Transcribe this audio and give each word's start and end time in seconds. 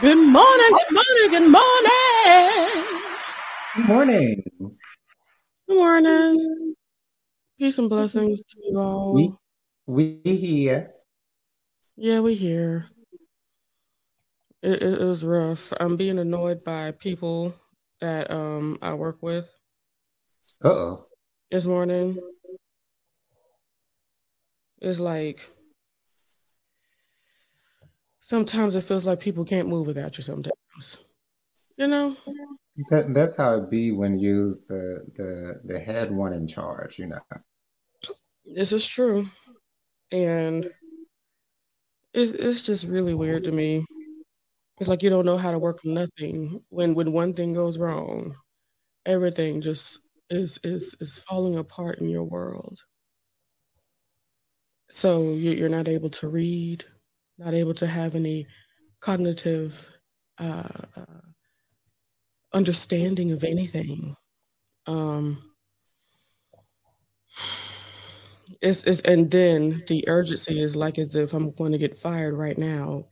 Good 0.00 0.16
morning, 0.16 0.70
good 0.72 0.96
morning, 0.96 1.30
good 1.30 1.50
morning. 1.50 3.00
Good 3.76 3.86
morning. 3.86 4.42
Good 5.68 5.76
morning. 5.76 6.74
Peace 7.58 7.76
and 7.76 7.90
blessings 7.90 8.42
to 8.42 8.56
you 8.62 8.78
all. 8.78 9.12
We 9.12 9.34
we 9.86 10.20
here. 10.24 10.94
Yeah, 11.96 12.20
we 12.20 12.34
here. 12.34 12.86
It, 14.62 14.82
it, 14.82 15.02
it 15.02 15.04
was 15.04 15.22
rough. 15.22 15.70
I'm 15.78 15.98
being 15.98 16.18
annoyed 16.18 16.64
by 16.64 16.92
people 16.92 17.54
that 18.00 18.30
um 18.30 18.78
I 18.80 18.94
work 18.94 19.22
with 19.22 19.50
Uh 20.64 20.68
oh. 20.68 21.04
this 21.50 21.66
morning. 21.66 22.18
It's 24.80 24.98
like 24.98 25.50
sometimes 28.30 28.76
it 28.76 28.84
feels 28.84 29.04
like 29.06 29.20
people 29.20 29.44
can't 29.44 29.68
move 29.68 29.86
without 29.86 30.16
you 30.16 30.22
sometimes. 30.24 30.98
You 31.78 31.88
know? 31.88 32.16
That 32.90 33.14
that's 33.14 33.36
how 33.36 33.56
it 33.58 33.70
be 33.70 33.92
when 33.92 34.18
you 34.18 34.28
use 34.44 34.66
the 34.66 35.08
the 35.14 35.60
the 35.64 35.78
head 35.78 36.10
one 36.10 36.32
in 36.32 36.46
charge, 36.46 36.98
you 36.98 37.06
know. 37.06 37.20
This 38.44 38.72
is 38.72 38.86
true. 38.86 39.26
And 40.12 40.72
it's 42.12 42.32
it's 42.32 42.62
just 42.62 42.86
really 42.86 43.14
weird 43.14 43.44
to 43.44 43.52
me. 43.52 43.84
It's 44.80 44.88
like 44.88 45.02
you 45.02 45.10
don't 45.10 45.26
know 45.26 45.38
how 45.38 45.52
to 45.52 45.58
work 45.58 45.84
nothing. 45.84 46.64
When 46.70 46.94
when 46.94 47.12
one 47.12 47.34
thing 47.34 47.54
goes 47.54 47.78
wrong, 47.78 48.36
everything 49.06 49.62
just 49.62 50.00
is 50.30 50.58
is 50.64 50.96
is 51.00 51.18
falling 51.18 51.56
apart 51.56 52.00
in 52.00 52.08
your 52.10 52.24
world. 52.24 52.80
So 54.90 55.32
you- 55.32 55.52
you're 55.52 55.68
not 55.70 55.88
able 55.88 56.10
to 56.10 56.28
read, 56.28 56.84
not 57.40 57.54
able 57.54 57.74
to 57.74 57.86
have 57.86 58.14
any 58.14 58.46
cognitive 59.00 59.90
uh, 60.38 60.68
understanding 62.52 63.32
of 63.32 63.44
anything. 63.44 64.14
Um, 64.86 65.52
it's, 68.60 68.84
it's 68.84 69.00
and 69.00 69.30
then 69.30 69.82
the 69.86 70.06
urgency 70.06 70.60
is 70.60 70.76
like 70.76 70.98
as 70.98 71.14
if 71.14 71.32
I'm 71.32 71.50
going 71.52 71.72
to 71.72 71.78
get 71.78 71.98
fired 71.98 72.34
right 72.34 72.58
now. 72.58 73.06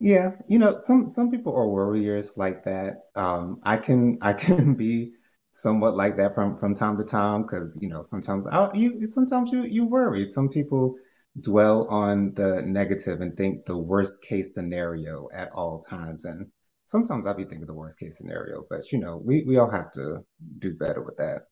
Yeah, 0.00 0.32
you 0.48 0.58
know, 0.58 0.76
some 0.78 1.06
some 1.06 1.30
people 1.30 1.56
are 1.56 1.68
worriers 1.68 2.36
like 2.36 2.64
that. 2.64 3.04
Um, 3.14 3.60
I 3.62 3.76
can 3.76 4.18
I 4.20 4.32
can 4.32 4.74
be 4.76 5.14
somewhat 5.54 5.94
like 5.94 6.16
that 6.16 6.34
from 6.34 6.56
from 6.56 6.74
time 6.74 6.96
to 6.96 7.04
time 7.04 7.42
because 7.42 7.78
you 7.80 7.88
know 7.88 8.02
sometimes 8.02 8.46
I 8.46 8.74
you 8.74 9.06
sometimes 9.06 9.52
you 9.52 9.62
you 9.62 9.86
worry. 9.86 10.24
Some 10.24 10.48
people 10.48 10.96
dwell 11.40 11.86
on 11.88 12.34
the 12.34 12.62
negative 12.62 13.20
and 13.20 13.36
think 13.36 13.64
the 13.64 13.78
worst 13.78 14.24
case 14.28 14.54
scenario 14.54 15.28
at 15.32 15.52
all 15.52 15.80
times, 15.80 16.24
and 16.24 16.50
sometimes 16.84 17.26
I'll 17.26 17.36
be 17.36 17.44
thinking 17.44 17.66
the 17.66 17.74
worst 17.74 18.00
case 18.00 18.18
scenario. 18.18 18.64
But 18.68 18.92
you 18.92 18.98
know, 18.98 19.16
we 19.24 19.44
we 19.46 19.56
all 19.56 19.70
have 19.70 19.92
to 19.92 20.24
do 20.58 20.74
better 20.74 21.02
with 21.02 21.16
that. 21.18 21.42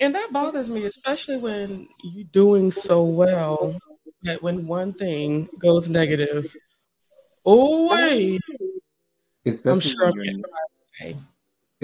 And 0.00 0.14
that 0.14 0.32
bothers 0.32 0.70
me, 0.70 0.84
especially 0.84 1.38
when 1.38 1.88
you're 2.02 2.28
doing 2.30 2.70
so 2.70 3.02
well 3.02 3.76
that 4.22 4.42
when 4.42 4.66
one 4.66 4.92
thing 4.92 5.48
goes 5.58 5.88
negative, 5.88 6.54
oh 7.44 7.92
wait, 7.92 8.40
I'm 8.48 9.50
Especially 9.52 9.90
sure 9.90 10.06
when 10.06 10.14
you're 10.14 10.24
getting 10.24 10.42
fired 10.42 11.14
today. 11.14 11.33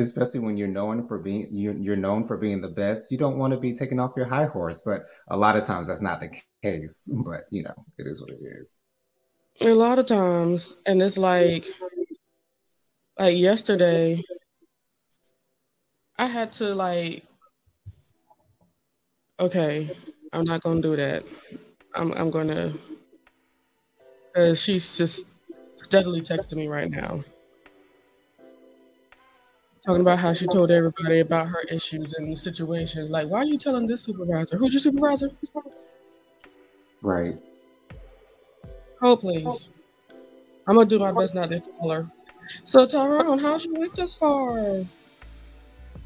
Especially 0.00 0.40
when 0.40 0.56
you're 0.56 0.68
known 0.68 1.06
for 1.06 1.18
being 1.18 1.48
you, 1.50 1.74
you're 1.78 1.96
known 1.96 2.24
for 2.24 2.36
being 2.36 2.60
the 2.60 2.68
best. 2.68 3.10
You 3.10 3.18
don't 3.18 3.38
want 3.38 3.52
to 3.52 3.60
be 3.60 3.74
taken 3.74 3.98
off 4.00 4.12
your 4.16 4.26
high 4.26 4.46
horse, 4.46 4.82
but 4.84 5.02
a 5.28 5.36
lot 5.36 5.56
of 5.56 5.64
times 5.64 5.88
that's 5.88 6.02
not 6.02 6.20
the 6.20 6.30
case. 6.62 7.08
But 7.24 7.44
you 7.50 7.62
know, 7.62 7.74
it 7.98 8.06
is 8.06 8.20
what 8.20 8.30
it 8.30 8.42
is. 8.42 8.78
A 9.60 9.74
lot 9.74 9.98
of 9.98 10.06
times, 10.06 10.76
and 10.86 11.02
it's 11.02 11.18
like 11.18 11.66
like 13.18 13.36
yesterday, 13.36 14.24
I 16.18 16.26
had 16.26 16.52
to 16.52 16.74
like, 16.74 17.24
okay, 19.38 19.90
I'm 20.32 20.44
not 20.44 20.62
gonna 20.62 20.80
do 20.80 20.96
that. 20.96 21.24
I'm 21.94 22.12
I'm 22.12 22.30
gonna 22.30 22.72
because 24.32 24.62
she's 24.62 24.96
just 24.96 25.26
steadily 25.76 26.20
texting 26.20 26.56
me 26.56 26.68
right 26.68 26.90
now, 26.90 27.24
talking 29.84 30.02
about 30.02 30.18
how 30.18 30.32
she 30.32 30.46
told 30.46 30.70
everybody 30.70 31.20
about 31.20 31.48
her 31.48 31.60
issues 31.70 32.14
and 32.14 32.30
the 32.30 32.36
situation. 32.36 33.10
Like, 33.10 33.28
why 33.28 33.38
are 33.38 33.44
you 33.44 33.58
telling 33.58 33.86
this 33.86 34.02
supervisor? 34.02 34.56
Who's 34.56 34.72
your 34.72 34.80
supervisor? 34.80 35.30
Right. 37.02 37.38
Oh, 39.02 39.16
please. 39.16 39.70
I'm 40.66 40.76
gonna 40.76 40.88
do 40.88 40.98
my 40.98 41.12
best 41.12 41.34
not 41.34 41.48
to 41.50 41.60
call 41.60 41.90
her. 41.90 42.06
So 42.64 42.86
Tyrone, 42.86 43.38
how's 43.38 43.64
your 43.64 43.74
week 43.74 43.94
thus 43.94 44.14
far? 44.14 44.84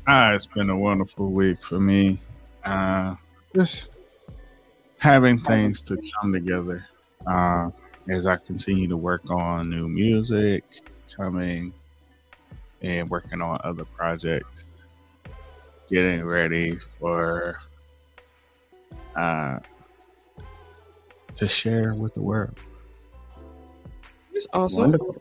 Ah, 0.07 0.33
it's 0.33 0.47
been 0.47 0.71
a 0.71 0.77
wonderful 0.77 1.31
week 1.31 1.63
for 1.63 1.81
me. 1.81 2.21
Uh, 2.65 3.17
just 3.55 3.91
having 4.99 5.41
things 5.41 5.83
to 5.83 5.99
come 6.21 6.33
together 6.33 6.87
uh, 7.27 7.71
as 8.09 8.27
I 8.27 8.37
continue 8.37 8.89
to 8.89 8.97
work 8.97 9.31
on 9.31 9.71
new 9.71 9.89
music, 9.89 10.65
coming 11.15 11.73
and 12.85 13.09
working 13.09 13.41
on 13.41 13.59
other 13.65 13.87
projects, 13.87 14.67
getting 15.89 16.23
ready 16.23 16.79
for 17.01 17.59
uh, 19.17 19.59
to 21.35 21.49
share 21.49 21.95
with 21.95 22.13
the 22.13 22.21
world. 22.21 22.59
It's 24.35 24.47
awesome. 24.53 24.83
Wonderful. 24.83 25.17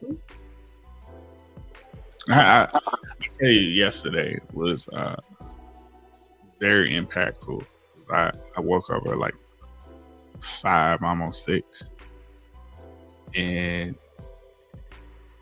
I, 2.30 2.42
I, 2.42 2.68
I 2.74 3.28
tell 3.32 3.50
you, 3.50 3.70
yesterday 3.70 4.38
was 4.52 4.90
uh, 4.90 5.16
very 6.60 6.92
impactful. 6.92 7.66
I, 8.12 8.32
I 8.58 8.60
woke 8.60 8.90
up 8.90 9.08
at 9.08 9.18
like 9.18 9.36
five, 10.40 11.02
almost 11.02 11.46
six, 11.46 11.92
and 13.34 13.96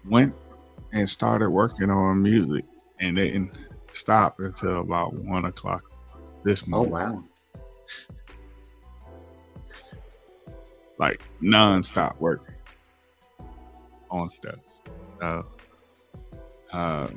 went 0.08 0.36
and 0.94 1.10
started 1.10 1.50
working 1.50 1.90
on 1.90 2.22
music, 2.22 2.66
and 3.00 3.16
didn't 3.16 3.58
stop 3.92 4.40
until 4.40 4.82
about 4.82 5.14
one 5.14 5.46
o'clock 5.46 5.84
this 6.44 6.68
morning. 6.68 6.94
Oh 6.94 7.00
morning, 7.00 7.16
wow. 7.18 7.24
like 11.00 11.22
non-stop 11.42 12.20
working 12.20 12.56
on 14.12 14.30
stuff. 14.30 14.60
So, 15.20 15.46
uh, 16.72 17.08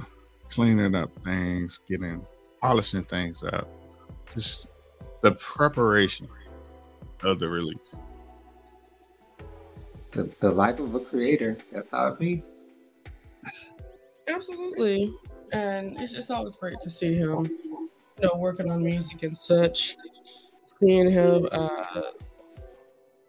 cleaning 0.49 0.95
up 0.95 1.11
things, 1.23 1.81
getting 1.89 2.25
polishing 2.61 3.03
things 3.03 3.43
up, 3.43 3.69
just 4.33 4.69
the 5.23 5.33
preparation 5.33 6.29
of 7.23 7.39
the 7.39 7.49
release. 7.49 7.99
The 10.13 10.33
the 10.41 10.51
life 10.51 10.79
of 10.79 10.95
a 10.95 11.01
creator. 11.01 11.57
That's 11.73 11.91
how 11.91 12.09
it 12.09 12.19
be. 12.19 12.43
Absolutely. 14.29 15.15
And 15.53 15.99
it's, 15.99 16.13
it's 16.13 16.31
always 16.31 16.57
great 16.57 16.81
to 16.81 16.91
see 16.91 17.15
him, 17.15 17.47
you 17.47 17.89
know, 18.23 18.37
working 18.37 18.71
on 18.71 18.83
music 18.83 19.23
and 19.23 19.37
such. 19.37 19.97
Seeing 20.67 21.11
him 21.11 21.49
uh 21.53 22.03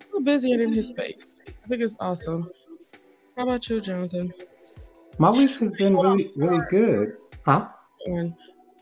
little 0.06 0.22
busy 0.22 0.54
and 0.54 0.62
in 0.62 0.74
his 0.74 0.88
space. 0.88 1.42
I 1.48 1.68
think 1.68 1.82
it's 1.82 1.98
awesome. 2.00 2.50
How 3.38 3.44
about 3.44 3.70
you, 3.70 3.82
Jonathan? 3.82 4.34
My 5.20 5.30
week 5.30 5.52
has 5.60 5.72
been 5.74 5.96
really 5.96 6.32
really 6.36 6.66
good. 6.70 7.18
Huh? 7.46 7.68
And 8.06 8.34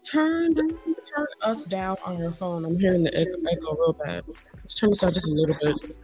turn 0.03 0.55
turn 0.55 1.27
us 1.43 1.63
down 1.63 1.97
on 2.05 2.19
your 2.19 2.31
phone. 2.31 2.65
I'm 2.65 2.79
hearing 2.79 3.03
the 3.03 3.17
echo, 3.17 3.35
echo 3.51 3.75
real 3.75 3.93
bad. 3.93 4.23
Let's 4.55 4.75
turn 4.75 4.91
this 4.91 4.99
down 4.99 5.13
just 5.13 5.29
a 5.29 5.33
little 5.33 5.55
bit. 5.61 5.95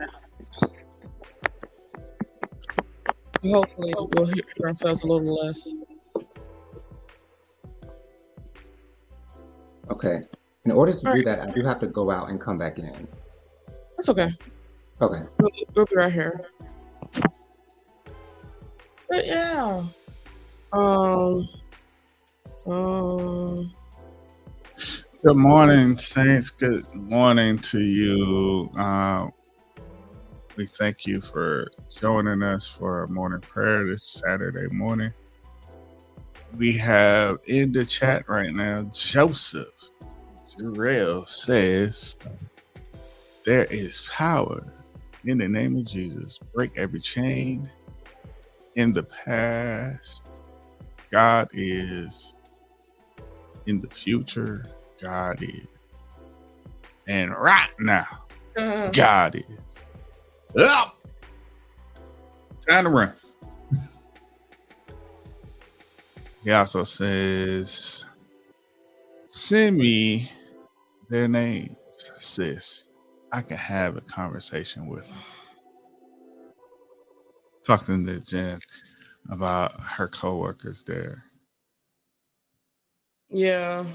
Hopefully, 3.44 3.94
we'll 3.96 4.26
hear 4.26 4.44
ourselves 4.66 5.02
a 5.04 5.08
little 5.08 5.46
less. 5.46 5.70
Okay. 9.92 10.20
In 10.66 10.72
order 10.72 10.92
to 10.92 11.08
All 11.08 11.14
do 11.14 11.18
right, 11.18 11.26
that, 11.26 11.42
I 11.42 11.52
do 11.52 11.64
have 11.64 11.80
to 11.80 11.88
go 11.88 12.12
out 12.12 12.30
and 12.30 12.40
come 12.40 12.58
back 12.58 12.80
in. 12.80 13.08
that's 13.98 14.10
okay. 14.10 14.30
Okay. 15.02 15.22
We'll, 15.40 15.52
we'll 15.76 15.86
be 15.86 15.96
right 15.96 16.12
here. 16.12 16.46
But 19.10 19.26
yeah, 19.26 19.84
um, 20.72 21.48
um, 22.68 23.74
Good 25.26 25.36
morning, 25.36 25.98
Saints. 25.98 26.50
Good 26.52 26.86
morning 26.94 27.58
to 27.60 27.80
you. 27.82 28.70
Uh, 28.78 29.28
we 30.56 30.68
thank 30.68 31.06
you 31.06 31.20
for 31.20 31.68
joining 32.00 32.42
us 32.44 32.68
for 32.68 33.02
our 33.02 33.08
morning 33.08 33.42
prayer 33.42 33.86
this 33.86 34.22
Saturday 34.26 34.68
morning. 34.74 35.12
We 36.58 36.74
have 36.78 37.40
in 37.46 37.72
the 37.72 37.86
chat 37.86 38.28
right 38.28 38.54
now, 38.54 38.84
Joseph 38.94 39.68
Jarrell 40.58 41.28
says, 41.28 42.18
There 43.46 43.66
is 43.66 44.02
power 44.10 44.64
in 45.26 45.38
the 45.38 45.48
name 45.48 45.78
of 45.78 45.86
Jesus. 45.86 46.40
Break 46.54 46.72
every 46.78 47.00
chain 47.00 47.70
in 48.76 48.92
the 48.94 49.04
past. 49.04 50.34
God 51.12 51.50
is 51.54 52.38
in 53.66 53.82
the 53.82 53.90
future. 53.90 54.66
God 55.02 55.42
is. 55.42 55.66
And 57.08 57.32
right 57.32 57.70
now, 57.80 58.08
Uh, 58.58 58.90
God 58.90 59.36
is. 59.36 59.80
Up! 60.62 60.96
Time 62.68 62.84
to 62.84 62.90
run. 62.90 63.14
He 66.44 66.52
also 66.52 66.84
says, 66.84 68.06
send 69.28 69.78
me 69.78 70.32
their 71.10 71.28
names, 71.28 71.76
sis. 72.18 72.88
I 73.32 73.42
can 73.42 73.58
have 73.58 73.98
a 73.98 74.02
conversation 74.02 74.88
with 74.88 75.08
them. 75.08 75.18
Talking 77.66 78.06
to 78.08 78.20
Jen 78.20 78.60
about 79.30 79.80
her 79.80 80.08
coworkers 80.08 80.84
there. 80.84 81.26
yeah. 83.30 83.86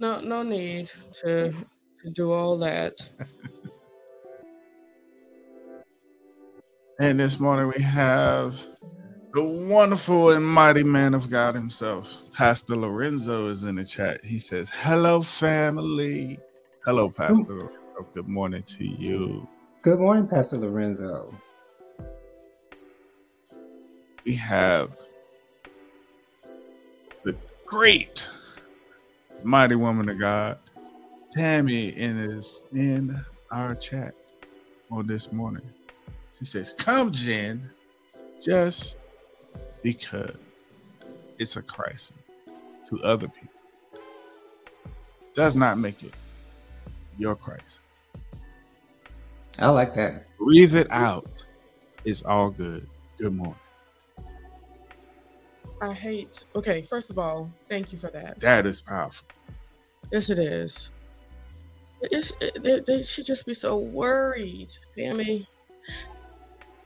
No, 0.00 0.20
no 0.20 0.42
need 0.42 0.90
to 1.22 1.54
to 2.02 2.10
do 2.10 2.32
all 2.32 2.58
that. 2.58 2.94
And 7.00 7.20
this 7.20 7.40
morning 7.40 7.72
we 7.76 7.82
have 7.82 8.68
the 9.34 9.44
wonderful 9.44 10.30
and 10.30 10.46
mighty 10.46 10.84
man 10.84 11.14
of 11.14 11.30
God 11.30 11.54
himself, 11.54 12.24
Pastor 12.32 12.76
Lorenzo, 12.76 13.48
is 13.48 13.64
in 13.64 13.76
the 13.76 13.84
chat. 13.84 14.24
He 14.24 14.38
says, 14.38 14.70
Hello, 14.74 15.22
family. 15.22 16.38
Hello, 16.84 17.10
Pastor. 17.10 17.54
Lorenzo. 17.54 17.72
Good 18.14 18.28
morning 18.28 18.62
to 18.64 18.84
you. 18.84 19.48
Good 19.82 20.00
morning, 20.00 20.28
Pastor 20.28 20.58
Lorenzo. 20.58 21.34
We 24.24 24.34
have 24.36 24.96
the 27.24 27.36
great, 27.66 28.28
mighty 29.42 29.76
woman 29.76 30.08
of 30.08 30.18
God, 30.18 30.58
Tammy, 31.32 31.88
in 31.88 32.18
is 32.18 32.62
in 32.72 33.16
our 33.52 33.74
chat 33.76 34.14
on 34.90 35.06
this 35.06 35.32
morning. 35.32 35.72
She 36.38 36.44
says, 36.44 36.72
Come, 36.72 37.12
Jen, 37.12 37.70
just 38.44 38.98
because 39.82 40.36
it's 41.38 41.56
a 41.56 41.62
crisis 41.62 42.12
to 42.88 42.98
other 43.02 43.28
people 43.28 43.48
does 45.34 45.56
not 45.56 45.78
make 45.78 46.02
it 46.02 46.12
your 47.18 47.34
crisis. 47.34 47.80
I 49.58 49.68
like 49.70 49.94
that. 49.94 50.26
Breathe 50.38 50.74
it 50.74 50.88
out. 50.90 51.46
It's 52.04 52.22
all 52.22 52.50
good. 52.50 52.86
Good 53.18 53.34
morning. 53.34 53.56
I 55.80 55.92
hate. 55.92 56.44
Okay, 56.54 56.82
first 56.82 57.10
of 57.10 57.18
all, 57.18 57.50
thank 57.68 57.92
you 57.92 57.98
for 57.98 58.10
that. 58.10 58.40
That 58.40 58.66
is 58.66 58.80
powerful. 58.80 59.26
Yes, 60.12 60.30
it 60.30 60.38
is. 60.38 60.90
It's, 62.02 62.32
it, 62.40 62.62
they, 62.62 62.80
they 62.80 63.02
should 63.02 63.26
just 63.26 63.46
be 63.46 63.54
so 63.54 63.78
worried. 63.78 64.72
Tammy, 64.96 65.46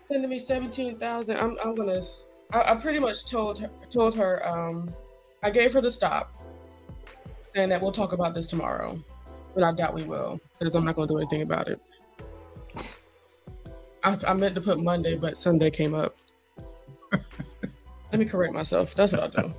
sending 0.06 0.30
me 0.30 0.38
seventeen 0.38 0.98
thousand. 0.98 1.38
I'm 1.38 1.56
I'm 1.64 1.74
gonna. 1.74 1.96
s- 1.96 2.24
I, 2.52 2.72
I 2.72 2.74
pretty 2.76 2.98
much 2.98 3.24
told 3.26 3.58
her 3.60 3.70
told 3.90 4.14
her. 4.16 4.46
Um, 4.46 4.94
I 5.42 5.50
gave 5.50 5.72
her 5.74 5.80
the 5.80 5.90
stop, 5.90 6.34
saying 7.54 7.68
that 7.68 7.80
we'll 7.82 7.92
talk 7.92 8.12
about 8.12 8.34
this 8.34 8.46
tomorrow, 8.46 8.98
but 9.54 9.62
I 9.62 9.72
doubt 9.72 9.94
we 9.94 10.04
will 10.04 10.40
because 10.58 10.74
I'm 10.74 10.84
not 10.84 10.96
gonna 10.96 11.08
do 11.08 11.18
anything 11.18 11.42
about 11.42 11.68
it. 11.68 11.80
I, 14.02 14.16
I 14.26 14.34
meant 14.34 14.54
to 14.54 14.60
put 14.60 14.80
Monday, 14.82 15.16
but 15.16 15.36
Sunday 15.36 15.70
came 15.70 15.94
up. 15.94 16.16
Let 18.12 18.18
me 18.20 18.24
correct 18.24 18.54
myself. 18.54 18.94
That's 18.94 19.12
what 19.12 19.20
I'll 19.22 19.30
do. 19.30 19.52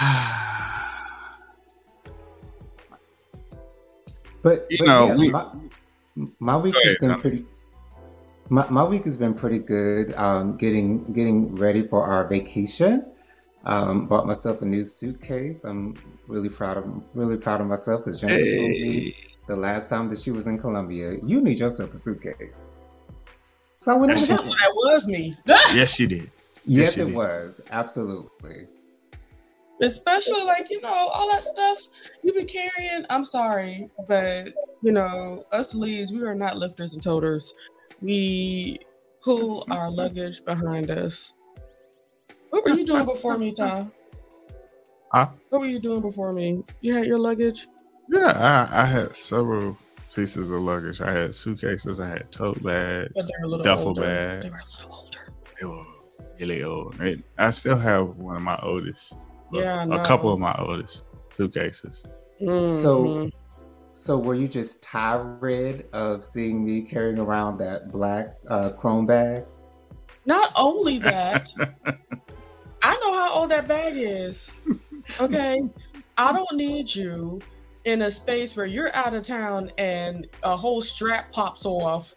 But, 4.42 4.66
You 4.70 4.86
know, 4.86 5.06
yeah, 5.06 5.14
we- 5.16 5.30
my, 5.30 5.46
my 6.40 6.56
week 6.56 6.74
Go 6.74 6.80
has 6.84 6.96
been 6.98 7.10
Tom. 7.10 7.20
pretty. 7.20 7.44
My, 8.52 8.68
my 8.68 8.84
week 8.84 9.04
has 9.04 9.16
been 9.16 9.32
pretty 9.32 9.60
good. 9.60 10.12
Um, 10.14 10.58
getting 10.58 11.04
getting 11.04 11.54
ready 11.54 11.86
for 11.86 12.02
our 12.04 12.28
vacation. 12.28 13.10
Um, 13.64 14.06
bought 14.08 14.26
myself 14.26 14.60
a 14.60 14.66
new 14.66 14.84
suitcase. 14.84 15.64
I'm 15.64 15.94
really 16.26 16.50
proud 16.50 16.76
of 16.76 16.84
really 17.16 17.38
proud 17.38 17.62
of 17.62 17.66
myself 17.66 18.02
because 18.02 18.20
Jennifer 18.20 18.54
told 18.54 18.68
me 18.68 19.16
the 19.46 19.56
last 19.56 19.88
time 19.88 20.10
that 20.10 20.18
she 20.18 20.32
was 20.32 20.46
in 20.46 20.58
Colombia, 20.58 21.16
you 21.24 21.40
need 21.40 21.60
yourself 21.60 21.94
a 21.94 21.96
suitcase. 21.96 22.68
So 23.72 23.96
when 23.96 24.10
I 24.10 24.16
went 24.16 24.20
Yes, 24.20 24.28
and 24.28 24.38
got 24.38 24.46
one. 24.48 24.58
that 24.60 24.72
was 24.74 25.06
me. 25.06 25.34
yes, 25.46 25.98
you 25.98 26.06
did. 26.06 26.30
Yes, 26.66 26.98
you 26.98 27.04
it 27.04 27.06
did. 27.06 27.14
was 27.16 27.62
absolutely. 27.70 28.66
especially 29.80 30.44
like 30.44 30.68
you 30.68 30.80
know 30.82 31.08
all 31.08 31.28
that 31.30 31.42
stuff 31.42 31.78
you 32.22 32.32
be 32.34 32.44
carrying 32.44 33.04
i'm 33.10 33.24
sorry 33.24 33.88
but 34.06 34.46
you 34.82 34.92
know 34.92 35.42
us 35.50 35.74
leads 35.74 36.12
we 36.12 36.22
are 36.22 36.34
not 36.36 36.56
lifters 36.56 36.94
and 36.94 37.02
toters 37.02 37.52
we 38.02 38.78
pull 39.22 39.64
our 39.70 39.90
luggage 39.90 40.44
behind 40.44 40.90
us 40.90 41.32
what 42.50 42.64
were 42.64 42.72
you 42.72 42.84
doing 42.84 43.04
before 43.06 43.38
me 43.38 43.52
tom 43.52 43.92
Huh? 45.12 45.28
what 45.50 45.60
were 45.60 45.66
you 45.66 45.78
doing 45.78 46.00
before 46.00 46.32
me 46.32 46.64
you 46.80 46.94
had 46.94 47.06
your 47.06 47.18
luggage 47.18 47.68
Yeah, 48.08 48.32
I, 48.72 48.82
I 48.82 48.84
had 48.84 49.14
several 49.14 49.76
pieces 50.14 50.50
of 50.50 50.60
luggage. 50.60 51.00
I 51.00 51.10
had 51.10 51.34
suitcases. 51.34 51.98
I 52.00 52.06
had 52.08 52.30
tote 52.30 52.62
bags. 52.62 53.08
but 53.14 53.24
they're 53.26 53.44
a 53.44 53.48
little 53.48 53.64
Duffel 53.64 53.88
older 53.88 54.00
bag. 54.02 54.42
they 54.42 54.50
were 54.50 54.56
a 54.56 54.78
little 54.82 54.94
older 55.04 55.32
They 55.58 55.66
were 55.66 55.84
really 56.38 56.62
old. 56.64 57.00
And 57.00 57.22
I 57.38 57.50
still 57.50 57.78
have 57.78 58.08
one 58.18 58.36
of 58.36 58.42
my 58.42 58.58
oldest. 58.62 59.14
well, 59.50 59.62
Yeah, 59.62 59.86
I 59.90 60.00
a 60.00 60.04
couple 60.04 60.30
of 60.32 60.38
my 60.40 60.54
oldest 60.58 61.04
suitcases. 61.30 62.04
So- 62.40 63.04
Mhm. 63.04 63.32
So 63.92 64.18
were 64.18 64.34
you 64.34 64.48
just 64.48 64.82
tired 64.82 65.84
of 65.92 66.24
seeing 66.24 66.64
me 66.64 66.80
carrying 66.80 67.18
around 67.18 67.58
that 67.58 67.90
black 67.90 68.36
uh, 68.48 68.70
chrome 68.70 69.06
bag? 69.06 69.44
not 70.26 70.52
only 70.56 70.98
that 70.98 71.52
I 72.82 72.96
know 72.96 73.12
how 73.14 73.34
old 73.34 73.50
that 73.50 73.68
bag 73.68 73.94
is. 73.96 74.50
Okay. 75.20 75.60
I 76.16 76.32
don't 76.32 76.52
need 76.52 76.94
you 76.94 77.40
in 77.84 78.02
a 78.02 78.10
space 78.10 78.56
where 78.56 78.66
you're 78.66 78.94
out 78.94 79.14
of 79.14 79.24
town 79.24 79.70
and 79.78 80.26
a 80.42 80.56
whole 80.56 80.80
strap 80.80 81.32
pops 81.32 81.66
off 81.66 82.14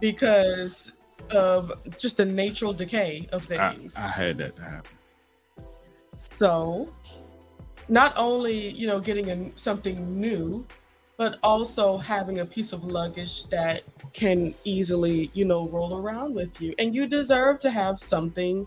because 0.00 0.92
of 1.30 1.72
just 1.98 2.16
the 2.16 2.24
natural 2.24 2.72
decay 2.72 3.28
of 3.32 3.44
things. 3.44 3.96
I 3.96 4.06
had 4.06 4.38
that 4.38 4.58
happen. 4.58 4.96
So, 6.12 6.92
not 7.88 8.12
only 8.16 8.70
you 8.70 8.86
know 8.86 9.00
getting 9.00 9.30
a, 9.30 9.50
something 9.56 10.20
new, 10.20 10.66
but 11.22 11.38
also 11.44 11.98
having 11.98 12.40
a 12.40 12.44
piece 12.44 12.72
of 12.72 12.82
luggage 12.82 13.46
that 13.46 13.82
can 14.12 14.52
easily 14.64 15.30
you 15.34 15.44
know 15.44 15.68
roll 15.68 15.96
around 16.00 16.34
with 16.34 16.60
you, 16.60 16.74
and 16.80 16.96
you 16.96 17.06
deserve 17.06 17.60
to 17.60 17.70
have 17.70 17.96
something 17.96 18.66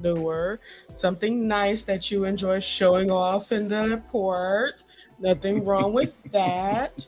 newer, 0.00 0.60
something 0.92 1.48
nice 1.48 1.82
that 1.82 2.08
you 2.08 2.22
enjoy 2.22 2.60
showing 2.60 3.10
off 3.10 3.50
in 3.50 3.66
the 3.66 3.74
airport. 3.74 4.84
Nothing 5.18 5.64
wrong 5.64 5.92
with 5.92 6.22
that. 6.30 7.04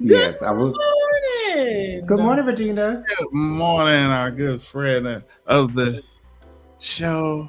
Yes, 0.00 0.42
I 0.42 0.50
was. 0.50 0.76
Good 0.76 1.54
morning. 1.54 2.06
Good 2.06 2.18
morning, 2.18 2.46
Regina. 2.46 3.04
Good 3.06 3.32
morning, 3.32 4.06
our 4.06 4.32
good 4.32 4.60
friend 4.60 5.22
of 5.46 5.74
the 5.74 6.02
show, 6.80 7.48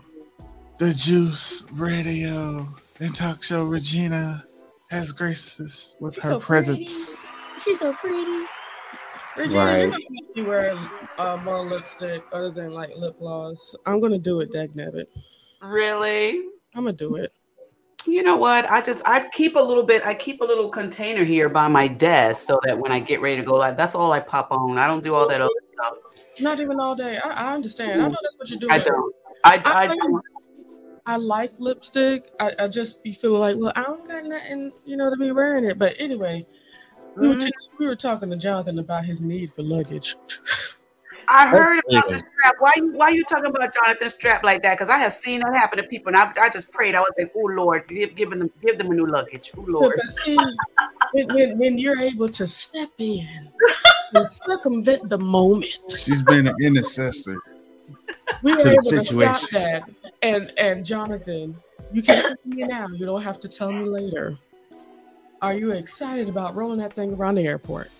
The 0.77 0.93
Juice 0.93 1.65
Radio 1.72 2.67
and 3.00 3.15
Talk 3.15 3.41
Show, 3.41 3.65
Regina, 3.65 4.46
has 4.89 5.12
graced 5.12 5.60
us 5.60 5.96
with 6.00 6.15
She's 6.15 6.24
her 6.24 6.29
so 6.32 6.39
presence. 6.39 7.32
She's 7.63 7.79
so 7.79 7.94
pretty. 7.94 8.46
Regina, 9.36 9.60
Right. 9.65 9.77
you're 9.79 9.88
gonna 9.89 10.03
make 10.10 10.36
me 10.36 10.44
wear 10.44 10.77
uh, 11.17 11.38
more 11.38 11.63
lipstick 11.63 12.24
other 12.32 12.50
than 12.51 12.72
like 12.72 12.91
lip 12.98 13.17
gloss. 13.20 13.75
I'm 13.86 14.00
gonna 14.00 14.17
do 14.17 14.39
it, 14.39 14.51
Dagnabbit. 14.51 15.06
Really? 15.62 16.39
I'm 16.75 16.84
gonna 16.86 16.94
do 16.94 17.15
it. 17.15 17.34
You 18.06 18.24
know 18.24 18.38
what? 18.38 18.70
I 18.72 18.82
just 18.82 19.06
I 19.06 19.27
keep 19.29 19.56
a 19.56 19.60
little 19.60 19.84
bit. 19.84 20.06
I 20.06 20.13
keep 20.13 20.39
a 20.41 20.46
little 20.46 20.70
container 20.70 21.24
here 21.25 21.50
by 21.50 21.67
my 21.67 21.88
desk 21.89 22.48
so 22.48 22.58
that 22.63 22.79
when 22.79 22.91
I 22.91 23.00
get 23.00 23.20
ready 23.22 23.36
to 23.36 23.44
go 23.44 23.56
live, 23.58 23.75
that's 23.75 23.96
all 23.96 24.12
I 24.13 24.22
pop 24.22 24.51
on. 24.51 24.77
I 24.77 24.88
don't 24.88 25.03
do 25.03 25.13
all 25.13 25.27
that 25.27 25.41
other 25.41 25.51
stuff. 25.74 25.98
Not 26.39 26.60
even 26.62 26.79
all 26.79 26.96
day. 26.96 27.20
I, 27.24 27.29
I 27.50 27.53
understand. 27.53 28.01
I 28.01 28.08
know 28.08 28.15
that's 28.24 28.38
what 28.39 28.50
you're 28.50 28.60
doing. 28.60 28.72
I 28.72 28.79
don't. 28.79 29.15
I, 29.44 29.62
I, 29.65 29.84
I- 29.84 29.88
don't. 29.88 30.24
I 31.07 31.15
like 31.15 31.53
lipstick. 31.57 32.29
I, 32.37 32.51
I 32.59 32.67
just 32.67 33.01
be 33.01 33.13
feeling 33.13 33.39
like, 33.39 33.55
well, 33.57 33.71
I 33.77 33.83
don't 33.83 34.05
got 34.05 34.25
nothing, 34.25 34.73
you 34.85 34.97
know, 34.97 35.09
to 35.09 35.15
be 35.15 35.31
wearing 35.31 35.63
it. 35.65 35.79
But 35.79 35.95
anyway, 35.99 36.45
we, 37.15 37.29
were 37.29 37.35
Mhm. 37.35 37.41
just- 37.45 37.69
we 37.79 37.87
were 37.87 37.95
talking 37.95 38.29
to 38.29 38.35
Jonathan 38.35 38.77
about 38.77 39.05
his 39.05 39.21
need 39.21 39.51
for 39.53 39.63
luggage. 39.63 40.17
I 41.29 41.47
heard 41.47 41.79
about 41.89 42.09
the 42.09 42.17
strap. 42.19 42.55
Why 42.59 42.71
you 42.75 42.91
why 42.95 43.09
you 43.09 43.23
talking 43.23 43.47
about 43.47 43.73
Jonathan 43.73 44.09
strap 44.09 44.43
like 44.43 44.61
that? 44.63 44.75
Because 44.75 44.89
I 44.89 44.97
have 44.97 45.13
seen 45.13 45.39
that 45.41 45.55
happen 45.55 45.77
to 45.81 45.87
people, 45.87 46.09
and 46.13 46.17
I, 46.17 46.31
I 46.39 46.49
just 46.49 46.71
prayed. 46.71 46.93
I 46.93 46.99
was 46.99 47.11
like, 47.17 47.31
oh 47.35 47.47
Lord, 47.55 47.87
give, 47.87 48.15
give 48.15 48.29
them 48.29 48.49
give 48.61 48.77
them 48.77 48.91
a 48.91 48.93
new 48.93 49.07
luggage. 49.07 49.51
Oh 49.57 49.65
Lord. 49.67 49.95
but 49.97 50.11
see, 50.11 50.37
when, 51.13 51.27
when, 51.33 51.57
when 51.57 51.77
you're 51.77 51.99
able 51.99 52.29
to 52.29 52.45
step 52.47 52.91
in 52.97 53.49
and 54.13 54.29
circumvent 54.29 55.09
the 55.09 55.17
moment. 55.17 55.79
She's 55.97 56.21
been 56.21 56.47
an 56.47 56.55
intercessor. 56.61 57.39
We 58.43 58.51
were 58.51 58.57
To 58.57 58.63
the 58.63 58.72
able 58.72 59.03
to 59.03 59.05
stop 59.05 59.50
that. 59.51 59.89
And 60.22 60.51
and 60.57 60.86
Jonathan, 60.86 61.55
you 61.91 62.01
can 62.01 62.22
tell 62.22 62.36
me 62.46 62.63
now. 62.63 62.88
You 62.88 63.05
don't 63.05 63.22
have 63.22 63.39
to 63.41 63.48
tell 63.48 63.72
me 63.72 63.86
later. 63.86 64.38
Are 65.41 65.53
you 65.53 65.72
excited 65.72 66.29
about 66.29 66.55
rolling 66.55 66.79
that 66.79 66.93
thing 66.93 67.13
around 67.13 67.36
the 67.36 67.46
airport? 67.46 67.91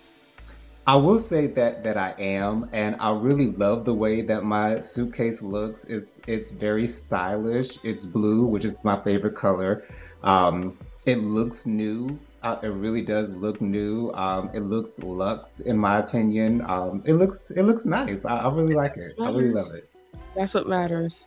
I 0.86 0.96
will 0.96 1.18
say 1.18 1.48
that 1.48 1.84
that 1.84 1.98
I 1.98 2.14
am, 2.18 2.70
and 2.72 2.96
I 2.98 3.14
really 3.14 3.48
love 3.48 3.84
the 3.84 3.92
way 3.92 4.22
that 4.22 4.42
my 4.42 4.78
suitcase 4.78 5.42
looks. 5.42 5.84
It's 5.84 6.22
it's 6.26 6.50
very 6.50 6.86
stylish. 6.86 7.78
It's 7.84 8.06
blue, 8.06 8.46
which 8.46 8.64
is 8.64 8.78
my 8.82 8.98
favorite 9.02 9.34
color. 9.34 9.84
Um, 10.22 10.78
it 11.06 11.18
looks 11.18 11.66
new. 11.66 12.18
Uh, 12.42 12.56
it 12.62 12.68
really 12.68 13.02
does 13.02 13.34
look 13.34 13.60
new. 13.60 14.10
Um, 14.14 14.50
it 14.54 14.60
looks 14.60 14.98
luxe, 14.98 15.60
in 15.60 15.76
my 15.76 15.98
opinion. 15.98 16.62
Um, 16.64 17.02
it 17.04 17.12
looks 17.14 17.50
it 17.50 17.64
looks 17.64 17.84
nice. 17.84 18.24
I, 18.24 18.38
I 18.38 18.54
really 18.54 18.74
like 18.74 18.96
it. 18.96 19.12
I 19.20 19.28
really 19.28 19.50
love 19.50 19.74
it. 19.74 19.90
That's 20.36 20.54
what 20.54 20.68
matters. 20.68 21.26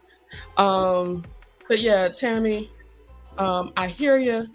Um, 0.57 1.25
but 1.67 1.79
yeah, 1.79 2.07
Tammy, 2.09 2.71
um, 3.37 3.73
I 3.77 3.87
hear 3.87 4.17
you. 4.17 4.47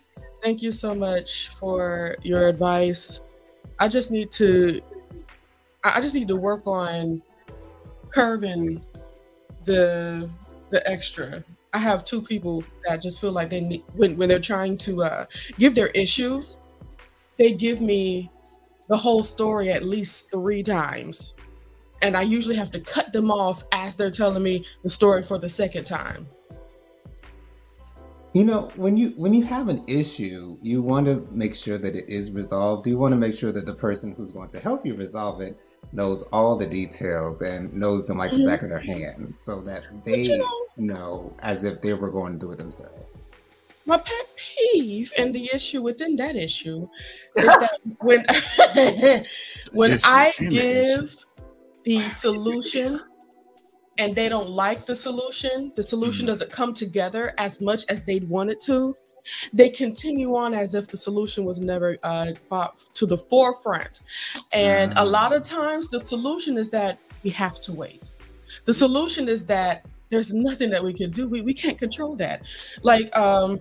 Thank 0.43 0.63
you 0.63 0.73
so 0.73 0.95
much 0.95 1.49
for 1.49 2.17
your 2.23 2.49
advice. 2.49 3.21
I 3.79 3.89
just 3.89 4.11
need 4.11 4.31
to, 4.33 4.81
I 5.85 6.01
just 6.01 6.15
need 6.15 6.29
to 6.29 6.37
work 6.37 6.67
on 6.67 7.23
curving 8.11 8.85
the 9.65 10.31
the 10.71 10.89
extra. 10.89 11.45
I 11.73 11.79
have 11.79 12.05
two 12.05 12.23
people 12.23 12.65
that 12.87 13.03
just 13.03 13.21
feel 13.21 13.33
like 13.33 13.51
they 13.51 13.61
need 13.61 13.85
when 13.95 14.17
when 14.17 14.29
they're 14.29 14.39
trying 14.39 14.79
to 14.79 15.03
uh, 15.03 15.27
give 15.59 15.75
their 15.75 15.89
issues, 15.89 16.59
they 17.39 17.53
give 17.53 17.81
me 17.81 18.31
the 18.89 18.97
whole 18.97 19.23
story 19.23 19.71
at 19.71 19.83
least 19.83 20.31
three 20.31 20.63
times 20.63 21.35
and 22.03 22.17
I 22.17 22.23
usually 22.23 22.57
have 22.57 22.71
to 22.73 22.81
cut 22.81 23.13
them 23.13 23.31
off 23.31 23.65
as 23.73 23.97
they're 23.97 24.11
telling 24.11 24.43
me 24.43 24.65
the 24.83 24.91
story 24.91 25.23
for 25.23 25.39
the 25.39 25.49
second 25.49 25.85
time. 25.85 26.29
You 28.35 28.45
know, 28.45 28.71
when 28.77 28.99
you 28.99 29.11
when 29.17 29.33
you 29.33 29.45
have 29.45 29.69
an 29.69 29.85
issue, 29.89 30.57
you 30.61 30.83
want 30.83 31.07
to 31.07 31.27
make 31.31 31.55
sure 31.55 31.79
that 31.79 31.97
it 31.97 32.11
is 32.11 32.33
resolved. 32.33 32.87
You 32.87 32.99
want 32.99 33.13
to 33.13 33.19
make 33.19 33.33
sure 33.35 33.51
that 33.51 33.65
the 33.65 33.75
person 33.75 34.15
who's 34.15 34.33
going 34.33 34.51
to 34.51 34.61
help 34.61 34.85
you 34.85 34.95
resolve 34.95 35.41
it 35.41 35.57
knows 35.93 36.23
all 36.33 36.57
the 36.57 36.67
details 36.67 37.41
and 37.41 37.73
knows 37.75 38.07
them 38.07 38.19
like 38.19 38.35
the 38.35 38.41
Mhm. 38.41 38.47
back 38.47 38.63
of 38.63 38.69
their 38.69 38.81
hand, 38.81 39.35
so 39.37 39.63
that 39.63 39.85
they 40.05 40.23
you 40.25 40.39
know, 40.39 40.67
know 40.77 41.37
as 41.41 41.65
if 41.65 41.81
they 41.81 41.95
were 41.95 42.11
going 42.11 42.35
to 42.35 42.39
do 42.39 42.53
it 42.53 42.59
themselves. 42.59 43.25
my 43.87 43.97
pet 43.99 44.27
peeve 44.37 45.13
and 45.17 45.35
the 45.35 45.49
issue 45.55 45.81
within 45.81 46.17
that 46.17 46.37
issue 46.37 46.89
is 47.37 47.47
that 47.47 47.79
when 48.01 48.25
when 49.73 49.93
Issue 49.93 50.01
I 50.05 50.33
in 50.39 50.57
the 50.57 50.57
issue. 50.59 51.07
give 51.07 51.26
the 51.87 52.11
solution 52.11 53.01
and 53.99 54.15
they 54.15 54.29
don't 54.29 54.51
like 54.51 54.85
the 54.85 54.95
solution, 54.95 55.73
the 55.75 55.83
solution 55.83 56.25
Mhm. 56.25 56.29
doesn't 56.29 56.53
come 56.53 56.75
together 56.75 57.33
as 57.39 57.61
much 57.63 57.85
as 57.89 58.03
they'd 58.03 58.29
want 58.29 58.51
it 58.51 58.61
to. 58.63 58.95
They 59.53 59.71
continue 59.71 60.37
on 60.37 60.53
as 60.53 60.75
if 60.75 60.89
the 60.89 60.97
solution 60.97 61.45
was 61.45 61.61
never 61.61 61.97
uh, 62.03 62.33
brought 62.49 62.85
to 62.95 63.07
the 63.07 63.17
forefront. 63.17 64.03
And 64.53 64.93
a 64.97 65.05
lot 65.05 65.33
of 65.33 65.43
times, 65.43 65.89
the 65.89 66.01
solution 66.01 66.59
is 66.59 66.69
that 66.71 66.99
we 67.25 67.31
have 67.31 67.61
to 67.63 67.73
wait. 67.73 68.13
The 68.67 68.75
solution 68.75 69.29
is 69.29 69.47
that 69.47 69.85
there's 70.11 70.33
nothing 70.33 70.71
that 70.71 70.85
we 70.85 70.93
can 70.93 71.11
do. 71.11 71.27
We, 71.29 71.41
we 71.41 71.55
can't 71.55 71.79
control 71.79 72.15
that. 72.17 72.43
Like 72.83 73.17
um, 73.17 73.61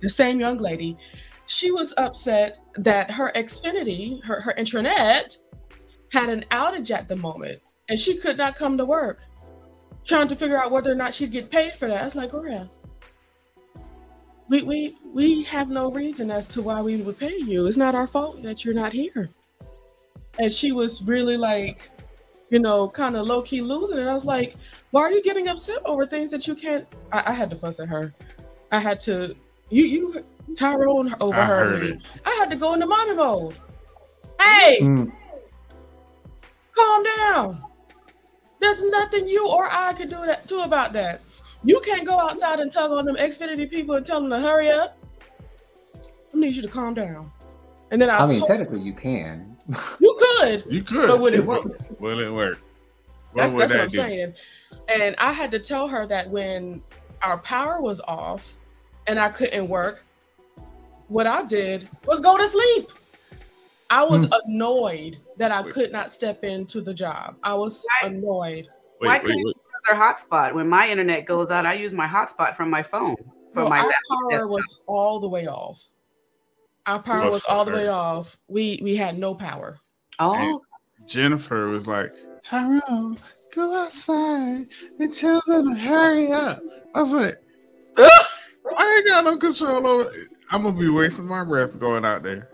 the 0.00 0.10
same 0.10 0.40
young 0.40 0.58
lady, 0.58 0.96
she 1.46 1.70
was 1.70 1.94
upset 1.98 2.58
that 2.74 3.10
her 3.12 3.30
Xfinity, 3.36 4.24
her, 4.24 4.40
her 4.40 4.54
intranet, 4.58 5.36
had 6.12 6.28
an 6.28 6.44
outage 6.50 6.90
at 6.90 7.08
the 7.08 7.16
moment 7.16 7.60
and 7.88 7.98
she 7.98 8.16
could 8.16 8.36
not 8.38 8.54
come 8.54 8.76
to 8.78 8.84
work. 8.84 9.20
Trying 10.04 10.28
to 10.28 10.36
figure 10.36 10.56
out 10.56 10.70
whether 10.70 10.92
or 10.92 10.94
not 10.94 11.14
she'd 11.14 11.32
get 11.32 11.50
paid 11.50 11.74
for 11.74 11.88
that. 11.88 12.00
I 12.02 12.04
was 12.04 12.14
like, 12.14 12.30
Gloria, 12.30 12.70
we, 14.48 14.62
we, 14.62 14.96
we 15.12 15.42
have 15.44 15.68
no 15.68 15.90
reason 15.90 16.30
as 16.30 16.46
to 16.48 16.62
why 16.62 16.80
we 16.80 16.96
would 16.96 17.18
pay 17.18 17.36
you. 17.38 17.66
It's 17.66 17.76
not 17.76 17.94
our 17.96 18.06
fault 18.06 18.42
that 18.44 18.64
you're 18.64 18.74
not 18.74 18.92
here. 18.92 19.28
And 20.38 20.52
she 20.52 20.70
was 20.70 21.02
really 21.02 21.36
like, 21.36 21.90
you 22.50 22.60
know, 22.60 22.88
kind 22.88 23.16
of 23.16 23.26
low 23.26 23.42
key 23.42 23.60
losing 23.60 23.98
it. 23.98 24.06
I 24.06 24.14
was 24.14 24.24
like, 24.24 24.54
why 24.92 25.02
are 25.02 25.10
you 25.10 25.22
getting 25.22 25.48
upset 25.48 25.78
over 25.84 26.06
things 26.06 26.30
that 26.30 26.46
you 26.46 26.54
can't? 26.54 26.86
I, 27.10 27.24
I 27.26 27.32
had 27.32 27.50
to 27.50 27.56
fuss 27.56 27.80
at 27.80 27.88
her. 27.88 28.14
I 28.70 28.78
had 28.78 29.00
to, 29.00 29.34
you, 29.70 29.84
you, 29.84 30.24
Tyrone 30.56 31.12
I 31.14 31.16
overheard 31.20 31.68
heard 31.78 31.82
me. 31.82 31.88
it. 31.96 32.02
I 32.24 32.30
had 32.30 32.48
to 32.50 32.56
go 32.56 32.74
into 32.74 32.86
mommy 32.86 33.14
mode. 33.14 33.56
Hey, 34.40 34.78
Mm, 34.80 35.12
calm 36.76 37.02
down. 37.02 37.62
There's 38.60 38.82
nothing 38.82 39.28
you 39.28 39.48
or 39.48 39.68
I 39.70 39.92
could 39.92 40.08
do 40.08 40.24
that 40.26 40.46
do 40.46 40.62
about 40.62 40.92
that. 40.94 41.20
You 41.64 41.80
can't 41.80 42.06
go 42.06 42.18
outside 42.20 42.60
and 42.60 42.70
tug 42.70 42.90
on 42.92 43.04
them 43.04 43.16
Xfinity 43.16 43.68
people 43.68 43.94
and 43.96 44.06
tell 44.06 44.20
them 44.20 44.30
to 44.30 44.40
hurry 44.40 44.70
up. 44.70 44.96
I 46.34 46.38
need 46.38 46.54
you 46.54 46.62
to 46.62 46.68
calm 46.68 46.94
down. 46.94 47.30
And 47.90 48.00
then 48.00 48.10
I, 48.10 48.18
I 48.18 48.26
mean, 48.26 48.42
technically, 48.44 48.80
you 48.80 48.92
can. 48.92 49.56
you 50.00 50.16
could, 50.40 50.64
You 50.68 50.82
could. 50.82 51.08
but 51.08 51.20
would 51.20 51.34
it 51.34 51.44
work? 51.44 51.64
Will 52.00 52.20
it 52.20 52.32
work? 52.32 52.60
What 53.32 53.42
That's, 53.42 53.52
would 53.54 53.60
that's 53.62 53.72
what 53.72 53.80
I'm 53.80 53.88
do? 53.88 53.96
saying. 53.96 54.34
And 54.88 55.14
I 55.18 55.32
had 55.32 55.50
to 55.52 55.58
tell 55.58 55.88
her 55.88 56.06
that 56.06 56.28
when 56.30 56.82
our 57.22 57.38
power 57.38 57.80
was 57.80 58.00
off 58.06 58.56
and 59.06 59.18
I 59.18 59.28
couldn't 59.28 59.68
work, 59.68 60.04
what 61.08 61.26
I 61.26 61.44
did 61.44 61.88
was 62.06 62.20
go 62.20 62.36
to 62.36 62.46
sleep. 62.46 62.90
I 63.90 64.04
was 64.04 64.24
Hmm. 64.26 64.32
annoyed 64.46 65.18
that 65.36 65.52
I 65.52 65.62
Wait. 65.62 65.72
could 65.72 65.92
not 65.92 66.12
step 66.12 66.44
into 66.44 66.80
the 66.80 66.94
job. 66.94 67.36
I 67.42 67.54
was 67.54 67.86
Right. 68.02 68.12
annoyed. 68.12 68.68
Wait, 69.00 69.08
Why 69.08 69.18
couldn't 69.18 69.36
wait. 69.36 69.44
you 69.44 69.48
use 69.48 69.98
our 69.98 70.14
hotspot? 70.14 70.54
When 70.54 70.68
my 70.68 70.88
internet 70.88 71.26
goes 71.26 71.50
out, 71.50 71.66
I 71.66 71.74
use 71.74 71.92
my 71.92 72.06
hotspot 72.06 72.54
from 72.54 72.70
my 72.70 72.82
phone 72.82 73.16
for 73.52 73.62
No, 73.62 73.68
my 73.68 73.78
our 73.80 73.86
laptop. 73.86 74.02
power 74.08 74.30
desktop. 74.30 74.50
was 74.50 74.80
all 74.86 75.20
the 75.20 75.28
way 75.28 75.46
off. 75.46 75.82
Our 76.86 77.00
power 77.00 77.22
Good 77.22 77.30
was 77.32 77.44
for 77.44 77.50
all 77.50 77.64
the 77.64 77.72
way 77.72 77.88
off. 77.88 78.38
We 78.48 78.80
we 78.82 78.96
had 78.96 79.18
no 79.18 79.34
power. 79.34 79.78
Oh, 80.18 80.62
Jennifer 81.04 81.66
was 81.68 81.86
like, 81.86 82.14
Tyrone, 82.42 83.18
go 83.54 83.74
outside 83.84 84.66
and 84.98 85.12
tell 85.12 85.42
them 85.46 85.74
to 85.74 85.78
hurry 85.78 86.32
up. 86.32 86.62
I 86.94 87.00
was 87.00 87.12
like, 87.12 87.34
I 87.98 88.96
ain't 88.96 89.08
got 89.08 89.24
no 89.24 89.36
control 89.36 89.86
over 89.86 90.10
I'm 90.50 90.62
gonna 90.62 90.78
be 90.78 90.88
wasting 90.88 91.26
my 91.26 91.44
breath 91.44 91.78
going 91.78 92.04
out 92.04 92.22
there. 92.22 92.48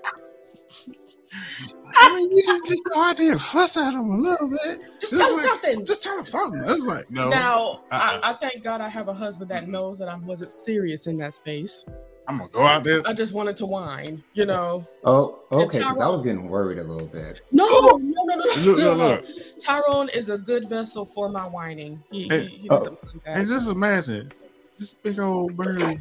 I 1.97 2.15
mean, 2.15 2.37
you 2.37 2.43
can 2.43 2.61
just 2.67 2.85
go 2.85 3.01
out 3.01 3.17
there 3.17 3.33
and 3.33 3.41
fuss 3.41 3.77
at 3.77 3.93
them 3.93 4.09
a 4.09 4.17
little 4.17 4.49
bit. 4.49 4.81
Just 5.01 5.13
It's 5.13 5.21
tell 5.23 5.29
them 5.29 5.37
like- 5.37 5.47
something. 5.47 5.87
Just 5.87 6.03
tell 6.03 6.17
them 6.17 6.27
something. 6.27 6.61
I 6.61 6.75
was 6.75 6.87
like, 6.87 7.11
no, 7.11 7.29
now, 7.29 7.81
Uh-uh. 7.91 8.21
I, 8.23 8.31
I 8.31 8.33
thank 8.35 8.63
God 8.63 8.81
I 8.81 8.89
have 8.89 9.09
a 9.09 9.15
husband 9.15 9.51
that 9.51 9.65
mm-hmm. 9.65 9.73
knows 9.73 9.99
that 9.99 10.09
I 10.09 10.17
wasn't 10.17 10.53
serious 10.53 11.07
in 11.07 11.17
that 11.19 11.35
space. 11.35 11.85
I'm 12.29 12.39
gonna 12.39 12.51
go 12.51 12.63
out 12.63 12.85
there. 12.85 13.03
I 13.05 13.15
just 13.15 13.35
wanted 13.35 13.57
to 13.57 13.67
whine, 13.67 14.23
you 14.35 14.47
know. 14.47 14.85
Oh, 15.05 15.41
okay, 15.51 15.79
because 15.81 16.01
I 16.01 16.09
was 16.09 16.23
getting 16.23 16.47
worried 16.49 16.79
a 16.79 16.85
little 16.85 17.09
bit. 17.09 17.43
No, 17.51 17.67
no, 17.69 17.81
no, 17.81 17.99
no, 17.99 18.35
no, 18.37 18.37
Look, 18.37 18.57
no, 18.57 18.73
look, 18.73 18.79
no. 18.79 18.95
look. 18.95 19.25
Tyrone 19.59 20.09
is 20.11 20.29
a 20.29 20.39
good 20.39 20.69
vessel 20.69 21.05
for 21.05 21.29
my 21.29 21.47
whining. 21.49 22.01
He, 22.13 22.29
Hey, 22.29 22.47
he, 22.47 22.57
he 22.59 22.69
oh. 22.71 22.77
doesn't 22.77 23.05
mind 23.05 23.21
that. 23.25 23.37
And 23.39 23.49
just 23.49 23.69
imagine 23.69 24.33
this 24.79 24.95
big 24.95 25.19
old 25.19 25.57
burly 25.57 26.01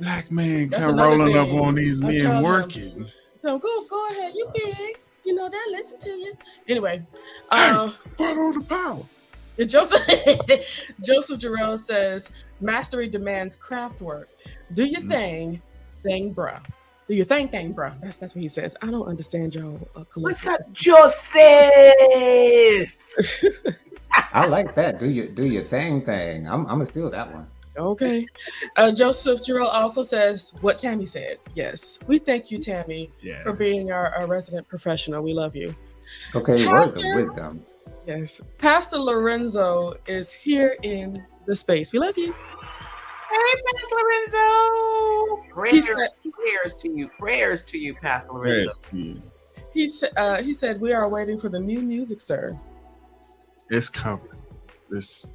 black 0.00 0.30
man 0.32 0.70
That's 0.70 0.86
come 0.86 0.94
another 0.94 1.16
rolling 1.18 1.36
up 1.36 1.48
on 1.52 1.76
these 1.76 2.02
I 2.02 2.08
men 2.08 2.20
tell 2.20 2.32
them. 2.32 2.42
working. 2.42 3.08
So 3.42 3.58
go, 3.58 3.84
go 3.88 4.08
ahead. 4.10 4.32
You 4.34 4.50
big. 4.52 4.96
You 5.24 5.34
know 5.34 5.48
that. 5.48 5.66
Listen 5.70 5.98
to 6.00 6.10
you. 6.10 6.34
Anyway, 6.68 7.02
uh, 7.50 7.90
Put 8.16 8.36
on 8.36 8.58
the 8.58 8.64
power. 8.64 9.02
Joseph 9.66 10.04
Joseph 11.02 11.38
Jarrell 11.40 11.78
says 11.78 12.28
mastery 12.60 13.08
demands 13.08 13.54
craft 13.56 14.00
work. 14.00 14.28
Do 14.72 14.84
your 14.84 15.00
Mhm. 15.02 15.08
thing, 15.08 15.62
thing, 16.02 16.34
bruh. 16.34 16.60
Do 17.08 17.14
your 17.14 17.24
thing, 17.26 17.48
thing, 17.48 17.72
bruh. 17.74 17.94
That's 18.00 18.18
that's 18.18 18.34
what 18.34 18.42
he 18.42 18.48
says. 18.48 18.76
I 18.82 18.90
don't 18.90 19.06
understand 19.06 19.54
y'all. 19.54 19.88
Uh, 19.94 20.04
what's 20.14 20.42
colloquial. 20.42 20.54
up, 20.54 20.72
Joseph? 20.72 21.34
I 24.32 24.46
like 24.46 24.74
that. 24.74 24.98
Do 24.98 25.08
your 25.08 25.26
do 25.28 25.46
your 25.46 25.62
thing 25.62 26.02
thing. 26.02 26.48
I'm 26.48 26.60
I'm 26.62 26.66
gonna 26.66 26.86
steal 26.86 27.10
that 27.10 27.32
one. 27.32 27.46
Okay. 27.76 28.26
Uh, 28.76 28.92
Joseph 28.92 29.40
Jarrell 29.42 29.72
also 29.72 30.02
says 30.02 30.52
what 30.60 30.78
Tammy 30.78 31.06
said. 31.06 31.38
Yes, 31.54 31.98
we 32.06 32.18
thank 32.18 32.50
you, 32.50 32.58
Tammy, 32.58 33.10
Yeah. 33.22 33.42
for 33.42 33.52
being 33.52 33.92
our, 33.92 34.14
our 34.14 34.26
resident 34.26 34.68
professional. 34.68 35.22
We 35.22 35.34
love 35.34 35.56
you. 35.56 35.74
Okay, 36.34 36.66
words 36.68 36.96
of 36.96 37.02
wisdom. 37.14 37.64
Yes, 38.06 38.40
Pastor 38.58 38.98
Lorenzo 38.98 39.94
is 40.06 40.32
here 40.32 40.76
in 40.82 41.24
the 41.46 41.56
space. 41.56 41.92
We 41.92 41.98
love 41.98 42.16
you. 42.18 42.32
Hey, 42.32 43.62
Pastor 43.74 43.96
Lorenzo. 43.96 45.42
He 45.42 45.50
Prayers, 45.50 45.86
said, 45.86 46.08
prayers 46.32 46.74
to 46.74 46.90
you. 46.90 47.08
Prayers 47.18 47.62
to 47.64 47.78
you, 47.78 47.94
Pastor 47.94 48.32
Lorenzo. 48.32 48.64
Yes, 48.64 48.78
to 48.78 48.96
you. 48.96 49.22
he 49.72 49.90
uh, 50.16 50.42
he 50.42 50.52
said, 50.52 50.80
we 50.80 50.92
are 50.92 51.08
waiting 51.08 51.38
for 51.38 51.48
the 51.48 51.58
new 51.58 51.80
music, 51.80 52.20
sir. 52.20 52.58
It's 53.70 53.88
coming. 53.88 54.28
This. 54.90 55.26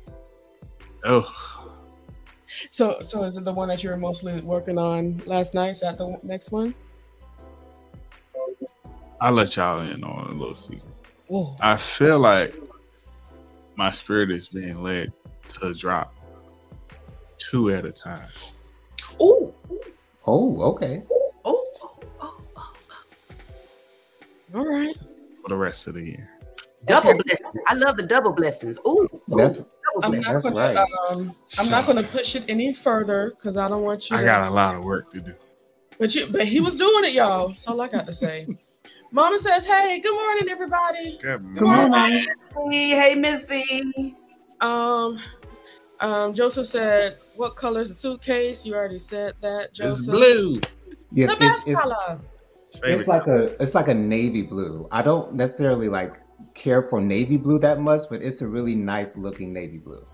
Oh, 1.03 1.58
So, 2.71 2.99
so 3.01 3.23
is 3.23 3.37
it 3.37 3.45
the 3.45 3.53
one 3.53 3.67
that 3.69 3.83
you 3.83 3.89
were 3.89 3.97
mostly 3.97 4.41
working 4.41 4.77
on 4.77 5.21
last 5.25 5.53
night? 5.53 5.69
Is 5.71 5.79
that 5.81 5.97
the 5.97 6.17
next 6.23 6.51
one? 6.51 6.73
I'll 9.21 9.33
let 9.33 9.55
y'all 9.55 9.81
in 9.81 10.03
on 10.03 10.27
a 10.27 10.31
little 10.31 10.55
secret. 10.55 10.83
Oh, 11.31 11.55
I 11.59 11.75
feel 11.77 12.19
like 12.19 12.55
my 13.75 13.91
spirit 13.91 14.31
is 14.31 14.47
being 14.47 14.81
led 14.81 15.11
to 15.59 15.73
drop 15.73 16.13
two 17.37 17.69
at 17.71 17.85
a 17.85 17.91
time. 17.91 18.29
Ooh, 19.21 19.53
Oh, 20.25 20.61
okay. 20.71 21.01
oh, 21.11 21.31
oh, 21.45 21.63
oh, 22.21 22.35
oh. 22.57 22.73
all 24.55 24.65
right. 24.65 24.95
for 25.41 25.49
the 25.49 25.55
rest 25.55 25.87
of 25.87 25.93
the 25.95 26.03
year. 26.03 26.29
Double 26.85 27.09
Okay. 27.11 27.19
blessings. 27.25 27.49
I 27.67 27.73
love 27.73 27.97
the 27.97 28.03
double 28.03 28.33
blessings. 28.33 28.79
Ooh, 28.87 29.07
ooh, 29.13 29.21
That's 29.29 29.57
double 29.57 29.69
I'm 30.03 30.11
not 30.11 30.25
That's 30.25 30.43
gonna. 30.45 30.55
right. 30.55 30.77
Um, 31.09 31.35
I'm 31.59 31.69
not 31.69 31.85
gonna 31.85 32.03
push 32.03 32.35
it 32.35 32.43
any 32.47 32.73
further 32.73 33.31
because 33.31 33.57
I 33.57 33.67
don't 33.67 33.83
want 33.83 34.09
you. 34.09 34.15
I 34.17 34.19
to- 34.21 34.25
got 34.25 34.47
a 34.47 34.51
lot 34.51 34.75
of 34.75 34.83
work 34.83 35.11
to 35.11 35.21
do. 35.21 35.33
But 35.97 36.15
you, 36.15 36.27
but 36.31 36.45
he 36.47 36.61
was 36.61 36.75
doing 36.75 37.03
it, 37.05 37.13
y'all. 37.13 37.49
That's 37.49 37.67
all 37.67 37.81
I 37.81 37.87
got 37.87 38.05
to 38.05 38.13
say. 38.13 38.47
Mama 39.11 39.37
says, 39.39 39.65
"Hey, 39.65 39.99
good 39.99 40.13
morning, 40.13 40.47
everybody." 40.49 41.17
Good 41.21 41.41
Good 41.57 41.65
morning. 41.67 41.89
morning. 41.91 42.25
Hey, 42.71 42.89
hey, 42.91 43.15
Missy. 43.15 44.15
Um, 44.61 45.19
um, 45.99 46.33
Joseph 46.33 46.67
said, 46.67 47.17
"What 47.35 47.55
color 47.55 47.81
is 47.81 47.89
the 47.89 47.95
suitcase?" 47.95 48.65
You 48.65 48.75
already 48.75 48.99
said 48.99 49.33
that, 49.41 49.73
Joseph. 49.73 49.99
It's 49.99 50.07
blue. 50.07 50.61
Yes, 51.11 51.29
The 51.29 51.33
it's, 51.33 51.39
best 51.39 51.67
it's, 51.67 51.81
color. 51.81 52.19
It's 52.67 52.79
it's 52.83 53.07
like 53.07 53.27
a 53.27 53.61
it's 53.61 53.75
like 53.75 53.87
a 53.87 53.93
navy 53.95 54.43
blue. 54.43 54.87
I 54.91 55.01
don't 55.01 55.33
necessarily 55.33 55.89
like 55.89 56.17
care 56.59 56.81
for 56.81 57.01
navy 57.01 57.37
blue 57.37 57.57
that 57.59 57.79
much, 57.79 58.01
but 58.09 58.21
it's 58.21 58.41
a 58.41 58.47
really 58.47 58.75
nice 58.75 59.17
looking 59.17 59.53
navy 59.53 59.79
blue. 59.79 60.05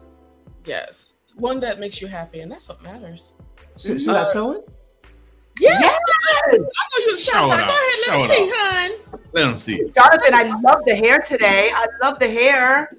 Yes, 0.66 1.16
one 1.36 1.60
that 1.62 1.80
makes 1.80 2.02
you 2.02 2.08
happy, 2.08 2.40
and 2.40 2.52
that's 2.52 2.68
what 2.68 2.82
matters. 2.82 3.34
Should, 3.78 4.00
should 4.00 4.16
I 4.16 4.22
Uh, 4.22 4.34
show 4.34 4.52
it? 4.54 4.70
Yes, 5.60 5.82
Yes. 5.82 6.00
I 6.52 6.58
know 6.58 6.66
you 7.00 7.12
was 7.12 7.24
Show 7.24 7.52
it 7.52 7.56
about. 7.56 7.68
Go 7.68 7.74
ahead, 7.74 8.00
Show 8.06 8.20
let 8.20 8.30
me 8.30 8.36
it 8.36 8.50
see, 8.50 8.54
hun. 8.56 8.92
Let 9.34 9.46
them 9.46 9.58
see. 9.58 9.78
Jonathan, 9.96 10.34
I 10.34 10.60
love 10.62 10.82
the 10.86 10.96
hair 10.96 11.20
today. 11.20 11.72
I 11.74 11.88
love 12.04 12.20
the 12.20 12.28
hair. 12.30 12.92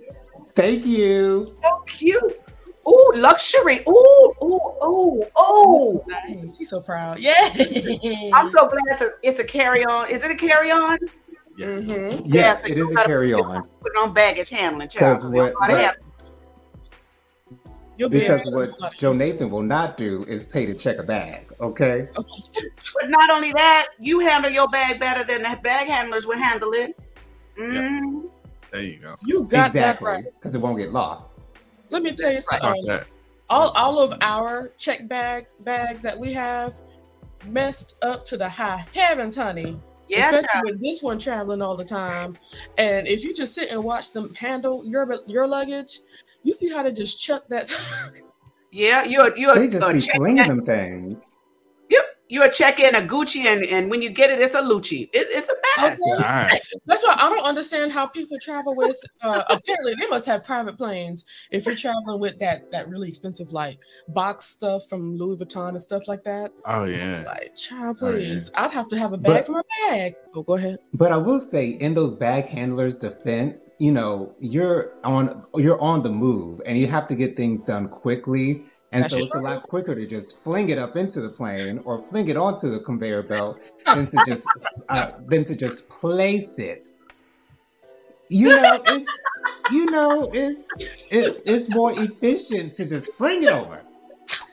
Thank 0.54 0.86
you. 0.86 1.54
So 1.62 1.82
cute. 1.86 2.40
Ooh, 2.88 3.12
luxury. 3.16 3.80
Ooh, 3.88 4.32
ooh, 4.42 4.60
ooh, 4.84 5.22
ooh. 5.38 6.04
Nice. 6.06 6.56
He's 6.56 6.70
so 6.70 6.80
proud. 6.80 7.18
Yeah. 7.18 7.34
I'm 8.32 8.48
so 8.48 8.68
glad 8.68 8.84
it's 8.88 9.02
a, 9.02 9.10
it's 9.22 9.38
a 9.40 9.44
carry 9.44 9.84
on. 9.84 10.08
Is 10.10 10.24
it 10.24 10.30
a 10.30 10.36
carry 10.36 10.70
on? 10.70 10.98
Hmm 11.56 12.20
Yes, 12.24 12.62
so 12.62 12.68
it 12.68 12.76
you 12.76 12.88
is 12.90 12.96
a 12.96 13.04
carry 13.04 13.32
on. 13.32 13.62
Put 13.80 13.92
it 13.94 13.98
on 13.98 14.12
baggage 14.12 14.50
handling, 14.50 14.88
child. 14.88 15.20
'Cause 15.20 15.30
We 15.32 15.38
what- 15.40 15.52
know 15.52 15.58
how 15.60 15.66
to 15.68 15.72
what- 15.72 15.82
have- 15.82 15.94
You'll 17.98 18.10
be 18.10 18.18
Because 18.18 18.44
what 18.50 18.72
Joe 18.98 19.14
Nathan 19.14 19.48
will 19.48 19.62
not 19.62 19.96
do 19.96 20.22
is 20.28 20.44
pay 20.44 20.66
to 20.66 20.74
check 20.74 20.98
a 20.98 21.02
bag. 21.02 21.46
Okay. 21.60 22.08
But 23.00 23.08
not 23.10 23.30
only 23.30 23.52
that, 23.52 23.88
you 23.98 24.20
handle 24.20 24.50
your 24.50 24.68
bag 24.68 25.00
better 25.00 25.24
than 25.24 25.42
the 25.42 25.58
bag 25.62 25.88
handlers 25.88 26.26
will 26.26 26.36
handle 26.38 26.72
it. 26.72 26.98
Mm. 27.58 28.28
There 28.70 28.80
you 28.82 28.98
go. 28.98 29.14
You 29.24 29.44
got 29.44 29.66
exactly. 29.68 29.80
that 29.80 30.02
right. 30.02 30.24
Because 30.34 30.54
it 30.54 30.60
won't 30.60 30.76
get 30.78 30.92
lost. 30.92 31.38
Let 31.90 32.02
me 32.02 32.12
tell 32.12 32.30
you 32.32 32.40
something. 32.42 32.68
about 32.84 32.86
that? 32.86 33.06
all 33.48 33.68
all 33.70 33.98
of 34.00 34.12
our 34.22 34.72
check 34.76 35.06
bag 35.08 35.46
bags 35.60 36.02
that 36.02 36.18
we 36.18 36.32
have 36.32 36.74
messed 37.46 37.94
up 38.02 38.24
to 38.26 38.36
the 38.36 38.48
high 38.48 38.84
heavens, 38.94 39.36
honey. 39.36 39.78
Yeah, 40.08 40.26
Especially 40.26 40.48
child. 40.52 40.64
with 40.66 40.82
this 40.82 41.02
one 41.02 41.18
traveling 41.18 41.62
all 41.62 41.76
the 41.76 41.84
time. 41.84 42.38
And 42.78 43.06
if 43.08 43.24
you 43.24 43.34
just 43.34 43.54
sit 43.54 43.70
and 43.70 43.82
watch 43.82 44.12
them 44.12 44.34
handle 44.34 44.84
your 44.84 45.12
your 45.26 45.46
luggage, 45.46 46.00
you 46.42 46.52
see 46.52 46.70
how 46.70 46.82
they 46.82 46.92
just 46.92 47.20
chuck 47.20 47.46
that. 47.48 47.70
Yeah, 48.72 49.04
you're 49.04 49.34
you're 49.38 49.54
They 49.54 49.68
just 49.68 49.88
a 49.88 49.92
be 49.92 50.00
check 50.00 50.16
flinging 50.16 50.44
in, 50.44 50.48
them 50.48 50.64
things. 50.64 51.36
You 52.28 52.40
you're 52.40 52.50
check 52.50 52.80
in 52.80 52.94
a 52.94 53.00
Gucci 53.00 53.44
and, 53.44 53.64
and 53.64 53.90
when 53.90 54.02
you 54.02 54.10
get 54.10 54.30
it, 54.30 54.40
it's 54.40 54.54
a 54.54 54.60
Lucci. 54.62 55.08
It, 55.12 55.26
it's 55.30 55.48
a 55.48 55.54
mess. 55.80 55.98
Okay. 56.00 56.12
All 56.28 56.42
right. 56.42 56.60
That's 56.86 57.02
why 57.04 57.14
I 57.18 57.28
don't 57.28 57.44
understand 57.44 57.92
how 57.92 58.06
people 58.06 58.36
travel 58.40 58.74
with. 58.74 58.96
Uh, 59.22 59.42
apparently, 59.48 59.94
they 59.98 60.06
must 60.08 60.26
have 60.26 60.44
private 60.44 60.76
planes 60.76 61.24
if 61.50 61.66
you're 61.66 61.76
traveling 61.76 62.20
with 62.20 62.38
that 62.40 62.70
that 62.72 62.88
really 62.88 63.08
expensive 63.08 63.52
like 63.52 63.78
box 64.08 64.44
stuff 64.46 64.88
from 64.88 65.16
Louis 65.16 65.36
Vuitton 65.36 65.70
and 65.70 65.82
stuff 65.82 66.08
like 66.08 66.24
that. 66.24 66.52
Oh 66.64 66.84
yeah. 66.84 67.24
Like, 67.26 67.54
child, 67.54 67.98
Oh, 68.02 68.06
yeah. 68.10 68.12
please, 68.12 68.50
I'd 68.54 68.70
have 68.72 68.88
to 68.88 68.98
have 68.98 69.12
a 69.12 69.18
bag 69.18 69.32
But- 69.32 69.46
for 69.46 69.52
my 69.52 69.62
bag. 69.88 70.14
Oh, 70.34 70.42
go 70.42 70.54
ahead. 70.54 70.78
But 70.92 71.12
I 71.12 71.16
will 71.16 71.38
say, 71.38 71.68
in 71.70 71.94
those 71.94 72.14
bag 72.14 72.44
handlers' 72.44 72.98
defense, 72.98 73.70
you 73.80 73.90
know, 73.90 74.34
you're 74.38 74.92
on 75.04 75.30
you're 75.54 75.80
on 75.80 76.02
the 76.02 76.10
move, 76.10 76.60
and 76.66 76.76
you 76.76 76.86
have 76.88 77.06
to 77.06 77.14
get 77.14 77.36
things 77.36 77.62
done 77.64 77.88
quickly. 77.88 78.62
And 78.96 79.04
That's 79.04 79.12
so 79.12 79.18
it's 79.18 79.34
a 79.34 79.40
lot 79.40 79.68
quicker 79.68 79.94
to 79.94 80.06
just 80.06 80.42
fling 80.42 80.70
it 80.70 80.78
up 80.78 80.96
into 80.96 81.20
the 81.20 81.28
plane 81.28 81.82
or 81.84 81.98
fling 81.98 82.28
it 82.28 82.38
onto 82.38 82.70
the 82.70 82.80
conveyor 82.80 83.24
belt 83.24 83.60
than 83.84 84.06
to 84.06 84.24
just 84.26 84.48
uh, 84.88 85.10
than 85.26 85.44
to 85.44 85.54
just 85.54 85.90
place 85.90 86.58
it. 86.58 86.88
You 88.30 88.48
know, 88.48 88.80
it's 88.86 89.18
you 89.70 89.84
know, 89.90 90.30
it's 90.32 90.66
it, 91.10 91.42
it's 91.44 91.68
more 91.68 91.92
efficient 91.92 92.72
to 92.72 92.88
just 92.88 93.12
fling 93.12 93.42
it 93.42 93.50
over. 93.50 93.82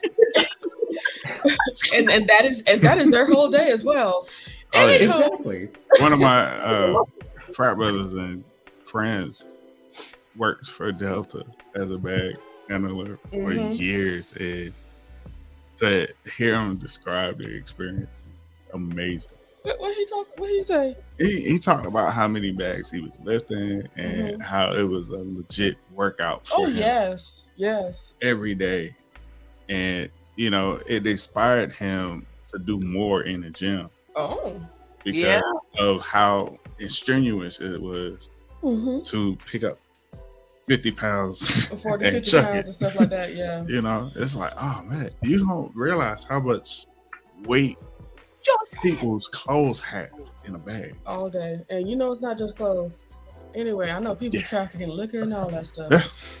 and 1.94 2.10
and 2.10 2.28
that 2.28 2.44
is 2.44 2.62
and 2.66 2.82
that 2.82 2.98
is 2.98 3.10
their 3.10 3.24
whole 3.24 3.48
day 3.48 3.70
as 3.70 3.82
well. 3.82 4.28
Oh, 4.74 4.88
yeah. 4.88 4.96
Exactly. 4.96 5.70
One 6.00 6.12
of 6.12 6.18
my 6.18 6.42
uh, 6.44 7.02
frat 7.54 7.78
brothers 7.78 8.12
and 8.12 8.44
friends 8.84 9.46
works 10.36 10.68
for 10.68 10.92
Delta 10.92 11.46
as 11.74 11.90
a 11.90 11.96
bag 11.96 12.36
handler 12.68 13.18
for 13.30 13.36
Mhm. 13.52 13.78
years, 13.78 14.32
and 14.38 14.72
to 15.78 16.06
hear 16.36 16.54
him 16.54 16.76
describe 16.76 17.38
the 17.38 17.48
experience, 17.54 18.22
amazing. 18.72 19.32
what, 19.62 19.80
what 19.80 19.96
he 19.96 20.04
talk? 20.06 20.26
What 20.38 20.50
he 20.50 20.62
say? 20.62 20.96
He, 21.18 21.40
he 21.40 21.58
talked 21.58 21.86
about 21.86 22.12
how 22.12 22.28
many 22.28 22.52
bags 22.52 22.90
he 22.90 23.00
was 23.00 23.12
lifting 23.22 23.82
and 23.96 24.42
how 24.42 24.74
it 24.74 24.82
was 24.82 25.08
a 25.08 25.18
legit 25.18 25.76
workout 25.92 26.46
for 26.46 26.60
Oh 26.60 26.64
him 26.66 26.76
yes, 26.76 27.46
yes. 27.56 28.12
every 28.20 28.54
day, 28.54 28.94
and 29.68 30.10
you 30.36 30.50
know 30.50 30.80
it 30.86 31.06
inspired 31.06 31.72
him 31.72 32.26
to 32.48 32.58
do 32.58 32.78
more 32.80 33.22
in 33.22 33.40
the 33.40 33.50
gym 33.50 33.88
Oh, 34.16 34.60
because 35.02 35.22
Yeah. 35.22 35.40
of 35.78 36.02
how 36.02 36.58
strenuous 36.86 37.60
it 37.60 37.80
was 37.80 38.28
mm-hmm. 38.62 39.02
to 39.04 39.36
pick 39.50 39.64
up 39.64 39.78
50 40.66 40.90
pounds 40.92 41.66
40, 41.82 42.04
and 42.06 42.14
50 42.16 42.30
chuck 42.30 42.44
pounds 42.46 42.58
it. 42.58 42.64
and 42.66 42.74
stuff 42.74 43.00
like 43.00 43.10
that. 43.10 43.34
Yeah. 43.34 43.64
You 43.68 43.82
know, 43.82 44.10
it's 44.16 44.34
like, 44.36 44.52
oh 44.56 44.82
man, 44.84 45.10
you 45.22 45.44
don't 45.46 45.74
realize 45.76 46.24
how 46.24 46.40
much 46.40 46.86
weight 47.44 47.76
Just 48.42 48.80
people's 48.82 49.28
clothes 49.28 49.80
have 49.80 50.10
in 50.44 50.54
a 50.54 50.58
bag. 50.58 50.94
all 51.06 51.28
day. 51.30 51.60
And 51.70 51.88
you 51.88 51.96
know 51.96 52.12
it's 52.12 52.20
not 52.20 52.38
just 52.38 52.56
clothes. 52.56 53.02
Anyway, 53.54 53.90
I 53.90 54.00
know 54.00 54.14
people 54.16 54.40
Yeah. 54.40 54.46
trafficking 54.46 54.88
liquor 54.88 55.20
and 55.20 55.32
all 55.32 55.48
that 55.50 55.66
stuff. 55.66 55.90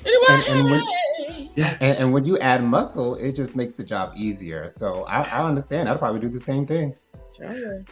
Yeah. 0.04 0.10
Anyway, 0.12 0.26
And- 0.48 0.58
and 0.60 0.70
when- 0.70 1.48
Yeah. 1.54 1.76
And, 1.80 1.98
and 1.98 2.12
when 2.12 2.24
you 2.24 2.36
add 2.38 2.62
muscle, 2.64 3.14
it 3.16 3.36
just 3.36 3.54
makes 3.56 3.74
the 3.74 3.84
job 3.84 4.14
easier. 4.16 4.66
So 4.68 5.04
I, 5.04 5.22
I 5.22 5.46
understand. 5.46 5.88
I'd 5.88 5.98
probably 6.00 6.20
do 6.20 6.28
the 6.28 6.40
same 6.40 6.66
thing. 6.66 6.94
Sure. 7.36 7.84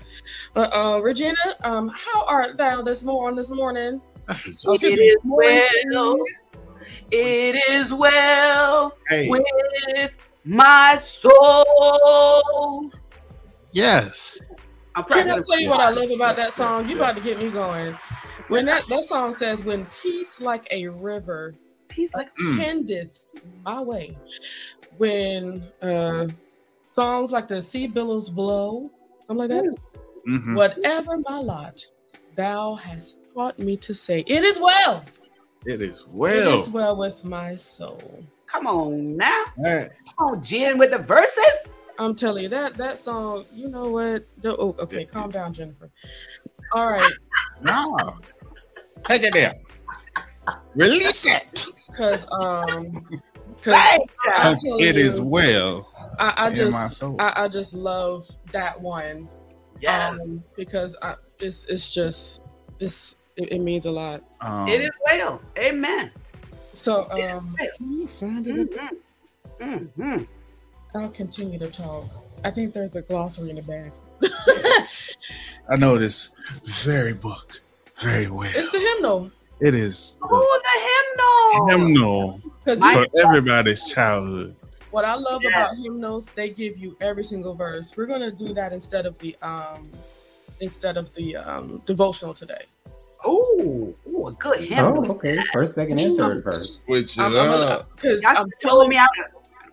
But 0.55 0.73
uh, 0.75 1.01
Regina, 1.03 1.35
um, 1.63 1.89
how 1.89 2.25
art 2.27 2.57
thou 2.59 2.83
this 2.83 3.03
morning? 3.05 3.37
This 3.37 3.51
morning, 3.51 4.01
That's 4.29 4.47
what's 4.47 4.65
up. 4.67 4.79
It 4.83 4.99
is 4.99 5.17
well. 5.25 6.17
It 7.11 7.57
is 7.71 7.93
well 7.93 8.97
Hey, 9.09 9.29
with 9.29 10.17
my 10.45 10.97
soul. 10.97 12.91
yes. 13.73 14.41
I'm 14.95 15.05
Can 15.05 15.31
I 15.31 15.41
tell 15.41 15.61
you 15.61 15.71
what 15.71 15.81
I 15.81 15.91
love 15.91 16.11
about 16.11 16.37
that 16.37 16.53
song? 16.53 16.89
You 16.89 16.97
about 16.97 17.17
to 17.17 17.23
get 17.23 17.41
me 17.43 17.49
going. 17.51 17.97
When 18.49 18.67
that, 18.67 18.87
that 18.89 19.05
song 19.07 19.33
says, 19.35 19.65
"When 19.65 19.87
peace 20.03 20.41
like 20.41 20.67
a 20.71 20.89
river 20.89 21.55
peace 21.89 22.15
like, 22.15 22.29
Mm. 22.37 22.57
tendeth 22.59 23.21
my 23.65 23.81
way," 23.81 24.19
when 24.99 25.67
uh, 25.81 26.27
songs 26.93 27.33
like 27.33 27.49
the 27.49 27.63
sea 27.63 27.87
billows 27.87 28.29
blow, 28.29 28.91
something 29.27 29.37
like 29.39 29.51
that. 29.51 29.75
Mhm. 30.29 30.57
Whatever 30.57 31.19
my 31.29 31.39
lot, 31.39 31.81
thou 32.37 32.75
hast 32.75 33.19
taught 33.35 33.59
me 33.59 33.77
to 33.79 33.95
say, 33.95 34.21
"It 34.27 34.43
is 34.45 34.59
well. 34.59 35.05
It 35.67 35.81
is 35.81 36.05
well. 36.09 36.59
is 36.59 36.71
well 36.71 36.97
with 36.97 37.25
my 37.25 37.57
soul." 37.57 38.25
come 38.47 38.67
on 38.67 39.17
now. 39.17 39.45
That- 39.63 39.93
Come 40.19 40.29
on, 40.29 40.43
Jen, 40.43 40.77
with 40.77 40.91
the 40.91 40.99
verses. 40.99 41.73
I'm 41.99 42.15
telling 42.15 42.43
you 42.45 42.49
that 42.51 42.75
that 42.77 42.99
song. 42.99 43.47
You 43.53 43.69
know 43.69 43.89
what? 43.89 44.27
The, 44.43 44.57
oh, 44.57 44.75
okay, 44.79 45.05
calm 45.07 45.31
down, 45.31 45.53
Jennifer. 45.55 45.91
All 46.73 46.91
right, 46.91 47.13
no. 47.63 48.15
Take 49.05 49.23
it 49.23 49.33
there. 49.33 49.55
Release 50.75 51.25
it. 51.27 51.67
because 51.89 52.27
um, 52.33 52.95
Say, 52.99 53.17
because 53.63 54.01
child. 54.27 54.59
tell 54.61 54.79
It 54.81 54.97
is 54.99 55.21
well. 55.21 55.89
I, 56.19 56.47
I 56.47 56.51
just. 56.51 57.03
I, 57.03 57.33
I 57.45 57.49
just 57.49 57.75
love 57.75 58.27
that 58.53 58.79
one 58.81 59.29
Yeah. 59.81 60.11
um, 60.11 60.43
because 60.57 60.97
I, 61.03 61.15
it's 61.41 61.65
it's 61.67 61.91
just 61.91 62.41
it's 62.81 63.17
it, 63.37 63.53
it 63.53 63.59
means 63.61 63.87
a 63.87 63.91
lot. 63.91 64.23
Um, 64.41 64.69
it 64.69 64.81
is 64.81 64.91
well. 65.07 65.41
Amen. 65.59 66.11
So 66.73 67.09
um, 67.11 67.57
can 67.79 67.93
you 67.93 68.07
find 68.07 68.47
it? 68.47 68.71
Mhm. 69.61 69.89
Mhm. 69.99 70.27
I'll 70.95 71.09
continue 71.11 71.59
to 71.59 71.69
talk. 71.71 72.05
I 72.45 72.51
think 72.51 72.73
there's 72.75 72.97
a 72.97 73.03
glossary 73.03 73.51
in 73.51 73.57
the 73.57 73.63
back. 73.63 73.93
I 75.71 75.77
know 75.77 75.99
this 75.99 76.31
very 76.65 77.15
book 77.15 77.61
very 77.97 78.27
well. 78.29 78.51
It's 78.55 78.71
the 78.71 78.79
hymnal. 78.79 79.31
It 79.61 79.75
is 79.75 80.17
Oh, 80.23 80.61
the 80.65 81.69
hymnal. 81.69 81.79
hymnal 81.95 82.41
Because 82.65 82.81
for 82.93 83.07
everybody's 83.21 83.85
childhood. 83.93 84.57
what 84.91 85.05
I 85.05 85.15
love 85.15 85.41
Yes. 85.43 85.53
about 85.55 85.77
hymnals, 85.85 86.31
they 86.33 86.51
give 86.51 86.77
you 86.79 86.97
every 87.01 87.25
single 87.25 87.55
verse. 87.55 87.97
We're 87.97 88.07
gonna 88.07 88.31
do 88.33 88.53
that 88.55 88.73
instead 88.73 89.07
of 89.07 89.19
the 89.19 89.37
um 89.43 89.89
instead 90.61 90.97
of 90.97 91.13
the 91.15 91.37
um 91.37 91.81
devotional 91.87 92.35
today. 92.35 92.65
Ooh, 93.27 93.95
ooh, 94.09 94.27
a 94.29 94.33
good 94.33 94.61
hymnal. 94.61 95.07
Oh, 95.09 95.15
okay. 95.15 95.37
First, 95.53 95.75
second, 95.75 95.99
and 95.99 96.17
third 96.19 96.45
verse. 96.45 96.83
Switch 96.85 97.17
it 97.19 97.21
I'm, 97.21 97.37
up. 97.37 97.91
because 97.95 98.23
Y'all 98.23 98.37
I'm 98.37 98.47
should 98.61 98.69
told 98.69 98.89
me 98.89 98.97
I 98.99 99.07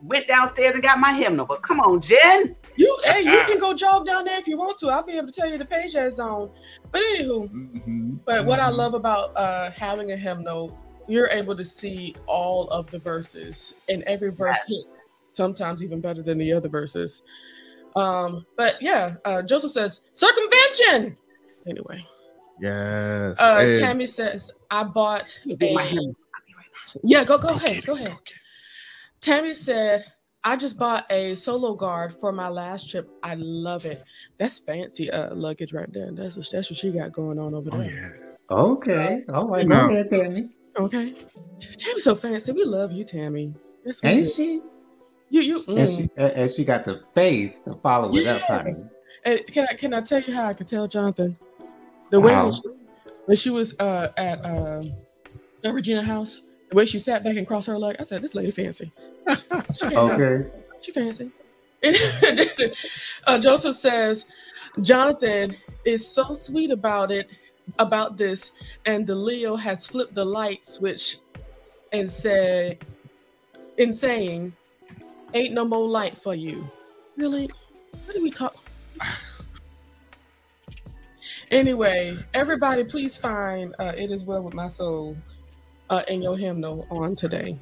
went 0.03 0.27
downstairs 0.27 0.73
and 0.75 0.83
got 0.83 0.99
my 0.99 1.13
hymnal. 1.13 1.45
But 1.45 1.62
come 1.62 1.79
on, 1.79 2.01
Jen. 2.01 2.55
you 2.75 2.97
hey, 3.03 3.21
you 3.21 3.43
can 3.47 3.57
go 3.57 3.73
jog 3.73 4.05
down 4.05 4.25
there 4.25 4.39
if 4.39 4.47
you 4.47 4.57
want 4.57 4.77
to. 4.79 4.89
I'll 4.89 5.03
be 5.03 5.13
able 5.13 5.27
to 5.27 5.33
tell 5.33 5.49
you 5.49 5.57
the 5.57 5.65
page 5.65 5.93
that's 5.93 6.19
on. 6.19 6.49
But 6.91 7.01
anywho, 7.01 7.49
Mhm. 7.49 8.19
But 8.25 8.45
what 8.45 8.59
I 8.59 8.69
Mhm. 8.69 8.75
love 8.75 8.93
about 8.93 9.35
uh, 9.35 9.71
having 9.71 10.12
a 10.12 10.15
hymnal, 10.17 10.77
you're 11.07 11.29
able 11.29 11.55
to 11.55 11.65
see 11.65 12.15
all 12.27 12.67
of 12.69 12.89
the 12.91 12.99
verses, 12.99 13.73
and 13.88 14.03
every 14.03 14.29
verse 14.31 14.57
hit 14.67 14.85
sometimes 15.31 15.81
even 15.81 15.99
better 16.01 16.21
than 16.21 16.38
the 16.38 16.53
other 16.53 16.69
verses. 16.69 17.23
Um, 17.95 18.45
but 18.55 18.79
yeah, 18.81 19.15
uh, 19.25 19.41
Joseph 19.41 19.71
says 19.71 20.01
circumvention. 20.13 21.17
Anyway, 21.67 22.05
Yes. 22.62 23.36
uh, 23.39 23.58
Hey, 23.60 23.80
Tammy 23.80 24.08
says 24.08 24.52
I 24.69 24.84
bought 24.84 25.39
Let 25.45 25.60
my 25.74 25.84
a 25.84 26.13
yeah. 27.04 27.24
Go 27.24 27.38
go 27.38 27.50
go 27.50 27.56
ahead. 27.56 27.86
Go 27.86 27.93
ahead. 27.95 28.12
go. 28.12 28.17
Tammy 29.22 29.54
said. 29.54 30.04
I 30.41 30.56
just 30.56 30.80
bought 30.80 31.06
a 31.10 31.34
Solgaard 31.34 32.17
for 32.17 32.32
my 32.32 32.48
last 32.48 32.89
trip. 32.89 33.10
I 33.22 33.36
love 33.36 33.86
it. 33.86 34.02
That's 34.38 34.58
fancy 34.58 35.12
uh, 35.12 35.36
luggage 35.36 35.74
right 35.74 35.91
there. 35.91 36.12
That's 36.13 36.38
what, 36.38 36.48
that's 36.50 36.69
what 36.72 36.78
she 36.78 36.91
got 36.91 37.12
going 37.12 37.38
on 37.38 37.54
over 37.54 37.69
there. 37.69 37.80
Oh 37.80 37.84
there. 37.84 38.19
yeah. 38.50 38.56
Okay. 38.56 39.22
All 39.34 39.50
right. 39.50 39.67
No. 39.67 39.89
Go 39.89 39.93
ahead, 39.95 40.08
Tammy. 40.08 40.50
Okay. 40.80 41.13
Tammy's 41.78 42.06
so 42.06 42.15
fancy. 42.15 42.54
We 42.54 42.63
love 42.63 42.93
you, 42.93 43.04
Tammy. 43.04 43.54
That's 43.84 44.02
Ain't 44.06 44.19
you- 44.19 44.26
she? 44.26 44.62
You 45.30 45.41
you 45.41 45.56
And 45.67 45.78
mm. 45.80 45.98
she 45.98 46.10
and 46.15 46.50
she 46.50 46.63
got 46.63 46.86
the 46.86 47.04
face 47.13 47.62
to 47.63 47.74
follow 47.74 48.15
it 48.15 48.26
up, 48.26 48.41
honey. 48.43 48.72
And 49.26 49.45
can 49.45 49.67
I 49.69 49.74
can 49.74 49.93
I 49.93 50.00
tell 50.00 50.22
you 50.22 50.34
how 50.34 50.45
I 50.45 50.54
could 50.54 50.69
tell 50.69 50.88
Jonathan? 50.88 51.38
The 52.10 52.19
way 52.19 52.34
How? 52.34 52.52
when 53.26 53.38
she, 53.38 53.50
was 53.50 53.76
uh, 53.80 54.10
at 54.17 54.43
um, 54.43 54.91
at 55.63 55.74
Regina 55.74 56.04
House, 56.04 56.41
the 56.69 56.76
way 56.76 56.86
she 56.86 57.00
sat 57.00 57.24
back 57.24 57.36
and 57.38 57.48
crossed 57.48 57.67
her 57.67 57.78
leg, 57.78 57.98
I 58.00 58.04
said, 58.04 58.22
"This 58.22 58.36
lady 58.36 58.52
fancy." 58.52 58.91
She. 59.76 59.95
Okay. 59.95 60.50
she 60.82 60.91
fancy. 60.91 61.32
Uh, 63.28 63.39
Joseph 63.39 63.76
says, 63.76 64.26
Jonathan 64.82 65.56
is 65.86 66.06
so 66.06 66.34
sweet 66.34 66.72
about 66.72 67.12
it, 67.12 67.30
about 67.78 68.17
this, 68.17 68.52
and 68.86 69.06
the 69.06 69.15
Leo 69.15 69.56
has 69.56 69.88
flipped 69.88 70.15
the 70.15 70.26
light 70.26 70.65
switch 70.65 71.17
and 71.93 72.10
said, 72.10 72.84
in 73.78 73.93
saying, 73.93 74.54
"Ain't 75.34 75.54
no 75.54 75.63
more 75.63 75.88
light 75.88 76.17
for 76.17 76.34
you." 76.34 76.69
Really? 77.15 77.50
What 78.06 78.15
do 78.15 78.24
we 78.24 78.32
talk? 78.32 78.56
Anyway, 81.51 82.13
everybody, 82.33 82.83
please 82.83 83.17
find 83.17 83.73
uh, 83.79 83.93
"It 83.97 84.12
Is 84.12 84.23
Well 84.23 84.43
with 84.43 84.53
My 84.53 84.67
Soul" 84.67 85.17
uh, 85.89 86.03
in 86.07 86.21
your 86.21 86.38
hymnal 86.38 86.85
on 86.91 87.15
today. 87.15 87.57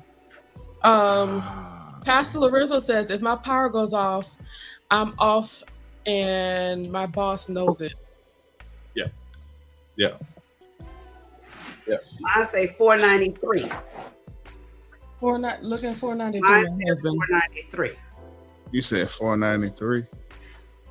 Um, 0.84 1.42
Ah, 1.44 2.00
Pastor 2.06 2.40
Lorenzo 2.40 2.80
says, 2.80 3.10
if 3.12 3.22
my 3.22 3.36
power 3.36 3.70
goes 3.70 3.94
off, 3.94 4.38
I'm 4.92 5.16
off 5.18 5.64
and 6.06 6.92
my 6.92 7.06
boss 7.06 7.50
knows 7.50 7.82
it. 7.82 7.94
Yeah, 8.96 9.08
yeah, 9.98 10.14
yeah. 11.88 11.98
I 12.36 12.44
say 12.44 12.68
493. 12.68 13.70
We're 15.20 15.38
not 15.40 15.64
looking 15.64 15.94
for 15.94 16.14
93, 16.14 16.42
Mine 16.42 16.52
my 16.52 16.64
says 16.64 16.76
husband. 16.90 17.16
493. 17.28 17.92
you 18.72 18.82
said 18.82 19.10
four 19.10 19.36
ninety 19.38 19.70
three. 19.70 20.06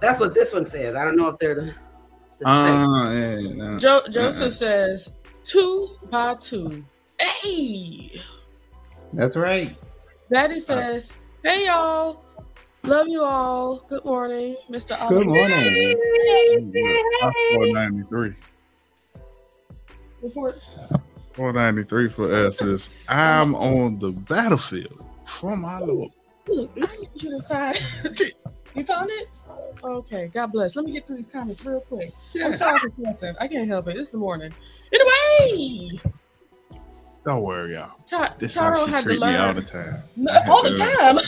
That's 0.01 0.19
what 0.19 0.35
this 0.35 0.53
one 0.53 0.67
says. 0.67 0.97
I 0.97 1.05
don't 1.05 1.17
know 1.17 1.29
if 1.29 1.39
they're 1.39 1.77
the. 2.39 2.45
Ah, 2.47 3.13
yeah, 3.13 3.39
yeah. 3.39 3.79
Jo- 3.79 4.03
Joseph 4.11 4.53
says, 4.53 5.13
two 5.43 5.91
by 6.11 6.35
two. 6.35 6.85
Hey! 7.21 8.21
That's 9.13 9.37
right. 9.37 9.77
Daddy 10.33 10.59
says, 10.61 11.17
hey, 11.43 11.67
y'all. 11.67 12.23
Love 12.83 13.09
you 13.09 13.25
all. 13.25 13.79
Good 13.89 14.05
morning, 14.05 14.57
Mr. 14.71 15.09
Good 15.09 15.27
morning. 15.27 15.97
Four 17.53 17.67
ninety 17.67 18.03
three. 18.09 18.35
Before, 20.23 20.55
493 21.35 22.09
for 22.09 22.33
us 22.33 22.63
is 22.63 22.91
I'm 23.09 23.55
on 23.55 23.99
the 23.99 24.11
battlefield 24.11 25.05
for 25.25 25.57
my 25.57 25.79
Lord. 25.81 26.11
look, 26.49 26.71
I 26.77 26.87
need 26.97 27.11
you 27.15 27.39
to 27.39 27.43
find. 27.47 27.77
you 28.75 28.85
found 28.85 29.11
it? 29.11 29.29
Okay, 29.85 30.29
God 30.33 30.53
bless. 30.53 30.75
Let 30.77 30.85
me 30.85 30.93
get 30.93 31.07
through 31.07 31.17
these 31.17 31.27
comments 31.27 31.65
real 31.65 31.81
quick. 31.81 32.13
I'm 32.43 32.55
sorry 32.55 32.79
for 32.79 32.91
cussing. 32.91 33.35
I 33.41 33.47
can't 33.49 33.69
help 33.69 33.89
it. 33.89 33.97
It's 33.97 34.11
the 34.11 34.19
morning. 34.19 34.53
Anyway, 34.93 36.01
Don't 37.25 37.43
worry, 37.43 37.75
y'all. 37.75 37.93
Ty- 38.07 38.35
This 38.39 38.55
how 38.55 38.73
Tyrone 38.73 38.97
she 38.99 39.03
treat 39.03 39.21
me 39.21 39.35
all 39.37 39.55
the 39.55 39.63
time. 39.63 40.03
No, 40.17 40.33
all 40.49 40.63
the 40.63 40.71
to- 40.71 40.77
time. 40.77 41.19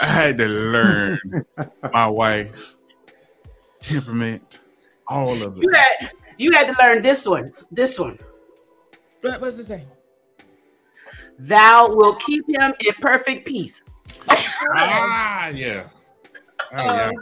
I 0.00 0.06
had 0.06 0.38
to 0.38 0.46
learn 0.46 1.18
my 1.92 2.08
wife, 2.08 2.76
temperament, 3.80 4.60
all 5.06 5.42
of 5.42 5.56
You 5.56 5.68
it. 5.70 5.76
had 5.76 6.10
you 6.38 6.52
had 6.52 6.68
to 6.68 6.76
learn 6.82 7.02
this 7.02 7.26
one. 7.26 7.52
This 7.70 7.98
one. 7.98 8.18
What 9.20 9.40
was 9.40 9.56
does 9.56 9.64
it 9.64 9.68
say? 9.68 9.84
Thou 11.40 11.88
will 11.94 12.14
keep 12.14 12.44
him 12.48 12.72
in 12.86 12.94
perfect 13.00 13.46
peace. 13.46 13.82
Ah, 14.28 15.48
yeah. 15.48 15.88
Oh, 16.72 16.84
yeah. 16.84 17.10
Uh, 17.10 17.12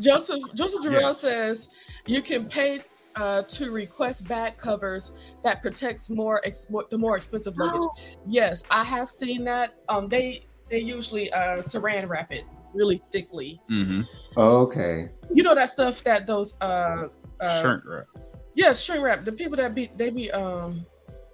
Joseph 0.00 0.42
Joseph 0.54 0.82
Jarrell 0.82 1.00
Yes. 1.00 1.20
says 1.20 1.68
you 2.06 2.22
can 2.22 2.46
pay 2.46 2.80
uh, 3.16 3.42
to 3.42 3.70
request 3.70 4.26
back 4.26 4.58
covers 4.58 5.12
that 5.44 5.62
protects 5.62 6.10
more, 6.10 6.40
ex- 6.44 6.66
the 6.90 6.98
more 6.98 7.16
expensive 7.16 7.56
luggage. 7.56 7.82
Yes, 8.26 8.64
I 8.70 8.84
have 8.84 9.08
seen 9.08 9.44
that. 9.44 9.74
Um, 9.88 10.08
they 10.08 10.46
they 10.68 10.80
usually 10.80 11.30
uh, 11.32 11.58
saran 11.58 12.08
wrap 12.08 12.32
it 12.32 12.44
really 12.72 13.00
thickly. 13.12 13.60
Mm-hmm. 13.70 14.02
Okay. 14.36 15.08
You 15.32 15.42
know 15.42 15.54
that 15.54 15.70
stuff 15.70 16.02
that 16.04 16.26
those 16.26 16.54
uh, 16.60 17.04
uh 17.40 17.60
Shrink 17.62 17.84
wrap. 17.86 18.06
Yes, 18.54 18.80
shrink 18.82 19.02
wrap. 19.02 19.24
The 19.24 19.32
people 19.32 19.56
that 19.56 19.74
be 19.74 19.90
they 19.96 20.10
be 20.10 20.30
um 20.30 20.84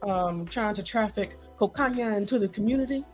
um 0.02 0.46
trying 0.46 0.74
to 0.74 0.82
traffic 0.82 1.36
cocaine 1.56 1.98
into 1.98 2.38
the 2.38 2.48
community. 2.48 3.04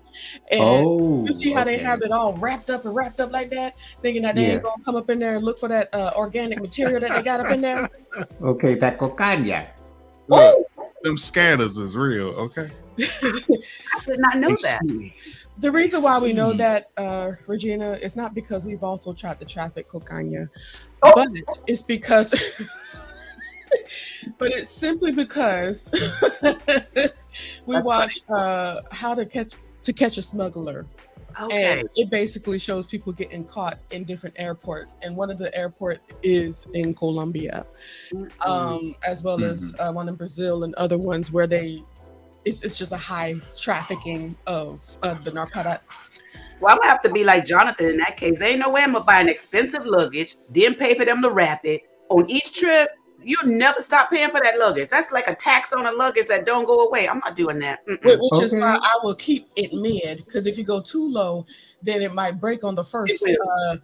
And 0.51 0.61
oh. 0.63 1.27
you 1.27 1.33
see 1.33 1.53
how 1.53 1.65
they 1.65 1.79
have 1.79 2.03
it 2.03 2.11
all 2.13 2.35
wrapped 2.35 2.71
up 2.71 2.85
and 2.85 2.95
wrapped 2.95 3.21
up 3.21 3.33
like 3.33 3.51
that, 3.51 3.75
thinking 4.03 4.23
that 4.23 4.35
they 4.35 4.47
Yeah. 4.47 4.55
ain't 4.55 4.63
gonna 4.63 4.83
come 4.85 4.97
up 4.97 5.11
in 5.11 5.19
there 5.19 5.37
and 5.37 5.45
look 5.45 5.59
for 5.59 5.69
that 5.69 5.95
uh, 5.95 6.13
organic 6.17 6.61
material 6.61 7.01
that 7.01 7.11
they 7.11 7.23
got 7.23 7.41
up 7.41 7.51
in 7.53 7.61
there. 7.61 7.89
Okay, 8.41 8.75
that 8.77 8.97
cocaña. 8.99 9.69
Look, 10.29 10.67
them 11.03 11.19
scanners 11.19 11.77
is 11.77 11.97
real, 11.97 12.29
okay? 12.29 12.71
I 12.99 13.45
did 14.07 14.19
not 14.19 14.37
know 14.39 14.49
that. 14.49 14.81
The 15.59 15.71
reason 15.71 16.03
why 16.03 16.19
we 16.19 16.33
know 16.33 16.53
that, 16.55 16.91
uh, 16.97 17.33
Regina, 17.47 17.93
is 17.93 18.17
not 18.17 18.35
because 18.35 18.67
we've 18.67 18.83
also 18.83 19.13
tried 19.13 19.39
to 19.41 19.47
traffic 19.47 19.89
cocaine, 19.89 20.49
Oh. 21.03 21.13
but 21.15 21.29
it's 21.67 21.83
because, 21.83 22.31
but 24.39 24.53
it's 24.53 24.69
simply 24.69 25.13
because 25.13 25.91
we 27.67 27.81
watch 27.81 28.21
uh, 28.29 28.81
how 28.91 29.15
to 29.15 29.25
catch 29.25 29.55
to 29.87 29.93
catch 29.93 30.19
a 30.19 30.23
smuggler, 30.23 30.87
Okay. 31.41 31.81
and 31.81 31.89
it 31.97 32.11
basically 32.11 32.59
shows 32.59 32.87
people 32.87 33.13
getting 33.13 33.45
caught 33.45 33.79
in 33.91 34.05
different 34.05 34.35
airports, 34.39 34.97
and 35.03 35.17
one 35.17 35.31
of 35.31 35.39
the 35.39 35.55
airport 35.57 36.01
is 36.23 36.67
in 36.75 36.93
Colombia, 36.93 37.67
Mm-hmm. 38.13 38.51
um, 38.51 38.95
as 39.07 39.23
well 39.23 39.43
as 39.43 39.75
uh, 39.79 39.93
one 39.93 40.09
in 40.09 40.15
Brazil 40.17 40.65
and 40.65 40.75
other 40.75 40.99
ones 40.99 41.33
where 41.33 41.47
they. 41.47 41.83
It's, 42.45 42.63
it's 42.63 42.79
just 42.79 42.93
a 42.93 42.97
high 42.97 43.35
trafficking 43.57 44.37
of 44.47 44.81
uh, 45.03 45.15
the 45.15 45.33
narcotics. 45.33 46.21
Well, 46.61 46.73
I'm 46.73 46.79
gonna 46.79 46.91
have 46.91 47.03
to 47.03 47.11
be 47.11 47.25
like 47.25 47.45
Jonathan 47.45 47.89
in 47.91 47.97
that 47.97 48.17
case. 48.17 48.39
There 48.39 48.49
ain't 48.49 48.61
no 48.61 48.71
way 48.71 48.83
I'm 48.83 48.93
gonna 48.93 49.05
buy 49.05 49.21
an 49.21 49.29
expensive 49.29 49.85
luggage, 49.85 50.37
then 50.51 50.75
pay 50.75 50.95
for 50.95 51.05
them 51.05 51.23
to 51.23 51.31
wrap 51.31 51.65
it 51.65 51.83
on 52.09 52.31
each 52.31 52.53
trip. 52.53 52.89
You 53.27 53.37
never 53.45 53.83
stop 53.83 54.09
paying 54.09 54.31
for 54.31 54.41
that 54.41 54.57
luggage. 54.57 54.89
That's 54.89 55.11
like 55.11 55.27
a 55.27 55.35
tax 55.35 55.73
on 55.73 55.85
a 55.87 55.91
luggage 55.91 56.29
that 56.29 56.47
don't 56.47 56.65
go 56.65 56.87
away. 56.87 57.09
I'm 57.09 57.19
not 57.19 57.35
doing 57.35 57.59
that. 57.59 57.85
Mm-mm. 57.89 57.99
Wh- 58.03 58.21
which 58.23 58.41
is 58.41 58.53
Okay. 58.53 58.63
why 58.63 58.77
I 58.81 58.99
will 59.03 59.17
keep 59.17 59.49
it 59.57 59.73
mid 59.73 60.25
because 60.25 60.47
if 60.47 60.57
you 60.57 60.63
go 60.63 60.81
too 60.81 61.09
low, 61.09 61.45
then 61.83 62.03
it 62.03 62.15
might 62.15 62.41
break 62.41 62.63
on 62.63 62.77
the 62.77 62.85
first 62.85 63.27
uh, 63.27 63.77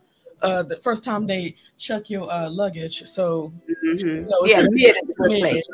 uh, 0.42 0.62
the 0.62 0.76
first 0.76 1.02
time 1.02 1.26
they 1.26 1.56
check 1.76 2.08
your 2.08 2.30
uh, 2.30 2.48
luggage. 2.48 3.02
So 3.08 3.52
Mhm. 3.68 4.28
No, 4.28 4.36
it's 4.44 4.52
Yeah, 4.52 4.58
gonna 4.58 4.70
mid 4.70 4.96
is 4.96 5.10
a 5.10 5.12
good 5.28 5.42
mid. 5.42 5.64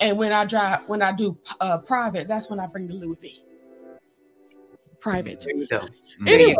and 0.00 0.18
when 0.18 0.32
I 0.32 0.44
drive 0.44 0.80
when 0.88 1.00
I 1.00 1.12
do 1.12 1.38
uh, 1.60 1.78
private, 1.78 2.26
that's 2.26 2.50
when 2.50 2.58
I 2.58 2.66
bring 2.66 2.88
the 2.88 2.94
Louis 2.94 3.16
V. 3.20 3.44
Private. 4.98 5.46
There 6.20 6.56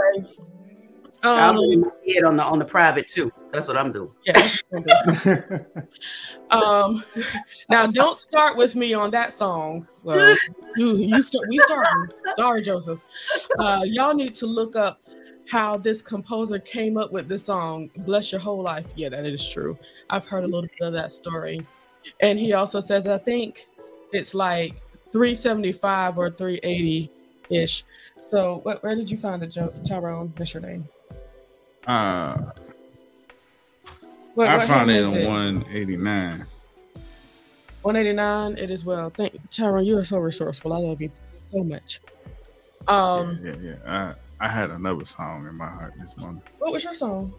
Anyway, 1.24 1.40
I'm 1.40 1.50
Um, 1.50 1.56
moving 1.56 1.80
my 1.82 1.90
head 2.12 2.24
on 2.24 2.36
the 2.36 2.42
on 2.42 2.58
the 2.58 2.64
private 2.64 3.06
too. 3.06 3.30
That's 3.52 3.68
what 3.68 3.76
I'm 3.76 3.92
doing. 3.92 4.10
yeah. 4.24 4.32
that's 4.32 5.24
what. 5.26 5.66
Um, 6.50 7.02
now 7.70 7.86
don't 7.86 8.16
start 8.16 8.56
with 8.58 8.76
me 8.76 8.92
on 8.92 9.10
that 9.12 9.32
song. 9.32 9.88
Well, 10.02 10.36
you 10.76 10.96
you 10.96 11.22
start. 11.22 11.48
We 11.48 11.58
started. 11.60 12.12
Sorry, 12.36 12.60
Joseph. 12.60 13.02
Uh, 13.58 13.82
y'all 13.86 14.12
need 14.14 14.34
to 14.36 14.46
look 14.46 14.76
up 14.76 15.00
how 15.48 15.78
this 15.78 16.02
composer 16.02 16.58
came 16.58 16.96
up 16.98 17.10
with 17.10 17.28
this 17.28 17.44
song. 17.44 17.90
Bless 17.98 18.32
your 18.32 18.40
whole 18.40 18.62
life. 18.62 18.92
Yeah, 18.96 19.08
that 19.10 19.24
is 19.24 19.48
true. 19.48 19.78
I've 20.10 20.26
heard 20.26 20.44
a 20.44 20.46
little 20.46 20.62
bit 20.78 20.86
of 20.86 20.92
that 20.92 21.12
story, 21.12 21.66
and 22.20 22.38
he 22.38 22.52
also 22.52 22.80
says 22.80 23.06
I 23.06 23.16
think 23.18 23.66
it's 24.12 24.34
like 24.34 24.74
375 25.12 26.18
or 26.18 26.30
380 26.30 27.10
ish. 27.48 27.84
So, 28.20 28.58
where, 28.62 28.76
where 28.82 28.94
did 28.94 29.10
you 29.10 29.16
find 29.16 29.40
the 29.40 29.46
Jo- 29.46 29.72
Tyrone? 29.88 30.32
What's 30.36 30.52
your 30.52 30.62
name? 30.62 30.86
Uh, 31.86 32.38
What, 34.34 34.48
I 34.48 34.66
found 34.66 34.90
it 34.90 34.96
it 34.96 35.00
is 35.00 35.14
in 35.14 35.26
189. 35.26 36.46
189 37.82 38.58
it 38.58 38.70
is 38.70 38.84
well 38.84 39.10
thank 39.10 39.34
you. 39.34 39.40
Tyrone 39.50 39.84
you 39.84 39.98
are 39.98 40.04
so 40.04 40.18
resourceful 40.18 40.72
i 40.72 40.78
love 40.78 41.00
you 41.00 41.10
so 41.26 41.64
much 41.64 42.00
um 42.86 43.40
yeah, 43.44 43.54
yeah, 43.60 43.74
yeah. 43.84 44.14
I, 44.40 44.46
I 44.46 44.48
had 44.48 44.70
another 44.70 45.04
song 45.04 45.46
in 45.48 45.54
my 45.56 45.66
heart 45.68 45.92
this 46.00 46.16
morning. 46.16 46.42
what 46.58 46.72
was 46.72 46.84
your 46.84 46.94
song 46.94 47.32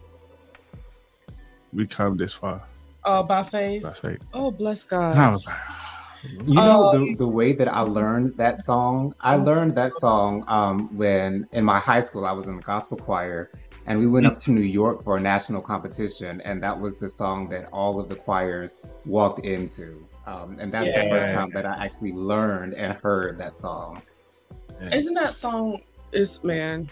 We 1.72 1.86
come 1.86 2.16
this 2.18 2.34
far 2.34 2.62
uh 3.04 3.22
by 3.22 3.42
faith 3.42 3.82
by 3.82 3.92
faith. 3.94 4.20
oh 4.34 4.50
bless 4.50 4.84
And 4.84 5.18
I 5.18 5.30
god 5.30 5.32
was 5.32 5.46
like, 5.46 5.56
You 6.46 6.62
know 6.62 6.84
Oh. 6.84 6.90
the 6.90 7.14
the 7.18 7.28
way 7.28 7.52
that 7.54 7.68
I 7.68 7.80
learned 7.80 8.36
that 8.38 8.58
song. 8.58 9.12
I 9.20 9.36
learned 9.36 9.76
that 9.76 9.92
song 9.92 10.42
um, 10.48 10.94
when 10.96 11.46
in 11.52 11.64
my 11.66 11.78
high 11.78 12.00
school 12.00 12.24
I 12.24 12.32
was 12.32 12.48
in 12.48 12.56
the 12.56 12.62
gospel 12.62 12.96
choir, 12.96 13.50
and 13.86 13.98
we 13.98 14.06
went 14.06 14.26
up 14.26 14.38
to 14.38 14.50
New 14.50 14.62
York 14.62 15.02
for 15.02 15.16
a 15.16 15.20
national 15.20 15.60
competition, 15.60 16.40
and 16.44 16.62
that 16.62 16.78
was 16.78 16.98
the 16.98 17.08
song 17.08 17.48
that 17.50 17.68
all 17.72 18.00
of 18.00 18.08
the 18.08 18.16
choirs 18.16 18.84
walked 19.04 19.40
into. 19.40 20.06
Um, 20.26 20.56
and 20.58 20.72
that's 20.72 20.90
the 20.90 21.08
first 21.08 21.26
time 21.34 21.50
that 21.54 21.66
I 21.66 21.84
actually 21.84 22.12
learned 22.12 22.74
and 22.74 22.92
heard 22.94 23.38
that 23.38 23.54
song. 23.54 24.02
isn't 24.90 25.14
that 25.14 25.34
song 25.34 25.82
is 26.12 26.42
man. 26.42 26.88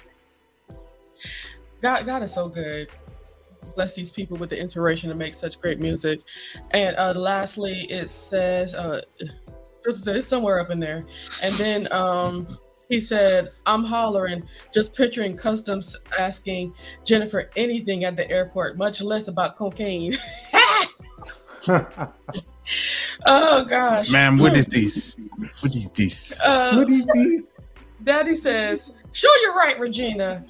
God 1.81 2.05
god 2.05 2.23
is 2.23 2.35
so 2.35 2.49
good. 2.49 2.89
Bless 3.75 3.95
these 3.95 4.13
people 4.13 4.37
with 4.37 4.51
the 4.51 4.61
inspiration 4.61 5.09
to 5.09 5.15
make 5.17 5.35
such 5.35 5.61
great 5.61 5.81
music. 5.81 6.21
And 6.73 6.95
uh 6.97 7.15
lastly 7.17 7.87
it 7.89 8.11
says 8.11 8.75
uh 8.75 9.01
it's 9.85 10.27
somewhere 10.27 10.61
up 10.61 10.71
in 10.71 10.79
there. 10.79 11.03
And 11.43 11.53
then 11.55 11.87
um 11.93 12.47
he 12.93 13.01
said 13.01 13.51
i'm 13.65 13.85
hollering 13.85 14.43
just 14.73 14.95
picturing 14.95 15.35
customs 15.35 15.97
asking 16.19 16.75
jennifer 17.05 17.51
anything 17.57 18.05
at 18.05 18.17
the 18.17 18.31
airport 18.31 18.77
much 18.77 19.01
less 19.01 19.29
about 19.29 19.57
cocaine 19.57 20.13
oh 23.27 23.65
gosh 23.65 24.11
Man, 24.13 24.37
what 24.37 24.57
is 24.57 24.67
this? 24.67 25.17
What 25.61 25.75
is 25.75 25.89
this? 25.91 26.39
uh, 26.41 26.75
what 26.75 26.91
is 26.91 27.07
this? 27.07 27.73
Daddy 28.03 28.35
says, 28.35 28.93
"Sure, 29.13 29.37
you're 29.43 29.55
right, 29.55 29.79
Regina. 29.79 30.45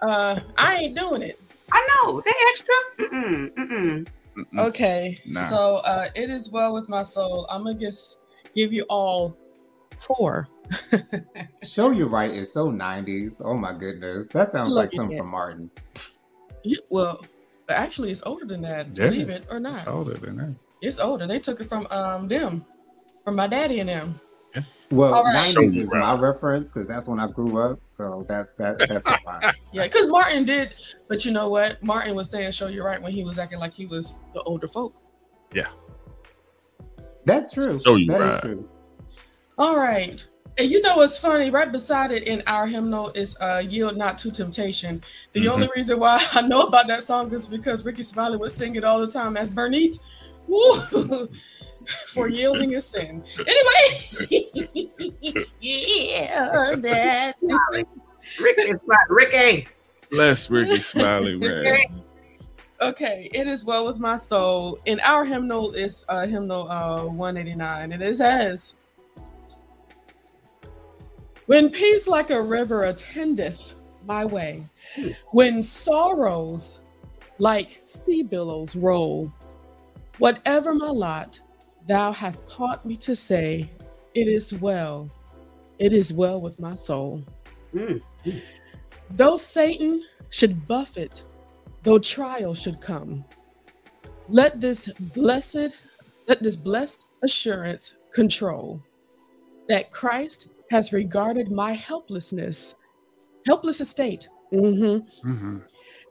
Uh, 0.00 0.38
I 0.58 0.76
ain't 0.76 0.94
doing 0.96 1.22
it." 1.22 1.40
I 1.72 1.88
know 1.90 2.20
they 2.20 2.32
extra. 2.50 2.74
Mm-mm, 2.98 3.50
mm-mm. 3.54 4.06
Mm-mm. 4.36 4.58
Okay, 4.68 5.18
Nah. 5.26 5.48
so 5.48 5.76
uh, 5.78 6.08
it 6.14 6.28
is 6.30 6.50
well 6.50 6.74
with 6.74 6.88
my 6.88 7.02
soul. 7.02 7.46
I'm 7.50 7.64
gonna 7.64 7.78
just 7.78 8.18
give 8.54 8.72
you 8.72 8.84
all 8.90 9.36
four. 10.00 10.48
Show 11.64 11.90
You 11.90 12.06
Right 12.08 12.30
is 12.30 12.52
so 12.52 12.70
90s. 12.70 13.40
Oh 13.44 13.54
my 13.56 13.72
goodness. 13.72 14.28
That 14.28 14.48
sounds 14.48 14.70
Look 14.72 14.82
like 14.84 14.90
something 14.90 15.16
that. 15.16 15.22
from 15.22 15.30
Martin. 15.30 15.70
Yeah, 16.62 16.78
well, 16.90 17.24
actually, 17.68 18.10
it's 18.10 18.22
older 18.24 18.44
than 18.44 18.62
that. 18.62 18.88
Yeah, 18.96 19.08
believe 19.08 19.28
it 19.30 19.46
or 19.50 19.60
not. 19.60 19.78
It's 19.80 19.86
older 19.88 20.14
than 20.14 20.36
that. 20.36 20.54
it's 20.82 20.98
older. 20.98 21.26
They 21.26 21.38
took 21.38 21.60
it 21.60 21.68
from 21.68 21.86
um 21.90 22.28
them, 22.28 22.64
from 23.24 23.36
my 23.36 23.46
daddy 23.46 23.80
and 23.80 23.88
them. 23.88 24.20
Well, 24.90 25.14
All 25.14 25.22
right. 25.24 25.34
90s 25.36 25.52
Show 25.52 25.60
is 25.62 25.76
Right. 25.76 26.00
my 26.00 26.18
reference 26.18 26.72
because 26.72 26.88
that's 26.88 27.08
when 27.08 27.20
I 27.20 27.28
grew 27.28 27.58
up. 27.58 27.78
So 27.84 28.24
that's 28.28 28.54
that. 28.54 28.78
That's 28.88 29.06
a 29.06 29.18
lot. 29.24 29.54
Yeah, 29.72 29.84
because 29.84 30.08
Martin 30.08 30.44
did, 30.44 30.74
but 31.08 31.24
you 31.24 31.30
know 31.30 31.48
what? 31.48 31.80
Martin 31.80 32.16
was 32.16 32.28
saying 32.28 32.50
"show 32.50 32.66
you 32.66 32.82
right" 32.84 33.00
when 33.00 33.12
he 33.12 33.22
was 33.22 33.38
acting 33.38 33.60
like 33.60 33.72
he 33.72 33.86
was 33.86 34.16
the 34.34 34.40
older 34.42 34.66
folk. 34.66 34.96
Yeah, 35.54 35.68
that's 37.24 37.52
true. 37.52 37.80
Show 37.86 37.94
You 37.96 38.08
That 38.08 38.20
is 38.20 38.34
Right. 38.34 38.42
true. 38.42 38.68
All 39.60 39.76
right. 39.76 40.24
And 40.56 40.70
you 40.70 40.80
know 40.80 40.96
what's 40.96 41.18
funny? 41.18 41.50
Right 41.50 41.70
beside 41.70 42.12
it 42.12 42.22
in 42.22 42.42
our 42.46 42.66
hymnal 42.66 43.10
is 43.14 43.36
uh, 43.42 43.62
Yield 43.68 43.94
Not 43.94 44.16
to 44.18 44.30
Temptation. 44.30 45.02
The 45.34 45.44
Mhm. 45.44 45.50
only 45.50 45.68
reason 45.76 46.00
why 46.00 46.18
I 46.32 46.40
know 46.40 46.62
about 46.62 46.86
that 46.86 47.02
song 47.02 47.30
is 47.34 47.46
because 47.46 47.84
Rickey 47.84 48.02
Smiley 48.02 48.38
would 48.38 48.52
sing 48.52 48.76
it 48.76 48.84
all 48.84 49.00
the 49.00 49.06
time 49.06 49.36
as 49.36 49.50
Bernice. 49.50 49.98
Woo! 50.48 51.28
For 52.06 52.28
yielding 52.28 52.72
is 52.72 52.86
sin. 52.86 53.22
Anyway, 53.38 54.46
yeah, 55.60 56.74
that. 56.76 57.34
Rick 58.40 58.58
is 58.60 58.78
not 58.86 59.10
Ricky. 59.10 59.68
Bless 60.10 60.50
Rickey 60.50 60.80
Smiley, 60.80 61.36
man. 61.36 61.76
Okay, 62.80 63.28
it 63.34 63.46
is 63.46 63.64
well 63.64 63.86
with 63.86 63.98
my 63.98 64.16
soul. 64.16 64.78
In 64.86 65.00
our 65.00 65.24
hymnal 65.24 65.72
is 65.72 66.06
uh, 66.08 66.26
hymnal 66.26 66.70
uh, 66.70 67.04
189, 67.04 67.92
and 67.92 68.02
it 68.02 68.16
says, 68.16 68.74
When 71.50 71.68
peace 71.68 72.06
like 72.06 72.30
a 72.30 72.40
river 72.40 72.84
attendeth 72.84 73.74
my 74.06 74.24
way, 74.24 74.64
when 75.32 75.64
sorrows 75.64 76.78
like 77.40 77.82
sea 77.86 78.22
billows 78.22 78.76
roll, 78.76 79.32
whatever 80.18 80.72
my 80.76 80.90
lot, 80.90 81.40
thou 81.88 82.12
hast 82.12 82.46
taught 82.46 82.86
me 82.86 82.94
to 82.98 83.16
say, 83.16 83.68
It 84.14 84.28
is 84.28 84.54
well, 84.54 85.10
it 85.80 85.92
is 85.92 86.12
well 86.12 86.40
with 86.40 86.60
my 86.60 86.76
soul. 86.76 87.24
Mm. 87.74 88.00
Though 89.10 89.36
Satan 89.36 90.04
should 90.28 90.68
buffet, 90.68 91.24
though 91.82 91.98
trial 91.98 92.54
should 92.54 92.80
come, 92.80 93.24
let 94.28 94.60
this 94.60 94.88
blessed, 95.00 95.76
let 96.28 96.44
this 96.44 96.54
blessed 96.54 97.06
assurance 97.24 97.94
control 98.12 98.80
that 99.66 99.90
Christ 99.90 100.50
has 100.70 100.92
regarded 100.92 101.50
my 101.50 101.72
helplessness, 101.72 102.74
helpless 103.46 103.80
estate, 103.80 104.28
mhm, 104.52 105.04
Mhm. 105.24 105.62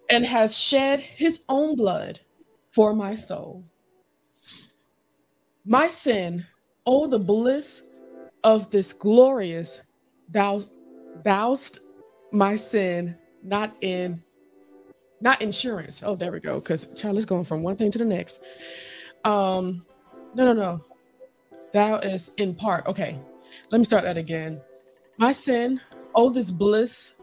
and 0.10 0.26
has 0.26 0.58
shed 0.58 1.00
his 1.00 1.42
own 1.48 1.76
blood 1.76 2.20
for 2.72 2.94
my 2.94 3.16
soul. 3.16 3.64
My 5.66 5.88
sin, 5.88 6.46
oh, 6.86 7.08
the 7.08 7.20
bliss 7.20 7.84
of 8.44 8.70
this 8.70 8.94
glorious, 8.94 9.82
thou, 10.30 10.62
thou'st 11.24 11.80
my 12.32 12.56
sin 12.56 13.18
not 13.44 13.76
in 13.82 14.24
not 15.22 15.42
insurance. 15.42 16.02
Oh, 16.02 16.16
there 16.16 16.32
we 16.32 16.40
go. 16.40 16.60
Because 16.60 16.88
child 16.96 17.18
is 17.18 17.26
going 17.26 17.44
from 17.44 17.62
one 17.62 17.76
thing 17.76 17.92
to 17.92 17.98
the 17.98 18.06
next. 18.06 18.40
Um, 19.26 19.86
no, 20.34 20.46
no, 20.46 20.54
no. 20.54 20.82
Thou 21.74 21.98
is 21.98 22.32
in 22.38 22.56
part. 22.56 22.88
Okay, 22.88 23.20
let 23.72 23.78
me 23.78 23.84
start 23.84 24.04
that 24.04 24.18
again. 24.18 24.62
My 25.18 25.34
sin, 25.34 25.80
oh, 26.16 26.30
this 26.30 26.52
bliss 26.52 27.14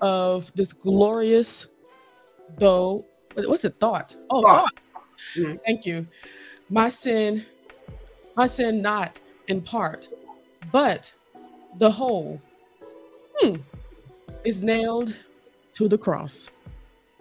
of 0.00 0.52
this 0.54 0.72
glorious, 0.72 1.66
though. 2.58 3.04
what- 3.34 3.48
What's 3.48 3.64
it? 3.64 3.74
Thought. 3.78 4.16
Oh, 4.30 4.42
Thought. 4.42 4.64
thought. 4.92 5.04
Mhm. 5.36 5.58
Thank 5.66 5.86
you. 5.86 6.06
My 6.70 6.88
sin, 6.88 7.44
my 8.34 8.46
sin, 8.46 8.80
not 8.82 9.18
in 9.48 9.60
part, 9.62 10.08
but 10.72 11.12
the 11.78 11.90
whole. 11.90 12.40
Hmm, 13.38 13.56
is 14.44 14.62
nailed 14.62 15.14
to 15.74 15.88
the 15.88 15.98
cross, 15.98 16.48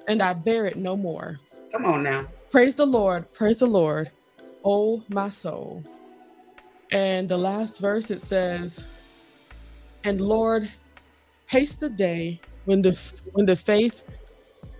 and 0.08 0.22
I 0.22 0.32
bear 0.34 0.66
it 0.66 0.78
no 0.78 0.96
more. 0.96 1.40
Come 1.74 1.86
on 1.86 2.04
now. 2.04 2.28
Praise 2.52 2.76
the 2.76 2.86
Lord, 2.86 3.32
praise 3.34 3.60
the 3.60 3.68
Lord, 3.68 4.12
oh 4.64 5.04
my 5.10 5.28
soul. 5.28 5.84
And 6.92 7.28
the 7.28 7.38
last 7.38 7.80
verse 7.80 8.12
it 8.12 8.22
says, 8.22 8.84
And 10.04 10.22
Lord, 10.22 10.70
haste 11.48 11.80
the 11.80 11.90
day 11.90 12.40
when 12.66 12.82
the 12.82 13.00
when 13.34 13.46
the 13.46 13.56
faith 13.56 14.04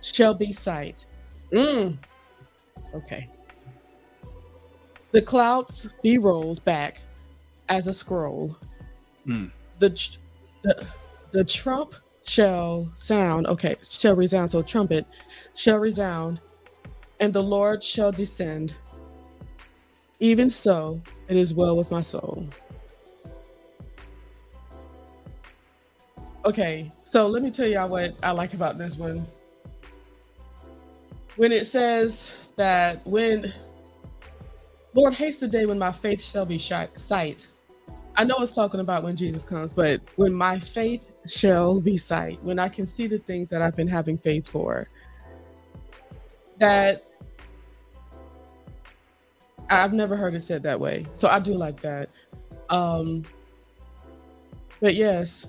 shall 0.02 0.34
be 0.34 0.52
sight. 0.52 1.06
Mm. 1.52 1.98
Okay. 2.94 3.28
The 5.12 5.22
clouds 5.22 5.88
be 6.02 6.18
rolled 6.18 6.64
back 6.64 7.00
as 7.68 7.86
a 7.86 7.92
scroll. 7.92 8.56
Mm. 9.26 9.50
The, 9.78 9.90
the 10.62 10.86
the 11.32 11.44
trump 11.44 11.94
shall 12.24 12.90
sound. 12.94 13.46
Okay, 13.46 13.76
shall 13.82 14.14
resound. 14.14 14.50
So 14.50 14.62
trumpet 14.62 15.06
shall 15.54 15.78
resound 15.78 16.40
and 17.20 17.32
the 17.32 17.42
Lord 17.42 17.82
shall 17.82 18.12
descend. 18.12 18.74
Even 20.20 20.48
so, 20.48 21.00
it 21.28 21.36
is 21.36 21.54
well 21.54 21.76
with 21.76 21.90
my 21.90 22.00
soul. 22.00 22.46
Okay, 26.44 26.92
so 27.04 27.26
let 27.26 27.42
me 27.42 27.50
tell 27.50 27.66
y'all 27.66 27.88
what 27.88 28.14
I 28.22 28.30
like 28.30 28.54
about 28.54 28.78
this 28.78 28.96
one. 28.96 29.26
when 31.36 31.52
it 31.52 31.66
says 31.66 32.34
that 32.56 33.06
when 33.06 33.52
Lord 34.94 35.12
hates 35.12 35.36
the 35.36 35.46
day 35.46 35.66
when 35.66 35.78
my 35.78 35.92
faith 35.92 36.22
shall 36.22 36.46
be 36.46 36.58
sight. 36.58 37.48
I 38.18 38.24
know 38.24 38.36
it's 38.38 38.52
talking 38.52 38.80
about 38.80 39.02
when 39.02 39.14
Jesus 39.14 39.44
comes, 39.44 39.74
but 39.74 40.00
when 40.16 40.32
my 40.32 40.58
faith 40.58 41.08
shall 41.26 41.80
be 41.80 41.98
sight, 41.98 42.42
when 42.42 42.58
I 42.58 42.70
can 42.70 42.86
see 42.86 43.06
the 43.06 43.18
things 43.18 43.50
that 43.50 43.60
I've 43.60 43.76
been 43.76 43.88
having 43.88 44.16
faith 44.16 44.48
for, 44.48 44.88
that 46.58 47.04
I've 49.70 49.92
never 49.92 50.16
heard 50.16 50.34
it 50.34 50.42
said 50.42 50.62
that 50.64 50.78
way. 50.78 51.06
So 51.14 51.28
I 51.28 51.38
do 51.38 51.54
like 51.54 51.80
that. 51.80 52.08
Um, 52.70 53.24
but 54.80 54.94
yes, 54.94 55.46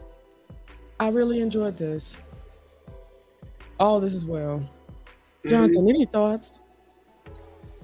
I 0.99 1.09
really 1.09 1.41
enjoyed 1.41 1.77
this. 1.77 2.17
All 3.79 3.99
this 3.99 4.15
as 4.15 4.25
well. 4.25 4.67
Jonathan, 5.45 5.77
mm-hmm. 5.77 5.89
any 5.89 6.05
thoughts? 6.05 6.59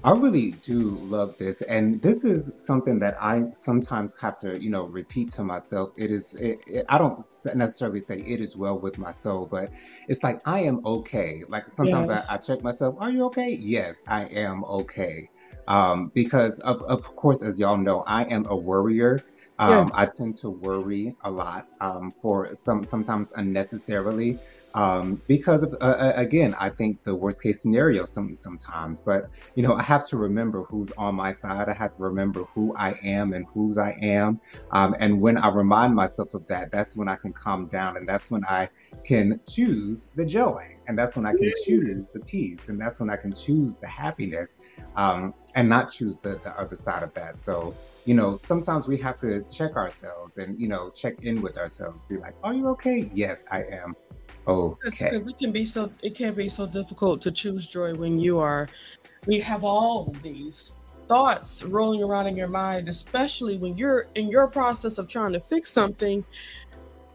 I 0.04 0.12
really 0.12 0.52
do 0.52 0.90
love 0.90 1.38
this, 1.38 1.62
and 1.62 2.02
this 2.02 2.26
is 2.26 2.66
something 2.66 3.00
that 3.00 3.16
I 3.22 3.52
sometimes 3.54 4.20
have 4.20 4.38
to, 4.40 4.62
you 4.62 4.70
know, 4.70 4.86
repeat 4.86 5.32
to 5.32 5.46
myself. 5.46 5.92
It 5.98 6.12
is, 6.12 6.34
it, 6.34 6.62
it, 6.68 6.86
I 6.90 6.98
don't 6.98 7.18
necessarily 7.56 8.02
say 8.02 8.18
it 8.18 8.42
is 8.42 8.58
well 8.58 8.78
with 8.80 8.98
my 8.98 9.12
soul, 9.12 9.48
but 9.50 9.70
it's 10.10 10.22
like 10.22 10.40
I 10.46 10.62
am 10.62 10.86
okay. 10.86 11.44
Like 11.48 11.70
sometimes 11.70 12.10
yes. 12.10 12.30
I, 12.30 12.34
I, 12.34 12.38
check 12.38 12.62
myself, 12.62 12.96
"Are 13.00 13.10
you 13.10 13.26
okay?" 13.28 13.56
Yes, 13.58 14.02
I 14.06 14.26
am 14.26 14.66
okay, 14.66 15.30
um, 15.70 16.12
because 16.14 16.60
of, 16.60 16.82
of 16.82 17.04
course, 17.04 17.42
as 17.42 17.58
y'all 17.62 17.78
know, 17.78 18.04
I 18.06 18.26
am 18.26 18.46
a 18.46 18.58
worrier. 18.58 19.24
Um, 19.58 19.92
I 19.94 20.08
tend 20.18 20.38
to 20.38 20.50
worry 20.50 21.16
a 21.24 21.32
lot 21.32 21.68
um, 21.80 22.12
for 22.22 22.56
some 22.56 22.84
sometimes 22.84 23.32
unnecessarily 23.34 24.40
um, 24.74 25.22
because 25.28 25.64
of, 25.64 25.74
uh, 25.82 25.86
uh, 25.86 26.14
again, 26.16 26.56
I 26.60 26.70
think 26.70 27.04
the 27.04 27.16
worst 27.16 27.44
case 27.44 27.62
scenario 27.62 28.06
some, 28.06 28.36
sometimes. 28.36 29.02
But 29.02 29.26
you 29.56 29.64
know, 29.64 29.74
I 29.74 29.84
have 29.84 30.06
to 30.08 30.18
remember 30.18 30.64
who's 30.64 30.92
on 30.92 31.16
my 31.16 31.32
side. 31.32 31.70
I 31.70 31.74
have 31.74 31.96
to 31.96 32.04
remember 32.04 32.46
who 32.56 32.76
I 32.76 32.96
am 33.04 33.34
and 33.34 33.46
whose 33.54 33.78
I 33.78 33.94
am. 34.02 34.42
Um, 34.72 34.96
and 35.00 35.22
when 35.22 35.38
I 35.38 35.50
remind 35.54 35.96
myself 35.96 36.34
of 36.34 36.48
that, 36.48 36.72
that's 36.72 36.98
when 36.98 37.08
I 37.08 37.16
can 37.16 37.34
calm 37.34 37.68
down, 37.68 37.98
and 37.98 38.08
that's 38.08 38.32
when 38.32 38.44
I 38.50 38.70
can 39.06 39.40
choose 39.48 40.12
the 40.16 40.26
joy, 40.26 40.62
and 40.88 40.98
that's 40.98 41.16
when 41.16 41.26
I 41.26 41.34
can 41.34 41.52
choose 41.66 42.10
the 42.10 42.22
peace, 42.22 42.70
and 42.70 42.80
that's 42.80 43.00
when 43.00 43.10
I 43.10 43.18
can 43.18 43.34
choose 43.34 43.80
the 43.80 43.88
happiness, 43.88 44.58
um, 44.96 45.34
and 45.56 45.70
not 45.70 45.92
choose 45.92 46.20
the, 46.20 46.40
the 46.44 46.54
other 46.58 46.76
side 46.76 47.04
of 47.04 47.14
that. 47.14 47.38
So 47.38 47.76
you 48.06 48.14
know, 48.14 48.36
sometimes 48.36 48.88
we 48.88 48.98
have 48.98 49.20
to 49.22 49.42
check 49.50 49.76
ourselves 49.76 50.38
and, 50.38 50.60
you 50.60 50.68
know, 50.68 50.90
check 50.90 51.24
in 51.26 51.42
with 51.42 51.58
ourselves, 51.58 52.06
be 52.06 52.18
like, 52.18 52.36
are 52.44 52.54
you 52.54 52.68
okay? 52.70 53.10
Yes, 53.14 53.46
I 53.52 53.64
am. 53.72 53.96
Okay. 54.48 55.10
Because 55.12 55.28
it 55.28 55.40
can 55.40 55.52
be 55.52 55.66
so 55.66 55.90
it 56.02 56.16
can 56.16 56.34
be 56.34 56.50
so 56.50 56.66
difficult 56.66 57.22
to 57.22 57.32
choose 57.32 57.66
joy 57.70 57.96
when 57.96 58.20
you 58.20 58.40
are 58.40 58.68
we 59.26 59.40
have 59.40 59.64
all 59.64 60.14
these 60.22 60.76
thoughts 61.08 61.64
rolling 61.64 62.04
around 62.04 62.28
in 62.28 62.36
your 62.36 62.48
mind, 62.48 62.90
especially 62.90 63.58
when 63.58 63.78
you're 63.78 64.08
in 64.16 64.30
your 64.30 64.48
process 64.48 64.98
of 64.98 65.08
trying 65.08 65.34
to 65.34 65.40
fix 65.40 65.72
something 65.72 66.26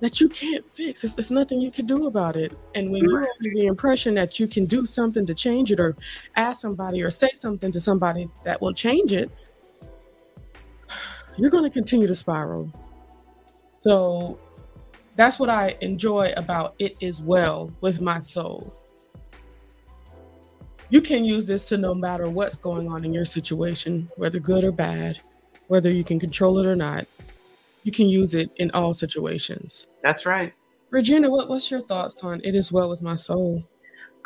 that 0.00 0.20
you 0.20 0.28
can't 0.28 0.64
fix. 0.64 1.04
It's, 1.04 1.18
it's 1.18 1.30
nothing 1.30 1.60
you 1.60 1.70
can 1.70 1.86
do 1.86 2.06
about 2.06 2.36
it. 2.36 2.56
And 2.74 2.90
when 2.90 3.02
you're 3.04 3.20
under 3.20 3.50
the 3.54 3.66
impression 3.66 4.14
that 4.14 4.38
you 4.38 4.46
can 4.46 4.64
do 4.64 4.86
something 4.86 5.26
to 5.26 5.34
change 5.34 5.72
it 5.72 5.80
or 5.80 5.96
ask 6.36 6.60
somebody 6.60 7.02
or 7.02 7.10
say 7.10 7.30
something 7.34 7.72
to 7.72 7.80
somebody 7.80 8.30
that 8.44 8.60
will 8.60 8.72
change 8.72 9.12
it, 9.12 9.30
you're 11.36 11.50
going 11.50 11.64
to 11.64 11.70
continue 11.70 12.06
to 12.06 12.14
spiral. 12.14 12.72
So 13.80 14.38
that's 15.16 15.38
what 15.38 15.50
I 15.50 15.76
enjoy 15.80 16.32
about 16.36 16.74
it 16.78 17.00
as 17.02 17.22
well 17.22 17.72
with 17.80 18.00
my 18.00 18.20
soul. 18.20 18.72
You 20.90 21.00
can 21.00 21.24
use 21.24 21.44
this 21.44 21.68
to 21.68 21.76
no 21.76 21.94
matter 21.94 22.30
what's 22.30 22.56
going 22.56 22.90
on 22.90 23.04
in 23.04 23.12
your 23.12 23.24
situation, 23.24 24.08
whether 24.16 24.38
good 24.38 24.64
or 24.64 24.72
bad, 24.72 25.20
whether 25.66 25.92
you 25.92 26.02
can 26.02 26.18
control 26.18 26.58
it 26.58 26.66
or 26.66 26.76
not. 26.76 27.06
You 27.82 27.92
can 27.92 28.08
use 28.08 28.34
it 28.34 28.50
in 28.56 28.70
all 28.72 28.94
situations. 28.94 29.86
That's 30.02 30.24
right. 30.26 30.52
Regina, 30.90 31.30
what, 31.30 31.48
what's 31.48 31.70
your 31.70 31.82
thoughts 31.82 32.24
on 32.24 32.40
It 32.42 32.54
Is 32.54 32.72
Well 32.72 32.88
With 32.88 33.02
My 33.02 33.14
Soul? 33.14 33.62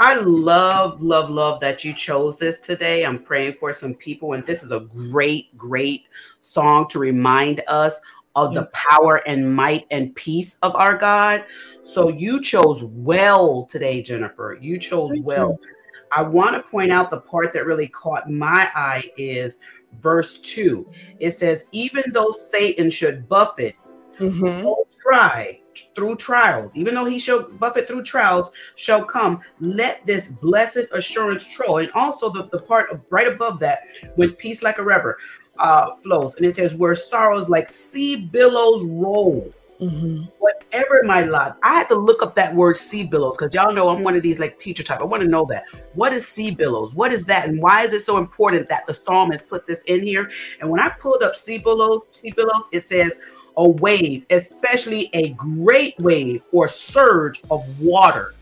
I 0.04 0.14
love, 0.16 1.00
love, 1.00 1.30
love 1.30 1.60
that 1.60 1.84
you 1.84 1.94
chose 1.94 2.36
this 2.36 2.58
today. 2.58 3.06
I'm 3.06 3.20
praying 3.22 3.54
for 3.60 3.72
some 3.72 3.94
people, 3.94 4.32
and 4.32 4.44
this 4.44 4.64
is 4.64 4.72
a 4.72 4.80
great, 4.80 5.56
great 5.56 6.06
song 6.40 6.88
to 6.88 6.98
remind 6.98 7.62
us 7.68 8.00
of 8.34 8.52
the 8.52 8.66
power 8.72 9.22
and 9.28 9.54
might 9.54 9.86
and 9.92 10.12
peace 10.16 10.58
of 10.64 10.74
our 10.74 10.96
God. 10.96 11.44
So 11.84 12.08
you 12.08 12.42
chose 12.42 12.82
well 12.82 13.64
today, 13.66 14.02
Jennifer. 14.02 14.58
You 14.60 14.76
chose 14.76 15.12
Thank 15.12 15.24
well. 15.24 15.56
You. 15.62 15.68
I 16.10 16.22
want 16.22 16.56
to 16.56 16.68
point 16.68 16.90
out 16.90 17.08
the 17.08 17.20
part 17.20 17.52
that 17.52 17.64
really 17.64 17.86
caught 17.86 18.28
my 18.28 18.72
eye 18.74 19.08
is 19.16 19.60
verse 20.00 20.40
2. 20.40 20.84
It 21.20 21.30
says, 21.30 21.66
Even 21.70 22.02
though 22.08 22.32
Satan 22.32 22.90
should 22.90 23.28
buffet, 23.28 23.76
mm-hmm. 24.18 24.66
try 25.00 25.61
through 25.94 26.16
trials, 26.16 26.72
even 26.74 26.94
though 26.94 27.04
he 27.04 27.18
shall 27.18 27.42
buffet 27.42 27.86
through 27.86 28.02
trials, 28.02 28.50
shall 28.76 29.04
come. 29.04 29.40
Let 29.60 30.04
this 30.06 30.28
blessed 30.28 30.86
assurance 30.92 31.50
troll. 31.52 31.78
And 31.78 31.90
also 31.92 32.30
the, 32.30 32.48
the 32.48 32.60
part 32.60 32.90
of, 32.90 33.00
right 33.10 33.28
above 33.28 33.58
that, 33.60 33.80
with 34.16 34.38
peace 34.38 34.62
like 34.62 34.78
a 34.78 34.84
river 34.84 35.18
uh, 35.58 35.94
flows. 35.96 36.36
And 36.36 36.46
it 36.46 36.56
says, 36.56 36.74
where 36.74 36.94
sorrows 36.94 37.48
like 37.48 37.68
sea 37.68 38.16
billows 38.16 38.84
roll. 38.84 39.52
Mm-hmm. 39.80 40.26
Whatever 40.38 41.00
my 41.04 41.24
lot, 41.24 41.58
I 41.64 41.74
had 41.74 41.88
to 41.88 41.96
look 41.96 42.22
up 42.22 42.36
that 42.36 42.54
word 42.54 42.76
sea 42.76 43.02
billows 43.02 43.36
because 43.36 43.52
y'all 43.52 43.72
know 43.72 43.88
I'm 43.88 44.04
one 44.04 44.14
of 44.14 44.22
these 44.22 44.38
like 44.38 44.56
teacher 44.56 44.84
type. 44.84 45.00
I 45.00 45.04
want 45.04 45.24
to 45.24 45.28
know 45.28 45.44
that. 45.46 45.64
What 45.94 46.12
is 46.12 46.26
sea 46.26 46.52
billows? 46.52 46.94
What 46.94 47.12
is 47.12 47.26
that? 47.26 47.48
And 47.48 47.60
why 47.60 47.82
is 47.82 47.92
it 47.92 48.02
so 48.02 48.18
important 48.18 48.68
that 48.68 48.86
the 48.86 48.94
psalmist 48.94 49.48
put 49.48 49.66
this 49.66 49.82
in 49.84 50.04
here? 50.04 50.30
And 50.60 50.70
when 50.70 50.78
I 50.78 50.88
pulled 50.88 51.24
up 51.24 51.34
sea 51.34 51.58
billows, 51.58 52.06
sea 52.12 52.30
billows, 52.30 52.68
it 52.70 52.86
says 52.86 53.18
a 53.56 53.68
wave, 53.68 54.24
especially 54.30 55.10
a 55.12 55.30
great 55.30 55.98
wave 55.98 56.42
or 56.52 56.68
surge 56.68 57.42
of 57.50 57.80
water. 57.80 58.34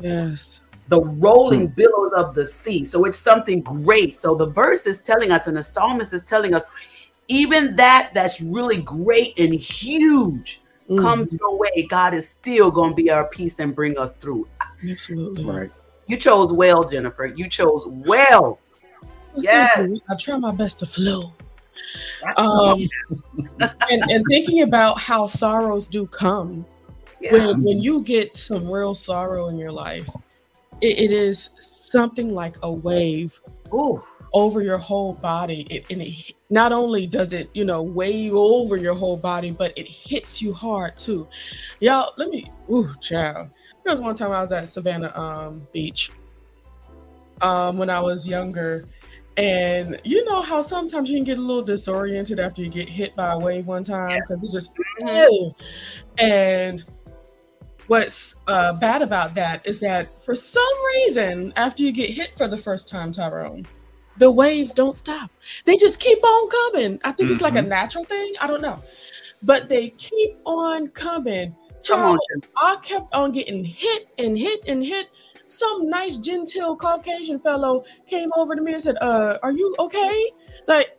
Yes 0.00 0.60
the 0.88 1.00
rolling 1.00 1.68
hmm. 1.68 1.74
billows 1.74 2.12
of 2.12 2.34
the 2.34 2.44
sea. 2.44 2.84
So 2.84 3.04
it's 3.06 3.18
something 3.18 3.62
great. 3.62 4.14
So 4.14 4.34
the 4.34 4.46
verse 4.46 4.86
is 4.86 5.00
telling 5.00 5.30
us, 5.30 5.46
and 5.46 5.56
the 5.56 5.62
psalmist 5.62 6.12
is 6.12 6.22
telling 6.22 6.54
us, 6.54 6.64
even 7.28 7.76
that 7.76 8.10
that's 8.12 8.42
really 8.42 8.78
great 8.78 9.38
and 9.38 9.54
huge 9.54 10.60
mm. 10.90 10.98
comes 10.98 11.32
your 11.32 11.56
way. 11.56 11.86
God 11.88 12.14
is 12.14 12.28
still 12.28 12.70
going 12.70 12.90
to 12.90 12.94
be 12.94 13.10
our 13.10 13.26
peace 13.28 13.58
and 13.58 13.74
bring 13.74 13.96
us 13.96 14.12
through. 14.12 14.48
Absolutely. 14.86 15.44
Right. 15.44 15.70
You 16.08 16.16
chose 16.16 16.52
well, 16.52 16.84
Jennifer. 16.84 17.26
You 17.26 17.48
chose 17.48 17.86
well. 17.86 18.58
Yes. 19.36 19.88
I 20.10 20.16
try 20.16 20.36
my 20.36 20.52
best 20.52 20.80
to 20.80 20.86
flow. 20.86 21.32
Um, 22.36 22.80
and, 23.90 24.02
and 24.10 24.24
thinking 24.28 24.62
about 24.62 25.00
how 25.00 25.26
sorrows 25.26 25.88
do 25.88 26.06
come. 26.06 26.66
Yeah. 27.20 27.32
When, 27.32 27.62
when 27.62 27.78
you 27.80 28.02
get 28.02 28.36
some 28.36 28.68
real 28.68 28.94
sorrow 28.94 29.48
in 29.48 29.56
your 29.56 29.72
life, 29.72 30.08
it, 30.80 30.98
it 30.98 31.10
is 31.10 31.50
something 31.60 32.34
like 32.34 32.56
a 32.62 32.72
wave 32.72 33.40
Ooh. 33.72 34.02
over 34.32 34.60
your 34.60 34.78
whole 34.78 35.14
body. 35.14 35.66
It, 35.70 35.86
and 35.90 36.02
it, 36.02 36.34
not 36.50 36.72
only 36.72 37.06
does 37.06 37.32
it, 37.32 37.48
you 37.54 37.64
know, 37.64 37.82
wave 37.82 38.34
over 38.34 38.76
your 38.76 38.94
whole 38.94 39.16
body, 39.16 39.50
but 39.52 39.72
it 39.76 39.86
hits 39.88 40.42
you 40.42 40.52
hard 40.52 40.98
too. 40.98 41.28
Y'all, 41.80 42.12
let 42.16 42.28
me, 42.28 42.50
ooh, 42.70 42.92
child. 43.00 43.48
There 43.84 43.92
was 43.92 44.00
one 44.00 44.14
time 44.14 44.32
I 44.32 44.40
was 44.40 44.52
at 44.52 44.68
Savannah 44.68 45.16
um, 45.18 45.66
Beach 45.72 46.10
um, 47.40 47.78
when 47.78 47.90
I 47.90 48.00
was 48.00 48.26
younger. 48.26 48.86
And 49.36 50.00
you 50.04 50.24
know 50.26 50.42
how 50.42 50.60
sometimes 50.60 51.10
you 51.10 51.16
can 51.16 51.24
get 51.24 51.38
a 51.38 51.40
little 51.40 51.62
disoriented 51.62 52.38
after 52.38 52.62
you 52.62 52.68
get 52.68 52.88
hit 52.88 53.16
by 53.16 53.32
a 53.32 53.38
wave 53.38 53.66
one 53.66 53.82
time 53.82 54.18
because 54.20 54.44
it 54.44 54.50
just, 54.50 54.72
mm-hmm. 55.02 55.50
and 56.18 56.84
what's 57.86 58.36
uh, 58.46 58.74
bad 58.74 59.02
about 59.02 59.34
that 59.34 59.66
is 59.66 59.80
that 59.80 60.20
for 60.20 60.34
some 60.34 60.64
reason, 60.94 61.52
after 61.56 61.82
you 61.82 61.92
get 61.92 62.10
hit 62.10 62.36
for 62.36 62.46
the 62.46 62.56
first 62.56 62.88
time, 62.88 63.10
Tyrone, 63.10 63.66
the 64.18 64.30
waves 64.30 64.74
don't 64.74 64.94
stop. 64.94 65.30
They 65.64 65.76
just 65.76 65.98
keep 65.98 66.22
on 66.22 66.50
coming. 66.50 67.00
I 67.02 67.12
think 67.12 67.26
mm-hmm. 67.26 67.32
it's 67.32 67.40
like 67.40 67.54
a 67.54 67.58
mm-hmm. 67.58 67.68
natural 67.68 68.04
thing. 68.04 68.34
I 68.40 68.46
don't 68.46 68.60
know. 68.60 68.82
But 69.42 69.68
they 69.68 69.90
keep 69.90 70.36
on 70.44 70.88
coming. 70.88 71.56
Child, 71.82 72.20
I 72.56 72.76
kept 72.76 73.12
on 73.12 73.32
getting 73.32 73.64
hit 73.64 74.08
and 74.16 74.38
hit 74.38 74.62
and 74.68 74.84
hit. 74.84 75.08
Some 75.52 75.90
nice, 75.90 76.16
genteel 76.16 76.76
Caucasian 76.76 77.38
fellow 77.38 77.84
came 78.06 78.30
over 78.36 78.56
to 78.56 78.62
me 78.62 78.72
and 78.72 78.82
said, 78.82 78.96
uh, 79.00 79.38
are 79.42 79.52
you 79.52 79.74
okay? 79.78 80.30
Like, 80.66 80.98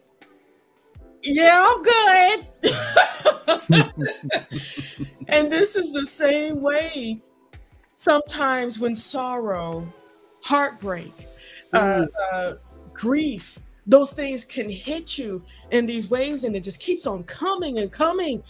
yeah, 1.24 1.68
I'm 1.68 1.82
good. 1.82 2.46
and 5.28 5.52
this 5.52 5.76
is 5.76 5.92
the 5.92 6.06
same 6.06 6.62
way 6.62 7.20
sometimes 7.96 8.80
when 8.80 8.94
sorrow, 8.94 9.92
heartbreak, 10.44 11.14
uh, 11.74 11.80
mm. 11.80 12.08
uh, 12.32 12.54
grief, 12.94 13.58
those 13.88 14.12
things 14.12 14.46
can 14.46 14.70
hit 14.70 15.18
you 15.18 15.44
in 15.72 15.86
these 15.86 16.10
waves 16.10 16.44
and 16.44 16.56
it 16.56 16.64
just 16.64 16.80
keeps 16.80 17.08
on 17.08 17.24
coming 17.24 17.80
and 17.80 17.92
coming. 17.92 18.44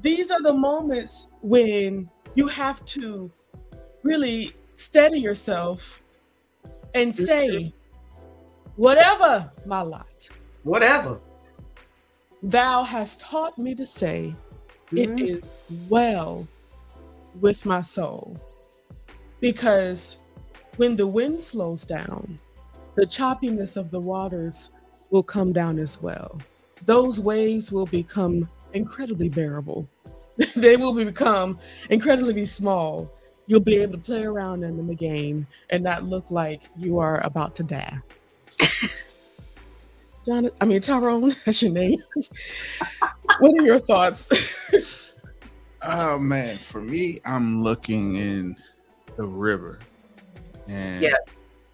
These 0.00 0.30
are 0.30 0.40
the 0.40 0.52
moments 0.52 1.28
when 1.42 2.08
you 2.34 2.46
have 2.46 2.84
to 2.86 3.30
really 4.02 4.54
steady 4.76 5.18
yourself 5.18 6.02
and 6.94 7.14
say, 7.14 7.72
Whatever 8.76 9.50
my 9.64 9.80
lot, 9.80 10.28
Whatever. 10.62 11.20
thou 12.42 12.84
hast 12.84 13.20
taught 13.20 13.58
me 13.58 13.74
to 13.74 13.86
say, 13.86 14.34
It 14.92 15.08
Mhm. 15.10 15.26
is 15.28 15.54
well 15.88 16.46
with 17.40 17.64
my 17.66 17.82
soul. 17.82 18.40
Because 19.40 20.18
when 20.76 20.96
the 20.96 21.06
wind 21.06 21.40
slows 21.42 21.84
down, 21.84 22.38
the 22.96 23.06
choppiness 23.06 23.76
of 23.76 23.90
the 23.90 24.00
waters 24.00 24.70
will 25.10 25.22
come 25.22 25.52
down 25.52 25.78
as 25.78 26.00
well. 26.00 26.40
Those 26.84 27.18
waves 27.20 27.72
will 27.72 27.86
become 27.86 28.48
incredibly 28.72 29.28
bearable. 29.28 29.88
they 30.56 30.76
will 30.76 30.92
become 30.94 31.58
incredibly 31.90 32.44
small. 32.44 33.10
You'll 33.46 33.60
be 33.60 33.76
able 33.76 33.92
to 33.92 33.98
play 33.98 34.24
around 34.24 34.64
in 34.64 34.76
them 34.76 34.90
again 34.90 35.46
and 35.70 35.84
not 35.84 36.04
look 36.04 36.30
like 36.30 36.62
you 36.76 36.98
are 36.98 37.24
about 37.24 37.54
to 37.56 37.62
die. 37.62 37.98
John, 40.26 40.50
I 40.60 40.64
mean 40.64 40.80
Tyrone, 40.80 41.34
that's 41.44 41.62
your 41.62 41.70
name. 41.72 42.02
what 43.38 43.58
are 43.58 43.62
your 43.62 43.78
thoughts? 43.78 44.28
Oh 45.82 46.18
man, 46.18 46.56
for 46.56 46.80
me, 46.82 47.20
I'm 47.24 47.62
looking 47.62 48.16
in 48.16 48.56
the 49.16 49.26
river 49.26 49.78
and 50.66 51.02
Yeah. 51.02 51.14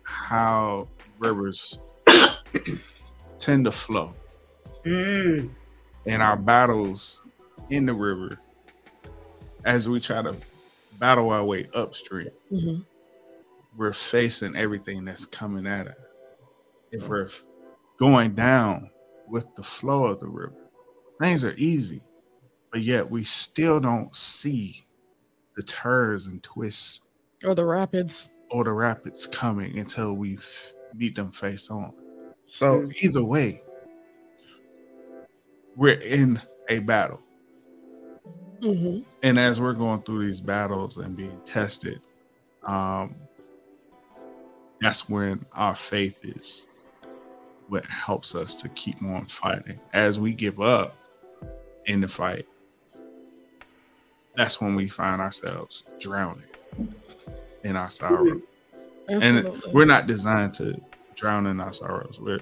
how 0.02 0.86
rivers 1.18 1.78
tend 3.38 3.64
to 3.64 3.72
flow. 3.72 4.14
Mm. 4.84 5.48
in 6.06 6.20
our 6.20 6.36
battles 6.36 7.22
in 7.70 7.86
the 7.86 7.94
river 7.94 8.36
as 9.64 9.88
we 9.88 10.00
try 10.00 10.20
to 10.20 10.34
battle 10.98 11.30
our 11.30 11.44
way 11.44 11.68
upstream 11.74 12.28
Mhm. 12.50 12.84
we're 13.76 13.92
facing 13.92 14.54
everything 14.56 15.04
that's 15.04 15.26
coming 15.26 15.66
at 15.66 15.88
us 15.88 15.96
if 16.90 17.08
we're 17.08 17.28
going 17.98 18.34
down 18.34 18.90
with 19.28 19.46
the 19.56 19.62
flow 19.62 20.06
of 20.06 20.20
the 20.20 20.28
river 20.28 20.54
things 21.20 21.44
are 21.44 21.54
easy 21.56 22.02
but 22.70 22.80
yet 22.82 23.10
we 23.10 23.22
still 23.24 23.80
don't 23.80 24.14
see 24.16 24.84
the 25.56 25.62
turns 25.62 26.26
and 26.26 26.42
twists 26.42 27.06
Or 27.44 27.54
the 27.54 27.64
rapids. 27.64 28.30
or 28.50 28.64
the 28.64 28.72
rapids 28.72 29.26
coming 29.26 29.78
until 29.78 30.14
we 30.14 30.38
meet 30.94 31.14
them 31.16 31.30
face 31.30 31.70
on. 31.70 31.92
So 32.46 32.82
either 33.02 33.22
way, 33.24 33.62
we're 35.76 35.98
in 36.00 36.40
a 36.68 36.78
battle. 36.80 37.20
Hmm 38.62 39.00
And 39.22 39.38
as 39.38 39.60
we're 39.60 39.72
going 39.72 40.02
through 40.02 40.26
these 40.26 40.40
battles 40.40 40.96
and 40.96 41.16
being 41.16 41.40
tested, 41.44 42.00
um, 42.64 43.14
that's 44.80 45.08
when 45.08 45.44
our 45.52 45.74
faith 45.74 46.20
is 46.22 46.68
what 47.68 47.84
helps 47.86 48.34
us 48.34 48.54
to 48.56 48.68
keep 48.70 49.02
on 49.02 49.26
fighting. 49.26 49.80
As 49.92 50.20
we 50.20 50.32
give 50.32 50.60
up 50.60 50.96
in 51.86 52.00
the 52.00 52.08
fight, 52.08 52.46
that's 54.36 54.60
when 54.60 54.74
we 54.74 54.88
find 54.88 55.20
ourselves 55.20 55.84
drowning 55.98 56.44
in 57.64 57.76
our 57.76 57.90
sorrow. 57.90 58.40
And 59.08 59.60
we're 59.72 59.84
not 59.84 60.06
designed 60.06 60.54
to 60.54 60.80
drown 61.16 61.46
in 61.46 61.60
our 61.60 61.72
sorrows. 61.72 62.20
We're 62.20 62.40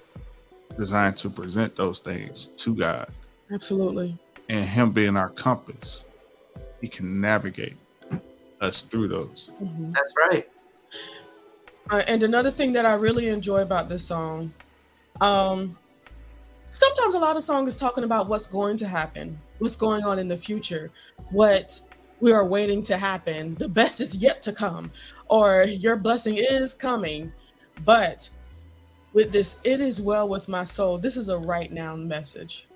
designed 0.79 1.17
to 1.19 1.31
present 1.31 1.77
those 1.77 2.01
things 2.01 2.49
to 2.59 2.75
God. 2.75 3.11
Absolutely. 3.51 4.19
And 4.49 4.65
Him 4.65 4.93
being 4.93 5.17
our 5.17 5.31
compass, 5.31 6.05
He 6.81 6.89
can 6.89 7.21
navigate 7.21 7.77
us 8.61 8.83
through 8.83 9.09
those. 9.09 9.53
Mhm. 9.63 9.95
That's 9.95 10.13
right. 10.31 10.49
Uh, 11.91 12.03
and 12.07 12.23
another 12.23 12.51
thing 12.51 12.73
that 12.73 12.87
I 12.87 12.95
really 12.95 13.29
enjoy 13.29 13.63
about 13.63 13.89
this 13.89 14.05
song, 14.05 14.53
um, 15.21 15.77
sometimes 16.73 17.15
a 17.15 17.19
lot 17.19 17.37
of 17.37 17.43
song 17.43 17.67
is 17.67 17.75
talking 17.75 18.05
about 18.05 18.29
what's 18.29 18.47
going 18.47 18.77
to 18.79 18.89
happen, 18.89 19.39
what's 19.59 19.77
going 19.77 20.05
on 20.05 20.19
in 20.19 20.29
the 20.29 20.37
future, 20.37 20.91
what 21.31 21.81
we 22.21 22.33
are 22.33 22.45
waiting 22.45 22.83
to 22.85 22.97
happen. 22.97 23.55
The 23.57 23.69
best 23.69 24.01
is 24.01 24.17
yet 24.17 24.43
to 24.43 24.53
come, 24.53 24.93
or 25.29 25.63
your 25.65 25.97
blessing 25.97 26.37
is 26.37 26.75
coming. 26.75 27.33
But 27.85 28.29
with 29.13 29.33
this, 29.33 29.57
it 29.65 29.81
is 29.81 30.01
well 30.01 30.29
with 30.29 30.49
my 30.49 30.65
soul. 30.65 30.99
This 30.99 31.17
is 31.17 31.29
a 31.29 31.39
right 31.39 31.73
now 31.73 31.97
message. 31.97 32.69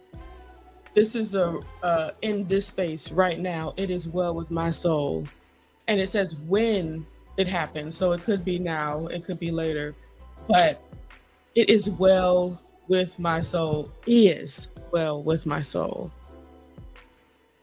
This 0.94 1.16
is 1.16 1.34
a 1.34 1.60
uh, 1.82 2.10
in 2.22 2.46
this 2.46 2.66
space 2.66 3.10
right 3.10 3.38
now. 3.38 3.74
It 3.76 3.90
is 3.90 4.08
well 4.08 4.34
with 4.34 4.50
my 4.50 4.70
soul, 4.70 5.26
and 5.88 6.00
it 6.00 6.08
says 6.08 6.36
when 6.36 7.04
it 7.36 7.48
happens. 7.48 7.96
So 7.96 8.12
it 8.12 8.22
could 8.22 8.44
be 8.44 8.58
now, 8.58 9.06
it 9.08 9.24
could 9.24 9.40
be 9.40 9.50
later, 9.50 9.94
but 10.48 10.80
it 11.54 11.68
is 11.68 11.90
well 11.90 12.60
with 12.86 13.18
my 13.18 13.40
soul. 13.40 13.90
Is 14.06 14.68
well 14.92 15.22
with 15.22 15.46
my 15.46 15.62
soul. 15.62 16.12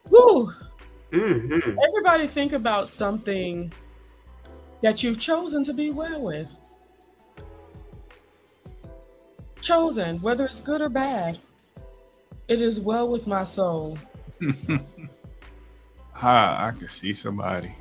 Woo! 0.09 0.51
hmm 1.13 1.59
Everybody 1.87 2.27
think 2.27 2.51
about 2.51 2.89
something 2.89 3.71
that 4.81 5.03
you've 5.03 5.19
chosen 5.19 5.63
to 5.63 5.73
be 5.73 5.89
well 5.89 6.21
with. 6.21 6.55
Chosen, 9.61 10.19
whether 10.21 10.43
it's 10.45 10.59
good 10.59 10.81
or 10.81 10.89
bad. 10.89 11.39
It 12.51 12.59
is 12.59 12.81
well 12.81 13.07
with 13.07 13.27
my 13.27 13.45
soul. 13.45 13.97
Ah, 16.23 16.67
I 16.67 16.71
can 16.77 16.87
see 16.87 17.13
somebody 17.13 17.73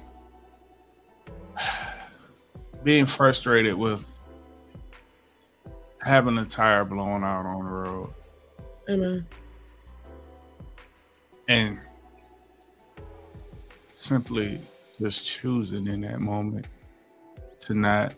being 2.83 3.05
frustrated 3.05 3.75
with 3.75 4.07
having 6.01 6.39
a 6.39 6.47
tire 6.47 6.87
blown 6.87 7.23
out 7.23 7.45
on 7.45 7.65
the 7.67 7.71
road 7.71 8.15
Amen. 8.89 9.27
and 11.49 11.81
simply 13.93 14.59
just 14.99 15.27
choosing 15.27 15.87
in 15.87 16.01
that 16.01 16.21
moment 16.21 16.65
to 17.59 17.75
not 17.75 18.15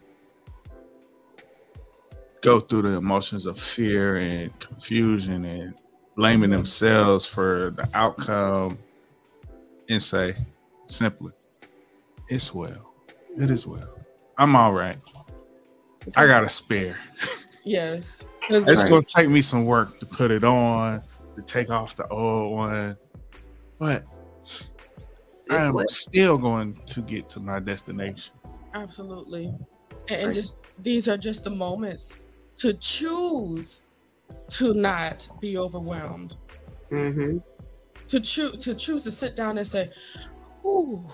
go 2.42 2.60
through 2.60 2.82
the 2.82 2.96
emotions 2.96 3.46
of 3.46 3.58
fear 3.58 4.18
and 4.18 4.56
confusion 4.60 5.44
and 5.44 5.74
blaming 6.16 6.50
themselves 6.50 7.26
for 7.26 7.70
the 7.76 7.88
outcome 7.94 8.78
and 9.88 10.02
say 10.02 10.34
simply 10.86 11.32
it's 12.28 12.52
well 12.54 12.92
it 13.38 13.50
is 13.50 13.66
well 13.66 13.88
i'm 14.38 14.54
all 14.54 14.72
right 14.72 14.98
i 16.16 16.26
got 16.26 16.42
a 16.44 16.48
spare 16.48 16.96
Yes. 17.64 18.24
it's 18.50 18.66
Right. 18.66 18.88
going 18.90 19.04
to 19.04 19.12
take 19.14 19.28
me 19.28 19.40
some 19.40 19.64
work 19.66 20.00
to 20.00 20.06
put 20.06 20.32
it 20.32 20.42
on, 20.42 21.00
to 21.36 21.42
take 21.42 21.70
off 21.70 21.94
the 21.94 22.08
old 22.08 22.52
one, 22.56 22.96
but 23.78 24.04
It's 24.44 24.64
I'm 25.48 25.72
what- 25.72 25.92
still 25.92 26.36
going 26.38 26.74
to 26.86 27.02
get 27.02 27.28
to 27.30 27.40
my 27.40 27.60
destination. 27.60 28.34
Absolutely. 28.74 29.44
And, 29.46 30.10
and 30.10 30.26
Right. 30.26 30.34
just 30.34 30.56
these 30.80 31.06
are 31.06 31.16
just 31.16 31.44
the 31.44 31.50
moments 31.50 32.16
to 32.56 32.72
choose 32.74 33.80
to 34.50 34.74
not 34.74 35.28
be 35.40 35.56
overwhelmed. 35.58 36.36
hmm 36.90 37.38
To 38.08 38.20
choose 38.20 38.62
to 38.64 38.74
choose 38.74 39.04
to 39.04 39.10
sit 39.10 39.36
down 39.36 39.58
and 39.58 39.66
say, 39.66 39.90
Ooh, 40.64 41.04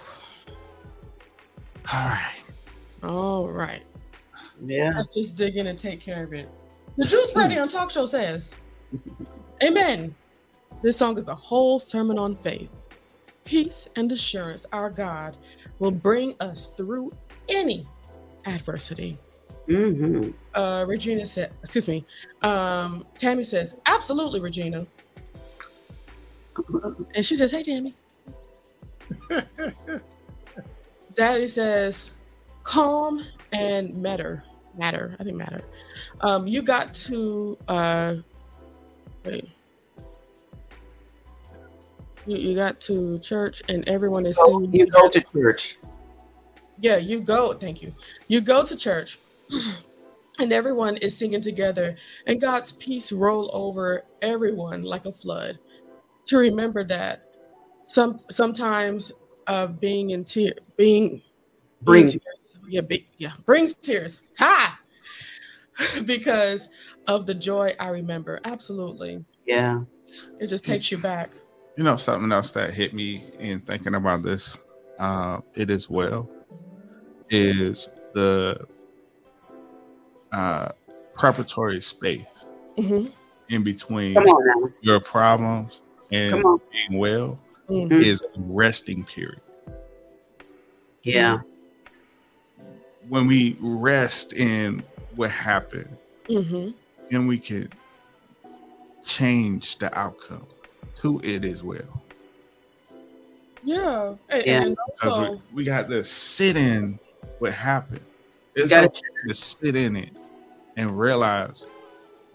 All 1.93 2.09
right. 2.09 2.43
all 3.03 3.49
right. 3.49 3.83
Yeah. 4.61 5.01
Just 5.15 5.37
dig 5.37 5.57
in 5.57 5.69
and 5.69 5.79
take 5.79 6.01
care 6.01 6.25
of 6.25 6.33
it. 6.33 6.49
The 6.97 7.07
Juice 7.07 7.35
Radio 7.37 7.63
on 7.63 7.69
Talk 7.69 7.91
Show 7.91 8.07
says, 8.07 8.55
Amen. 9.63 10.15
This 10.83 10.97
song 10.97 11.17
is 11.19 11.29
a 11.29 11.35
whole 11.35 11.79
sermon 11.79 12.19
on 12.19 12.35
faith. 12.35 12.77
Peace 13.45 13.89
and 13.97 14.11
assurance, 14.13 14.67
our 14.73 14.91
God 14.91 15.37
will 15.79 15.91
bring 15.91 16.35
us 16.41 16.73
through 16.77 17.13
any 17.49 17.87
adversity. 18.47 19.19
Hmm 19.69 20.31
uh 20.55 20.85
regina 20.89 21.27
said 21.27 21.53
excuse 21.63 21.87
me 21.87 22.05
um 22.43 23.05
tammy 23.19 23.45
says 23.45 23.77
absolutely 23.87 24.41
regina 24.41 24.87
and 27.15 27.25
she 27.25 27.37
says 27.37 27.53
hey 27.53 27.63
tammy 27.63 27.95
daddy 31.15 31.47
says 31.47 32.13
calm 32.63 33.23
and 33.53 33.95
matter 33.95 34.43
matter 34.77 35.15
i 35.21 35.25
think 35.25 35.37
matter 35.37 35.63
um 36.23 36.47
you 36.47 36.63
got 36.63 36.95
to 36.95 37.59
uh 37.69 38.15
wait 39.25 39.51
you, 42.27 42.37
you 42.37 42.55
got 42.55 42.81
to 42.81 43.19
church 43.19 43.63
and 43.69 43.87
everyone 43.89 44.25
is 44.27 44.37
So 44.37 44.47
singing 44.47 44.73
you 44.73 44.87
go 44.87 45.09
to 45.09 45.21
church. 45.33 45.79
yeah, 46.81 46.97
you 46.97 47.21
go. 47.21 47.55
Thank 47.55 47.81
you. 47.83 47.93
You 48.29 48.41
go 48.41 48.65
to 48.65 48.77
church, 48.77 49.19
and 50.39 50.53
everyone 50.53 50.97
is 50.99 51.17
singing 51.17 51.41
together, 51.41 51.97
and 52.27 52.41
God's 52.41 52.73
peace 52.73 53.13
roll 53.13 53.51
over 53.53 54.05
everyone 54.23 54.83
like 54.83 55.07
a 55.07 55.13
flood. 55.13 55.59
To 56.27 56.39
remember 56.39 56.85
that 56.85 57.25
some 57.85 58.21
sometimes 58.31 59.13
uh, 59.47 59.67
being 59.69 60.11
in 60.11 60.25
tear, 60.25 60.53
being 60.77 61.23
Bring. 61.83 62.07
being 62.07 62.21
tears, 62.21 62.59
yeah, 62.69 62.81
be, 62.81 63.09
yeah, 63.19 63.33
brings 63.45 63.75
tears. 63.75 64.21
Ha! 64.39 64.79
because 66.05 66.69
of 67.07 67.27
the 67.27 67.35
joy 67.35 67.75
I 67.79 67.89
remember. 67.89 68.41
Absolutely. 68.45 69.25
Yeah. 69.47 69.83
It 70.41 70.49
just 70.49 70.65
takes 70.65 70.91
you 70.91 70.99
back. 70.99 71.33
You 71.77 71.85
know, 71.85 71.97
something 71.97 72.33
else 72.33 72.53
that 72.53 72.75
hit 72.75 72.95
me 72.95 73.23
in 73.39 73.61
thinking 73.61 73.95
about 73.95 74.23
this, 74.23 74.59
uh, 74.99 75.41
it 75.55 75.71
is 75.71 75.89
well, 75.89 76.29
is 77.31 77.89
the 78.15 78.67
uh, 80.33 80.71
preparatory 81.15 81.81
space 81.81 82.27
Mhm. 82.77 83.11
in 83.49 83.63
between 83.63 84.17
on 84.17 84.73
your 84.81 85.01
problems 85.01 85.83
and 86.13 86.43
being 86.71 86.99
well 86.99 87.39
Mhm. 87.69 87.91
is 87.93 88.23
a 88.23 88.27
resting 88.37 89.05
period. 89.05 89.41
Yeah. 91.03 91.41
When 93.09 93.27
we 93.27 93.57
rest 93.61 94.33
in 94.35 94.83
what 95.17 95.31
happened, 95.31 95.97
Mhm. 96.29 96.75
then 97.11 97.27
we 97.27 97.39
can 97.39 97.71
change 99.03 99.79
the 99.79 99.97
outcome 99.99 100.47
to 100.97 101.21
it 101.25 101.45
as 101.45 101.63
well. 101.63 102.03
Yeah. 103.65 104.15
And, 104.29 104.47
Yeah. 104.47 104.63
and 104.63 104.77
also, 105.03 105.33
we, 105.33 105.41
we 105.55 105.65
got 105.65 105.89
to 105.89 106.05
sit 106.05 106.57
in 106.57 106.99
what 107.39 107.53
happened. 107.53 108.05
It's 108.65 108.71
gotta- 108.71 108.87
okay 108.89 109.01
to 109.29 109.35
sit 109.35 109.77
in 109.77 109.97
it 109.97 110.11
and 110.77 110.99
realize 110.99 111.67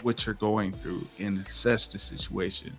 what 0.02 0.26
you're 0.26 0.36
going 0.36 0.72
through 0.74 1.06
and 1.20 1.40
assess 1.40 1.88
the 1.88 1.98
situation. 2.00 2.76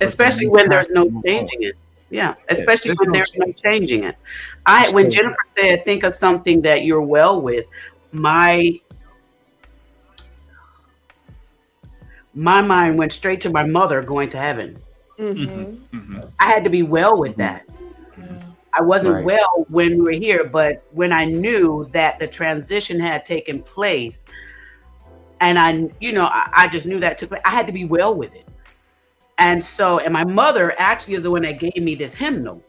Especially 0.00 0.48
when 0.48 0.68
there's 0.68 0.90
no 0.90 1.04
to 1.04 1.10
move 1.10 1.16
on. 1.18 1.22
changing 1.24 1.62
it. 1.62 1.74
Yeah. 2.10 2.34
Especially 2.48 2.88
there's 2.88 2.98
when 2.98 3.08
no 3.10 3.12
there's 3.14 3.36
no 3.36 3.52
changing 3.52 4.04
it. 4.04 4.16
I 4.66 4.90
when 4.92 5.10
Jennifer 5.10 5.36
said 5.46 5.84
think 5.84 6.02
of 6.02 6.12
something 6.14 6.62
that 6.62 6.84
you're 6.84 7.02
well 7.02 7.40
with, 7.40 7.66
my 8.12 8.80
my 12.34 12.62
mind 12.62 12.98
went 12.98 13.12
straight 13.12 13.40
to 13.42 13.50
my 13.50 13.64
mother 13.64 14.02
going 14.02 14.28
to 14.30 14.38
heaven. 14.38 14.80
Mhm. 15.18 15.78
Mhm. 15.92 16.30
I 16.38 16.46
had 16.46 16.64
to 16.64 16.70
be 16.70 16.82
well 16.82 17.16
with 17.18 17.32
Mhm. 17.34 17.36
that. 17.38 17.66
Yeah. 18.72 18.80
I 18.80 18.82
wasn't 18.82 19.14
Right. 19.16 19.24
well 19.24 19.66
when 19.68 19.98
we 19.98 20.00
were 20.02 20.10
here, 20.12 20.44
but 20.44 20.82
when 20.92 21.12
I 21.12 21.24
knew 21.24 21.88
that 21.92 22.18
the 22.18 22.26
transition 22.26 23.00
had 23.00 23.24
taken 23.24 23.62
place, 23.62 24.24
and 25.40 25.58
I, 25.58 25.90
you 26.00 26.12
know, 26.12 26.24
I, 26.26 26.50
I 26.54 26.68
just 26.68 26.86
knew 26.86 27.00
that 27.00 27.18
took 27.18 27.30
place, 27.30 27.42
I 27.44 27.50
had 27.50 27.66
to 27.66 27.72
be 27.72 27.84
well 27.84 28.14
with 28.14 28.34
it. 28.34 28.46
And 29.38 29.62
so, 29.62 29.98
and 30.00 30.12
my 30.12 30.24
mother 30.24 30.74
actually 30.78 31.14
is 31.14 31.22
the 31.22 31.30
one 31.30 31.42
that 31.42 31.58
gave 31.58 31.76
me 31.82 31.94
this 31.94 32.14
hymnal. 32.14 32.62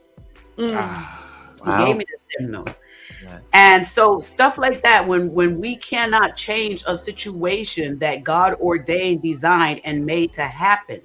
Mm. 0.58 0.74
Ah, 0.76 1.52
She 1.56 1.70
Wow. 1.70 1.86
gave 1.86 1.98
me 1.98 2.06
this 2.10 2.22
hymnal. 2.40 2.66
Right. 3.26 3.40
And 3.54 3.86
so 3.86 4.22
stuff 4.22 4.58
like 4.58 4.82
that, 4.84 5.06
when 5.06 5.32
when 5.34 5.60
we 5.60 5.76
cannot 5.76 6.36
change 6.36 6.84
a 6.88 6.98
situation 6.98 8.00
that 8.00 8.24
God 8.24 8.56
ordained, 8.56 9.22
designed, 9.22 9.82
and 9.84 10.06
made 10.06 10.32
to 10.34 10.44
happen, 10.44 11.02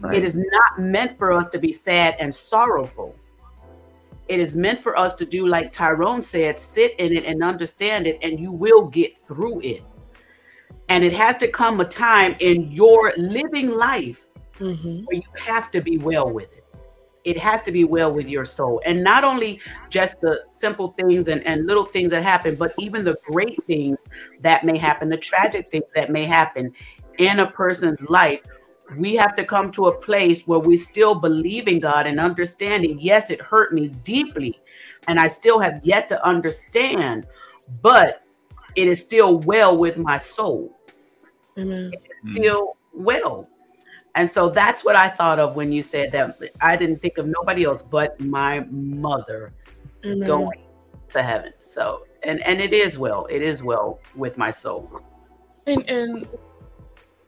Right. 0.00 0.16
it 0.16 0.24
is 0.24 0.36
not 0.36 0.78
meant 0.80 1.16
for 1.18 1.32
us 1.32 1.48
to 1.50 1.58
be 1.58 1.70
sad 1.70 2.16
and 2.18 2.34
sorrowful. 2.34 3.14
It 4.28 4.40
is 4.40 4.56
meant 4.56 4.80
for 4.80 4.98
us 4.98 5.14
to 5.16 5.24
do 5.24 5.46
like 5.46 5.72
Tyrone 5.72 6.22
said, 6.22 6.58
sit 6.58 6.94
in 6.98 7.12
it 7.12 7.24
and 7.24 7.42
understand 7.42 8.06
it, 8.06 8.18
and 8.22 8.40
you 8.40 8.50
will 8.50 8.86
get 8.86 9.16
through 9.16 9.60
it. 9.60 9.82
And 10.88 11.04
it 11.04 11.12
has 11.12 11.36
to 11.38 11.48
come 11.48 11.80
a 11.80 11.84
time 11.84 12.36
in 12.40 12.70
your 12.70 13.12
living 13.16 13.70
life 13.70 14.28
Mhm. 14.58 15.04
where 15.04 15.16
you 15.16 15.22
have 15.44 15.70
to 15.72 15.80
be 15.80 15.98
well 15.98 16.30
with 16.30 16.56
it. 16.56 16.64
It 17.24 17.36
has 17.36 17.60
to 17.62 17.72
be 17.72 17.84
well 17.84 18.12
with 18.12 18.28
your 18.28 18.44
soul. 18.44 18.80
And 18.84 19.02
not 19.02 19.24
only 19.24 19.60
just 19.90 20.20
the 20.20 20.44
simple 20.52 20.94
things 20.98 21.28
and, 21.28 21.44
and 21.44 21.66
little 21.66 21.84
things 21.84 22.12
that 22.12 22.22
happen, 22.22 22.54
but 22.54 22.72
even 22.78 23.04
the 23.04 23.18
great 23.26 23.58
things 23.66 24.04
that 24.42 24.64
may 24.64 24.78
happen, 24.78 25.08
the 25.08 25.16
tragic 25.16 25.70
things 25.70 25.92
that 25.94 26.08
may 26.10 26.24
happen 26.24 26.72
in 27.18 27.40
a 27.40 27.50
person's 27.50 28.08
life. 28.08 28.40
We 28.96 29.16
have 29.16 29.34
to 29.36 29.44
come 29.44 29.72
to 29.72 29.86
a 29.86 29.98
place 29.98 30.46
where 30.46 30.58
we 30.58 30.76
still 30.76 31.14
believe 31.14 31.66
in 31.66 31.80
God 31.80 32.06
and 32.06 32.20
understanding, 32.20 32.98
yes, 33.00 33.30
it 33.30 33.40
hurt 33.40 33.72
me 33.72 33.88
deeply, 33.88 34.60
and 35.08 35.18
I 35.18 35.28
still 35.28 35.58
have 35.58 35.80
yet 35.82 36.08
to 36.08 36.24
understand, 36.24 37.26
but 37.82 38.22
it 38.76 38.86
is 38.86 39.00
still 39.00 39.38
well 39.38 39.76
with 39.76 39.98
my 39.98 40.18
soul 40.18 40.76
Amen. 41.58 41.92
Mm. 42.24 42.34
still 42.34 42.76
well. 42.92 43.48
And 44.14 44.30
so 44.30 44.48
that's 44.48 44.84
what 44.84 44.96
I 44.96 45.08
thought 45.08 45.38
of 45.38 45.56
when 45.56 45.72
you 45.72 45.82
said 45.82 46.12
that. 46.12 46.38
I 46.60 46.76
didn't 46.76 47.02
think 47.02 47.18
of 47.18 47.26
nobody 47.26 47.64
else 47.64 47.82
but 47.82 48.18
my 48.20 48.60
mother 48.70 49.52
Amen. 50.04 50.26
going 50.26 50.58
to 51.10 51.22
heaven. 51.22 51.52
So 51.60 52.06
and 52.22 52.40
and 52.42 52.60
it 52.60 52.72
is 52.72 52.98
well. 52.98 53.26
It 53.30 53.42
is 53.42 53.62
well 53.62 54.00
with 54.14 54.38
my 54.38 54.50
soul. 54.50 54.90
and 55.66 55.88
and 55.90 56.26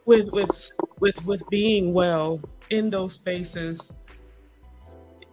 with 0.09 0.32
with 0.32 0.70
with 1.00 1.24
with 1.26 1.42
being 1.50 1.92
well 1.92 2.40
in 2.70 2.88
those 2.88 3.12
spaces 3.12 3.92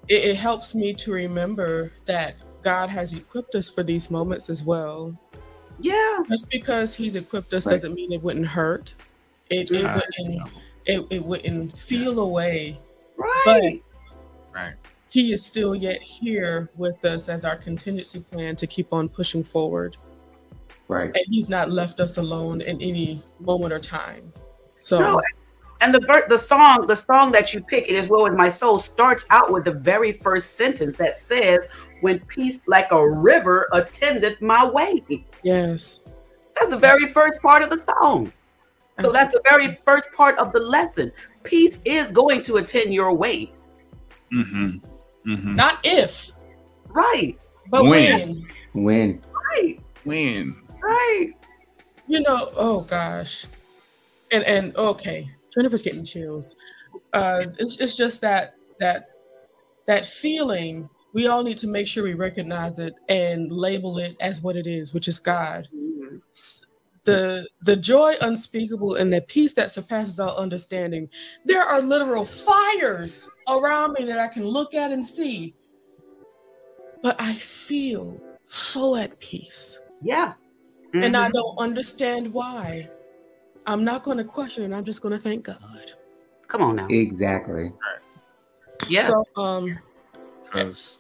it, 0.10 0.24
it 0.26 0.36
helps 0.36 0.76
me 0.76 0.94
to 0.94 1.12
remember 1.14 1.92
that 2.06 2.36
god 2.62 2.90
has 2.90 3.14
equipped 3.14 3.56
us 3.56 3.70
for 3.70 3.84
these 3.84 4.12
moments 4.12 4.50
as 4.50 4.64
well 4.64 5.18
Yeah. 5.80 6.24
just 6.30 6.50
because 6.52 6.94
he's 6.94 7.16
equipped 7.16 7.54
us 7.54 7.66
Right. 7.66 7.72
doesn't 7.74 7.94
mean 7.94 8.12
it 8.12 8.22
wouldn't 8.22 8.48
hurt 8.48 8.94
it, 9.50 9.72
it 9.72 9.86
Ah, 9.86 9.96
wouldn't 10.20 10.50
it, 10.86 11.08
it 11.10 11.24
wouldn't 11.26 11.78
feel 11.78 12.20
away 12.20 12.78
Right. 13.18 13.82
right. 14.54 14.74
he 15.10 15.32
is 15.32 15.46
still 15.46 15.74
yet 15.74 16.02
here 16.02 16.70
with 16.76 17.04
us 17.06 17.30
as 17.30 17.46
our 17.46 17.56
contingency 17.56 18.20
plan 18.20 18.58
to 18.58 18.68
keep 18.68 18.92
on 18.92 19.08
pushing 19.08 19.44
forward 19.44 19.96
Right. 20.90 21.16
and 21.16 21.24
he's 21.30 21.50
not 21.50 21.72
left 21.72 22.00
us 22.02 22.18
alone 22.18 22.60
in 22.62 22.82
any 22.82 23.24
moment 23.40 23.72
or 23.74 23.80
time 23.80 24.34
so 24.86 25.00
No, 25.00 25.22
and 25.82 25.94
the 25.94 26.00
ver- 26.02 26.28
the 26.30 26.38
song, 26.38 26.86
the 26.86 26.96
song 26.96 27.32
that 27.32 27.54
you 27.54 27.62
pick, 27.62 27.90
"It 27.90 27.96
Is 27.96 28.08
Well 28.08 28.24
with 28.24 28.34
My 28.34 28.50
Soul," 28.50 28.78
starts 28.78 29.26
out 29.32 29.52
with 29.52 29.66
the 29.66 29.72
very 29.74 30.12
first 30.12 30.56
sentence 30.56 30.96
that 30.98 31.18
says, 31.18 31.68
"When 32.02 32.20
peace 32.20 32.62
like 32.68 32.88
a 32.92 33.10
river 33.10 33.68
attendeth 33.74 34.42
my 34.42 34.64
way." 34.66 35.04
yes 35.44 36.04
That's 36.56 36.70
the 36.70 36.78
very 36.78 37.08
first 37.08 37.42
part 37.42 37.64
of 37.64 37.70
the 37.70 37.80
song. 37.80 38.32
So 38.98 39.12
that's 39.12 39.34
the 39.34 39.42
very 39.50 39.78
first 39.86 40.10
part 40.14 40.38
of 40.38 40.54
the 40.54 40.60
lesson. 40.62 41.12
Peace 41.44 41.82
is 41.84 42.12
going 42.12 42.44
to 42.44 42.58
attend 42.58 42.94
your 42.94 43.12
way. 43.14 43.52
Mm-hmm. 44.34 44.78
Mm-hmm. 45.30 45.56
not 45.56 45.80
if 45.84 46.32
Right. 46.90 47.38
but 47.70 47.84
When? 47.84 48.46
when 48.74 48.84
When? 48.86 49.22
Right. 49.52 49.80
When? 50.06 50.56
Right. 50.82 51.34
you 52.08 52.20
know 52.22 52.52
oh 52.56 52.82
gosh 52.82 53.46
and 54.36 54.44
and 54.44 54.76
okay 54.76 55.30
jennifer's 55.54 55.82
getting 55.82 56.04
chills 56.04 56.56
uh 57.14 57.44
it's, 57.60 57.78
it's 57.78 57.96
just 57.96 58.22
that 58.22 58.56
that 58.80 59.10
that 59.88 60.06
feeling 60.06 60.90
we 61.14 61.28
all 61.28 61.44
need 61.44 61.58
to 61.58 61.68
make 61.68 61.88
sure 61.88 62.04
we 62.04 62.14
recognize 62.14 62.78
it 62.80 62.94
and 63.08 63.52
label 63.52 63.98
it 64.00 64.18
as 64.20 64.42
what 64.42 64.56
it 64.56 64.68
is 64.68 64.94
which 64.94 65.08
is 65.08 65.20
god 65.20 65.68
Mhm. 65.74 66.22
The 67.06 67.48
the 67.62 67.76
joy 67.76 68.16
unspeakable 68.20 68.96
and 68.96 69.14
the 69.14 69.22
peace 69.22 69.54
that 69.54 69.70
surpasses 69.72 70.20
all 70.20 70.36
understanding 70.38 71.08
there 71.46 71.62
are 71.64 71.80
literal 71.82 72.26
fires 72.26 73.30
around 73.48 73.94
me 73.98 74.06
that 74.06 74.18
i 74.20 74.28
can 74.28 74.44
look 74.58 74.74
at 74.74 74.92
and 74.92 75.06
see 75.06 75.54
but 77.04 77.16
i 77.20 77.34
feel 77.34 78.20
so 78.44 78.96
at 78.96 79.20
peace 79.20 79.80
Yeah. 80.02 80.34
and 80.94 81.16
I 81.18 81.28
Mhm. 81.30 81.34
don't 81.34 81.58
understand 81.60 82.34
why. 82.34 82.90
I'm 83.68 83.84
not 83.84 84.04
going 84.04 84.18
to 84.18 84.24
question 84.24 84.72
it. 84.72 84.76
I'm 84.76 84.84
just 84.84 85.02
going 85.02 85.14
to 85.14 85.20
thank 85.20 85.46
God. 85.46 85.92
come 86.48 86.62
on 86.62 86.76
now. 86.76 86.88
Exactly. 86.90 87.72
Yeah. 88.88 89.08
So, 89.08 89.42
um, 89.42 89.80
Because, 90.44 91.00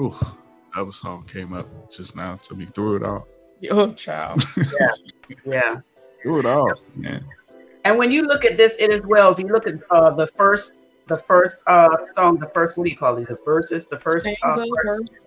ooh, 0.00 0.14
that 0.20 0.80
other 0.80 0.92
song 0.92 1.24
came 1.24 1.52
up 1.52 1.68
just 1.90 2.16
now 2.16 2.36
to 2.36 2.54
me. 2.54 2.66
Threw 2.66 2.96
it 2.96 3.02
off. 3.02 3.24
oh, 3.70 3.92
child. 3.92 4.42
yeah. 4.56 4.88
Yeah. 5.44 5.80
Threw 6.22 6.40
it 6.40 6.46
off, 6.46 6.80
man. 6.94 7.24
And 7.84 7.98
when 7.98 8.10
you 8.10 8.22
look 8.22 8.44
at 8.44 8.56
this, 8.56 8.76
it 8.80 8.90
as 8.90 9.02
well. 9.02 9.30
If 9.30 9.38
you 9.38 9.46
look 9.46 9.66
at 9.66 9.74
uh, 9.90 10.10
the 10.10 10.26
first, 10.26 10.82
the 11.06 11.18
first 11.18 11.62
uh, 11.68 12.02
song, 12.02 12.38
the 12.38 12.48
first 12.48 12.76
what 12.76 12.84
do 12.84 12.90
you 12.90 12.96
call 12.96 13.14
these? 13.14 13.28
The 13.28 13.38
verses, 13.44 13.86
the 13.86 13.98
first. 13.98 14.26
Uh, 14.42 14.66
verse. 14.84 15.24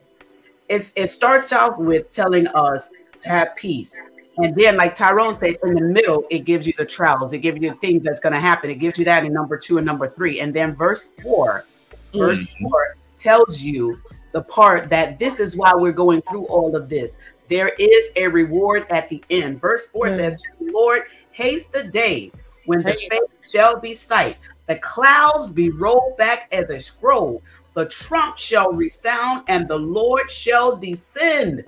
it's 0.68 0.92
it 0.98 1.08
starts 1.08 1.54
out 1.54 1.80
with 1.80 2.12
telling 2.12 2.48
us 2.48 2.92
to 3.22 3.30
have 3.30 3.56
peace. 3.56 4.02
And 4.42 4.56
then, 4.56 4.78
like 4.78 4.96
Tyrone 4.96 5.34
said, 5.34 5.58
in 5.64 5.74
the 5.74 5.82
middle, 5.82 6.24
it 6.30 6.40
gives 6.40 6.66
you 6.66 6.74
the 6.78 6.86
trials. 6.86 7.34
It 7.34 7.40
gives 7.40 7.62
you 7.62 7.72
the 7.72 7.76
things 7.78 8.06
that's 8.06 8.20
going 8.20 8.34
to 8.34 8.40
happen. 8.40 8.70
It 8.70 8.80
gives 8.80 8.98
you 8.98 9.06
that 9.06 9.26
in 9.26 9.34
number 9.34 9.58
two 9.58 9.78
and 9.78 9.86
number 9.86 10.08
three. 10.08 10.40
And 10.40 10.54
then 10.54 10.76
verse 10.76 11.14
four, 11.22 11.66
verse 12.14 12.46
mm-hmm. 12.46 12.64
four 12.64 12.96
tells 13.18 13.62
you 13.62 14.00
the 14.32 14.42
part 14.44 14.90
that 14.90 15.20
this 15.20 15.40
is 15.40 15.58
why 15.58 15.74
we're 15.76 15.92
going 15.92 16.22
through 16.22 16.46
all 16.46 16.76
of 16.76 16.88
this. 16.88 17.18
There 17.50 17.72
is 17.80 18.10
a 18.16 18.28
reward 18.28 18.86
at 18.90 19.10
the 19.10 19.24
end. 19.30 19.60
Verse 19.60 19.88
four 19.88 20.08
Yes. 20.08 20.18
says, 20.18 20.38
Lord, 20.62 21.04
haste 21.32 21.74
the 21.74 21.84
day 21.84 22.32
when 22.66 22.84
the 22.84 22.92
Haste. 22.92 23.12
face 23.12 23.52
shall 23.52 23.80
be 23.80 23.94
sight, 23.94 24.38
the 24.68 24.76
clouds 24.76 25.50
be 25.50 25.72
rolled 25.72 26.16
back 26.18 26.48
as 26.52 26.70
a 26.70 26.80
scroll, 26.80 27.42
the 27.74 27.88
trump 27.88 28.38
shall 28.38 28.72
resound, 28.72 29.44
and 29.48 29.68
the 29.68 29.78
Lord 29.78 30.30
shall 30.30 30.76
descend. 30.76 31.66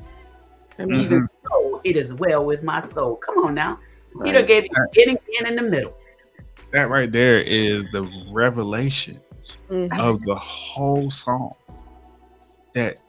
Amen. 0.82 1.00
Even 1.02 1.30
so, 1.44 1.82
it 1.84 1.96
is 1.96 2.14
well 2.14 2.46
with 2.46 2.64
my 2.64 2.80
soul. 2.80 3.16
Come 3.18 3.46
on 3.46 3.56
now. 3.56 3.80
He 4.26 4.32
done 4.32 4.46
gave 4.46 4.64
you 4.64 4.70
beginning 4.92 5.18
and 5.40 5.48
in 5.50 5.56
the 5.56 5.70
middle. 5.70 5.94
That 6.72 6.90
right 6.90 7.12
there 7.12 7.42
is 7.42 7.86
the 7.92 8.04
revelation 8.32 9.20
Mhm. 9.70 10.00
of 10.00 10.22
the 10.24 10.36
whole 10.36 11.10
song 11.12 11.54
that 12.74 13.00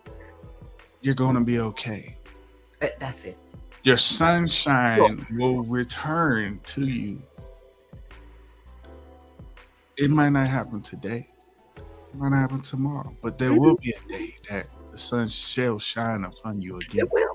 you're 1.00 1.14
going 1.14 1.34
to 1.34 1.40
be 1.40 1.58
okay. 1.58 2.16
That's 2.98 3.24
it. 3.24 3.38
Your 3.84 3.96
sunshine 3.96 5.26
will 5.32 5.62
return 5.64 6.60
to 6.64 6.86
you. 6.86 7.22
It 9.96 10.10
might 10.10 10.30
not 10.30 10.46
happen 10.46 10.82
today, 10.82 11.28
it 11.76 12.14
might 12.14 12.30
not 12.30 12.38
happen 12.38 12.62
tomorrow, 12.62 13.14
but 13.22 13.38
there 13.38 13.52
will 13.52 13.76
be 13.76 13.92
a 13.92 14.08
day 14.12 14.34
that 14.48 14.66
the 14.90 14.96
sun 14.96 15.28
shall 15.28 15.78
shine 15.78 16.24
upon 16.24 16.60
you 16.60 16.76
again. 16.76 17.00
It 17.06 17.12
will. 17.12 17.31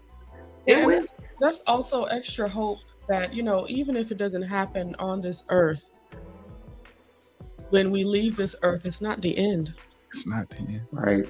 It 0.67 0.85
And. 0.85 1.13
That's 1.39 1.61
also 1.67 2.03
extra 2.05 2.47
hope 2.49 2.79
that, 3.07 3.33
you 3.33 3.43
know, 3.43 3.65
even 3.69 3.95
if 3.95 4.11
it 4.11 4.17
doesn't 4.17 4.41
happen 4.43 4.95
on 4.99 5.21
this 5.21 5.43
earth, 5.49 5.93
when 7.69 7.91
we 7.91 8.03
leave 8.03 8.35
this 8.35 8.55
earth, 8.63 8.85
it's 8.85 9.01
not 9.01 9.21
the 9.21 9.37
end. 9.37 9.73
It's 10.09 10.25
not 10.25 10.49
the 10.49 10.59
end. 10.63 10.87
Right. 10.91 11.29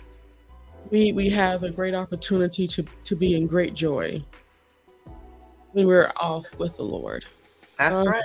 We 0.92 1.12
we 1.12 1.30
have 1.30 1.64
a 1.64 1.70
great 1.70 1.94
opportunity 1.96 2.68
to 2.68 2.84
to 3.04 3.16
be 3.16 3.36
in 3.36 3.48
great 3.48 3.74
joy 3.74 4.24
when 5.74 5.86
we're 5.88 6.12
off 6.16 6.58
with 6.58 6.78
the 6.78 6.84
Lord. 6.84 7.26
That's 7.78 7.98
Um, 7.98 8.08
right. 8.08 8.24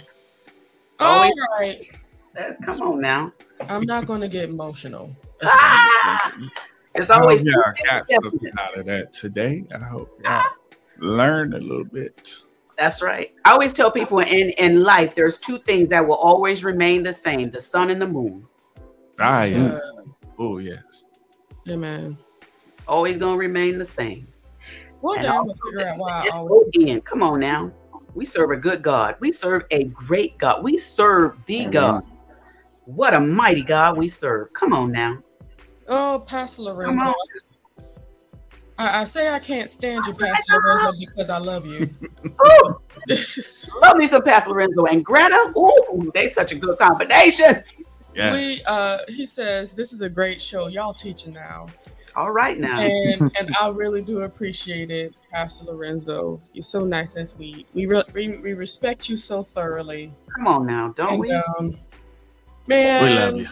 All 1.00 1.16
Always- 1.22 1.34
right. 1.58 1.84
That's, 2.34 2.56
come 2.64 2.80
on 2.80 3.00
now. 3.00 3.32
I'm 3.68 3.82
not 3.84 4.06
going 4.06 4.20
to 4.22 4.28
get 4.28 4.48
emotional. 4.48 5.14
Ah! 5.44 6.32
It's 6.94 7.10
always 7.10 7.42
y'all 7.44 7.54
two 7.76 7.84
got 7.84 8.08
something 8.08 8.50
out 8.58 8.76
of 8.78 8.86
that 8.86 9.12
today. 9.12 9.64
I 9.74 9.78
hope 9.84 10.18
y'all 10.24 10.42
learned 11.02 11.54
a 11.54 11.60
little 11.60 11.84
bit. 11.84 12.32
That's 12.78 13.02
right. 13.02 13.28
I 13.44 13.52
always 13.52 13.72
tell 13.72 13.90
people 13.90 14.20
in 14.20 14.50
in 14.58 14.82
life, 14.82 15.14
there's 15.14 15.36
two 15.38 15.58
things 15.58 15.88
that 15.90 16.06
will 16.06 16.16
always 16.16 16.64
remain 16.64 17.02
the 17.02 17.12
same: 17.12 17.50
the 17.50 17.60
sun 17.60 17.90
and 17.90 18.00
the 18.00 18.06
moon. 18.06 18.46
Ah, 19.18 19.44
yeah. 19.44 19.72
Uh, 19.74 19.78
Oh, 20.38 20.58
yes. 20.58 21.04
amen. 21.68 22.16
Always 22.88 23.18
gonna 23.18 23.36
remain 23.36 23.78
the 23.78 23.84
same. 23.84 24.26
One 25.00 25.18
And 25.18 25.26
day 25.26 25.28
also, 25.28 25.44
gonna 25.44 25.54
figure 25.66 25.86
out 25.92 25.98
why 25.98 26.10
I 26.10 26.22
It's 26.26 26.38
always 26.38 26.68
again. 26.74 27.00
Come 27.02 27.22
on 27.22 27.40
now. 27.40 27.72
We 28.14 28.24
serve 28.24 28.50
a 28.50 28.56
good 28.56 28.82
God. 28.82 29.16
We 29.20 29.30
serve 29.32 29.64
a 29.70 29.84
great 29.84 30.38
God. 30.38 30.62
We 30.64 30.76
serve 30.78 31.44
the 31.46 31.60
Amen. 31.60 31.70
God. 31.72 32.02
What 32.86 33.14
a 33.14 33.20
mighty 33.20 33.62
God 33.62 33.96
we 33.96 34.08
serve. 34.08 34.52
Come 34.54 34.72
on 34.72 34.90
now. 34.90 35.22
Oh, 35.86 36.24
Pastor 36.26 36.62
Come 36.62 36.96
Lorenzo. 36.96 37.14
On. 38.82 38.94
I, 38.94 39.00
I 39.00 39.04
say 39.04 39.28
I 39.28 39.38
can't 39.38 39.68
stand 39.68 40.06
you, 40.06 40.14
Pastor 40.14 40.60
Lorenzo, 40.60 40.92
because 40.98 41.30
I 41.30 41.38
love 41.38 41.66
you. 41.66 41.88
Ooh, 42.46 42.80
love 43.80 43.96
me 43.96 44.06
some 44.06 44.22
Pastor 44.22 44.50
Lorenzo 44.50 44.84
and 44.84 45.04
Greta. 45.04 45.52
Ooh, 45.56 46.10
they 46.14 46.28
such 46.28 46.52
a 46.52 46.56
good 46.56 46.78
combination. 46.78 47.62
Yes. 48.14 48.34
We 48.34 48.62
uh 48.66 48.98
he 49.08 49.24
says 49.24 49.74
this 49.74 49.92
is 49.92 50.02
a 50.02 50.08
great 50.08 50.40
show. 50.40 50.66
Y'all 50.66 50.92
teaching 50.92 51.32
now. 51.32 51.66
All 52.14 52.30
right 52.30 52.58
now. 52.58 52.78
And 52.80 53.20
and 53.38 53.54
I 53.58 53.68
really 53.68 54.02
do 54.02 54.22
appreciate 54.22 54.90
it, 54.90 55.14
Pastor 55.30 55.64
Lorenzo. 55.64 56.40
You're 56.52 56.62
so 56.62 56.84
nice 56.84 57.14
and 57.14 57.28
sweet. 57.28 57.66
We 57.72 57.86
re- 57.86 58.04
we, 58.12 58.28
we 58.38 58.52
respect 58.52 59.08
you 59.08 59.16
so 59.16 59.42
thoroughly. 59.42 60.12
Come 60.36 60.46
on 60.46 60.66
now, 60.66 60.92
don't 60.94 61.12
And, 61.12 61.20
we? 61.20 61.32
um, 61.32 61.78
man, 62.66 63.02
we 63.02 63.10
love 63.10 63.36
you. 63.36 63.48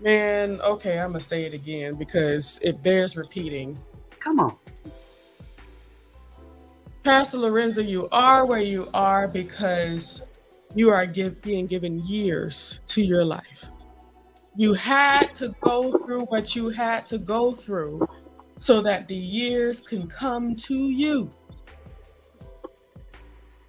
Man, 0.00 0.60
okay, 0.62 0.98
I'm 0.98 1.10
gonna 1.10 1.20
say 1.20 1.44
it 1.44 1.52
again 1.52 1.94
because 1.94 2.58
it 2.62 2.82
bears 2.82 3.16
repeating. 3.16 3.78
Come 4.18 4.40
on. 4.40 4.56
Pastor 7.02 7.38
Lorenzo, 7.38 7.82
you 7.82 8.08
are 8.10 8.46
where 8.46 8.60
you 8.60 8.88
are 8.94 9.28
because 9.28 10.22
you 10.74 10.90
are 10.90 11.04
give, 11.04 11.42
being 11.42 11.66
given 11.66 11.98
years 12.06 12.78
to 12.86 13.02
your 13.02 13.24
life. 13.24 13.70
You 14.56 14.72
had 14.74 15.34
to 15.36 15.54
go 15.60 15.92
through 15.92 16.22
what 16.26 16.56
you 16.56 16.70
had 16.70 17.06
to 17.08 17.18
go 17.18 17.52
through 17.52 18.08
so 18.58 18.80
that 18.82 19.06
the 19.08 19.14
years 19.14 19.80
can 19.80 20.06
come 20.06 20.54
to 20.56 20.74
you. 20.74 21.30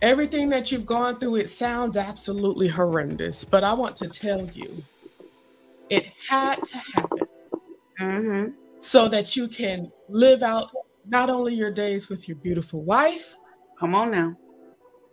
Everything 0.01 0.49
that 0.49 0.71
you've 0.71 0.85
gone 0.85 1.19
through, 1.19 1.35
it 1.35 1.49
sounds 1.49 1.95
absolutely 1.95 2.67
horrendous, 2.67 3.45
but 3.45 3.63
I 3.63 3.73
want 3.73 3.95
to 3.97 4.07
tell 4.07 4.45
you, 4.47 4.83
it 5.91 6.11
had 6.27 6.63
to 6.63 6.77
happen 6.77 7.27
hmm 7.99 8.47
so 8.79 9.07
that 9.07 9.35
you 9.35 9.47
can 9.47 9.91
live 10.09 10.41
out 10.41 10.71
not 11.05 11.29
only 11.29 11.53
your 11.53 11.69
days 11.69 12.09
with 12.09 12.27
your 12.27 12.37
beautiful 12.37 12.81
wife, 12.83 13.37
Come 13.79 13.93
on 13.93 14.09
now. 14.09 14.35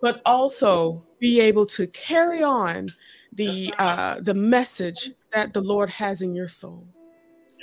but 0.00 0.22
also 0.24 1.04
be 1.18 1.38
able 1.40 1.66
to 1.66 1.86
carry 1.88 2.42
on 2.42 2.88
the 3.34 3.74
uh, 3.78 4.20
the 4.20 4.32
message 4.32 5.10
that 5.32 5.52
the 5.52 5.60
Lord 5.60 5.90
has 5.90 6.22
in 6.22 6.34
your 6.34 6.48
soul. 6.48 6.86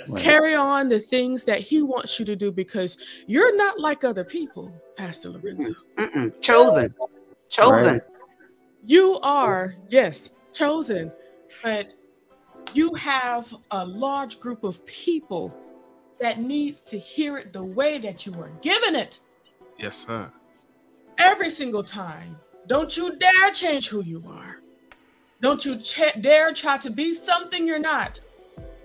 Right. 0.10 0.22
Carry 0.22 0.54
on 0.54 0.90
the 0.90 1.00
things 1.00 1.44
that 1.46 1.62
He 1.62 1.82
wants 1.82 2.20
you 2.20 2.26
to 2.26 2.36
do 2.36 2.52
because 2.52 2.98
you're 3.26 3.56
not 3.56 3.80
like 3.80 4.04
other 4.04 4.24
people, 4.24 4.72
Pastor 4.98 5.30
Lorenzo. 5.30 5.74
Mm-mm. 5.98 6.40
Chosen. 6.42 6.94
Chosen. 7.50 7.94
Right. 7.94 8.02
You 8.84 9.20
are, 9.24 9.74
yes, 9.88 10.30
chosen, 10.54 11.12
but 11.64 11.94
you 12.74 12.94
have 12.96 13.54
a 13.72 13.86
large 13.86 14.40
group 14.40 14.64
of 14.64 14.86
people 14.86 15.56
that 16.20 16.40
needs 16.40 16.82
to 16.82 16.98
hear 16.98 17.38
it 17.38 17.54
the 17.54 17.64
way 17.64 17.98
that 17.98 18.26
you 18.26 18.34
are 18.36 18.52
given 18.62 18.96
it. 18.96 19.20
Yes, 19.78 19.98
sir. 19.98 20.32
every 21.18 21.50
single 21.50 21.84
time. 21.84 22.38
Don't 22.68 22.96
you 22.98 23.16
dare 23.18 23.52
change 23.52 23.88
who 23.90 24.04
you 24.04 24.24
are. 24.28 24.58
Don't 25.42 25.64
you 25.66 25.78
ch- 25.78 26.20
dare 26.22 26.52
try 26.54 26.78
to 26.78 26.90
be 26.90 27.14
something 27.14 27.66
you're 27.68 27.80
not 27.80 28.20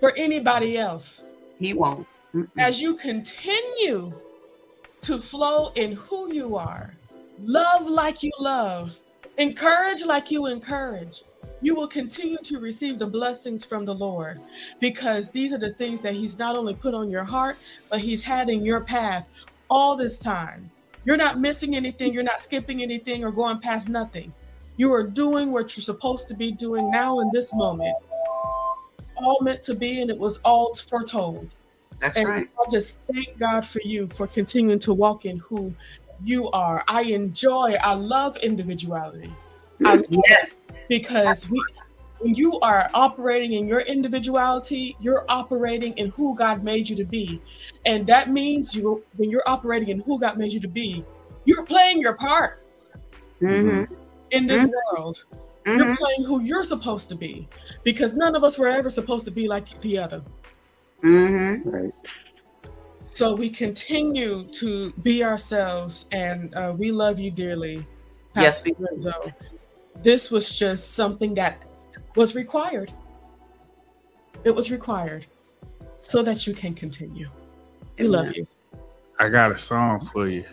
for 0.00 0.12
anybody 0.16 0.76
else. 0.78 1.24
He 1.58 1.72
won't. 1.72 2.06
Mm-mm. 2.34 2.48
As 2.58 2.80
you 2.80 2.94
continue 2.96 4.12
to 5.00 5.18
flow 5.18 5.72
in 5.74 5.92
who 5.92 6.32
you 6.32 6.56
are, 6.56 6.94
love 7.42 7.88
like 7.88 8.22
you 8.22 8.32
love, 8.38 9.00
encourage 9.38 10.04
like 10.04 10.30
you 10.30 10.46
encourage, 10.46 11.22
you 11.62 11.74
will 11.74 11.88
continue 11.88 12.38
to 12.38 12.58
receive 12.58 12.98
the 12.98 13.06
blessings 13.06 13.64
from 13.64 13.84
the 13.84 13.94
Lord 13.94 14.40
because 14.80 15.28
these 15.28 15.52
are 15.52 15.58
the 15.58 15.74
things 15.74 16.00
that 16.00 16.14
He's 16.14 16.38
not 16.38 16.56
only 16.56 16.74
put 16.74 16.94
on 16.94 17.10
your 17.10 17.24
heart, 17.24 17.56
but 17.90 18.00
He's 18.00 18.22
had 18.22 18.48
in 18.48 18.64
your 18.64 18.80
path 18.80 19.28
all 19.68 19.96
this 19.96 20.18
time. 20.18 20.70
You're 21.04 21.16
not 21.16 21.38
missing 21.40 21.76
anything, 21.76 22.12
you're 22.12 22.22
not 22.22 22.40
skipping 22.40 22.82
anything 22.82 23.24
or 23.24 23.30
going 23.30 23.58
past 23.58 23.88
nothing. 23.88 24.32
You 24.76 24.92
are 24.92 25.02
doing 25.02 25.52
what 25.52 25.76
you're 25.76 25.82
supposed 25.82 26.28
to 26.28 26.34
be 26.34 26.52
doing 26.52 26.90
now 26.90 27.20
in 27.20 27.30
this 27.32 27.52
moment. 27.52 27.96
All 29.16 29.38
meant 29.42 29.62
to 29.64 29.74
be, 29.74 30.00
and 30.00 30.10
it 30.10 30.18
was 30.18 30.38
all 30.38 30.72
foretold. 30.74 31.54
That's 31.98 32.16
And 32.16 32.28
right. 32.28 32.48
I 32.58 32.70
just 32.70 32.98
thank 33.12 33.38
God 33.38 33.66
for 33.66 33.82
you 33.84 34.06
for 34.08 34.26
continuing 34.26 34.78
to 34.80 34.94
walk 34.94 35.26
in 35.26 35.38
who 35.38 35.74
you 36.24 36.50
are. 36.50 36.82
I 36.88 37.02
enjoy, 37.02 37.76
I 37.82 37.92
love 37.92 38.36
individuality. 38.38 39.30
I 39.84 40.02
Yes. 40.28 40.68
Because 40.90 41.48
we 41.48 41.64
when 42.18 42.34
you 42.34 42.60
are 42.60 42.90
operating 42.92 43.54
in 43.54 43.66
your 43.66 43.80
individuality, 43.80 44.94
you're 45.00 45.24
operating 45.30 45.94
in 45.96 46.08
who 46.10 46.36
God 46.36 46.62
made 46.62 46.86
you 46.86 46.96
to 46.96 47.04
be. 47.04 47.40
And 47.86 48.06
that 48.08 48.28
means 48.28 48.74
you 48.74 49.02
when 49.16 49.30
you're 49.30 49.46
operating 49.46 49.88
in 49.88 50.00
who 50.00 50.18
God 50.20 50.36
made 50.36 50.52
you 50.52 50.60
to 50.60 50.68
be, 50.68 51.02
you're 51.46 51.64
playing 51.64 52.00
your 52.02 52.14
part 52.14 52.58
hmm 53.38 53.84
in 54.32 54.46
this 54.46 54.66
world. 54.92 55.24
hmm 55.64 55.78
You're 55.78 55.96
playing 55.96 56.24
who 56.26 56.42
you're 56.42 56.64
supposed 56.64 57.08
to 57.08 57.14
be 57.14 57.48
because 57.84 58.14
none 58.14 58.34
of 58.34 58.44
us 58.44 58.58
were 58.58 58.68
ever 58.68 58.90
supposed 58.90 59.24
to 59.24 59.30
be 59.30 59.48
like 59.48 59.80
the 59.80 59.96
other. 59.96 60.22
hmm 61.02 61.54
Right. 61.64 61.94
So 63.02 63.34
we 63.34 63.48
continue 63.48 64.44
to 64.52 64.92
be 65.02 65.24
ourselves, 65.24 66.06
and 66.12 66.54
uh, 66.54 66.74
we 66.76 66.92
love 66.92 67.18
you 67.18 67.30
dearly. 67.30 67.86
Yes, 68.36 68.62
Pastor 68.62 68.64
we 68.64 68.72
do. 68.72 68.86
Renzo. 68.90 69.32
This 70.02 70.30
was 70.30 70.58
just 70.58 70.94
something 70.94 71.34
that 71.34 71.64
was 72.16 72.34
required. 72.34 72.90
It 74.44 74.54
was 74.54 74.70
required 74.70 75.26
so 75.96 76.22
that 76.22 76.46
you 76.46 76.54
can 76.54 76.74
continue. 76.74 77.28
We 77.98 78.08
love 78.08 78.34
you. 78.34 78.46
I 79.18 79.28
got 79.28 79.50
a 79.52 79.58
song 79.58 80.08
for 80.12 80.26
you. 80.28 80.44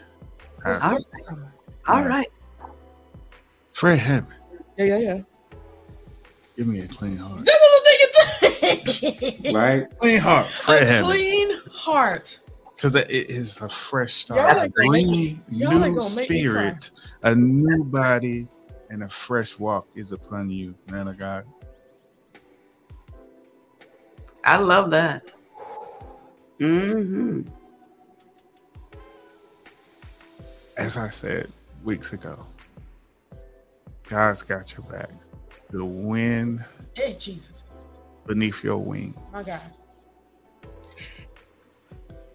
All 0.65 0.73
right. 0.73 1.03
All 1.87 2.03
right. 2.03 2.27
Fred 3.71 3.99
Hammond, 3.99 4.33
Yeah, 4.77 4.85
yeah, 4.85 4.97
yeah. 4.97 5.21
give 6.57 6.67
me 6.67 6.79
a 6.81 6.87
clean 6.87 7.15
heart. 7.15 7.45
That's 7.45 7.57
what 7.59 8.43
I'm 8.43 8.81
thinking. 8.81 9.53
Right. 9.55 9.85
Clean 9.99 10.19
heart, 10.19 10.47
Fred 10.47 10.81
A 10.83 10.85
Hammond. 10.87 11.13
clean 11.13 11.51
heart. 11.71 12.39
Because 12.75 12.95
it 12.95 13.09
is 13.11 13.57
a 13.61 13.69
fresh 13.69 14.27
Y'all 14.29 14.35
start, 14.37 14.51
a 14.57 14.69
gonna 14.69 14.69
green, 14.89 15.43
new 15.49 15.67
gonna 15.69 15.91
make 15.91 16.29
me 16.29 16.43
cry. 16.47 16.71
spirit, 16.73 16.91
a 17.23 17.35
new 17.35 17.83
body, 17.85 18.47
and 18.89 19.03
a 19.03 19.09
fresh 19.09 19.57
walk 19.59 19.87
is 19.95 20.11
upon 20.11 20.49
you, 20.49 20.75
man 20.89 21.07
of 21.07 21.17
God. 21.17 21.45
I 24.43 24.57
love 24.57 24.91
that. 24.91 25.23
hmm 26.59 27.41
As 30.77 30.97
I 30.97 31.09
said 31.09 31.51
weeks 31.83 32.13
ago, 32.13 32.45
God's 34.07 34.43
got 34.43 34.73
your 34.75 34.85
back. 34.85 35.11
The 35.69 35.83
wind 35.83 36.63
Hey, 36.93 37.13
Jesus. 37.19 37.65
beneath 38.25 38.63
your 38.63 38.77
wings. 38.77 39.15
My 39.33 39.43
God. 39.43 39.71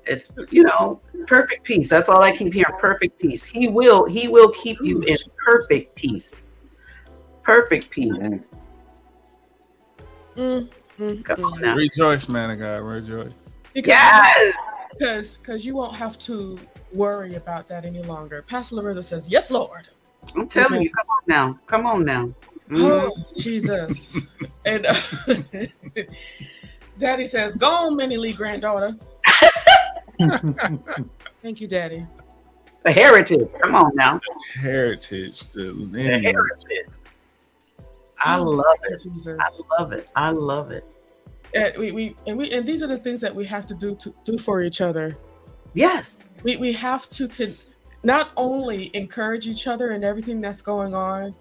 It's 0.07 0.33
you 0.51 0.65
know, 0.65 1.01
perfect 1.27 1.65
peace. 1.65 1.91
That's 1.91 2.09
all 2.09 2.23
I 2.23 2.37
keep 2.37 2.53
hearing. 2.53 2.75
Perfect 2.79 3.19
peace. 3.19 3.45
He 3.45 3.69
will, 3.69 4.05
he 4.07 4.29
will 4.29 4.51
keep 4.51 4.79
you 4.83 5.01
in 5.03 5.17
perfect 5.45 5.95
peace. 5.95 6.45
Perfect 7.43 7.91
peace. 7.91 8.31
Mm, 10.37 10.69
mm, 10.99 11.25
Come 11.25 11.37
mm. 11.37 11.53
on 11.53 11.61
now. 11.61 11.77
Rejoice, 11.77 12.29
man 12.29 12.51
of 12.51 12.59
God. 12.59 12.83
Rejoice. 12.83 13.33
Because, 13.75 13.89
Yes. 13.89 14.55
because 14.99 15.37
because 15.39 15.65
you 15.65 15.75
won't 15.75 15.97
have 15.97 16.19
to 16.21 16.59
worry 16.93 17.37
about 17.37 17.69
that 17.69 17.85
any 17.85 18.03
longer. 18.03 18.43
Pastor 18.43 18.77
Lorenzo 18.77 19.01
says, 19.01 19.29
Yes, 19.31 19.51
Lord. 19.51 19.89
I'm 20.37 20.49
telling 20.49 20.83
you, 20.83 20.91
come 20.91 21.07
on 21.09 21.23
now. 21.27 21.59
Come 21.67 21.87
on 21.87 22.05
now. 22.05 22.35
Mhm. 22.69 23.11
Oh, 23.11 23.17
Jesus. 23.37 24.19
and 24.65 24.87
uh, 24.87 24.95
Daddy 26.99 27.27
says, 27.27 27.55
Go 27.55 27.69
on, 27.69 27.97
Minnie 27.97 28.17
Lee, 28.17 28.33
granddaughter. 28.33 28.97
Thank 30.19 31.61
you, 31.61 31.69
Daddy. 31.69 32.07
The 32.85 32.93
heritage. 32.93 33.49
Come 33.61 33.75
on 33.75 33.93
now. 33.95 34.21
Heritage. 34.55 35.45
The 35.53 35.65
The 35.65 35.71
lineage. 35.73 36.25
heritage. 36.25 36.95
I 38.19 38.39
Oh, 38.39 38.43
love 38.45 38.77
it. 38.85 39.03
Jesus. 39.03 39.39
I 39.41 39.81
love 39.81 39.93
it. 39.93 40.09
I 40.15 40.31
love 40.31 40.71
it. 40.71 40.85
And 41.55 41.73
we, 41.77 41.93
we 41.93 42.17
and 42.27 42.39
we 42.39 42.51
and 42.51 42.67
these 42.67 42.83
are 42.83 42.87
the 42.87 42.99
things 42.99 43.21
that 43.21 43.35
we 43.35 43.45
have 43.47 43.67
to 43.67 43.75
do 43.75 43.95
to 43.97 44.15
do 44.25 44.39
for 44.39 44.63
each 44.63 44.81
other. 44.81 45.17
Yes. 45.75 46.31
We 46.43 46.57
we 46.57 46.73
have 46.73 47.09
to 47.11 47.29
con- 47.29 47.55
not 48.05 48.31
only 48.37 48.91
encourage 48.95 49.47
each 49.47 49.67
other 49.67 49.91
in 49.93 50.03
everything 50.03 50.41
that's 50.41 50.63
going 50.63 50.95
on, 50.95 51.35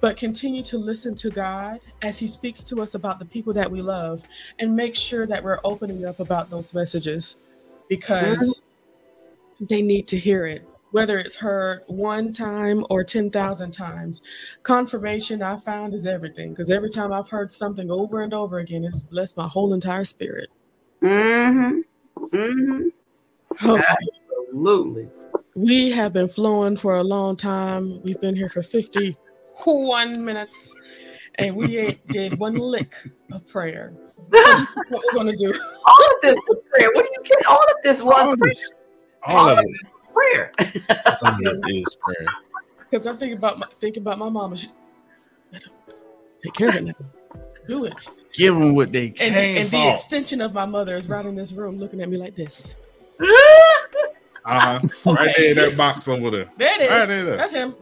but 0.00 0.16
continue 0.16 0.62
to 0.64 0.78
listen 0.78 1.14
to 1.16 1.30
God 1.30 1.80
as 2.02 2.18
He 2.18 2.26
speaks 2.26 2.62
to 2.64 2.80
us 2.82 2.94
about 2.94 3.18
the 3.18 3.24
people 3.24 3.52
that 3.52 3.70
we 3.70 3.82
love, 3.82 4.22
and 4.58 4.74
make 4.74 4.94
sure 4.94 5.26
that 5.26 5.44
we're 5.44 5.60
opening 5.64 6.04
up 6.06 6.18
about 6.18 6.50
those 6.50 6.72
messages 6.74 7.36
because 7.88 8.60
they 9.60 9.82
need 9.82 10.06
to 10.08 10.18
hear 10.18 10.44
it. 10.44 10.68
Whether 10.90 11.18
it's 11.18 11.34
heard 11.34 11.82
one 11.86 12.32
time 12.32 12.86
or 12.88 13.04
10,000 13.04 13.70
times, 13.72 14.22
confirmation 14.62 15.42
I 15.42 15.58
found 15.58 15.92
is 15.92 16.06
everything. 16.06 16.50
Because 16.50 16.70
every 16.70 16.88
time 16.88 17.12
I've 17.12 17.28
heard 17.28 17.50
something 17.50 17.90
over 17.90 18.22
and 18.22 18.32
over 18.32 18.58
again, 18.58 18.84
it's 18.84 19.02
blessed 19.02 19.36
my 19.36 19.46
whole 19.46 19.74
entire 19.74 20.04
spirit. 20.04 20.48
Mm-hmm. 21.02 21.80
Mm-hmm. 22.34 23.68
Okay. 23.70 23.94
Absolutely. 24.48 25.08
We 25.54 25.90
have 25.90 26.12
been 26.14 26.28
flowing 26.28 26.76
for 26.76 26.96
a 26.96 27.02
long 27.02 27.36
time. 27.36 28.00
We've 28.02 28.20
been 28.20 28.36
here 28.36 28.48
for 28.48 28.62
51 28.62 30.24
minutes 30.24 30.74
and 31.38 31.56
we 31.56 31.78
ain't 31.78 32.06
did 32.08 32.38
one 32.38 32.54
lick 32.54 32.92
of 33.32 33.46
prayer. 33.46 33.94
So 34.34 34.64
what 34.88 35.02
we're 35.12 35.22
going 35.24 35.36
to 35.36 35.36
do. 35.36 35.52
All 35.86 36.04
of 36.14 36.20
this 36.20 36.36
was 36.48 36.60
prayer. 36.72 36.88
What 36.92 37.06
do 37.06 37.10
you 37.16 37.22
get? 37.24 37.46
All 37.48 37.56
of 37.62 37.74
this 37.82 38.02
was 38.02 38.26
All, 38.26 38.36
this, 38.36 38.72
all 39.26 39.48
of 39.48 39.58
it. 39.58 39.66
prayer. 40.12 40.52
All 41.22 41.32
of 41.32 41.40
it 41.40 41.76
is 41.76 41.96
prayer. 41.96 42.26
Because 42.90 43.06
I'm 43.06 43.18
thinking 43.18 43.36
about 43.36 43.58
my, 43.58 43.66
thinking 43.80 44.02
about 44.02 44.18
my 44.18 44.28
mama. 44.30 44.56
She 44.56 44.68
better 45.52 45.68
take 46.42 46.54
care 46.54 46.68
of 46.70 46.76
it 46.76 46.84
now. 46.84 46.92
Do 47.66 47.84
it. 47.84 48.08
Give 48.32 48.54
them 48.54 48.74
what 48.74 48.92
they 48.92 49.08
And, 49.08 49.16
came 49.16 49.56
and 49.58 49.68
the 49.70 49.88
extension 49.90 50.40
of 50.40 50.54
my 50.54 50.64
mother 50.64 50.96
is 50.96 51.06
right 51.08 51.24
in 51.26 51.34
this 51.34 51.52
room 51.52 51.78
looking 51.78 52.00
at 52.00 52.08
me 52.08 52.16
like 52.16 52.34
this. 52.34 52.76
uh-huh. 54.48 54.80
Right 55.12 55.34
there, 55.36 55.50
in 55.50 55.56
that 55.56 55.76
box 55.76 56.08
over 56.08 56.30
there. 56.30 56.50
That 56.56 56.80
is. 56.80 56.90
Right 56.90 57.06
there. 57.06 57.36
That's 57.36 57.52
him. 57.52 57.74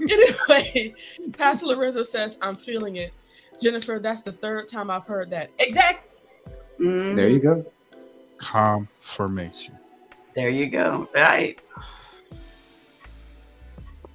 anyway, 0.00 0.94
Pastor 1.36 1.66
Lorenzo 1.66 2.02
says, 2.02 2.36
I'm 2.42 2.56
feeling 2.56 2.96
it. 2.96 3.12
Jennifer, 3.60 3.98
that's 3.98 4.22
the 4.22 4.32
third 4.32 4.68
time 4.68 4.90
I've 4.90 5.06
heard 5.06 5.30
that. 5.30 5.50
Exact. 5.58 6.08
Mhm. 6.78 7.16
There 7.16 7.28
you 7.28 7.40
go. 7.40 7.64
Confirmation. 8.38 9.78
There 10.34 10.50
you 10.50 10.66
go. 10.66 11.08
Right. 11.14 11.58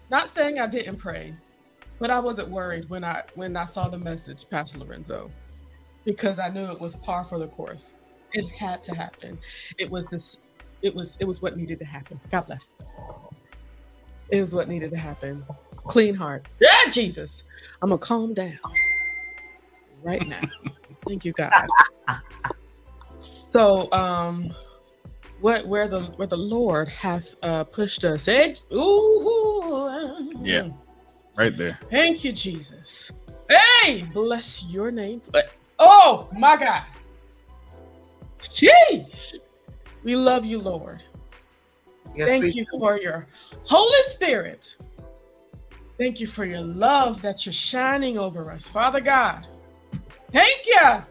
Not 0.10 0.28
saying 0.28 0.60
I 0.60 0.68
didn't 0.68 0.98
pray, 0.98 1.34
but 2.00 2.10
I 2.10 2.20
wasn't 2.20 2.50
worried 2.50 2.90
when 2.90 3.04
I 3.04 3.24
when 3.36 3.56
I 3.56 3.66
saw 3.66 3.88
the 3.88 3.98
message, 3.98 4.50
Pastor 4.50 4.80
Lorenzo, 4.80 5.32
because 6.04 6.40
I 6.40 6.50
knew 6.50 6.66
it 6.66 6.80
was 6.80 6.96
par 6.96 7.24
for 7.24 7.40
the 7.40 7.48
course. 7.48 7.96
It 8.34 8.48
had 8.50 8.84
to 8.84 8.96
happen. 8.96 9.40
It 9.78 9.90
was 9.90 10.08
this. 10.08 10.40
It 10.82 10.95
was 10.95 11.17
it 11.19 11.25
was 11.25 11.41
what 11.41 11.57
needed 11.57 11.80
to 11.80 11.86
happen. 11.86 12.19
God 12.32 12.47
bless. 12.47 12.75
It 14.30 14.41
was 14.41 14.53
what 14.53 14.67
needed 14.67 14.91
to 14.91 14.97
happen. 14.97 15.45
Clean 15.88 16.13
heart. 16.13 16.47
Yeah, 16.59 16.91
Jesus. 16.91 17.43
I'm 17.82 17.89
gonna 17.89 17.99
calm 17.99 18.34
down 18.34 18.59
right 20.03 20.25
now. 20.27 20.41
Thank 21.07 21.25
you, 21.25 21.34
God. 21.34 21.51
So, 23.47 23.91
um, 23.91 24.53
what 25.41 25.65
where 25.67 25.88
the 25.88 26.01
where 26.01 26.27
the 26.27 26.38
Lord 26.38 26.89
hath 26.89 27.36
uh 27.41 27.63
pushed 27.63 28.03
us? 28.03 28.27
Ed, 28.27 28.59
ooh, 28.73 30.30
Yeah. 30.43 30.69
Right 31.38 31.55
there. 31.55 31.80
Thank 31.89 32.23
you, 32.23 32.32
Jesus. 32.32 33.11
Hey, 33.49 34.03
bless 34.13 34.65
your 34.65 34.91
name. 34.91 35.21
Oh 35.80 36.27
my 36.34 36.57
God. 36.57 36.84
Jeez. 38.41 39.39
We 40.04 40.16
love 40.16 40.45
you, 40.45 40.60
Lord. 40.60 41.04
Yes, 42.16 42.30
Thank 42.30 42.56
you 42.56 42.66
for 42.78 43.00
your 43.00 43.28
Holy 43.66 44.04
Spirit. 44.04 44.76
Thank 45.97 46.20
you 46.20 46.28
for 46.28 46.45
your 46.45 46.62
love 46.62 47.22
that 47.22 47.45
you're 47.45 47.54
shining 47.54 48.18
over 48.18 48.50
us, 48.52 48.68
Father 48.68 49.02
God. 49.02 49.47
Thank 50.32 50.66
you. 50.66 51.04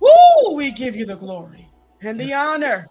Woo, 0.00 0.54
we 0.54 0.72
give 0.72 0.96
you 0.96 1.06
the 1.06 1.16
glory 1.16 1.70
and 2.02 2.18
the 2.18 2.34
honor. 2.34 2.88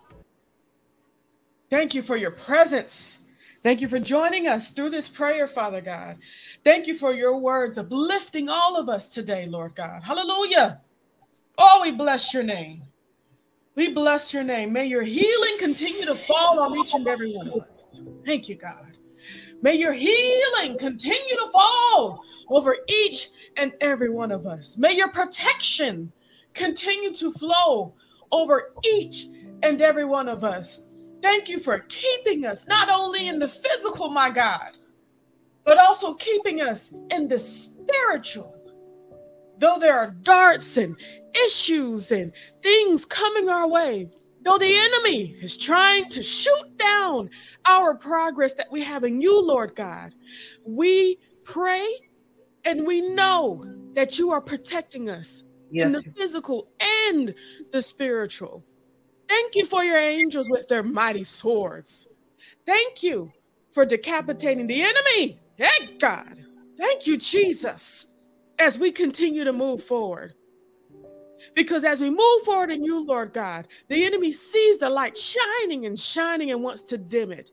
Thank 1.69 1.93
you 1.93 2.01
for 2.01 2.15
your 2.15 2.31
presence. 2.31 3.19
Thank 3.63 3.81
you 3.81 3.87
for 3.87 3.99
joining 3.99 4.47
us 4.47 4.71
through 4.71 4.91
this 4.91 5.09
prayer, 5.09 5.47
Father 5.47 5.81
God. 5.81 6.19
Thank 6.63 6.87
you 6.87 6.93
for 6.93 7.13
your 7.13 7.37
words 7.37 7.77
uplifting 7.77 8.47
all 8.47 8.79
of 8.79 8.87
us 8.87 9.09
today, 9.09 9.45
Lord 9.45 9.75
God. 9.75 10.03
Hallelujah. 10.03 10.81
Oh, 11.57 11.79
we 11.81 11.91
bless 11.91 12.33
your 12.33 12.43
name. 12.43 12.83
We 13.77 13.89
bless 13.89 14.33
your 14.33 14.43
name. 14.43 14.73
May 14.73 14.87
your 14.87 15.03
healing 15.03 15.59
continue 15.59 16.03
to 16.07 16.15
fall 16.15 16.59
on 16.59 16.75
each 16.79 16.95
and 16.95 17.07
every 17.07 17.31
one 17.37 17.47
of 17.47 17.61
us. 17.61 18.01
Thank 18.25 18.49
you, 18.49 18.55
God. 18.55 18.97
May 19.61 19.75
your 19.75 19.93
healing 19.93 20.79
continue 20.79 21.35
to 21.35 21.47
fall 21.53 22.19
over 22.49 22.75
each 22.89 23.29
and 23.55 23.73
every 23.79 24.09
one 24.09 24.31
of 24.31 24.47
us. 24.47 24.77
May 24.77 24.93
your 24.93 25.09
protection 25.09 26.11
continue 26.55 27.13
to 27.13 27.31
flow 27.31 27.93
over 28.31 28.73
each 28.83 29.27
and 29.61 29.79
every 29.79 30.05
one 30.05 30.27
of 30.27 30.43
us. 30.43 30.81
Thank 31.21 31.47
you 31.47 31.59
for 31.59 31.85
keeping 31.87 32.47
us 32.47 32.67
not 32.67 32.89
only 32.89 33.27
in 33.27 33.37
the 33.37 33.47
physical, 33.47 34.09
my 34.09 34.31
God, 34.31 34.71
but 35.65 35.77
also 35.77 36.15
keeping 36.15 36.61
us 36.61 36.91
in 37.11 37.27
the 37.27 37.37
spiritual. 37.37 38.55
Though 39.59 39.77
there 39.79 39.97
are 39.97 40.11
darts 40.21 40.77
and 40.77 40.95
issues 41.45 42.11
and 42.11 42.31
things 42.61 43.05
coming 43.05 43.49
our 43.49 43.67
way, 43.67 44.09
though 44.43 44.57
the 44.57 44.75
enemy 44.75 45.35
is 45.41 45.57
trying 45.57 46.09
to 46.09 46.23
shoot 46.23 46.77
down 46.77 47.29
our 47.65 47.95
progress 47.95 48.53
that 48.55 48.71
we 48.71 48.83
have 48.83 49.03
in 49.03 49.21
you, 49.21 49.45
Lord 49.45 49.75
God, 49.75 50.13
we 50.65 51.17
pray 51.43 51.87
and 52.65 52.85
we 52.85 53.01
know 53.01 53.63
that 53.93 54.19
you 54.19 54.31
are 54.31 54.41
protecting 54.41 55.09
us 55.09 55.43
in 55.71 55.91
the 55.91 56.01
physical 56.15 56.69
and 57.09 57.33
the 57.71 57.81
spiritual. 57.81 58.63
Thank 59.27 59.55
you 59.55 59.65
for 59.65 59.83
your 59.83 59.97
angels 59.97 60.49
with 60.49 60.67
their 60.67 60.83
mighty 60.83 61.23
swords. 61.23 62.07
Thank 62.65 63.03
you 63.03 63.31
for 63.71 63.85
decapitating 63.85 64.67
the 64.67 64.81
enemy. 64.81 65.39
Thank 65.57 65.99
God. 65.99 66.39
Thank 66.77 67.07
you, 67.07 67.17
Jesus, 67.17 68.07
as 68.59 68.77
we 68.79 68.91
continue 68.91 69.43
to 69.43 69.53
move 69.53 69.83
forward. 69.83 70.33
Because 71.55 71.83
as 71.83 72.01
we 72.01 72.09
move 72.09 72.41
forward 72.45 72.71
in 72.71 72.83
you, 72.83 73.05
Lord 73.05 73.33
God, 73.33 73.67
the 73.87 74.03
enemy 74.05 74.31
sees 74.31 74.79
the 74.79 74.89
light 74.89 75.17
shining 75.17 75.85
and 75.85 75.99
shining 75.99 76.51
and 76.51 76.63
wants 76.63 76.83
to 76.83 76.97
dim 76.97 77.31
it. 77.31 77.51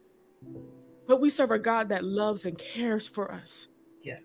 But 1.06 1.20
we 1.20 1.30
serve 1.30 1.50
a 1.50 1.58
God 1.58 1.88
that 1.90 2.04
loves 2.04 2.44
and 2.44 2.56
cares 2.56 3.06
for 3.08 3.30
us. 3.30 3.68
Yes. 4.02 4.22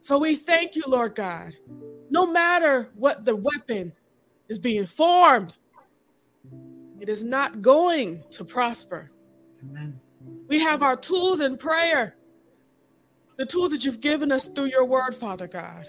So 0.00 0.18
we 0.18 0.34
thank 0.34 0.76
you, 0.76 0.82
Lord 0.86 1.14
God. 1.14 1.54
No 2.10 2.26
matter 2.26 2.90
what 2.94 3.24
the 3.24 3.36
weapon 3.36 3.92
is 4.48 4.58
being 4.58 4.84
formed, 4.86 5.54
it 6.98 7.08
is 7.08 7.22
not 7.22 7.62
going 7.62 8.24
to 8.30 8.44
prosper. 8.44 9.10
Amen. 9.62 10.00
We 10.48 10.58
have 10.60 10.82
our 10.82 10.96
tools 10.96 11.40
in 11.40 11.56
prayer, 11.56 12.16
the 13.38 13.46
tools 13.46 13.70
that 13.70 13.84
you've 13.84 14.00
given 14.00 14.32
us 14.32 14.48
through 14.48 14.66
your 14.66 14.84
word, 14.84 15.14
Father 15.14 15.46
God. 15.46 15.88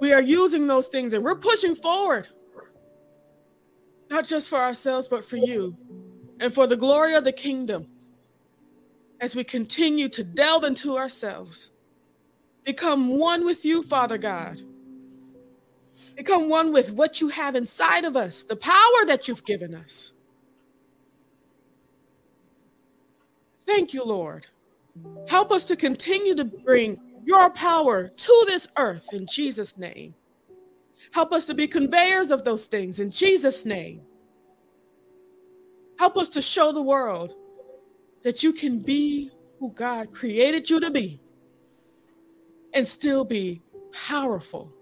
We 0.00 0.12
are 0.12 0.22
using 0.22 0.66
those 0.66 0.88
things 0.88 1.12
and 1.14 1.24
we're 1.24 1.36
pushing 1.36 1.74
forward, 1.74 2.28
not 4.10 4.26
just 4.26 4.48
for 4.50 4.58
ourselves, 4.58 5.08
but 5.08 5.24
for 5.24 5.36
you 5.36 5.76
and 6.40 6.52
for 6.52 6.66
the 6.66 6.76
glory 6.76 7.14
of 7.14 7.24
the 7.24 7.32
kingdom 7.32 7.88
as 9.20 9.36
we 9.36 9.44
continue 9.44 10.08
to 10.10 10.24
delve 10.24 10.64
into 10.64 10.96
ourselves 10.98 11.70
become 12.64 13.18
one 13.18 13.44
with 13.44 13.64
you, 13.64 13.82
Father 13.82 14.18
God. 14.18 14.62
Become 16.16 16.48
one 16.48 16.72
with 16.72 16.92
what 16.92 17.20
you 17.20 17.28
have 17.28 17.56
inside 17.56 18.04
of 18.04 18.16
us, 18.16 18.44
the 18.44 18.56
power 18.56 19.06
that 19.06 19.28
you've 19.28 19.44
given 19.44 19.74
us. 19.74 20.12
Thank 23.66 23.94
you, 23.94 24.04
Lord. 24.04 24.46
Help 25.28 25.52
us 25.52 25.64
to 25.66 25.76
continue 25.76 26.34
to 26.34 26.44
bring 26.44 27.00
your 27.24 27.50
power 27.50 28.08
to 28.08 28.44
this 28.46 28.68
earth 28.76 29.12
in 29.12 29.26
Jesus' 29.26 29.76
name. 29.78 30.14
Help 31.12 31.32
us 31.32 31.44
to 31.46 31.54
be 31.54 31.66
conveyors 31.66 32.30
of 32.30 32.44
those 32.44 32.66
things 32.66 33.00
in 33.00 33.10
Jesus' 33.10 33.64
name. 33.64 34.02
Help 35.98 36.16
us 36.16 36.28
to 36.30 36.42
show 36.42 36.72
the 36.72 36.82
world 36.82 37.34
that 38.22 38.42
you 38.42 38.52
can 38.52 38.78
be 38.78 39.30
who 39.60 39.70
God 39.70 40.12
created 40.12 40.68
you 40.68 40.80
to 40.80 40.90
be 40.90 41.20
and 42.72 42.86
still 42.86 43.24
be 43.24 43.62
powerful. 43.92 44.72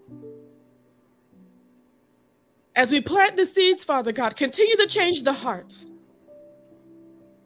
As 2.75 2.91
we 2.91 3.03
plant 3.03 3.37
the 3.37 3.45
seeds, 3.45 3.85
Father 3.85 4.13
God, 4.13 4.37
continue 4.37 4.77
to 4.77 4.87
change 4.87 5.23
the 5.23 5.33
hearts. 5.33 5.91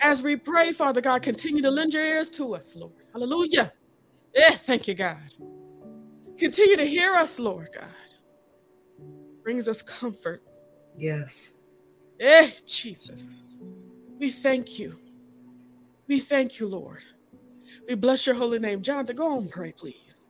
As 0.00 0.22
we 0.22 0.36
pray, 0.36 0.70
Father 0.72 1.00
God, 1.00 1.22
continue 1.22 1.62
to 1.62 1.70
lend 1.70 1.94
your 1.94 2.04
ears 2.04 2.30
to 2.32 2.54
us, 2.54 2.76
Lord. 2.76 2.92
Hallelujah. 3.12 3.72
Yeah, 4.36 4.50
thank 4.50 4.86
you, 4.86 4.92
God. 4.94 5.16
Continue 6.36 6.76
to 6.76 6.84
hear 6.84 7.14
us, 7.14 7.40
Lord 7.40 7.70
God. 7.72 7.88
Brings 9.42 9.66
us 9.66 9.80
comfort. 9.80 10.42
Yes. 10.94 11.54
Eh, 12.20 12.50
Jesus. 12.66 13.42
We 14.18 14.30
thank 14.30 14.78
you. 14.78 14.98
We 16.06 16.20
thank 16.20 16.60
you, 16.60 16.68
Lord. 16.68 17.02
We 17.88 17.94
bless 17.94 18.26
your 18.26 18.36
holy 18.36 18.58
name. 18.58 18.82
John, 18.82 19.06
Jonathan, 19.06 19.16
go 19.16 19.36
on 19.38 19.48
pray, 19.48 19.72
please. 19.72 20.26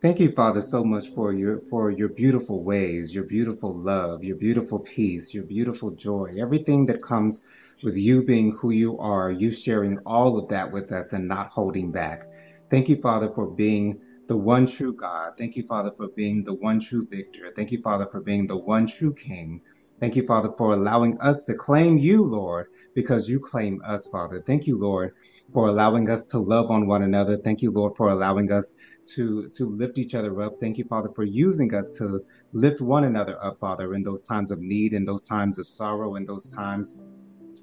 Thank 0.00 0.20
you, 0.20 0.30
Father, 0.30 0.60
so 0.60 0.84
much 0.84 1.08
for 1.08 1.32
your 1.32 1.58
for 1.58 1.90
your 1.90 2.08
beautiful 2.08 2.64
ways, 2.64 3.14
your 3.14 3.24
beautiful 3.24 3.74
love, 3.74 4.24
your 4.24 4.36
beautiful 4.36 4.80
peace, 4.80 5.34
your 5.34 5.44
beautiful 5.44 5.92
joy, 5.92 6.30
everything 6.40 6.86
that 6.86 7.02
comes 7.02 7.76
with 7.84 7.96
you 7.96 8.24
being 8.24 8.52
who 8.52 8.70
you 8.70 8.98
are, 8.98 9.30
you 9.30 9.50
sharing 9.50 9.98
all 10.06 10.38
of 10.38 10.48
that 10.48 10.72
with 10.72 10.92
us 10.92 11.12
and 11.12 11.28
not 11.28 11.48
holding 11.48 11.92
back. 11.92 12.24
Thank 12.72 12.88
you, 12.88 12.96
Father, 12.96 13.28
for 13.28 13.54
being 13.54 14.00
the 14.28 14.38
one 14.38 14.66
true 14.66 14.94
God. 14.94 15.32
Thank 15.38 15.56
you, 15.56 15.62
Father, 15.62 15.92
for 15.94 16.08
being 16.16 16.42
the 16.42 16.54
one 16.54 16.80
true 16.80 17.06
victor. 17.06 17.52
Thank 17.54 17.70
you, 17.70 17.82
Father, 17.82 18.06
for 18.10 18.22
being 18.22 18.46
the 18.46 18.56
one 18.56 18.86
true 18.86 19.12
King. 19.12 19.60
Thank 20.00 20.16
you, 20.16 20.26
Father, 20.26 20.48
for 20.56 20.72
allowing 20.72 21.18
us 21.20 21.44
to 21.44 21.54
claim 21.54 21.98
you, 21.98 22.24
Lord, 22.24 22.68
because 22.94 23.28
you 23.28 23.40
claim 23.40 23.80
us, 23.86 24.08
Father. 24.10 24.42
Thank 24.46 24.66
you, 24.66 24.78
Lord, 24.80 25.12
for 25.52 25.68
allowing 25.68 26.08
us 26.08 26.24
to 26.28 26.38
love 26.38 26.70
on 26.70 26.86
one 26.86 27.02
another. 27.02 27.36
Thank 27.36 27.60
you, 27.60 27.72
Lord, 27.72 27.92
for 27.98 28.08
allowing 28.08 28.50
us 28.50 28.72
to, 29.16 29.50
to 29.50 29.64
lift 29.66 29.98
each 29.98 30.14
other 30.14 30.40
up. 30.40 30.54
Thank 30.58 30.78
you, 30.78 30.84
Father, 30.88 31.10
for 31.14 31.24
using 31.24 31.74
us 31.74 31.90
to 31.98 32.22
lift 32.54 32.80
one 32.80 33.04
another 33.04 33.36
up, 33.38 33.58
Father, 33.60 33.92
in 33.92 34.02
those 34.02 34.22
times 34.22 34.50
of 34.50 34.60
need, 34.60 34.94
in 34.94 35.04
those 35.04 35.24
times 35.24 35.58
of 35.58 35.66
sorrow, 35.66 36.14
in 36.14 36.24
those 36.24 36.50
times 36.50 36.94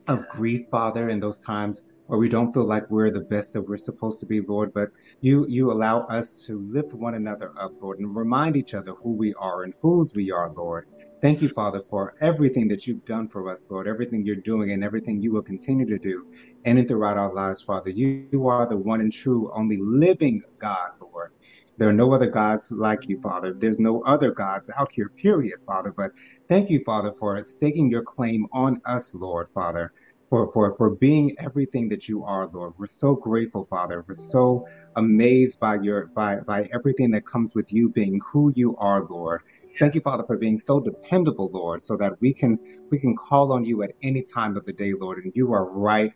of 0.07 0.27
grief, 0.27 0.67
Father, 0.69 1.09
in 1.09 1.19
those 1.19 1.39
times 1.39 1.88
where 2.09 2.19
we 2.19 2.29
don't 2.29 2.53
feel 2.53 2.67
like 2.67 2.89
we're 2.91 3.11
the 3.11 3.21
best 3.21 3.53
that 3.53 3.63
we're 3.63 3.77
supposed 3.77 4.19
to 4.21 4.27
be, 4.27 4.41
Lord, 4.41 4.71
but 4.73 4.89
you 5.21 5.45
you 5.49 5.71
allow 5.71 6.01
us 6.05 6.45
to 6.47 6.59
lift 6.73 6.93
one 6.95 7.15
another 7.15 7.51
up, 7.61 7.73
Lord, 7.81 7.99
and 7.99 8.15
remind 8.15 8.57
each 8.57 8.73
other 8.73 8.93
who 9.03 9.17
we 9.17 9.33
are 9.39 9.63
and 9.63 9.73
whose 9.83 10.13
we 10.15 10.31
are, 10.31 10.51
Lord. 10.57 10.85
Thank 11.21 11.41
you, 11.43 11.49
Father, 11.49 11.81
for 11.81 12.13
everything 12.21 12.69
that 12.69 12.87
you've 12.87 13.05
done 13.05 13.29
for 13.29 13.49
us, 13.49 13.65
Lord, 13.69 13.87
everything 13.87 14.25
you're 14.25 14.37
doing 14.37 14.71
and 14.71 14.83
everything 14.83 15.21
you 15.21 15.33
will 15.33 15.43
continue 15.43 15.85
to 15.87 15.99
do 15.99 16.23
in 16.65 16.79
and 16.79 16.87
throughout 16.87 17.17
our 17.17 17.33
lives, 17.33 17.63
Father. 17.63 17.91
You, 17.91 18.29
you 18.33 18.47
are 18.47 18.67
the 18.67 18.77
one 18.79 19.01
and 19.01 19.11
true, 19.11 19.51
only 19.55 19.77
living 19.79 20.41
God, 20.59 20.89
Lord. 21.01 21.29
There 21.77 21.89
are 21.89 21.93
no 21.93 22.13
other 22.13 22.29
gods 22.29 22.71
like 22.71 23.07
you, 23.07 23.19
Father. 23.21 23.53
There's 23.59 23.79
no 23.79 24.01
other 24.01 24.31
gods 24.31 24.69
out 24.79 24.89
here, 24.93 25.11
period, 25.21 25.59
Father. 25.67 25.93
But 25.95 26.11
thank 26.49 26.69
you, 26.71 26.81
Father, 26.85 27.13
for 27.19 27.43
staking 27.45 27.91
your 27.91 28.03
claim 28.03 28.47
on 28.53 28.77
us, 28.85 29.13
Lord, 29.13 29.47
Father. 29.53 29.91
For, 30.29 30.51
for, 30.51 30.75
for 30.77 30.95
being 30.95 31.35
everything 31.39 31.89
that 31.89 32.07
you 32.07 32.23
are, 32.23 32.47
Lord. 32.47 32.73
We're 32.77 32.85
so 32.85 33.15
grateful, 33.15 33.63
Father. 33.63 34.05
We're 34.07 34.13
so 34.13 34.63
amazed 34.95 35.59
by 35.59 35.75
your 35.81 36.11
by 36.15 36.37
by 36.45 36.67
everything 36.73 37.11
that 37.11 37.25
comes 37.25 37.53
with 37.55 37.73
you 37.73 37.89
being 37.89 38.19
who 38.31 38.53
you 38.55 38.75
are, 38.77 39.03
Lord. 39.05 39.41
Thank 39.79 39.95
you, 39.95 40.01
Father, 40.01 40.23
for 40.27 40.37
being 40.37 40.59
so 40.59 40.81
dependable, 40.81 41.49
Lord, 41.51 41.81
so 41.81 41.97
that 41.97 42.13
we 42.21 42.33
can 42.33 42.59
we 42.91 42.99
can 42.99 43.15
call 43.15 43.53
on 43.53 43.65
you 43.65 43.81
at 43.81 43.93
any 44.03 44.23
time 44.23 44.57
of 44.57 44.65
the 44.65 44.73
day, 44.73 44.93
Lord, 44.93 45.19
and 45.23 45.31
you 45.35 45.53
are 45.53 45.69
right 45.71 46.11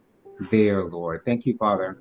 there, 0.52 0.84
Lord. 0.84 1.22
Thank 1.26 1.46
you, 1.46 1.56
Father, 1.58 1.98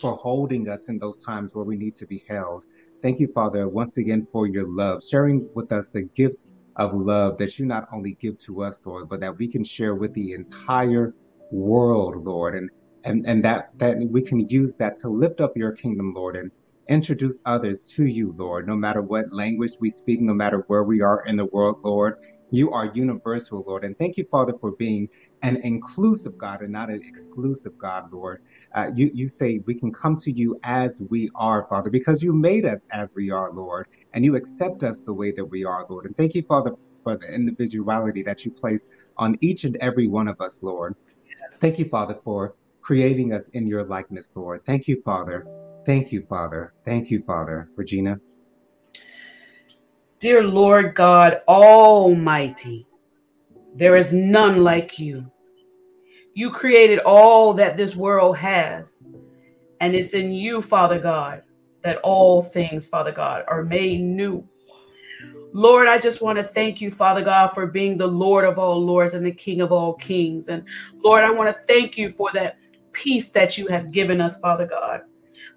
for 0.00 0.12
holding 0.12 0.68
us 0.68 0.88
in 0.88 0.98
those 0.98 1.18
times 1.18 1.54
where 1.54 1.64
we 1.64 1.76
need 1.76 1.96
to 1.96 2.06
be 2.06 2.24
held. 2.28 2.64
Thank 3.02 3.20
you, 3.20 3.28
Father, 3.34 3.68
once 3.68 3.98
again 3.98 4.26
for 4.32 4.46
your 4.46 4.66
love, 4.66 5.02
sharing 5.08 5.48
with 5.54 5.70
us 5.70 5.90
the 5.90 6.08
gift 6.16 6.44
of 6.76 6.92
love 6.92 7.38
that 7.38 7.58
you 7.58 7.66
not 7.66 7.88
only 7.92 8.16
give 8.20 8.38
to 8.38 8.62
us, 8.62 8.80
Lord, 8.84 9.08
but 9.08 9.20
that 9.20 9.36
we 9.38 9.48
can 9.48 9.64
share 9.64 9.94
with 9.94 10.14
the 10.14 10.32
entire 10.32 11.14
world, 11.50 12.16
Lord, 12.16 12.54
and 12.56 12.70
and 13.04 13.26
and 13.26 13.44
that 13.44 13.66
that 13.78 13.96
we 14.12 14.22
can 14.22 14.46
use 14.48 14.76
that 14.78 14.98
to 15.02 15.08
lift 15.08 15.40
up 15.40 15.52
your 15.56 15.72
kingdom, 15.72 16.12
Lord, 16.14 16.36
and 16.36 16.50
introduce 16.88 17.40
others 17.46 17.82
to 17.96 18.06
you, 18.06 18.34
Lord, 18.38 18.66
no 18.68 18.76
matter 18.76 19.02
what 19.02 19.26
language 19.32 19.72
we 19.80 19.90
speak, 19.90 20.20
no 20.22 20.34
matter 20.34 20.64
where 20.68 20.84
we 20.84 21.02
are 21.02 21.22
in 21.26 21.36
the 21.36 21.46
world, 21.46 21.76
Lord. 21.84 22.14
You 22.50 22.72
are 22.72 22.90
universal, 22.94 23.64
Lord. 23.66 23.84
And 23.84 23.96
thank 23.98 24.16
you, 24.18 24.24
Father, 24.30 24.54
for 24.60 24.72
being 24.78 25.08
an 25.42 25.58
inclusive 25.62 26.38
God 26.38 26.62
and 26.62 26.72
not 26.72 26.90
an 26.90 27.00
exclusive 27.04 27.72
God, 27.78 28.04
Lord. 28.12 28.38
Uh, 28.74 28.86
you, 28.94 29.10
you 29.14 29.28
say 29.28 29.60
we 29.66 29.74
can 29.78 29.92
come 29.92 30.16
to 30.20 30.32
you 30.32 30.56
as 30.64 31.00
we 31.10 31.28
are, 31.36 31.66
Father, 31.70 31.90
because 31.90 32.22
you 32.22 32.34
made 32.34 32.66
us 32.66 32.86
as 32.92 33.12
we 33.16 33.30
are, 33.32 33.52
Lord, 33.52 33.86
and 34.14 34.24
you 34.24 34.36
accept 34.36 34.82
us 34.84 35.02
the 35.06 35.14
way 35.14 35.32
that 35.36 35.46
we 35.46 35.64
are, 35.64 35.86
Lord. 35.90 36.06
And 36.06 36.16
thank 36.16 36.34
you, 36.36 36.44
Father, 36.48 36.72
for 37.04 37.18
the 37.18 37.34
individuality 37.34 38.22
that 38.24 38.44
you 38.44 38.52
place 38.52 38.88
on 39.18 39.36
each 39.42 39.64
and 39.64 39.76
every 39.80 40.08
one 40.08 40.28
of 40.28 40.36
us, 40.40 40.62
Lord. 40.62 40.94
Thank 41.54 41.78
you, 41.78 41.86
Father, 41.86 42.14
for 42.14 42.54
creating 42.80 43.32
us 43.32 43.48
in 43.50 43.66
your 43.66 43.84
likeness, 43.84 44.30
Lord. 44.34 44.64
Thank 44.64 44.86
you, 44.88 45.02
Father. 45.02 45.46
Thank 45.84 46.12
you, 46.12 46.22
Father. 46.22 46.72
Thank 46.84 47.10
you, 47.10 47.22
Father. 47.22 47.68
Regina. 47.76 48.20
Dear 50.18 50.42
Lord 50.48 50.94
God 50.94 51.42
Almighty, 51.46 52.86
there 53.74 53.96
is 53.96 54.12
none 54.12 54.64
like 54.64 54.98
you. 54.98 55.30
You 56.34 56.50
created 56.50 57.00
all 57.00 57.52
that 57.54 57.76
this 57.76 57.94
world 57.96 58.36
has, 58.38 59.04
and 59.80 59.94
it's 59.94 60.14
in 60.14 60.32
you, 60.32 60.62
Father 60.62 60.98
God, 60.98 61.42
that 61.82 61.98
all 61.98 62.42
things, 62.42 62.88
Father 62.88 63.12
God, 63.12 63.44
are 63.48 63.62
made 63.62 64.00
new. 64.00 64.46
Lord, 65.56 65.88
I 65.88 65.98
just 65.98 66.20
want 66.20 66.36
to 66.36 66.44
thank 66.44 66.82
you, 66.82 66.90
Father 66.90 67.24
God, 67.24 67.54
for 67.54 67.66
being 67.66 67.96
the 67.96 68.06
Lord 68.06 68.44
of 68.44 68.58
all 68.58 68.78
lords 68.78 69.14
and 69.14 69.24
the 69.24 69.32
King 69.32 69.62
of 69.62 69.72
all 69.72 69.94
kings. 69.94 70.48
And 70.48 70.62
Lord, 71.02 71.24
I 71.24 71.30
want 71.30 71.48
to 71.48 71.62
thank 71.62 71.96
you 71.96 72.10
for 72.10 72.30
that 72.34 72.58
peace 72.92 73.30
that 73.30 73.56
you 73.56 73.66
have 73.68 73.90
given 73.90 74.20
us, 74.20 74.38
Father 74.38 74.66
God. 74.66 75.04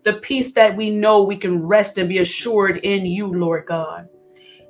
The 0.03 0.13
peace 0.13 0.53
that 0.53 0.77
we 0.77 0.89
know 0.89 1.23
we 1.23 1.35
can 1.35 1.67
rest 1.67 1.97
and 1.97 2.07
be 2.07 2.19
assured 2.19 2.77
in 2.77 3.05
you, 3.05 3.27
Lord 3.27 3.65
God. 3.65 4.07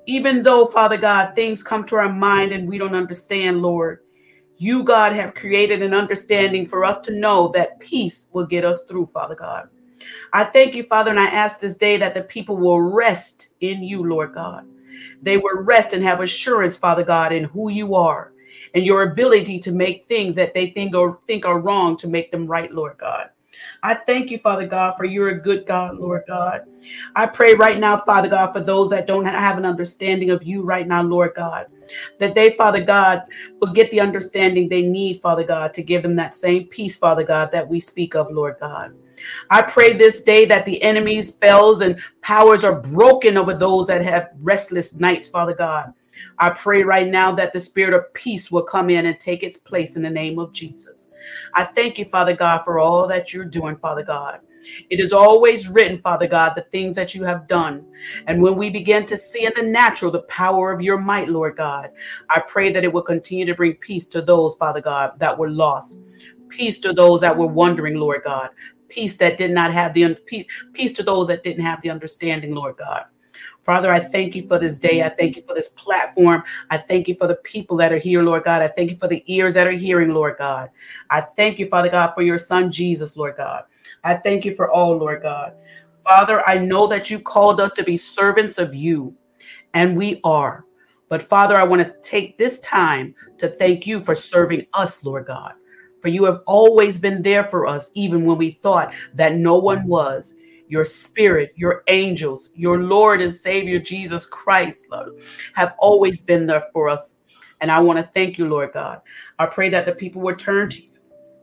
Even 0.07 0.41
though, 0.41 0.65
Father 0.65 0.97
God, 0.97 1.35
things 1.35 1.61
come 1.61 1.83
to 1.85 1.97
our 1.97 2.11
mind 2.11 2.51
and 2.51 2.67
we 2.67 2.79
don't 2.79 2.95
understand, 2.95 3.61
Lord, 3.61 3.99
you, 4.57 4.81
God, 4.81 5.13
have 5.13 5.35
created 5.35 5.83
an 5.83 5.93
understanding 5.93 6.65
for 6.65 6.83
us 6.83 6.97
to 7.01 7.13
know 7.13 7.49
that 7.49 7.79
peace 7.79 8.29
will 8.33 8.47
get 8.47 8.65
us 8.65 8.83
through, 8.85 9.11
Father 9.13 9.35
God. 9.35 9.69
I 10.33 10.45
thank 10.45 10.73
you, 10.73 10.85
Father, 10.85 11.11
and 11.11 11.19
I 11.19 11.27
ask 11.27 11.59
this 11.59 11.77
day 11.77 11.97
that 11.97 12.15
the 12.15 12.23
people 12.23 12.57
will 12.57 12.81
rest 12.81 13.53
in 13.61 13.83
you, 13.83 14.03
Lord 14.03 14.33
God. 14.33 14.65
They 15.21 15.37
will 15.37 15.61
rest 15.61 15.93
and 15.93 16.03
have 16.03 16.21
assurance, 16.21 16.77
Father 16.77 17.03
God, 17.03 17.33
in 17.33 17.43
who 17.45 17.69
you 17.69 17.95
are 17.95 18.33
and 18.73 18.85
your 18.85 19.03
ability 19.03 19.59
to 19.59 19.71
make 19.71 20.07
things 20.07 20.35
that 20.35 20.53
they 20.53 20.67
think 20.67 20.95
or 20.95 21.19
think 21.27 21.45
are 21.45 21.59
wrong 21.59 21.97
to 21.97 22.07
make 22.07 22.31
them 22.31 22.47
right, 22.47 22.71
Lord 22.71 22.97
God. 22.97 23.29
I 23.81 23.95
thank 23.95 24.29
you, 24.29 24.37
Father 24.37 24.67
God, 24.67 24.95
for 24.97 25.05
you're 25.05 25.29
a 25.29 25.41
good 25.41 25.65
God, 25.65 25.97
Lord 25.97 26.23
God. 26.27 26.65
I 27.15 27.25
pray 27.25 27.55
right 27.55 27.79
now, 27.79 27.97
Father 27.97 28.27
God, 28.27 28.51
for 28.51 28.59
those 28.59 28.89
that 28.89 29.07
don't 29.07 29.25
have 29.25 29.57
an 29.57 29.65
understanding 29.65 30.31
of 30.31 30.43
you 30.43 30.63
right 30.63 30.87
now, 30.87 31.01
Lord 31.01 31.33
God, 31.35 31.67
that 32.19 32.35
they, 32.35 32.51
Father 32.51 32.83
God, 32.83 33.23
will 33.59 33.73
get 33.73 33.89
the 33.91 34.01
understanding 34.01 34.67
they 34.67 34.85
need, 34.85 35.21
Father 35.21 35.43
God, 35.43 35.73
to 35.73 35.83
give 35.83 36.03
them 36.03 36.15
that 36.17 36.35
same 36.35 36.65
peace, 36.65 36.97
Father 36.97 37.23
God, 37.23 37.51
that 37.51 37.67
we 37.67 37.79
speak 37.79 38.15
of, 38.15 38.31
Lord 38.31 38.57
God. 38.59 38.93
I 39.49 39.61
pray 39.61 39.93
this 39.93 40.23
day 40.23 40.45
that 40.45 40.65
the 40.65 40.81
enemy's 40.81 41.29
spells 41.29 41.81
and 41.81 41.99
powers 42.21 42.63
are 42.63 42.81
broken 42.81 43.37
over 43.37 43.53
those 43.53 43.87
that 43.87 44.03
have 44.03 44.29
restless 44.41 44.95
nights, 44.95 45.27
Father 45.27 45.55
God. 45.55 45.93
I 46.37 46.49
pray 46.49 46.83
right 46.83 47.07
now 47.07 47.31
that 47.33 47.53
the 47.53 47.59
spirit 47.59 47.93
of 47.93 48.13
peace 48.13 48.51
will 48.51 48.63
come 48.63 48.89
in 48.89 49.05
and 49.05 49.19
take 49.19 49.43
its 49.43 49.57
place 49.57 49.95
in 49.95 50.03
the 50.03 50.09
name 50.09 50.39
of 50.39 50.53
Jesus. 50.53 51.09
I 51.53 51.65
thank 51.65 51.97
you, 51.97 52.05
Father 52.05 52.35
God, 52.35 52.63
for 52.63 52.79
all 52.79 53.07
that 53.07 53.33
you're 53.33 53.45
doing, 53.45 53.77
Father 53.77 54.03
God. 54.03 54.39
It 54.89 54.99
is 54.99 55.13
always 55.13 55.69
written, 55.69 56.01
Father 56.01 56.27
God, 56.27 56.53
the 56.55 56.61
things 56.61 56.95
that 56.95 57.15
you 57.15 57.23
have 57.23 57.47
done. 57.47 57.85
And 58.27 58.41
when 58.41 58.55
we 58.55 58.69
begin 58.69 59.05
to 59.07 59.17
see 59.17 59.45
in 59.45 59.53
the 59.55 59.63
natural 59.63 60.11
the 60.11 60.23
power 60.23 60.71
of 60.71 60.81
your 60.81 60.97
might, 60.97 61.29
Lord 61.29 61.57
God, 61.57 61.91
I 62.29 62.39
pray 62.39 62.71
that 62.71 62.83
it 62.83 62.91
will 62.91 63.01
continue 63.01 63.45
to 63.45 63.55
bring 63.55 63.75
peace 63.75 64.07
to 64.07 64.21
those, 64.21 64.57
Father 64.57 64.81
God, 64.81 65.19
that 65.19 65.37
were 65.37 65.49
lost. 65.49 66.01
Peace 66.49 66.79
to 66.79 66.93
those 66.93 67.21
that 67.21 67.37
were 67.37 67.47
wondering, 67.47 67.95
Lord 67.95 68.23
God. 68.23 68.49
Peace 68.89 69.17
that 69.17 69.37
did 69.37 69.51
not 69.51 69.71
have 69.71 69.93
the 69.93 70.15
peace 70.73 70.93
to 70.93 71.03
those 71.03 71.27
that 71.27 71.43
didn't 71.43 71.63
have 71.63 71.81
the 71.81 71.89
understanding, 71.89 72.53
Lord 72.53 72.77
God. 72.77 73.05
Father, 73.63 73.91
I 73.91 73.99
thank 73.99 74.35
you 74.35 74.47
for 74.47 74.57
this 74.57 74.79
day. 74.79 75.03
I 75.03 75.09
thank 75.09 75.35
you 75.35 75.43
for 75.47 75.53
this 75.53 75.67
platform. 75.67 76.43
I 76.71 76.77
thank 76.77 77.07
you 77.07 77.15
for 77.15 77.27
the 77.27 77.35
people 77.35 77.77
that 77.77 77.91
are 77.91 77.99
here, 77.99 78.23
Lord 78.23 78.43
God. 78.43 78.61
I 78.61 78.67
thank 78.69 78.89
you 78.89 78.97
for 78.97 79.07
the 79.07 79.23
ears 79.27 79.53
that 79.53 79.67
are 79.67 79.71
hearing, 79.71 80.09
Lord 80.09 80.37
God. 80.37 80.69
I 81.09 81.21
thank 81.21 81.59
you, 81.59 81.67
Father 81.67 81.89
God, 81.89 82.13
for 82.15 82.21
your 82.21 82.37
son 82.37 82.71
Jesus, 82.71 83.17
Lord 83.17 83.35
God. 83.37 83.65
I 84.03 84.15
thank 84.15 84.45
you 84.45 84.55
for 84.55 84.71
all, 84.71 84.97
Lord 84.97 85.21
God. 85.21 85.53
Father, 86.03 86.47
I 86.47 86.57
know 86.57 86.87
that 86.87 87.09
you 87.09 87.19
called 87.19 87.59
us 87.59 87.73
to 87.73 87.83
be 87.83 87.97
servants 87.97 88.57
of 88.57 88.73
you, 88.73 89.13
and 89.73 89.95
we 89.95 90.19
are. 90.23 90.65
But 91.09 91.21
Father, 91.21 91.55
I 91.55 91.63
want 91.63 91.81
to 91.81 91.93
take 92.01 92.37
this 92.37 92.59
time 92.61 93.13
to 93.37 93.49
thank 93.49 93.85
you 93.85 93.99
for 93.99 94.15
serving 94.15 94.65
us, 94.73 95.03
Lord 95.03 95.27
God. 95.27 95.53
For 96.01 96.07
you 96.07 96.23
have 96.25 96.41
always 96.45 96.97
been 96.97 97.21
there 97.21 97.43
for 97.43 97.67
us, 97.67 97.91
even 97.93 98.25
when 98.25 98.37
we 98.37 98.51
thought 98.51 98.93
that 99.15 99.35
no 99.35 99.57
one 99.57 99.85
was 99.85 100.33
your 100.69 100.85
spirit, 100.85 101.51
your 101.55 101.83
angels, 101.87 102.51
your 102.55 102.83
Lord 102.83 103.21
and 103.21 103.33
Savior 103.33 103.79
Jesus 103.79 104.25
Christ, 104.25 104.85
Lord, 104.91 105.19
have 105.55 105.73
always 105.79 106.21
been 106.21 106.45
there 106.45 106.65
for 106.71 106.87
us. 106.87 107.15
And 107.59 107.71
I 107.71 107.79
want 107.79 107.97
to 107.97 108.03
thank 108.03 108.37
you, 108.37 108.47
Lord 108.47 108.71
God. 108.73 109.01
I 109.39 109.47
pray 109.47 109.69
that 109.69 109.85
the 109.85 109.95
people 109.95 110.21
would 110.21 110.39
turn 110.39 110.69
to 110.69 110.81
you, 110.81 110.89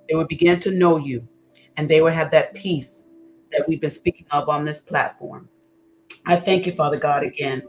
they 0.09 0.14
would 0.14 0.28
begin 0.28 0.61
to 0.61 0.70
know 0.70 0.96
you, 0.96 1.26
and 1.76 1.88
they 1.88 2.00
would 2.00 2.12
have 2.12 2.30
that 2.30 2.54
peace 2.54 3.11
that 3.52 3.68
we've 3.68 3.80
been 3.80 3.90
speaking 3.90 4.26
of 4.30 4.48
on 4.48 4.64
this 4.64 4.80
platform. 4.80 5.48
I 6.24 6.36
thank 6.36 6.66
you, 6.66 6.72
Father 6.72 6.98
God, 6.98 7.22
again. 7.22 7.62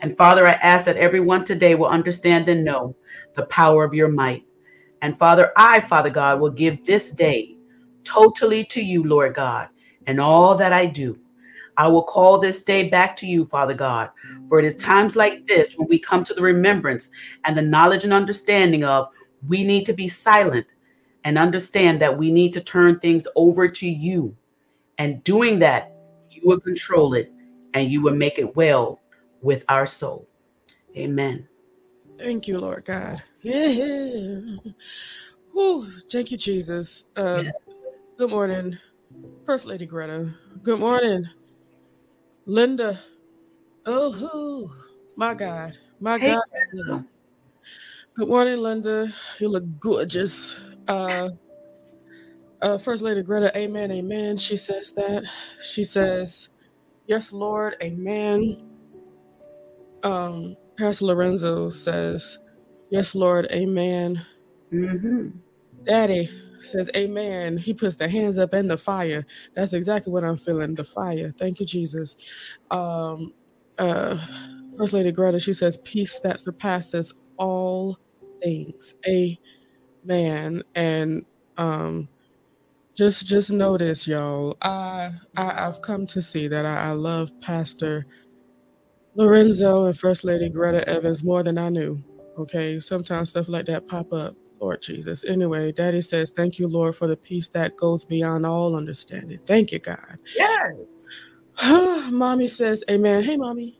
And 0.00 0.16
Father, 0.16 0.46
I 0.46 0.52
ask 0.52 0.86
that 0.86 0.96
everyone 0.96 1.44
today 1.44 1.74
will 1.74 1.88
understand 1.88 2.48
and 2.48 2.64
know 2.64 2.96
the 3.34 3.46
power 3.46 3.84
of 3.84 3.94
your 3.94 4.08
might. 4.08 4.44
And 5.02 5.16
Father, 5.16 5.52
I, 5.56 5.80
Father 5.80 6.10
God, 6.10 6.40
will 6.40 6.50
give 6.50 6.84
this 6.84 7.12
day 7.12 7.56
totally 8.04 8.64
to 8.64 8.82
you, 8.82 9.04
Lord 9.04 9.34
God 9.34 9.68
and 10.08 10.20
all 10.20 10.56
that 10.56 10.72
I 10.72 10.86
do. 10.86 11.16
I 11.76 11.86
will 11.86 12.02
call 12.02 12.38
this 12.40 12.64
day 12.64 12.88
back 12.88 13.14
to 13.16 13.26
you, 13.26 13.44
Father 13.44 13.74
God, 13.74 14.10
for 14.48 14.58
it 14.58 14.64
is 14.64 14.74
times 14.74 15.14
like 15.14 15.46
this 15.46 15.76
when 15.76 15.86
we 15.86 15.98
come 16.00 16.24
to 16.24 16.34
the 16.34 16.42
remembrance 16.42 17.10
and 17.44 17.56
the 17.56 17.62
knowledge 17.62 18.02
and 18.02 18.12
understanding 18.12 18.82
of 18.82 19.06
we 19.46 19.62
need 19.62 19.84
to 19.86 19.92
be 19.92 20.08
silent 20.08 20.74
and 21.22 21.38
understand 21.38 22.00
that 22.00 22.18
we 22.18 22.32
need 22.32 22.52
to 22.54 22.60
turn 22.60 22.98
things 22.98 23.28
over 23.36 23.68
to 23.68 23.88
you. 23.88 24.34
And 24.96 25.22
doing 25.22 25.60
that, 25.60 25.92
you 26.30 26.40
will 26.44 26.58
control 26.58 27.14
it 27.14 27.30
and 27.74 27.90
you 27.90 28.02
will 28.02 28.16
make 28.16 28.38
it 28.38 28.56
well 28.56 29.00
with 29.40 29.64
our 29.68 29.86
soul. 29.86 30.26
Amen. 30.96 31.46
Thank 32.18 32.48
you, 32.48 32.58
Lord 32.58 32.84
God. 32.86 33.22
Yeah. 33.42 34.56
Whew. 35.52 35.86
Thank 36.10 36.30
you, 36.30 36.38
Jesus. 36.38 37.04
Uh. 37.16 37.44
Good 38.18 38.30
morning. 38.30 38.78
First 39.46 39.66
Lady 39.66 39.86
Greta. 39.86 40.34
Good 40.62 40.80
morning. 40.80 41.24
Linda. 42.46 42.98
Oh, 43.86 44.10
who? 44.10 44.70
my 45.18 45.34
God. 45.34 45.76
My 46.00 46.18
hey, 46.18 46.36
God. 46.88 47.04
Good 48.14 48.28
morning, 48.28 48.58
Linda. 48.58 49.12
You 49.40 49.48
look 49.48 49.64
gorgeous. 49.80 50.58
Uh, 50.86 51.30
uh, 52.62 52.78
First 52.78 53.02
Lady 53.02 53.22
Greta, 53.22 53.56
amen, 53.56 53.90
amen. 53.90 54.36
She 54.36 54.56
says 54.56 54.92
that. 54.92 55.24
She 55.60 55.84
says, 55.84 56.50
Yes, 57.06 57.32
Lord, 57.32 57.76
amen. 57.82 58.62
Um, 60.04 60.56
Pastor 60.78 61.06
Lorenzo 61.06 61.70
says, 61.70 62.38
Yes, 62.90 63.14
Lord, 63.14 63.48
amen. 63.52 64.24
Mm-hmm. 64.72 65.28
Daddy, 65.84 66.30
says 66.62 66.90
amen. 66.96 67.58
He 67.58 67.74
puts 67.74 67.96
the 67.96 68.08
hands 68.08 68.38
up 68.38 68.52
and 68.54 68.70
the 68.70 68.76
fire. 68.76 69.26
That's 69.56 69.72
exactly 69.72 70.12
what 70.12 70.24
i'm 70.24 70.36
feeling 70.36 70.74
the 70.74 70.84
fire. 70.84 71.32
Thank 71.38 71.60
you 71.60 71.66
jesus. 71.66 72.16
Um 72.70 73.32
uh 73.78 74.18
first 74.78 74.92
lady 74.92 75.12
greta 75.12 75.40
she 75.40 75.54
says 75.54 75.78
peace 75.84 76.20
that 76.20 76.40
surpasses 76.40 77.14
all 77.38 77.98
things. 78.42 78.94
Amen. 79.88 80.62
And 80.74 81.24
um 81.56 82.08
just 82.96 83.26
just 83.26 83.50
notice 83.52 84.06
y'all 84.08 84.56
I, 84.62 85.12
I 85.36 85.66
i've 85.66 85.82
come 85.82 86.06
to 86.08 86.22
see 86.22 86.48
that 86.48 86.66
I, 86.66 86.88
I 86.88 86.92
love 86.92 87.30
pastor 87.40 88.06
lorenzo 89.14 89.86
and 89.86 89.98
first 89.98 90.24
lady 90.24 90.50
greta 90.50 90.88
evans 90.88 91.24
more 91.24 91.42
than 91.42 91.58
i 91.58 91.68
knew 91.70 92.02
okay 92.38 92.80
sometimes 92.80 93.30
stuff 93.30 93.48
like 93.48 93.66
that 93.66 93.86
pop 93.86 94.12
up 94.12 94.34
Lord 94.60 94.82
Jesus. 94.82 95.24
Anyway, 95.24 95.72
Daddy 95.72 96.00
says, 96.00 96.30
Thank 96.30 96.58
you, 96.58 96.68
Lord, 96.68 96.96
for 96.96 97.06
the 97.06 97.16
peace 97.16 97.48
that 97.48 97.76
goes 97.76 98.04
beyond 98.04 98.46
all 98.46 98.74
understanding. 98.76 99.38
Thank 99.46 99.72
you, 99.72 99.78
God. 99.78 100.18
Yes. 100.34 100.74
mommy 102.10 102.48
says, 102.48 102.84
Amen. 102.90 103.24
Hey, 103.24 103.36
Mommy. 103.36 103.78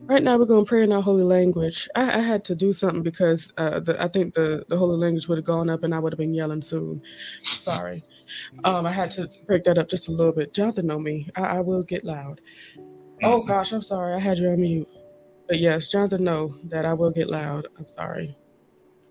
Right 0.00 0.22
now, 0.22 0.38
we're 0.38 0.46
going 0.46 0.64
to 0.64 0.68
pray 0.68 0.84
in 0.84 0.92
our 0.92 1.02
holy 1.02 1.24
language. 1.24 1.86
I, 1.94 2.02
I 2.02 2.20
had 2.20 2.42
to 2.46 2.54
do 2.54 2.72
something 2.72 3.02
because 3.02 3.52
uh, 3.58 3.80
the, 3.80 4.02
I 4.02 4.08
think 4.08 4.32
the, 4.32 4.64
the 4.68 4.76
holy 4.76 4.96
language 4.96 5.28
would 5.28 5.36
have 5.38 5.44
gone 5.44 5.68
up 5.68 5.82
and 5.82 5.94
I 5.94 5.98
would 5.98 6.12
have 6.12 6.18
been 6.18 6.32
yelling 6.32 6.62
soon. 6.62 7.02
Sorry. 7.42 8.02
Um, 8.64 8.86
I 8.86 8.90
had 8.90 9.10
to 9.12 9.28
break 9.46 9.64
that 9.64 9.76
up 9.76 9.88
just 9.88 10.08
a 10.08 10.12
little 10.12 10.32
bit. 10.32 10.54
Jonathan 10.54 10.86
know 10.86 10.98
me. 10.98 11.28
I, 11.36 11.42
I 11.42 11.60
will 11.60 11.82
get 11.82 12.04
loud. 12.04 12.40
Oh, 13.22 13.42
gosh, 13.42 13.72
I'm 13.72 13.82
sorry. 13.82 14.14
I 14.14 14.18
had 14.18 14.38
you 14.38 14.48
on 14.48 14.60
mute. 14.60 14.88
But 15.48 15.58
yes, 15.58 15.88
Jonathan 15.88 16.24
know 16.24 16.54
that 16.64 16.84
I 16.84 16.92
will 16.92 17.10
get 17.10 17.30
loud. 17.30 17.66
I'm 17.78 17.86
sorry. 17.86 18.36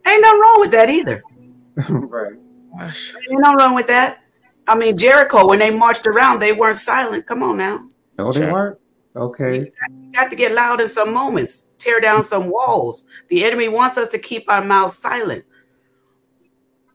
Ain't 0.07 0.21
nothing 0.21 0.39
wrong 0.39 0.59
with 0.59 0.71
that 0.71 0.89
either. 0.89 1.23
right. 1.89 2.33
Gosh. 2.77 3.15
Ain't 3.29 3.41
nothing 3.41 3.57
wrong 3.57 3.75
with 3.75 3.87
that. 3.87 4.19
I 4.67 4.75
mean, 4.77 4.97
Jericho, 4.97 5.47
when 5.47 5.59
they 5.59 5.71
marched 5.71 6.05
around, 6.05 6.39
they 6.39 6.53
weren't 6.53 6.77
silent. 6.77 7.25
Come 7.25 7.41
on 7.41 7.57
now. 7.57 7.83
No, 8.19 8.31
they 8.31 8.51
weren't. 8.51 8.79
Okay. 9.15 9.59
You 9.59 9.65
got, 9.65 10.03
you 10.03 10.11
got 10.11 10.29
to 10.29 10.35
get 10.35 10.53
loud 10.53 10.79
in 10.79 10.87
some 10.87 11.11
moments, 11.11 11.67
tear 11.79 11.99
down 11.99 12.23
some 12.23 12.51
walls. 12.51 13.05
The 13.29 13.43
enemy 13.43 13.67
wants 13.67 13.97
us 13.97 14.09
to 14.09 14.19
keep 14.19 14.49
our 14.49 14.63
mouths 14.63 14.97
silent. 14.97 15.43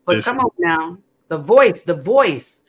But 0.05 0.23
come 0.23 0.39
on 0.39 0.51
now. 0.57 0.97
The 1.27 1.37
voice, 1.37 1.81
the 1.81 1.95
voice 1.95 2.62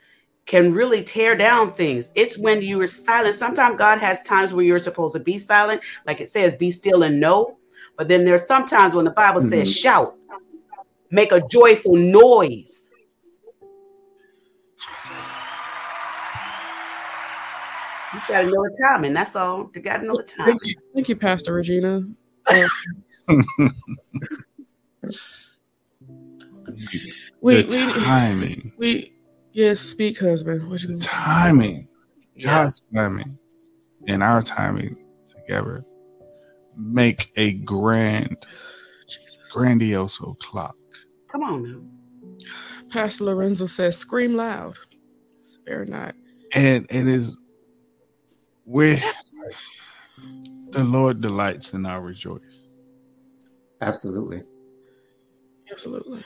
can 0.47 0.73
really 0.73 1.03
tear 1.03 1.37
down 1.37 1.73
things. 1.73 2.13
It's 2.15 2.37
when 2.39 2.61
you 2.61 2.81
are 2.83 2.87
silent. 2.87 3.35
Sometimes 3.35 3.79
God 3.79 3.99
has 3.99 4.21
times 4.23 4.53
where 4.53 4.65
you're 4.65 4.79
supposed 4.79 5.15
to 5.15 5.21
be 5.21 5.39
silent, 5.39 5.81
like 6.07 6.21
it 6.21 6.29
says, 6.29 6.55
be 6.55 6.71
still 6.71 7.03
and 7.03 7.19
know. 7.19 7.57
But 7.97 8.09
then 8.09 8.25
there's 8.25 8.47
sometimes 8.47 8.95
when 8.95 9.05
the 9.05 9.11
Bible 9.13 9.41
mm-hmm. 9.41 9.51
says 9.51 9.75
shout 9.75 10.17
make 11.11 11.33
a 11.33 11.41
joyful 11.49 11.95
noise. 11.95 12.91
Jesus. 14.77 15.35
You 18.13 18.21
gotta 18.29 18.47
know 18.47 18.63
the 18.63 18.79
timing. 18.87 19.15
That's 19.15 19.35
all. 19.37 19.71
You 19.75 19.81
gotta 19.81 20.07
know 20.07 20.17
the 20.17 20.23
time. 20.25 20.47
Thank 20.47 20.61
you, 20.65 20.75
Thank 20.95 21.09
you 21.09 21.17
Pastor 21.17 21.55
Regina. 21.55 22.03
Uh, 22.47 22.69
we, 27.41 27.63
the 27.63 28.01
timing. 28.05 28.73
We, 28.77 28.87
we 28.87 29.14
yes, 29.55 29.81
speak, 29.81 30.19
husband. 30.21 30.69
What 30.69 30.83
you 30.83 30.99
timing? 30.99 31.89
God's 32.43 32.85
timing 32.95 33.39
and 34.07 34.23
our 34.23 34.43
timing 34.43 34.97
together 35.27 35.85
make 36.77 37.33
a 37.37 37.53
grand, 37.53 38.37
Jesus. 39.09 39.39
grandioso 39.53 40.39
clock. 40.41 40.77
Come 41.29 41.43
on 41.45 41.63
now. 41.63 41.81
Pastor 42.91 43.25
Lorenzo 43.25 43.67
says, 43.67 43.97
"Scream 43.97 44.35
loud, 44.37 44.79
spare 45.43 45.85
not." 45.85 46.15
And 46.53 46.87
it 46.91 47.09
is 47.09 47.37
where 48.65 49.03
the 50.71 50.85
Lord 50.85 51.21
delights 51.21 51.73
and 51.73 51.87
I 51.87 51.99
rejoice. 51.99 52.67
Absolutely. 53.81 54.43
Absolutely. 55.71 56.25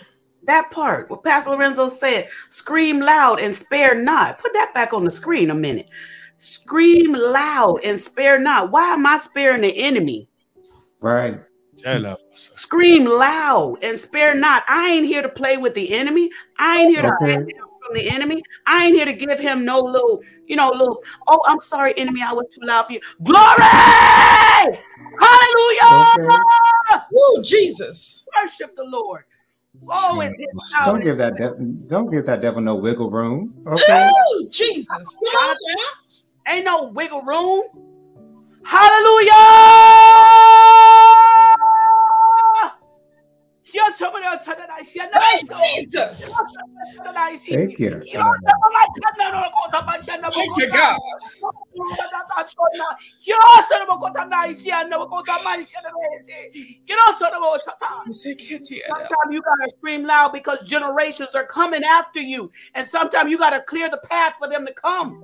That 0.49 0.71
part, 0.71 1.11
what 1.11 1.23
Pastor 1.23 1.51
Lorenzo 1.51 1.91
said, 1.91 2.31
scream 2.49 3.01
loud 3.01 3.39
and 3.39 3.55
spare 3.55 3.95
not. 3.95 4.39
Put 4.39 4.55
that 4.55 4.73
back 4.73 4.95
on 4.95 5.05
the 5.05 5.11
screen 5.11 5.51
a 5.51 5.55
minute. 5.55 5.91
Scream 6.39 7.13
loud 7.13 7.81
and 7.85 8.01
spare 8.01 8.39
not. 8.39 8.71
Why 8.71 8.95
am 8.95 9.05
I 9.05 9.19
sparing 9.19 9.61
the 9.61 9.79
enemy? 9.79 10.27
Right. 11.03 11.39
Scream 12.33 13.05
loud 13.05 13.77
and 13.83 13.99
spare 13.99 14.35
not. 14.35 14.65
I 14.69 14.89
ain't 14.89 15.07
here 15.07 15.21
to 15.21 15.29
play 15.29 15.59
with 15.59 15.75
the 15.75 15.93
enemy. 15.93 16.31
I 16.59 16.81
ain't 16.81 16.91
here 16.91 17.03
to 17.03 17.09
okay. 17.09 17.35
from 17.35 17.95
the 17.95 18.09
enemy. 18.09 18.43
I 18.67 18.87
ain't 18.87 18.95
here 18.95 19.05
to 19.05 19.13
give 19.13 19.39
him 19.39 19.67
no 19.67 19.81
little, 19.81 20.23
you 20.47 20.57
know, 20.57 20.71
little. 20.71 21.03
Oh, 21.27 21.43
I'm 21.47 21.61
sorry, 21.61 21.93
enemy. 21.99 22.23
I 22.23 22.33
was 22.33 22.49
too 22.49 22.65
loud 22.65 22.87
for 22.87 22.95
you. 22.95 23.01
Glory! 23.23 23.45
Hallelujah! 25.21 26.15
Okay. 26.17 27.05
Oh, 27.15 27.43
Jesus! 27.45 28.25
Worship 28.35 28.75
the 28.77 28.85
Lord. 28.85 29.25
Oh, 29.91 30.31
don't 30.85 31.05
give 31.05 31.19
that 31.19 31.37
devil, 31.37 31.57
don't 31.87 32.11
give 32.11 32.27
that 32.27 32.41
devil 32.41 32.61
no 32.61 32.77
wiggle 32.77 33.11
room. 33.11 33.55
Okay. 33.67 34.07
Ooh, 34.07 34.49
Jesus! 34.51 35.17
Ain't 36.47 36.65
no 36.65 36.85
wiggle 36.89 37.23
room. 37.23 37.65
Hallelujah! 38.65 39.33
Jesus. 45.77 46.21
Thank 47.57 47.79
you. 47.79 48.03
Thank 50.35 50.57
you, 50.57 50.67
God. 50.71 50.99
Sometimes 58.89 59.33
you 59.33 59.43
gotta 59.43 59.71
scream 59.77 60.05
loud 60.05 60.33
because 60.33 60.61
generations 60.69 61.35
are 61.35 61.47
coming 61.47 61.85
after 61.85 62.21
you, 62.21 62.51
and 62.75 62.87
sometimes 62.87 63.31
you 63.31 63.39
gotta 63.39 63.63
clear 63.63 63.91
the 63.91 64.01
path 64.05 64.35
for 64.39 64.49
them 64.49 64.65
to 64.67 64.73
come. 64.73 65.23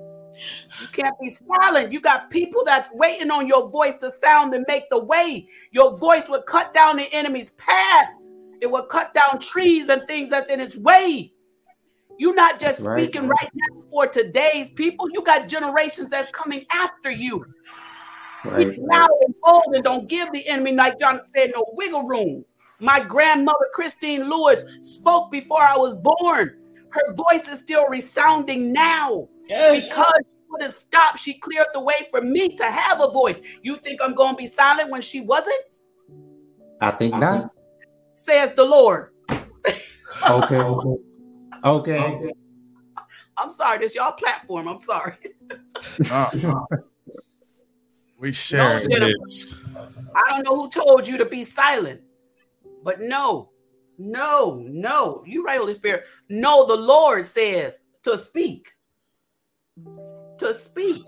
You 0.81 0.89
can't 0.89 1.15
be 1.21 1.31
silent. 1.31 1.93
You 1.93 2.01
got 2.01 2.31
people 2.31 2.63
that's 2.65 2.91
waiting 2.93 3.31
on 3.31 3.47
your 3.47 3.71
voice 3.71 3.95
to 3.97 4.11
sound 4.11 4.53
and 4.55 4.65
make 4.69 4.91
the 4.91 5.03
way. 5.03 5.49
Your 5.71 5.97
voice 5.97 6.29
would 6.29 6.45
cut 6.47 6.75
down 6.75 6.97
the 6.97 7.13
enemy's 7.15 7.51
path. 7.51 8.09
It 8.61 8.71
will 8.71 8.87
cut 8.87 9.15
down 9.15 9.41
trees 9.41 9.89
and 9.89 10.07
things 10.07 10.31
that's 10.31 10.51
in 10.51 10.61
its 10.61 10.77
way. 10.77 11.33
You're 12.19 12.35
not 12.35 12.61
just 12.61 12.83
That's 12.83 12.93
speaking 12.95 13.29
right 13.29 13.51
now 13.55 13.83
for 13.91 14.07
today's 14.07 14.71
people. 14.71 15.09
You 15.11 15.23
got 15.23 15.49
generations 15.49 16.11
that's 16.11 16.31
coming 16.31 16.65
after 16.73 17.11
you. 17.11 17.45
Right. 18.45 18.63
Speak 18.63 18.79
loud 18.79 19.11
and 19.27 19.35
bold 19.43 19.75
and 19.75 19.83
don't 19.83 20.09
give 20.09 20.33
the 20.33 20.47
enemy, 20.49 20.73
like 20.73 20.99
Jonathan 20.99 21.27
said, 21.27 21.53
no 21.55 21.65
wiggle 21.73 22.05
room. 22.07 22.45
My 22.81 23.03
grandmother, 23.05 23.67
Christine 23.73 24.29
Lewis, 24.29 24.63
spoke 24.83 25.33
before 25.33 25.63
I 25.63 25.77
was 25.77 25.95
born. 25.95 26.57
Her 26.91 27.15
voice 27.15 27.49
is 27.49 27.59
still 27.61 27.89
resounding 27.89 28.73
now 28.73 29.29
Yes. 29.49 29.89
because 29.89 30.21
she 30.31 30.39
wouldn't 30.49 30.75
stop. 30.75 31.17
She 31.17 31.35
cleared 31.39 31.67
the 31.73 31.81
way 31.81 32.07
for 32.11 32.21
me 32.21 32.55
to 32.57 32.65
have 32.65 33.01
a 33.01 33.11
voice. 33.11 33.41
You 33.63 33.79
think 33.79 34.01
I'm 34.03 34.15
going 34.15 34.35
to 34.35 34.37
be 34.37 34.47
silent 34.47 34.91
when 34.91 35.01
she 35.01 35.21
wasn't? 35.21 35.57
I 36.81 36.91
think 36.93 37.15
not. 37.15 37.51
Says 38.15 38.53
the 38.55 38.65
Lord. 38.65 39.11
Okay. 39.31 40.57
Okay. 40.57 40.97
Okay. 41.65 42.33
I'm 43.37 43.51
sorry, 43.51 43.79
this 43.79 43.95
y'all 43.95 44.13
platform. 44.13 44.69
I'm 44.69 44.81
sorry. 44.81 45.15
Uh, 46.11 46.31
we 48.19 48.33
share 48.33 48.81
No, 48.89 48.99
this. 48.99 49.65
I 50.15 50.31
don't 50.31 50.45
know 50.45 50.57
who 50.63 50.71
told 50.71 51.09
you 51.09 51.19
to 51.19 51.27
be 51.27 51.43
silent, 51.45 52.01
but 52.83 53.01
no, 53.01 53.51
no, 53.99 54.63
no. 54.65 55.23
You 55.27 55.45
right, 55.45 55.59
Holy 55.59 55.75
Spirit. 55.75 56.05
No, 56.29 56.67
the 56.67 56.77
Lord 56.77 57.27
says 57.27 57.81
to 58.05 58.17
speak, 58.17 58.69
to 60.39 60.55
speak, 60.55 61.03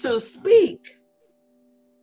to 0.00 0.18
speak. 0.18 0.98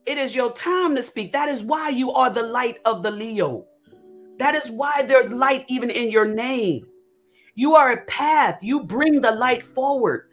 It 0.05 0.17
is 0.17 0.35
your 0.35 0.51
time 0.53 0.95
to 0.95 1.03
speak. 1.03 1.33
That 1.33 1.49
is 1.49 1.61
why 1.61 1.89
you 1.89 2.11
are 2.13 2.29
the 2.29 2.43
light 2.43 2.77
of 2.85 3.03
the 3.03 3.11
Leo. 3.11 3.65
That 4.39 4.55
is 4.55 4.71
why 4.71 5.03
there's 5.03 5.31
light 5.33 5.65
even 5.67 5.89
in 5.89 6.09
your 6.09 6.25
name. 6.25 6.87
You 7.55 7.75
are 7.75 7.91
a 7.91 8.05
path. 8.05 8.57
You 8.61 8.83
bring 8.83 9.19
the 9.19 9.31
light 9.31 9.61
forward. 9.61 10.29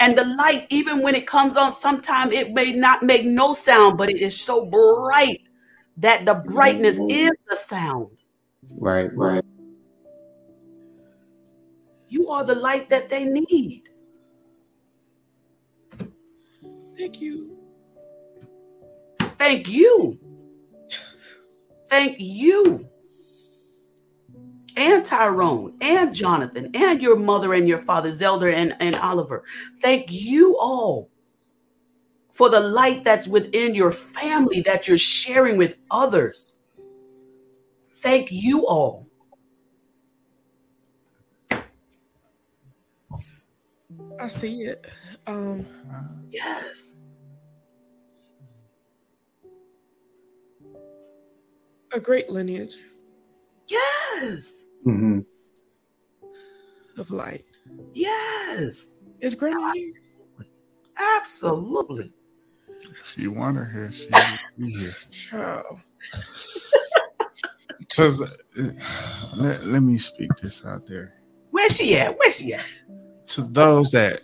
And 0.00 0.16
the 0.16 0.24
light, 0.24 0.66
even 0.68 1.02
when 1.02 1.14
it 1.14 1.26
comes 1.26 1.56
on, 1.56 1.72
sometimes 1.72 2.32
it 2.34 2.52
may 2.52 2.74
not 2.74 3.02
make 3.02 3.24
no 3.24 3.54
sound, 3.54 3.96
but 3.96 4.10
it 4.10 4.18
is 4.18 4.38
so 4.38 4.66
bright 4.66 5.40
that 5.96 6.26
the 6.26 6.34
brightness 6.34 6.98
mm-hmm. 6.98 7.10
is 7.10 7.30
the 7.48 7.56
sound. 7.56 8.08
Right. 8.78 9.08
Right. 9.16 9.42
You 12.10 12.28
are 12.28 12.44
the 12.44 12.54
light 12.54 12.90
that 12.90 13.08
they 13.08 13.24
need. 13.24 13.88
Thank 16.98 17.22
you. 17.22 17.56
Thank 19.38 19.68
you. 19.68 20.18
Thank 21.88 22.16
you. 22.18 22.88
And 24.76 25.04
Tyrone 25.04 25.76
and 25.80 26.14
Jonathan 26.14 26.70
and 26.74 27.02
your 27.02 27.16
mother 27.16 27.54
and 27.54 27.68
your 27.68 27.78
father, 27.78 28.12
Zelda 28.12 28.54
and, 28.54 28.76
and 28.78 28.94
Oliver. 28.96 29.42
Thank 29.80 30.12
you 30.12 30.56
all 30.58 31.10
for 32.32 32.48
the 32.48 32.60
light 32.60 33.02
that's 33.02 33.26
within 33.26 33.74
your 33.74 33.90
family 33.90 34.60
that 34.60 34.86
you're 34.86 34.96
sharing 34.96 35.56
with 35.56 35.76
others. 35.90 36.54
Thank 37.94 38.30
you 38.30 38.64
all. 38.68 39.08
I 44.20 44.28
see 44.28 44.62
it. 44.62 44.86
Um, 45.26 45.66
Yes. 46.30 46.97
A 51.92 52.00
great 52.00 52.28
lineage 52.30 52.76
Yes. 53.68 54.64
hmm 54.84 55.20
of 56.98 57.10
light. 57.10 57.44
Yes. 57.94 58.96
Is 59.20 59.34
Grandma 59.34 59.72
here? 59.72 59.92
Absolutely. 60.96 62.12
If 63.00 63.16
you 63.16 63.30
want 63.32 63.56
her 63.56 63.64
here, 63.66 63.92
she 63.92 64.08
will 64.10 64.38
be 64.58 64.70
here. 64.72 64.94
Child. 65.10 65.80
Because 67.78 68.20
let, 69.36 69.64
let 69.64 69.82
me 69.82 69.96
speak 69.98 70.30
this 70.42 70.64
out 70.64 70.86
there 70.86 71.14
Where's 71.50 71.76
she 71.76 71.96
at? 71.96 72.16
Where's 72.18 72.36
she 72.36 72.52
at? 72.52 72.64
to 73.28 73.42
those 73.42 73.90
that 73.92 74.20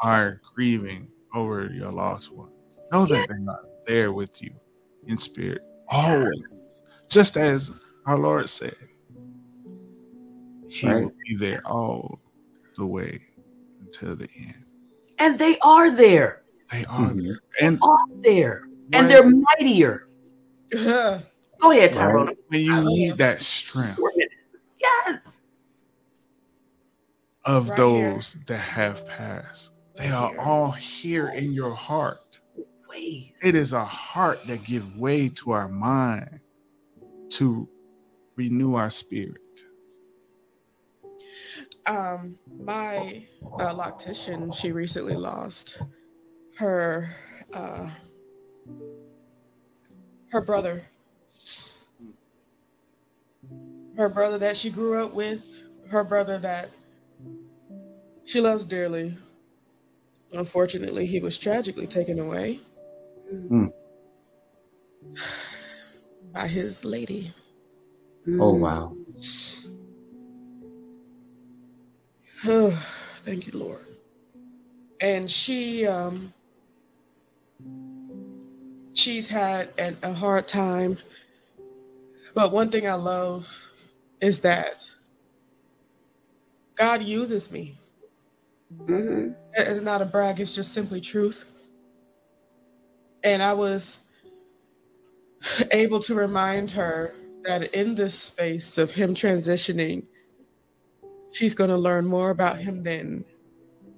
are 0.00 0.40
grieving 0.54 1.08
over 1.34 1.66
your 1.66 1.90
lost 1.92 2.32
ones. 2.32 2.52
Know 2.92 3.06
that 3.06 3.28
they're 3.28 3.38
not 3.40 3.60
there 3.86 4.12
with 4.12 4.40
you 4.40 4.52
in 5.06 5.18
spirit 5.18 5.62
always. 5.88 6.30
Just 7.10 7.36
as 7.36 7.72
our 8.06 8.16
Lord 8.18 8.48
said, 8.48 8.76
He 10.68 10.86
Right. 10.86 11.02
will 11.02 11.12
be 11.26 11.34
there 11.34 11.60
all 11.66 12.20
the 12.78 12.86
way 12.86 13.20
until 13.80 14.14
the 14.14 14.28
end. 14.38 14.64
And 15.18 15.36
they 15.36 15.58
are 15.58 15.90
there. 15.90 16.42
They 16.70 16.84
are 16.84 17.10
Mhm. 17.10 17.22
there. 17.26 17.40
And 17.60 17.78
Are 17.82 17.98
there. 18.22 18.68
And 18.92 19.10
they're 19.10 19.28
mightier. 19.28 20.06
Yes. 20.72 21.24
Go 21.60 21.72
ahead, 21.72 21.92
Tyrone. 21.92 22.36
when 22.46 22.60
you 22.60 22.84
need 22.84 23.18
that 23.18 23.42
strength 23.42 23.98
Yes. 24.80 25.24
of 27.44 27.68
Right 27.70 27.76
those 27.76 28.36
that 28.46 28.56
have 28.58 29.04
passed, 29.08 29.72
they 29.96 30.08
are 30.08 30.30
here. 30.30 30.40
all 30.40 30.70
here 30.70 31.28
in 31.30 31.52
your 31.52 31.74
heart. 31.74 32.38
Ways. 32.88 33.40
It 33.44 33.56
is 33.56 33.72
a 33.72 33.84
heart 33.84 34.46
that 34.46 34.62
give 34.64 34.96
way 34.96 35.28
to 35.30 35.50
our 35.50 35.68
mind 35.68 36.39
to 37.30 37.68
renew 38.36 38.74
our 38.74 38.90
spirit. 38.90 39.36
Um, 41.86 42.36
my 42.62 43.26
uh, 43.42 43.74
loctician, 43.74 44.54
she 44.54 44.72
recently 44.72 45.16
lost 45.16 45.82
her 46.56 47.08
uh, 47.52 47.88
her 50.30 50.40
brother. 50.40 50.84
Her 53.96 54.08
brother 54.08 54.38
that 54.38 54.56
she 54.56 54.70
grew 54.70 55.04
up 55.04 55.12
with, 55.12 55.64
her 55.90 56.04
brother 56.04 56.38
that 56.38 56.70
she 58.24 58.40
loves 58.40 58.64
dearly. 58.64 59.16
Unfortunately, 60.32 61.06
he 61.06 61.18
was 61.20 61.36
tragically 61.36 61.86
taken 61.86 62.18
away 62.18 62.60
Mm. 63.32 63.72
By 66.32 66.46
his 66.48 66.84
lady. 66.84 67.32
Oh 68.28 68.54
wow. 68.54 68.96
Oh, 72.46 72.70
thank 73.22 73.46
you, 73.46 73.58
Lord. 73.58 73.84
And 75.00 75.30
she, 75.30 75.86
um, 75.86 76.32
she's 78.92 79.28
had 79.28 79.70
an, 79.78 79.96
a 80.02 80.12
hard 80.12 80.48
time. 80.48 80.98
But 82.34 82.52
one 82.52 82.70
thing 82.70 82.88
I 82.88 82.94
love 82.94 83.70
is 84.20 84.40
that 84.40 84.86
God 86.76 87.02
uses 87.02 87.50
me. 87.50 87.78
Mhm. 88.74 89.36
It's 89.54 89.80
not 89.80 90.02
a 90.02 90.06
brag, 90.06 90.40
it's 90.40 90.54
just 90.54 90.72
simply 90.72 91.00
truth. 91.00 91.44
And 93.22 93.42
I 93.42 93.52
was 93.54 93.98
able 95.70 96.00
to 96.00 96.14
remind 96.14 96.70
her 96.72 97.14
that 97.42 97.74
in 97.74 97.94
this 97.94 98.14
space 98.14 98.78
of 98.78 98.90
him 98.90 99.14
transitioning, 99.14 100.04
she's 101.32 101.54
going 101.54 101.70
to 101.70 101.76
learn 101.76 102.06
more 102.06 102.30
about 102.30 102.58
him 102.58 102.82
than 102.82 103.24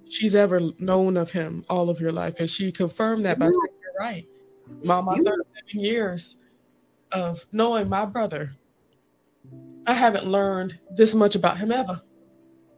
she's 0.09 0.35
ever 0.35 0.61
known 0.79 1.17
of 1.17 1.31
him 1.31 1.65
all 1.69 1.91
of 1.91 2.01
your 2.01 2.13
life. 2.13 2.39
And 2.39 2.49
she 2.49 2.71
confirmed 2.71 3.25
that 3.25 3.39
by 3.39 3.47
saying, 3.47 3.55
You're 3.81 3.95
right. 4.01 4.27
Mom, 4.85 5.07
my 5.07 5.17
37 5.17 5.81
years 5.81 6.37
of 7.13 7.45
knowing 7.53 7.89
my 7.89 8.05
brother, 8.05 8.53
I 9.87 9.95
haven't 9.95 10.27
learned 10.27 10.79
this 10.95 11.15
much 11.15 11.35
about 11.35 11.59
him 11.59 11.73
ever. 11.73 12.01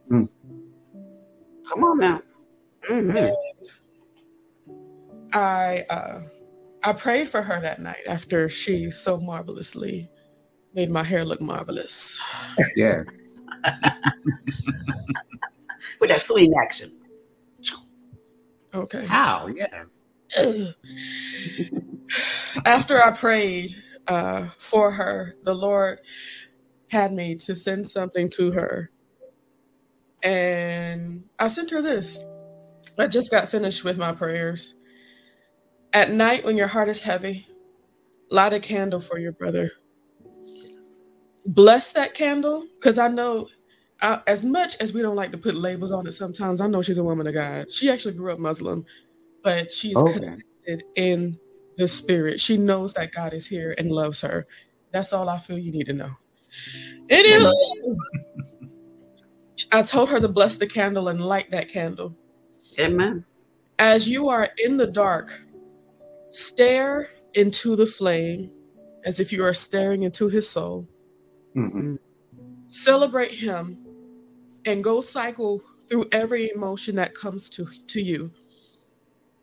Come 0.09 1.83
on 1.83 1.99
now. 1.99 2.21
Mhm. 2.89 3.33
I 5.33 5.85
uh, 5.89 6.21
I 6.85 6.93
prayed 6.93 7.27
for 7.29 7.41
her 7.41 7.59
that 7.61 7.81
night 7.81 8.03
after 8.07 8.47
she 8.47 8.91
so 8.91 9.17
marvelously 9.19 10.07
made 10.75 10.91
my 10.91 11.01
hair 11.03 11.25
look 11.25 11.41
marvelous. 11.41 12.19
Yeah. 12.75 13.03
With 15.99 16.11
that 16.11 16.21
swing 16.21 16.53
action. 16.61 16.91
Okay. 18.73 19.05
How? 19.05 19.47
Yeah. 19.47 19.85
After 22.65 23.01
I 23.01 23.11
prayed 23.11 23.81
uh, 24.07 24.49
for 24.57 24.91
her, 24.91 25.35
the 25.43 25.55
Lord 25.55 26.01
had 26.89 27.13
me 27.13 27.35
to 27.35 27.55
send 27.55 27.87
something 27.87 28.29
to 28.31 28.51
her. 28.51 28.91
And 30.21 31.23
I 31.39 31.47
sent 31.47 31.71
her 31.71 31.81
this. 31.81 32.19
I 32.97 33.07
just 33.07 33.31
got 33.31 33.49
finished 33.49 33.83
with 33.83 33.97
my 33.97 34.11
prayers. 34.11 34.75
At 35.95 36.11
night, 36.11 36.43
when 36.43 36.57
your 36.57 36.67
heart 36.67 36.89
is 36.89 37.01
heavy, 37.01 37.47
light 38.29 38.51
a 38.51 38.59
candle 38.59 38.99
for 38.99 39.17
your 39.17 39.31
brother. 39.31 39.71
Bless 41.45 41.93
that 41.93 42.13
candle, 42.13 42.67
because 42.77 42.99
I 42.99 43.07
know, 43.07 43.47
uh, 44.01 44.17
as 44.27 44.43
much 44.43 44.75
as 44.81 44.93
we 44.93 45.01
don't 45.01 45.15
like 45.15 45.31
to 45.31 45.37
put 45.37 45.55
labels 45.55 45.93
on 45.93 46.05
it 46.05 46.11
sometimes, 46.11 46.59
I 46.59 46.67
know 46.67 46.81
she's 46.81 46.97
a 46.97 47.03
woman 47.03 47.27
of 47.27 47.33
God. 47.33 47.71
She 47.71 47.89
actually 47.89 48.15
grew 48.15 48.33
up 48.33 48.39
Muslim, 48.39 48.83
but 49.41 49.71
she's 49.71 49.95
Okay. 49.95 50.19
connected 50.19 50.83
in 50.97 51.39
the 51.77 51.87
spirit. 51.87 52.41
She 52.41 52.57
knows 52.57 52.91
that 52.95 53.13
God 53.13 53.33
is 53.33 53.47
here 53.47 53.73
and 53.77 53.89
loves 53.89 54.19
her. 54.19 54.47
That's 54.91 55.13
all 55.13 55.29
I 55.29 55.37
feel 55.37 55.57
you 55.57 55.71
need 55.71 55.85
to 55.85 55.93
know. 55.93 56.11
Anywho, 57.07 57.53
I 59.71 59.81
told 59.81 60.09
her 60.09 60.19
to 60.19 60.27
bless 60.27 60.57
the 60.57 60.67
candle 60.67 61.07
and 61.07 61.21
light 61.25 61.51
that 61.51 61.69
candle. 61.69 62.17
Amen. 62.79 63.23
As 63.79 64.09
you 64.09 64.27
are 64.29 64.49
in 64.57 64.77
the 64.77 64.87
dark, 64.87 65.44
stare 66.29 67.09
into 67.33 67.75
the 67.75 67.85
flame 67.85 68.51
as 69.05 69.19
if 69.19 69.31
you 69.31 69.43
are 69.43 69.53
staring 69.53 70.03
into 70.03 70.29
his 70.29 70.49
soul. 70.49 70.87
hmm 71.53 71.95
Celebrate 72.69 73.31
him 73.31 73.77
and 74.65 74.83
go 74.83 75.01
cycle 75.01 75.61
through 75.89 76.05
every 76.11 76.51
emotion 76.51 76.95
that 76.95 77.13
comes 77.15 77.49
to, 77.51 77.67
to 77.87 78.01
you. 78.01 78.31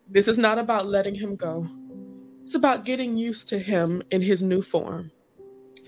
This 0.09 0.28
is 0.28 0.38
not 0.38 0.59
about 0.59 0.86
letting 0.86 1.14
him 1.14 1.36
go. 1.36 1.68
It's 2.42 2.54
about 2.56 2.84
getting 2.84 3.16
used 3.16 3.48
to 3.48 3.59
him 3.59 4.02
in 4.10 4.20
his 4.22 4.42
new 4.42 4.62
form. 4.62 5.10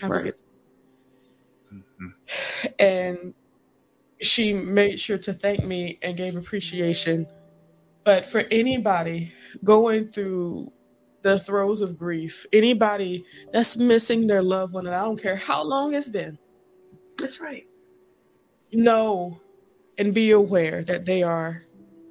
Have 0.01 0.11
a 0.11 0.15
Right. 0.15 0.25
good 0.25 0.35
Mhm. 1.73 2.15
and 2.79 3.35
she 4.21 4.53
made 4.53 4.99
sure 5.01 5.19
to 5.19 5.33
thank 5.35 5.65
me 5.65 5.99
and 6.03 6.17
gave 6.17 6.37
appreciation. 6.37 7.27
But 8.05 8.25
for 8.27 8.41
anybody 8.51 9.33
going 9.65 10.11
through 10.13 10.73
the 11.25 11.41
throes 11.41 11.83
of 11.83 11.99
grief, 11.99 12.47
anybody 12.55 13.27
that's 13.53 13.79
missing 13.79 14.29
their 14.29 14.45
loved 14.45 14.75
one, 14.75 14.87
and 14.87 14.97
I 14.97 15.03
don't 15.05 15.23
care 15.23 15.37
how 15.37 15.65
long 15.65 15.95
it's 15.95 16.11
been, 16.11 16.39
That's 17.19 17.41
right. 17.41 17.67
know 18.73 19.41
and 19.99 20.15
be 20.15 20.31
aware 20.31 20.83
that 20.85 21.07
they 21.07 21.23
are 21.23 21.65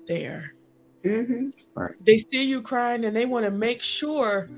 there. 0.07 0.53
hmm 1.03 1.45
They 1.99 2.17
see 2.17 2.47
you 2.47 2.61
crying 2.61 3.05
and 3.05 3.15
they 3.15 3.25
want 3.25 3.45
to 3.45 3.51
make 3.51 3.81
sure 3.81 4.49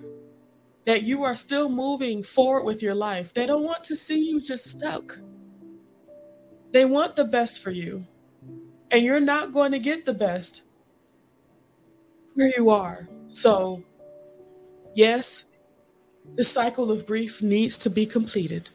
that 0.86 1.04
you 1.04 1.24
are 1.24 1.36
still 1.36 1.70
moving 1.70 2.24
forward 2.24 2.64
with 2.66 2.82
your 2.82 2.96
life. 2.96 3.34
They 3.34 3.46
don't 3.46 3.64
want 3.64 3.84
to 3.86 3.96
see 3.96 4.20
you 4.30 4.42
just 4.42 4.66
stuck. 4.66 5.20
They 6.72 6.86
want 6.86 7.16
the 7.16 7.26
best 7.26 7.62
for 7.64 7.72
you. 7.72 8.06
And 8.92 9.04
you're 9.04 9.20
not 9.20 9.54
going 9.54 9.72
to 9.74 9.80
get 9.80 10.06
the 10.06 10.14
best 10.14 10.64
where 12.36 12.52
you 12.56 12.70
are. 12.70 13.08
So, 13.30 13.84
yes, 14.96 15.46
the 16.36 16.44
cycle 16.44 16.92
of 16.92 17.06
grief 17.06 17.42
needs 17.44 17.78
to 17.80 17.90
be 17.90 18.06
completed. 18.06 18.70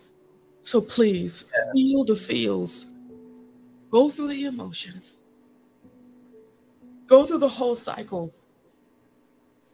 So 0.63 0.81
please 0.81 1.47
feel 1.75 2.05
the 2.05 2.15
feels, 2.15 2.87
go 3.91 4.11
through 4.11 4.29
the 4.29 4.45
emotions, 4.45 5.23
go 7.07 7.25
through 7.25 7.39
the 7.39 7.49
whole 7.49 7.75
cycle 7.75 8.33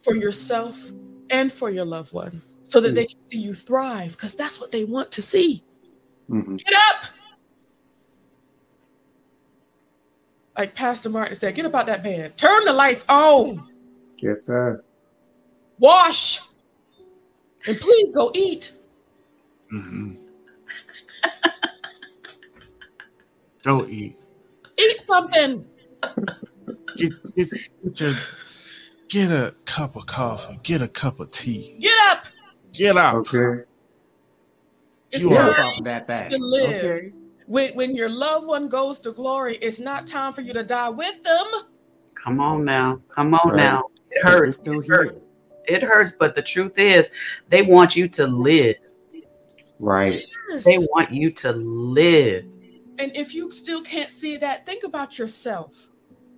for 0.01 0.15
yourself 0.15 0.91
and 1.29 1.51
for 1.51 1.69
your 1.69 1.85
loved 1.85 2.13
one 2.13 2.41
so 2.63 2.79
that 2.79 2.95
they 2.95 3.05
can 3.05 3.21
see 3.21 3.39
you 3.39 3.53
thrive 3.53 4.11
because 4.13 4.35
that's 4.35 4.59
what 4.59 4.71
they 4.71 4.85
want 4.85 5.11
to 5.11 5.21
see. 5.21 5.63
hmm 6.29 6.55
Get 6.55 6.73
up! 6.73 7.05
Like 10.57 10.73
Pastor 10.73 11.09
Martin 11.09 11.35
said, 11.35 11.53
get 11.53 11.65
up 11.65 11.75
out 11.75 11.85
that 11.85 12.03
bed. 12.03 12.37
Turn 12.37 12.65
the 12.65 12.73
lights 12.73 13.05
on. 13.07 13.63
Yes, 14.17 14.45
sir. 14.45 14.83
Wash. 15.79 16.41
And 17.67 17.79
please 17.79 18.13
go 18.13 18.31
eat. 18.33 18.71
Mhm. 19.73 20.17
Go 23.63 23.85
eat. 23.87 24.17
Eat 24.77 25.01
something. 25.01 25.65
Get, 26.95 27.11
get, 27.35 27.49
get, 27.83 27.99
your, 27.99 28.13
get 29.09 29.31
a 29.31 29.53
cup 29.65 29.95
of 29.95 30.05
coffee. 30.05 30.59
Get 30.63 30.81
a 30.81 30.87
cup 30.87 31.19
of 31.19 31.31
tea. 31.31 31.75
Get 31.79 31.97
up. 32.09 32.25
Get 32.71 32.95
out. 32.97 33.27
Okay. 33.33 33.63
It's 35.11 35.23
You 35.23 35.29
Get 35.31 35.41
are- 35.41 35.49
up 35.51 35.57
time 35.57 35.67
off 35.79 35.83
that 35.83 36.07
thing. 36.07 36.29
to 36.31 36.37
live. 36.37 36.85
Okay. 36.85 37.11
when, 37.45 37.73
when 37.75 37.95
your 37.95 38.09
loved 38.09 38.47
one 38.47 38.69
goes 38.69 38.99
to 39.01 39.11
glory, 39.11 39.57
it's 39.57 39.79
not 39.79 40.07
time 40.07 40.31
for 40.33 40.41
you 40.41 40.53
to 40.53 40.63
die 40.63 40.89
with 40.89 41.21
them. 41.23 41.45
Come 42.15 42.39
on 42.39 42.63
now. 42.65 43.01
Come 43.09 43.33
on 43.33 43.49
Right. 43.49 43.57
now. 43.57 43.83
It 44.11 44.21
We're 44.23 44.31
hurts. 44.31 44.57
still 44.57 44.79
It 44.81 44.87
hurts. 44.87 45.11
here. 45.13 45.21
It 45.67 45.83
hurts, 45.83 46.13
but 46.13 46.35
the 46.35 46.41
truth 46.41 46.79
is, 46.79 47.11
they 47.49 47.61
want 47.61 47.95
you 47.95 48.07
to 48.09 48.25
live. 48.27 48.77
Right. 49.79 50.23
Yes. 50.49 50.63
They 50.63 50.77
want 50.77 51.11
you 51.11 51.31
to 51.31 51.51
live. 51.51 52.45
And 52.99 53.15
if 53.15 53.33
you 53.33 53.51
still 53.51 53.83
can't 53.83 54.11
see 54.11 54.37
that, 54.37 54.65
think 54.65 54.83
about 54.83 55.19
yourself. 55.19 55.89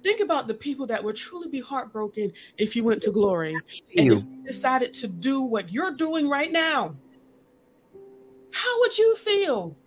Think 0.04 0.20
about 0.20 0.48
the 0.48 0.54
people 0.54 0.86
that 0.88 1.04
would 1.04 1.16
truly 1.16 1.50
be 1.50 1.60
heartbroken 1.60 2.32
if 2.58 2.76
you 2.76 2.84
went 2.84 3.02
to 3.04 3.12
glory 3.12 3.54
and 3.98 4.06
You. 4.06 4.14
if 4.16 4.24
you 4.24 4.44
decided 4.46 4.94
to 4.96 5.08
do 5.08 5.42
what 5.42 5.72
you're 5.72 5.92
doing 5.92 6.30
right 6.30 6.52
now. 6.52 6.96
How 8.54 8.80
would 8.80 8.98
you 8.98 9.16
feel? 9.16 9.78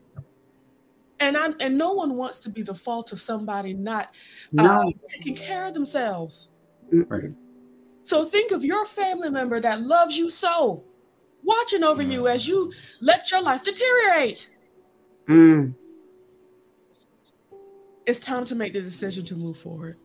And 1.18 1.36
I 1.36 1.50
and 1.60 1.78
no 1.78 1.92
one 1.92 2.16
wants 2.16 2.40
to 2.40 2.50
be 2.50 2.62
the 2.62 2.74
fault 2.74 3.12
of 3.12 3.20
somebody 3.20 3.74
not 3.74 4.14
uh, 4.58 4.90
taking 5.08 5.36
care 5.36 5.64
of 5.66 5.74
themselves. 5.74 6.48
Right. 6.90 7.32
So 8.02 8.24
think 8.24 8.50
of 8.52 8.64
your 8.64 8.84
family 8.84 9.30
member 9.30 9.60
that 9.60 9.82
loves 9.82 10.16
you 10.16 10.28
so, 10.30 10.84
watching 11.42 11.84
over 11.84 12.02
you 12.02 12.26
as 12.28 12.48
you 12.48 12.72
let 13.00 13.30
your 13.30 13.42
life 13.42 13.62
deteriorate. 13.62 14.48
Mm. 15.26 15.74
It's 18.06 18.18
time 18.18 18.44
to 18.46 18.54
make 18.54 18.72
the 18.72 18.80
decision 18.82 19.24
to 19.26 19.36
move 19.36 19.56
forward. 19.56 19.96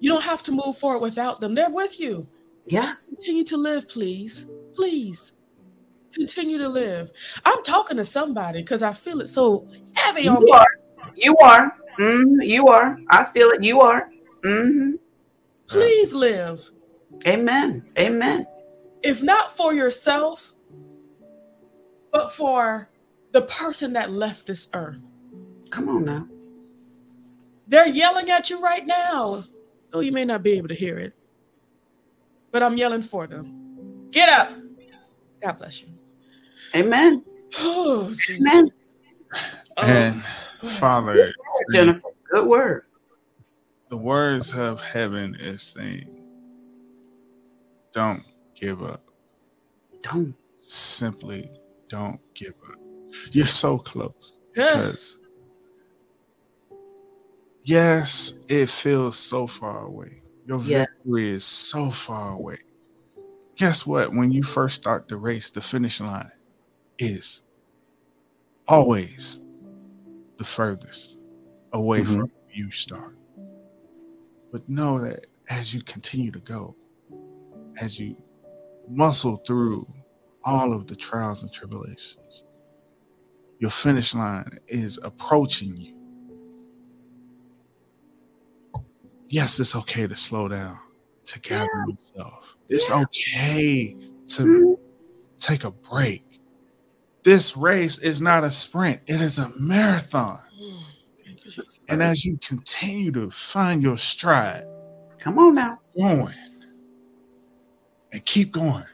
You 0.00 0.10
don't 0.10 0.22
have 0.24 0.42
to 0.44 0.52
move 0.52 0.76
forward 0.78 0.98
without 1.00 1.40
them. 1.40 1.54
They're 1.54 1.70
with 1.70 2.00
you. 2.00 2.26
Yes. 2.66 2.84
Just 2.86 3.08
continue 3.10 3.44
to 3.44 3.56
live, 3.56 3.88
please. 3.88 4.46
Please. 4.74 5.32
Continue 6.12 6.58
to 6.58 6.68
live. 6.68 7.10
I'm 7.44 7.62
talking 7.62 7.96
to 7.98 8.04
somebody 8.04 8.60
because 8.60 8.82
I 8.82 8.92
feel 8.92 9.20
it 9.20 9.28
so 9.28 9.68
heavy 9.94 10.26
on 10.28 10.40
You 10.40 10.46
me. 10.46 10.52
are. 10.52 10.66
You 11.14 11.36
are. 11.36 11.76
Mhm. 11.98 12.36
You 12.40 12.66
are. 12.66 12.98
I 13.10 13.24
feel 13.24 13.50
it. 13.50 13.62
You 13.62 13.80
are. 13.80 14.10
hmm 14.42 14.94
Please 15.68 16.12
live. 16.12 16.68
Amen. 17.26 17.84
Amen. 17.98 18.46
If 19.02 19.22
not 19.22 19.56
for 19.56 19.74
yourself, 19.74 20.52
but 22.12 22.32
for 22.32 22.90
the 23.32 23.42
person 23.42 23.94
that 23.94 24.10
left 24.10 24.46
this 24.46 24.68
earth. 24.74 25.00
Come 25.70 25.88
on 25.88 26.04
now. 26.04 26.26
They're 27.66 27.88
yelling 27.88 28.30
at 28.30 28.50
you 28.50 28.60
right 28.60 28.86
now. 28.86 29.44
Though 29.90 30.00
you 30.00 30.12
may 30.12 30.24
not 30.24 30.42
be 30.42 30.52
able 30.52 30.68
to 30.68 30.74
hear 30.74 30.98
it. 30.98 31.14
But 32.50 32.62
I'm 32.62 32.76
yelling 32.76 33.02
for 33.02 33.26
them. 33.26 34.08
Get 34.10 34.28
up. 34.28 34.52
God 35.40 35.58
bless 35.58 35.82
you. 35.82 35.88
Amen. 36.74 37.24
Oh, 37.58 38.10
Jesus. 38.10 38.36
Amen. 38.46 38.72
Oh, 39.78 39.82
And 39.82 40.22
Father, 40.62 41.32
see, 41.70 41.78
Jennifer, 41.78 42.08
good 42.30 42.46
word. 42.46 42.82
the 43.88 43.96
words 43.96 44.54
of 44.54 44.82
heaven 44.82 45.34
is 45.40 45.62
saying, 45.62 46.08
don't 47.92 48.22
give 48.54 48.82
up. 48.82 49.02
Don't. 50.02 50.34
Simply 50.56 51.50
don't 51.88 52.20
give 52.34 52.54
up. 52.68 52.76
You're 53.32 53.46
so 53.46 53.78
close. 53.78 54.32
yeah. 54.56 54.92
Yes, 57.64 58.34
it 58.48 58.68
feels 58.68 59.16
so 59.16 59.46
far 59.46 59.84
away. 59.86 60.22
Your 60.46 60.60
Yes. 60.62 60.88
victory 60.96 61.30
is 61.30 61.44
so 61.44 61.90
far 61.90 62.32
away. 62.32 62.58
Guess 63.56 63.86
what? 63.86 64.12
When 64.12 64.32
you 64.32 64.42
first 64.42 64.74
start 64.76 65.06
the 65.08 65.16
race, 65.16 65.50
the 65.50 65.60
finish 65.60 66.00
line 66.00 66.32
is 66.98 67.42
always 68.66 69.40
the 70.38 70.44
furthest 70.44 71.20
away 71.72 72.00
Mhm. 72.00 72.06
from 72.06 72.16
where 72.22 72.52
you 72.52 72.70
start. 72.72 73.16
But 74.50 74.68
know 74.68 74.98
that 75.00 75.26
as 75.48 75.72
you 75.72 75.82
continue 75.82 76.32
to 76.32 76.40
go, 76.40 76.74
as 77.80 77.98
you 77.98 78.16
muscle 78.88 79.36
through 79.46 79.86
all 80.44 80.72
of 80.72 80.86
the 80.86 80.96
trials 80.96 81.42
and 81.42 81.52
tribulations, 81.52 82.44
your 83.58 83.70
finish 83.70 84.14
line 84.14 84.58
is 84.68 84.98
approaching 85.02 85.76
you. 85.76 85.94
Yes, 89.28 89.58
it's 89.60 89.74
okay 89.76 90.06
to 90.06 90.16
slow 90.16 90.48
down. 90.48 90.78
to 91.24 91.40
gather 91.40 91.68
yourself. 91.88 92.56
It's 92.68 92.90
okay 92.90 93.96
to 94.26 94.42
mm-hmm. 94.42 94.72
take 95.38 95.64
a 95.64 95.70
break. 95.70 96.40
This 97.22 97.56
race 97.56 97.98
is 97.98 98.20
not 98.20 98.42
a 98.42 98.50
sprint, 98.50 99.00
it 99.06 99.20
is 99.20 99.38
a 99.38 99.50
marathon. 99.58 100.40
Thank 101.24 101.44
you, 101.44 101.50
Jesus. 101.50 101.80
And 101.88 102.02
as 102.02 102.24
you 102.24 102.36
continue 102.38 103.12
to 103.12 103.30
find 103.30 103.82
your 103.82 103.96
stride, 103.96 104.66
Come 105.20 105.38
on 105.38 105.54
now. 105.54 105.78
going 105.96 106.34
and 108.12 108.24
keep 108.24 108.52
going, 108.52 108.84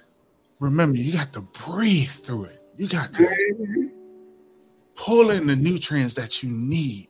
remember 0.60 0.98
you 0.98 1.12
got 1.12 1.32
to 1.32 1.40
breathe 1.40 2.08
through 2.08 2.44
it. 2.44 2.62
You 2.76 2.88
got 2.88 3.12
to 3.14 3.90
pull 4.94 5.30
in 5.30 5.46
the 5.46 5.56
nutrients 5.56 6.14
that 6.14 6.42
you 6.42 6.50
need. 6.50 7.08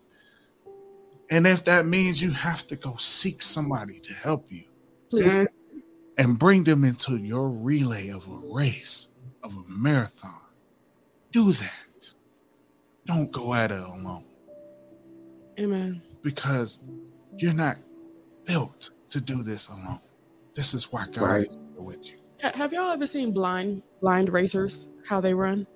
And 1.30 1.46
if 1.46 1.64
that 1.64 1.86
means 1.86 2.22
you 2.22 2.30
have 2.30 2.66
to 2.68 2.76
go 2.76 2.96
seek 2.96 3.42
somebody 3.42 3.98
to 4.00 4.14
help 4.14 4.50
you 4.50 4.64
Please. 5.10 5.26
Mm-hmm. 5.26 5.78
and 6.16 6.38
bring 6.38 6.64
them 6.64 6.84
into 6.84 7.16
your 7.18 7.50
relay 7.50 8.08
of 8.08 8.26
a 8.26 8.54
race, 8.54 9.08
of 9.42 9.54
a 9.54 9.62
marathon, 9.68 10.40
do 11.30 11.52
that. 11.52 12.12
Don't 13.04 13.30
go 13.30 13.52
at 13.54 13.70
it 13.70 13.82
alone 13.82 14.24
Amen. 15.58 16.02
because 16.22 16.80
you're 17.36 17.52
not 17.52 17.76
built 18.44 18.90
to 19.08 19.20
do 19.20 19.42
this 19.42 19.68
alone. 19.68 20.00
This 20.54 20.72
is 20.74 20.90
why 20.92 21.06
God 21.12 21.22
Right. 21.22 21.56
Is 21.78 21.84
here 21.84 21.86
with 21.86 22.10
you. 22.10 22.16
Ha- 22.42 22.52
Have 22.54 22.72
y'all 22.72 22.90
ever 22.90 23.06
seen 23.06 23.32
blind 23.32 23.82
blind 24.00 24.28
racers? 24.30 24.88
How 25.06 25.20
they 25.20 25.34
run? 25.34 25.66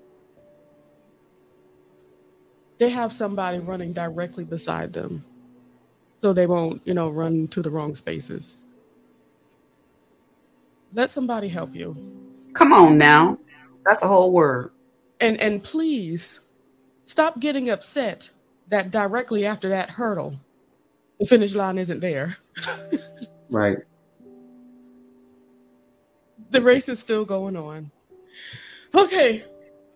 They 2.79 2.91
have 2.91 3.13
somebody 3.13 3.59
running 3.59 3.93
directly 3.93 4.45
beside 4.45 4.93
them, 4.93 5.25
so 6.13 6.33
they 6.33 6.47
won't, 6.47 6.83
you 6.85 6.95
know, 6.95 7.09
run 7.11 7.47
to 7.49 7.63
the 7.63 7.71
wrong 7.71 7.95
spaces. 7.95 8.57
Let 10.93 11.11
somebody 11.11 11.49
help 11.49 11.75
you, 11.75 11.97
Come 12.55 12.73
on 12.73 12.99
now. 12.99 13.39
That's 13.87 14.03
a 14.03 14.09
whole 14.09 14.33
word. 14.33 14.73
and 15.21 15.41
and 15.41 15.63
please 15.63 16.41
stop 17.05 17.41
getting 17.41 17.71
upset 17.71 18.31
that 18.69 18.91
directly 18.91 19.45
after 19.47 19.69
that 19.71 19.91
hurdle, 19.91 20.41
the 21.19 21.27
finish 21.27 21.55
line 21.55 21.79
isn't 21.79 22.01
there. 22.01 22.37
Right. 23.51 23.77
The 26.53 26.63
race 26.63 26.89
is 26.89 27.01
still 27.01 27.25
going 27.25 27.57
on. 27.57 27.91
Okay. 28.95 29.45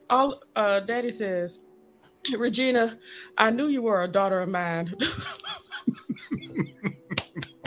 All 0.09 0.41
uh 0.55 0.81
daddy 0.81 1.11
says, 1.11 1.61
Regina, 2.37 2.99
I 3.39 3.51
knew 3.51 3.69
you 3.69 3.83
were 3.83 4.03
a 4.03 4.09
daughter 4.09 4.41
of 4.41 4.49
mine. 4.49 4.95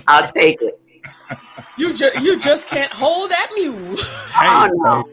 I'll 0.07 0.31
take 0.31 0.59
it. 0.61 0.79
you 1.77 1.93
just 1.93 2.19
you 2.21 2.39
just 2.39 2.67
can't 2.67 2.91
hold 2.91 3.29
that 3.29 3.51
mule. 3.55 3.95
Oh, 4.41 4.69
no. 4.73 5.03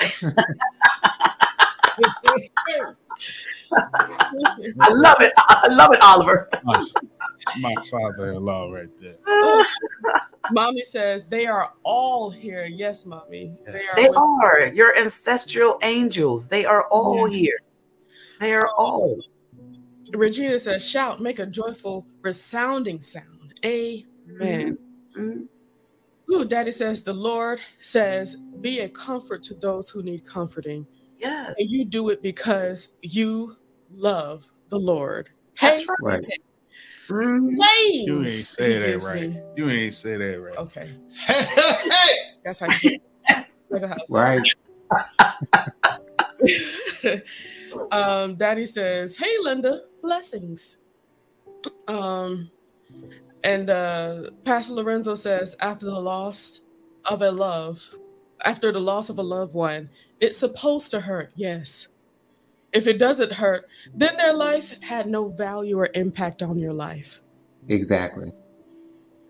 I 4.80 4.92
love 4.92 5.20
it. 5.20 5.32
I 5.36 5.68
love 5.70 5.92
it, 5.92 6.02
Oliver. 6.02 6.48
My 7.60 7.74
father-in-law 7.90 8.72
right 8.72 8.88
there. 8.98 9.16
mommy 10.52 10.82
says 10.82 11.26
they 11.26 11.46
are 11.46 11.72
all 11.82 12.30
here. 12.30 12.64
Yes, 12.66 13.06
mommy. 13.06 13.58
They 13.66 13.86
are 13.86 13.96
They 13.96 14.08
are 14.08 14.66
your 14.74 14.96
ancestral 14.96 15.78
angels. 15.82 16.48
They 16.48 16.64
are 16.64 16.86
all 16.88 17.28
Yeah. 17.28 17.36
here. 17.36 17.58
They 18.40 18.54
are 18.54 18.68
all. 18.76 19.18
Regina 20.12 20.58
says, 20.58 20.84
shout, 20.84 21.20
make 21.20 21.38
a 21.38 21.46
joyful, 21.46 22.06
resounding 22.22 23.00
sound. 23.00 23.54
Amen. 23.64 24.78
Mhm. 25.16 25.48
Ooh, 26.32 26.44
daddy 26.44 26.70
says, 26.70 27.02
the 27.02 27.12
Lord 27.12 27.60
says, 27.80 28.36
be 28.60 28.80
a 28.80 28.88
comfort 28.88 29.42
to 29.44 29.54
those 29.54 29.88
who 29.90 30.02
need 30.02 30.24
comforting. 30.24 30.86
Yes. 31.18 31.54
and 31.58 31.68
you 31.68 31.84
do 31.84 32.08
it 32.08 32.22
because 32.22 32.94
you 33.02 33.54
love 33.90 34.50
the 34.70 34.78
Lord. 34.78 35.28
That's 35.60 35.84
Right. 36.00 36.24
Names 37.10 38.06
You 38.06 38.18
ain't 38.20 38.28
say 38.28 38.78
that 38.78 39.02
right. 39.06 39.30
me. 39.30 39.42
You 39.56 39.70
ain't 39.70 39.94
say 39.94 40.16
that 40.16 40.40
right. 40.40 40.56
Okay, 40.58 40.88
Hey, 41.26 41.34
hey, 41.34 41.90
hey. 41.90 42.14
that's 42.44 42.60
how 42.60 42.66
you 42.66 42.78
do 42.80 42.88
it. 42.94 43.02
Like 43.70 43.82
a 43.82 43.88
house. 43.88 43.98
Right. 44.10 44.40
um, 47.92 48.36
Daddy 48.36 48.66
says, 48.66 49.16
"Hey, 49.16 49.34
Linda, 49.42 49.82
blessings." 50.02 50.78
Um, 51.88 52.50
and 53.44 53.70
uh, 53.70 54.30
Pastor 54.44 54.74
Lorenzo 54.74 55.14
says, 55.14 55.56
after 55.60 55.86
the 55.86 55.98
loss 56.00 56.60
of 57.08 57.22
a 57.22 57.30
love, 57.30 57.94
after 58.44 58.72
the 58.72 58.80
loss 58.80 59.08
of 59.08 59.18
a 59.18 59.22
loved 59.22 59.54
one, 59.54 59.90
it's 60.20 60.36
supposed 60.36 60.90
to 60.92 61.00
hurt. 61.00 61.32
Yes. 61.34 61.88
If 62.72 62.86
it 62.86 62.98
doesn't 62.98 63.32
hurt, 63.32 63.66
then 63.94 64.16
their 64.16 64.32
life 64.32 64.80
had 64.82 65.08
no 65.08 65.28
value 65.28 65.78
or 65.78 65.88
impact 65.94 66.42
on 66.42 66.58
your 66.58 66.72
life. 66.72 67.20
Exactly. 67.68 68.30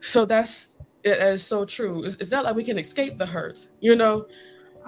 So 0.01 0.25
that's 0.25 0.69
it 1.03 1.19
is 1.19 1.43
so 1.45 1.65
true. 1.65 2.05
It's, 2.05 2.17
it's 2.17 2.31
not 2.33 2.45
like 2.45 2.55
we 2.57 2.65
can 2.65 2.79
escape 2.79 3.19
the 3.19 3.27
hurt, 3.27 3.67
you 3.81 3.97
know. 3.97 4.27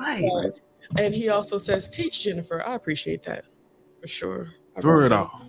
Right. 0.01 0.51
And 0.99 1.15
he 1.15 1.31
also 1.31 1.57
says, 1.57 1.89
"Teach 1.89 2.23
Jennifer." 2.23 2.63
I 2.67 2.75
appreciate 2.75 3.23
that 3.23 3.45
for 4.01 4.07
sure. 4.07 4.49
I 4.77 4.81
Through 4.81 5.07
it 5.07 5.13
all. 5.13 5.47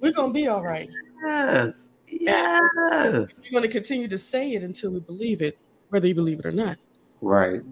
we're 0.00 0.12
gonna 0.12 0.32
be 0.32 0.48
all 0.48 0.62
right. 0.62 0.88
Yes. 1.24 1.90
Yes. 2.06 3.44
We're 3.50 3.60
gonna 3.60 3.72
continue 3.72 4.08
to 4.08 4.18
say 4.18 4.52
it 4.52 4.62
until 4.62 4.90
we 4.90 5.00
believe 5.00 5.40
it, 5.40 5.58
whether 5.88 6.06
you 6.06 6.14
believe 6.14 6.38
it 6.40 6.46
or 6.46 6.52
not. 6.52 6.76
Right. 7.22 7.62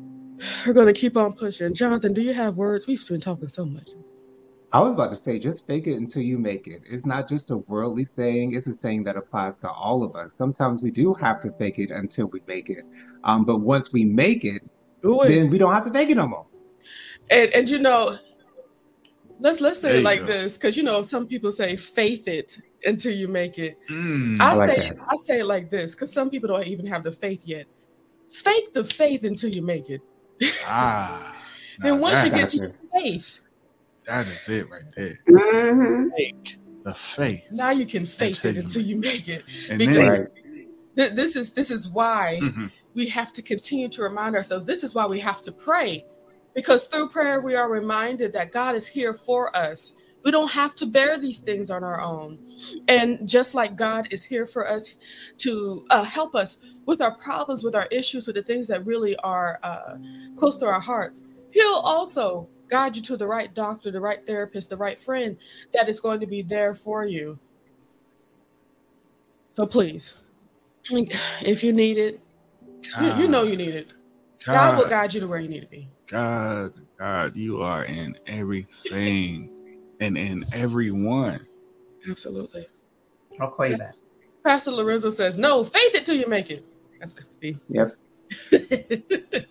We're 0.66 0.72
gonna 0.72 0.92
keep 0.94 1.16
on 1.16 1.34
pushing. 1.34 1.74
Jonathan, 1.74 2.12
do 2.14 2.22
you 2.22 2.32
have 2.32 2.56
words? 2.56 2.86
We've 2.86 3.06
been 3.06 3.20
talking 3.20 3.48
so 3.48 3.64
much. 3.66 3.90
I 4.72 4.80
was 4.80 4.94
about 4.94 5.10
to 5.12 5.16
say, 5.16 5.38
just 5.38 5.66
fake 5.66 5.86
it 5.86 5.94
until 5.94 6.22
you 6.22 6.38
make 6.38 6.66
it. 6.66 6.82
It's 6.90 7.06
not 7.06 7.28
just 7.28 7.50
a 7.50 7.58
worldly 7.68 8.04
saying, 8.04 8.52
it's 8.52 8.66
a 8.66 8.74
saying 8.74 9.04
that 9.04 9.16
applies 9.16 9.58
to 9.60 9.70
all 9.70 10.02
of 10.02 10.16
us. 10.16 10.32
Sometimes 10.32 10.82
we 10.82 10.90
do 10.90 11.14
have 11.14 11.40
to 11.42 11.52
fake 11.52 11.78
it 11.78 11.90
until 11.90 12.28
we 12.32 12.40
make 12.48 12.68
it. 12.68 12.84
Um, 13.22 13.44
but 13.44 13.58
once 13.58 13.92
we 13.92 14.04
make 14.04 14.44
it, 14.44 14.62
Ooh, 15.04 15.20
then 15.24 15.50
we 15.50 15.58
don't 15.58 15.72
have 15.72 15.84
to 15.84 15.92
fake 15.92 16.10
it 16.10 16.16
no 16.16 16.26
more. 16.26 16.46
and 17.30 17.50
and 17.54 17.68
you 17.68 17.78
know, 17.78 18.18
let's 19.38 19.60
let's 19.60 19.80
say 19.80 19.98
it 19.98 20.02
like 20.02 20.20
go. 20.20 20.26
this, 20.26 20.58
because 20.58 20.76
you 20.76 20.82
know 20.82 21.00
some 21.02 21.28
people 21.28 21.52
say 21.52 21.76
faith 21.76 22.26
it 22.26 22.58
until 22.84 23.12
you 23.12 23.28
make 23.28 23.58
it. 23.58 23.78
Mm. 23.88 24.40
I, 24.40 24.50
I 24.50 24.54
like 24.54 24.76
say 24.76 24.88
that. 24.88 24.96
I 25.08 25.16
say 25.16 25.40
it 25.40 25.46
like 25.46 25.70
this, 25.70 25.94
because 25.94 26.12
some 26.12 26.28
people 26.28 26.48
don't 26.48 26.66
even 26.66 26.86
have 26.86 27.04
the 27.04 27.12
faith 27.12 27.46
yet. 27.46 27.66
Fake 28.30 28.72
the 28.74 28.82
faith 28.82 29.22
until 29.22 29.50
you 29.50 29.62
make 29.62 29.90
it. 29.90 30.00
Ah. 30.68 31.34
Then 31.78 32.00
once 32.00 32.24
you 32.24 32.30
get 32.30 32.48
to 32.50 32.58
Gotcha. 32.58 32.74
faith, 32.92 33.40
that 34.06 34.26
is 34.26 34.48
it 34.48 34.68
right 34.70 34.84
there. 34.94 35.18
Mhm. 35.28 36.10
Fake 36.16 36.58
the 36.84 36.94
faith. 36.94 37.42
now 37.50 37.70
you 37.70 37.84
can 37.84 38.06
faith 38.06 38.44
Until 38.44 38.50
it 38.50 38.64
until 38.64 38.82
you 38.82 38.96
make 38.96 39.28
it. 39.28 39.44
And 39.68 39.78
Because- 39.78 39.96
then 39.96 40.08
Right. 40.08 40.28
Th- 40.96 41.12
This 41.12 41.36
is 41.36 41.52
this 41.52 41.70
is 41.70 41.88
why 41.88 42.38
Mhm. 42.42 42.70
we 42.94 43.06
have 43.08 43.32
to 43.34 43.42
continue 43.42 43.88
to 43.90 44.02
remind 44.02 44.34
ourselves. 44.36 44.64
This 44.64 44.82
is 44.84 44.94
why 44.94 45.04
we 45.06 45.20
have 45.20 45.40
to 45.42 45.52
pray, 45.52 46.04
because 46.54 46.86
through 46.86 47.10
prayer 47.10 47.40
we 47.40 47.54
are 47.54 47.68
reminded 47.70 48.32
that 48.32 48.50
God 48.52 48.74
is 48.74 48.86
here 48.86 49.12
for 49.12 49.54
us. 49.54 49.92
We 50.24 50.30
don't 50.30 50.50
have 50.52 50.74
to 50.76 50.86
bear 50.86 51.18
these 51.18 51.40
things 51.40 51.70
on 51.70 51.84
our 51.84 52.00
own, 52.00 52.38
and 52.88 53.28
just 53.28 53.54
like 53.54 53.76
God 53.76 54.08
is 54.10 54.24
here 54.24 54.46
for 54.46 54.66
us 54.68 54.94
to 55.38 55.84
uh, 55.90 56.02
help 56.04 56.34
us 56.34 56.56
with 56.86 57.00
our 57.02 57.14
problems, 57.16 57.62
with 57.62 57.74
our 57.74 57.86
issues, 57.90 58.26
with 58.26 58.36
the 58.36 58.42
things 58.42 58.66
that 58.68 58.84
really 58.86 59.16
are 59.16 59.58
uh, 59.62 59.96
close 60.36 60.56
to 60.60 60.66
our 60.66 60.80
hearts, 60.80 61.20
He'll 61.50 61.82
also 61.84 62.48
guide 62.68 62.96
you 62.96 63.02
to 63.02 63.16
the 63.16 63.26
right 63.26 63.54
doctor, 63.54 63.90
the 63.90 64.00
right 64.00 64.24
therapist, 64.26 64.70
the 64.70 64.76
right 64.76 64.98
friend 64.98 65.36
that 65.72 65.88
is 65.88 66.00
going 66.00 66.20
to 66.20 66.26
be 66.26 66.42
there 66.42 66.74
for 66.74 67.04
you. 67.04 67.38
So 69.48 69.66
please, 69.66 70.18
if 70.90 71.64
you 71.64 71.72
need 71.72 71.98
it, 71.98 72.20
you, 73.00 73.14
you 73.14 73.28
know 73.28 73.42
you 73.42 73.56
need 73.56 73.74
it. 73.74 73.92
God 74.44 74.76
will 74.76 74.88
guide 74.88 75.14
you 75.14 75.20
to 75.20 75.26
where 75.26 75.40
you 75.40 75.48
need 75.48 75.60
to 75.60 75.66
be. 75.66 75.88
God, 76.06 76.74
God, 76.98 77.34
you 77.34 77.62
are 77.62 77.84
in 77.84 78.16
everything 78.26 79.50
and 80.00 80.16
in 80.16 80.44
everyone. 80.52 81.46
Absolutely. 82.08 82.66
I'll 83.40 83.50
call 83.50 83.66
you 83.66 83.76
back. 83.76 83.94
Pastor 84.44 84.70
Lorenzo 84.70 85.10
says, 85.10 85.36
"No, 85.36 85.64
faith 85.64 85.94
it 85.94 86.04
till 86.04 86.14
you 86.14 86.28
make 86.28 86.50
it." 86.50 86.64
See. 87.28 87.58
Yep. 87.68 87.92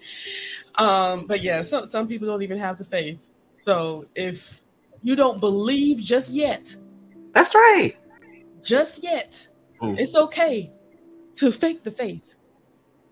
um, 0.78 1.26
but 1.28 1.42
yeah, 1.42 1.62
some 1.62 1.88
some 1.88 2.08
people 2.08 2.28
don't 2.28 2.42
even 2.44 2.58
have 2.58 2.78
the 2.78 2.84
faith. 2.84 3.28
So 3.58 4.06
if 4.16 4.62
you 5.04 5.16
don't 5.16 5.40
believe 5.40 6.00
just 6.00 6.34
yet, 6.34 6.76
That's 7.34 7.54
right. 7.56 7.96
just 8.62 9.04
yet, 9.04 9.48
Ooh. 9.84 9.96
it's 9.98 10.16
okay 10.16 10.72
to 11.36 11.52
fake 11.52 11.84
the 11.84 11.92
faith. 11.92 12.36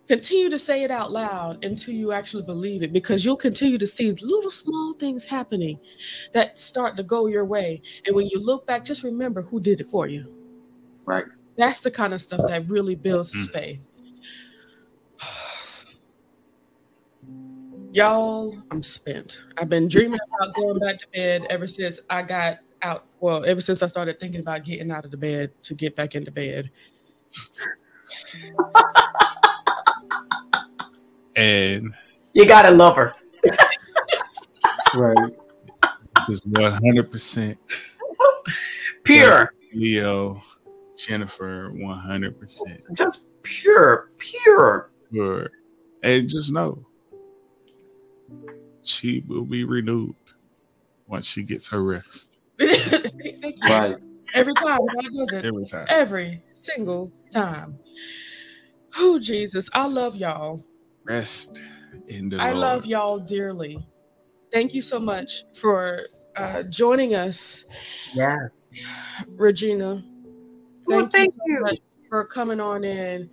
Continue 0.08 0.50
to 0.50 0.60
say 0.60 0.84
it 0.84 0.92
out 0.92 1.14
loud 1.14 1.64
until 1.64 1.94
you 1.94 2.12
actually 2.12 2.44
believe 2.44 2.84
it 2.84 2.92
because 2.92 3.24
you'll 3.24 3.38
continue 3.38 3.78
to 3.78 3.88
see 3.88 4.12
little 4.12 4.52
small 4.52 4.94
things 4.94 5.24
happening 5.24 5.80
that 6.34 6.60
start 6.60 6.98
to 6.98 7.04
go 7.04 7.28
your 7.28 7.46
way. 7.46 7.82
And 8.06 8.16
when 8.16 8.28
you 8.28 8.40
look 8.40 8.68
back, 8.68 8.84
just 8.84 9.04
remember 9.04 9.42
who 9.42 9.62
did 9.62 9.80
it 9.80 9.88
for 9.88 10.08
you. 10.08 10.28
Right. 11.06 11.24
That's 11.58 11.80
the 11.80 11.92
kind 11.92 12.14
of 12.14 12.22
stuff 12.22 12.42
that 12.48 12.68
really 12.68 12.96
builds 12.96 13.34
his 13.34 13.50
faith. 13.50 13.80
Y'all, 17.94 18.58
I'm 18.72 18.82
spent. 18.82 19.38
I've 19.56 19.70
been 19.70 19.88
dreaming 19.88 20.20
about 20.40 20.56
going 20.56 20.80
back 20.80 20.98
to 20.98 21.08
bed 21.14 21.46
ever 21.52 21.68
since 21.68 22.02
I 22.10 22.24
got 22.24 22.58
out. 22.82 23.06
Well, 23.20 23.46
ever 23.46 23.62
since 23.62 23.84
I 23.84 23.88
started 23.88 24.20
thinking 24.20 24.40
about 24.42 24.66
getting 24.66 24.90
out 24.90 25.06
of 25.06 25.12
the 25.12 25.18
bed 25.18 25.52
to 25.62 25.76
get 25.76 25.96
back 25.96 26.16
into 26.16 26.32
bed. 26.32 26.72
And 31.36 31.94
You 32.34 32.48
gotta 32.48 32.72
love 32.72 32.96
her. 32.96 33.14
Right. 34.96 35.34
this 36.28 36.38
is 36.38 36.42
100% 36.42 37.58
Pure. 39.04 39.54
Leo, 39.76 40.42
Jennifer, 40.98 41.72
100% 41.76 42.62
Just 42.94 43.28
pure, 43.44 44.10
pure. 44.18 44.90
pure. 45.12 45.50
And 46.02 46.28
just 46.28 46.52
know 46.52 46.84
she 48.84 49.24
will 49.28 49.46
be 49.46 49.64
renewed 49.64 50.16
once 51.08 51.26
she 51.26 51.44
gets 51.44 51.70
her 51.70 51.82
rest 51.84 52.38
Right. 53.70 53.96
Every 54.36 54.54
time 54.54 54.80
God 54.80 55.06
does 55.16 55.34
it. 55.34 55.46
every 55.46 55.66
time. 55.66 55.86
Every 55.90 56.44
single 56.54 57.12
time. 57.32 57.78
Oh, 58.98 59.20
Jesus. 59.20 59.70
I 59.74 59.86
love 59.88 60.16
y'all. 60.16 60.64
Rest 61.06 61.62
in 62.08 62.30
the 62.30 62.38
I 62.38 62.48
Lord. 62.52 62.58
love 62.58 62.86
y'all 62.86 63.20
dearly. 63.20 63.78
Thank 64.52 64.74
you 64.74 64.82
so 64.82 65.00
much 65.00 65.44
for 65.56 66.02
uh, 66.38 66.64
joining 66.64 67.16
us, 67.16 67.66
Yes. 68.14 68.70
Regina. 69.30 70.04
Well, 70.86 71.08
thank 71.08 71.34
so 71.34 71.42
you. 71.46 71.60
much 71.62 71.80
for 72.10 72.26
coming 72.26 72.60
on 72.60 72.84
in. 72.84 73.30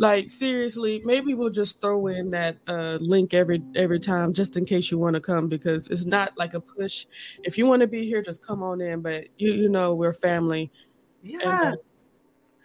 Like 0.00 0.30
seriously, 0.30 1.02
maybe 1.04 1.34
we'll 1.34 1.50
just 1.50 1.82
throw 1.82 2.06
in 2.06 2.30
that 2.30 2.56
uh, 2.66 2.96
link 3.02 3.34
every 3.34 3.62
every 3.74 4.00
time, 4.00 4.32
just 4.32 4.56
in 4.56 4.64
case 4.64 4.90
you 4.90 4.96
want 4.96 5.12
to 5.14 5.20
come, 5.20 5.46
because 5.46 5.88
it's 5.88 6.06
not 6.06 6.32
like 6.38 6.54
a 6.54 6.60
push. 6.60 7.04
If 7.44 7.58
you 7.58 7.66
want 7.66 7.80
to 7.82 7.86
be 7.86 8.06
here, 8.06 8.22
just 8.22 8.42
come 8.42 8.62
on 8.62 8.80
in. 8.80 9.02
But 9.02 9.26
you 9.36 9.52
you 9.52 9.68
know 9.68 9.94
we're 9.94 10.14
family. 10.14 10.72
Yes. 11.22 11.76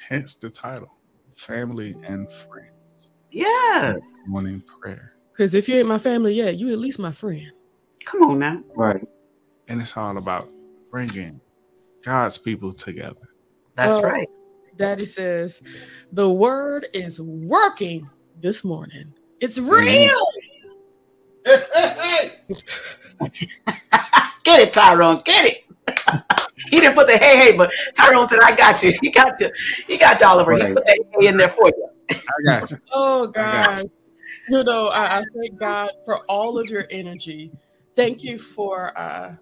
Hence 0.08 0.36
the 0.36 0.50
title 0.50 0.94
Family 1.36 1.94
and 2.06 2.32
Friends. 2.32 3.18
Yes. 3.32 4.18
Morning 4.28 4.64
prayer. 4.80 5.12
Because 5.34 5.56
if 5.56 5.68
you 5.68 5.76
ain't 5.76 5.90
my 5.90 5.98
family 5.98 6.34
yet, 6.36 6.58
you 6.58 6.72
at 6.72 6.80
least 6.80 7.00
my 7.00 7.12
friend. 7.12 7.52
Come 8.06 8.24
on 8.24 8.40
now. 8.40 8.64
Right. 8.78 9.06
And 9.68 9.82
it's 9.82 9.98
all 9.98 10.18
about 10.18 10.50
bringing 10.90 11.38
God's 12.02 12.38
people 12.38 12.72
together. 12.72 13.28
That's 13.76 13.92
Oh. 13.92 14.04
right. 14.04 14.30
Daddy 14.76 15.06
says, 15.06 15.62
the 16.12 16.30
word 16.30 16.88
is 16.94 17.22
working 17.22 18.10
this 18.40 18.64
morning. 18.64 19.14
It's 19.40 19.60
real. 19.60 20.28
Get 24.44 24.62
it, 24.62 24.74
Tyrone. 24.74 25.22
Get 25.26 25.46
it. 25.46 25.66
he 26.70 26.80
didn't 26.80 26.96
put 26.96 27.08
the 27.08 27.18
hey 27.18 27.38
hey, 27.38 27.58
but 27.58 27.72
Tyrone 27.96 28.28
said, 28.28 28.40
"I 28.42 28.56
got 28.56 28.82
you. 28.84 28.94
He 29.02 29.12
got 29.12 29.40
you. 29.40 29.50
He 29.88 29.98
got 29.98 30.20
you, 30.20 30.28
Oliver. 30.28 30.54
He 30.54 30.74
put 30.74 30.86
that 30.86 31.00
hey 31.20 31.28
in 31.28 31.38
there 31.38 31.50
for 31.50 31.68
you." 31.68 31.90
I 32.10 32.16
got 32.46 32.72
you. 32.72 32.78
Oh 32.94 33.28
got 33.28 33.76
God. 33.76 33.86
You 34.50 34.64
know, 34.64 34.88
I, 34.88 35.20
I 35.20 35.24
thank 35.36 35.60
God 35.60 35.90
for 36.06 36.20
all 36.30 36.60
of 36.60 36.70
your 36.70 36.86
energy. 36.92 37.52
Thank 37.96 38.24
you 38.24 38.38
for 38.38 38.98
uh 38.98 39.36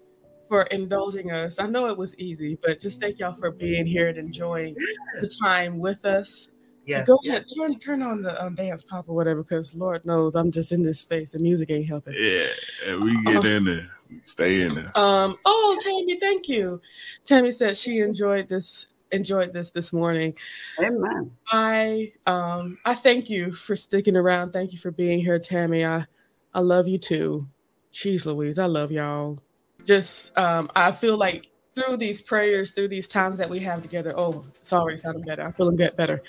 for 0.48 0.62
indulging 0.64 1.32
us. 1.32 1.58
I 1.58 1.66
know 1.66 1.86
it 1.86 1.96
was 1.96 2.16
easy, 2.18 2.58
but 2.62 2.80
just 2.80 3.00
thank 3.00 3.18
y'all 3.18 3.32
for 3.32 3.50
being 3.50 3.86
here 3.86 4.08
and 4.08 4.18
enjoying 4.18 4.74
the 5.20 5.30
time 5.42 5.78
with 5.78 6.04
us. 6.04 6.48
Yes. 6.86 7.06
Go 7.06 7.18
yes. 7.22 7.36
ahead, 7.36 7.46
turn 7.56 7.78
turn 7.78 8.02
on 8.02 8.22
the 8.22 8.44
um, 8.44 8.54
dance 8.54 8.82
pop 8.82 9.08
or 9.08 9.14
whatever, 9.14 9.42
because 9.42 9.74
Lord 9.74 10.04
knows 10.04 10.34
I'm 10.34 10.50
just 10.50 10.70
in 10.70 10.82
this 10.82 11.00
space. 11.00 11.32
The 11.32 11.38
music 11.38 11.70
ain't 11.70 11.86
helping. 11.86 12.14
Yeah, 12.16 12.46
and 12.86 13.02
we 13.02 13.22
get 13.24 13.44
in 13.44 13.64
there. 13.64 13.88
We 14.10 14.20
stay 14.24 14.62
in 14.62 14.74
there. 14.74 14.92
Um, 14.94 15.36
oh, 15.46 15.78
Tammy, 15.80 16.18
thank 16.18 16.48
you. 16.48 16.82
Tammy 17.24 17.52
said 17.52 17.76
she 17.76 18.00
enjoyed 18.00 18.48
this 18.48 18.86
enjoyed 19.12 19.52
this 19.52 19.70
this 19.70 19.92
morning. 19.92 20.34
Amen. 20.78 21.30
I 21.48 22.12
um 22.26 22.78
I 22.84 22.94
thank 22.94 23.30
you 23.30 23.52
for 23.52 23.76
sticking 23.76 24.16
around. 24.16 24.52
Thank 24.52 24.72
you 24.72 24.78
for 24.78 24.90
being 24.90 25.20
here, 25.20 25.38
Tammy. 25.38 25.86
I 25.86 26.04
I 26.52 26.60
love 26.60 26.86
you 26.86 26.98
too. 26.98 27.48
Jeez 27.92 28.26
Louise, 28.26 28.58
I 28.58 28.66
love 28.66 28.90
y'all. 28.92 29.38
Just 29.84 30.36
um 30.38 30.70
I 30.74 30.92
feel 30.92 31.16
like 31.16 31.48
through 31.74 31.96
these 31.96 32.22
prayers, 32.22 32.70
through 32.72 32.88
these 32.88 33.08
times 33.08 33.36
that 33.38 33.50
we 33.50 33.60
have 33.60 33.82
together. 33.82 34.12
Oh, 34.16 34.44
sorry, 34.62 34.96
sounding 34.98 35.24
better. 35.24 35.42
I 35.42 35.52
feel 35.52 35.68
a 35.68 35.72
bit 35.72 35.96
better. 35.96 36.22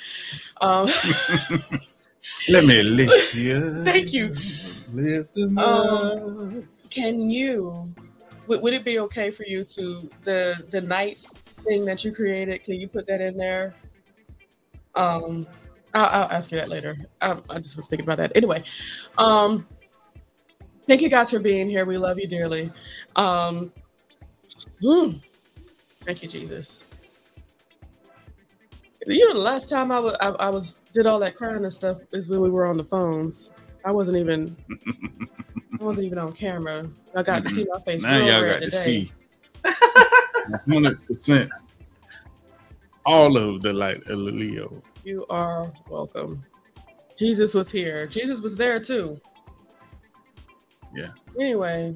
Um 0.61 0.89
Let 2.49 2.65
me 2.65 2.81
lift 2.81 3.35
you. 3.45 3.83
Thank 3.83 4.11
you. 4.11 4.33
Lift 4.91 5.33
them 5.35 5.57
Um, 5.59 6.67
can 6.89 7.29
you 7.29 7.93
would, 8.47 8.61
would 8.61 8.73
it 8.73 8.83
be 8.83 8.99
okay 8.99 9.31
for 9.31 9.43
you 9.45 9.63
to 9.63 10.09
the 10.23 10.65
the 10.69 10.81
nights 10.81 11.33
thing 11.63 11.85
that 11.85 12.03
you 12.03 12.11
created 12.11 12.63
can 12.63 12.79
you 12.79 12.87
put 12.87 13.07
that 13.07 13.19
in 13.19 13.35
there 13.35 13.73
um 14.95 15.45
i'll, 15.95 16.05
I'll 16.23 16.31
ask 16.31 16.51
you 16.51 16.57
that 16.59 16.69
later 16.69 16.95
I, 17.21 17.37
I 17.49 17.59
just 17.59 17.75
was 17.75 17.87
thinking 17.87 18.05
about 18.05 18.17
that 18.19 18.31
anyway 18.35 18.63
um 19.17 19.67
thank 20.87 21.01
you 21.01 21.09
guys 21.09 21.31
for 21.31 21.39
being 21.39 21.69
here 21.69 21.85
we 21.85 21.97
love 21.97 22.19
you 22.19 22.27
dearly 22.27 22.71
um 23.15 23.71
hmm, 24.81 25.11
thank 26.05 26.21
you 26.23 26.29
jesus 26.29 26.83
you 29.07 29.27
know 29.27 29.33
the 29.35 29.39
last 29.39 29.69
time 29.69 29.91
I 29.91 29.99
wa- 29.99 30.17
I- 30.19 30.47
I 30.47 30.49
was 30.49 30.81
did 30.93 31.07
all 31.07 31.19
that 31.19 31.35
crying 31.35 31.63
and 31.63 31.73
stuff 31.73 31.99
is 32.13 32.29
when 32.29 32.41
we 32.41 32.49
were 32.49 32.65
on 32.65 32.77
the 32.77 32.83
phones 32.83 33.51
i 33.85 33.91
wasn't 33.91 34.17
even 34.17 34.55
I 35.79 35.83
wasn't 35.83 36.05
even 36.07 36.19
on 36.19 36.31
camera. 36.33 36.89
I 37.15 37.21
got 37.23 37.43
to 37.43 37.49
see 37.49 37.65
my 37.69 37.79
face. 37.81 38.03
Now 38.03 38.17
y'all 38.17 38.45
got 38.45 38.61
to 38.63 38.71
see 38.71 39.11
100% 40.67 41.49
all 43.05 43.37
of 43.37 43.61
the 43.61 43.73
light 43.73 44.01
of 44.07 44.17
Leo. 44.17 44.81
You 45.03 45.25
are 45.29 45.71
welcome. 45.89 46.45
Jesus 47.17 47.53
was 47.53 47.69
here. 47.69 48.07
Jesus 48.07 48.41
was 48.41 48.55
there 48.55 48.79
too. 48.79 49.19
Yeah. 50.95 51.09
Anyway, 51.39 51.95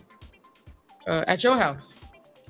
uh, 1.08 1.24
at 1.28 1.44
your 1.44 1.56
house, 1.58 1.96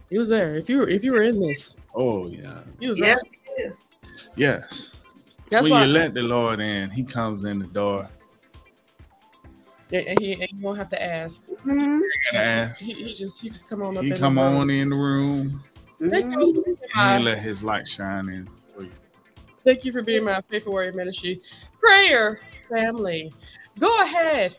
he 0.10 0.18
was 0.18 0.28
there. 0.28 0.56
If 0.56 0.68
you 0.70 0.80
were, 0.80 0.88
if 0.90 1.04
you 1.04 1.12
were 1.14 1.22
in 1.22 1.40
this, 1.40 1.76
Oh, 1.96 2.28
yeah. 2.28 2.62
he 2.80 2.90
was 2.90 2.98
Yes, 2.98 3.20
there. 3.24 3.62
it 3.62 3.68
is. 3.68 3.88
Yes. 4.36 5.02
That's 5.52 5.64
when 5.64 5.72
why. 5.74 5.86
you 5.86 5.92
let 5.92 6.14
the 6.14 6.24
Lord 6.24 6.60
in, 6.60 6.90
He 6.90 7.04
comes 7.04 7.44
in 7.46 7.60
the 7.60 7.68
door. 7.68 8.10
and, 9.92 10.08
and 10.08 10.20
he, 10.20 10.34
and 10.34 10.48
you 10.52 10.64
won't 10.64 10.78
have 10.78 10.90
to 10.90 11.02
ask. 11.02 11.44
Mhm. 11.48 12.00
You 12.00 12.12
gotta 12.32 12.44
ask. 12.44 12.82
He, 12.82 12.94
he 12.94 13.14
just 13.14 13.42
he 13.42 13.50
just 13.50 13.68
come 13.70 13.82
on 13.84 13.98
up. 13.98 14.04
He 14.04 14.10
in 14.12 14.18
come 14.18 14.36
the 14.36 14.42
room. 14.42 14.56
on 14.58 14.70
in 14.70 14.90
the 14.90 14.96
room 14.96 15.64
Thank 16.00 16.26
Mhm. 16.26 16.42
you, 16.42 16.78
and 16.96 17.18
He 17.20 17.24
let 17.26 17.40
His 17.40 17.64
light 17.64 17.88
shine 17.88 18.30
in 18.30 18.50
for 18.74 18.84
you. 18.84 18.92
thank 19.66 19.84
you 19.86 19.92
for 19.92 20.02
being 20.02 20.24
my 20.24 20.42
faithful 20.48 20.72
warrior 20.74 20.94
ministry 20.94 21.42
prayer 21.80 22.40
family. 22.70 23.34
Go 23.80 24.04
ahead. 24.04 24.56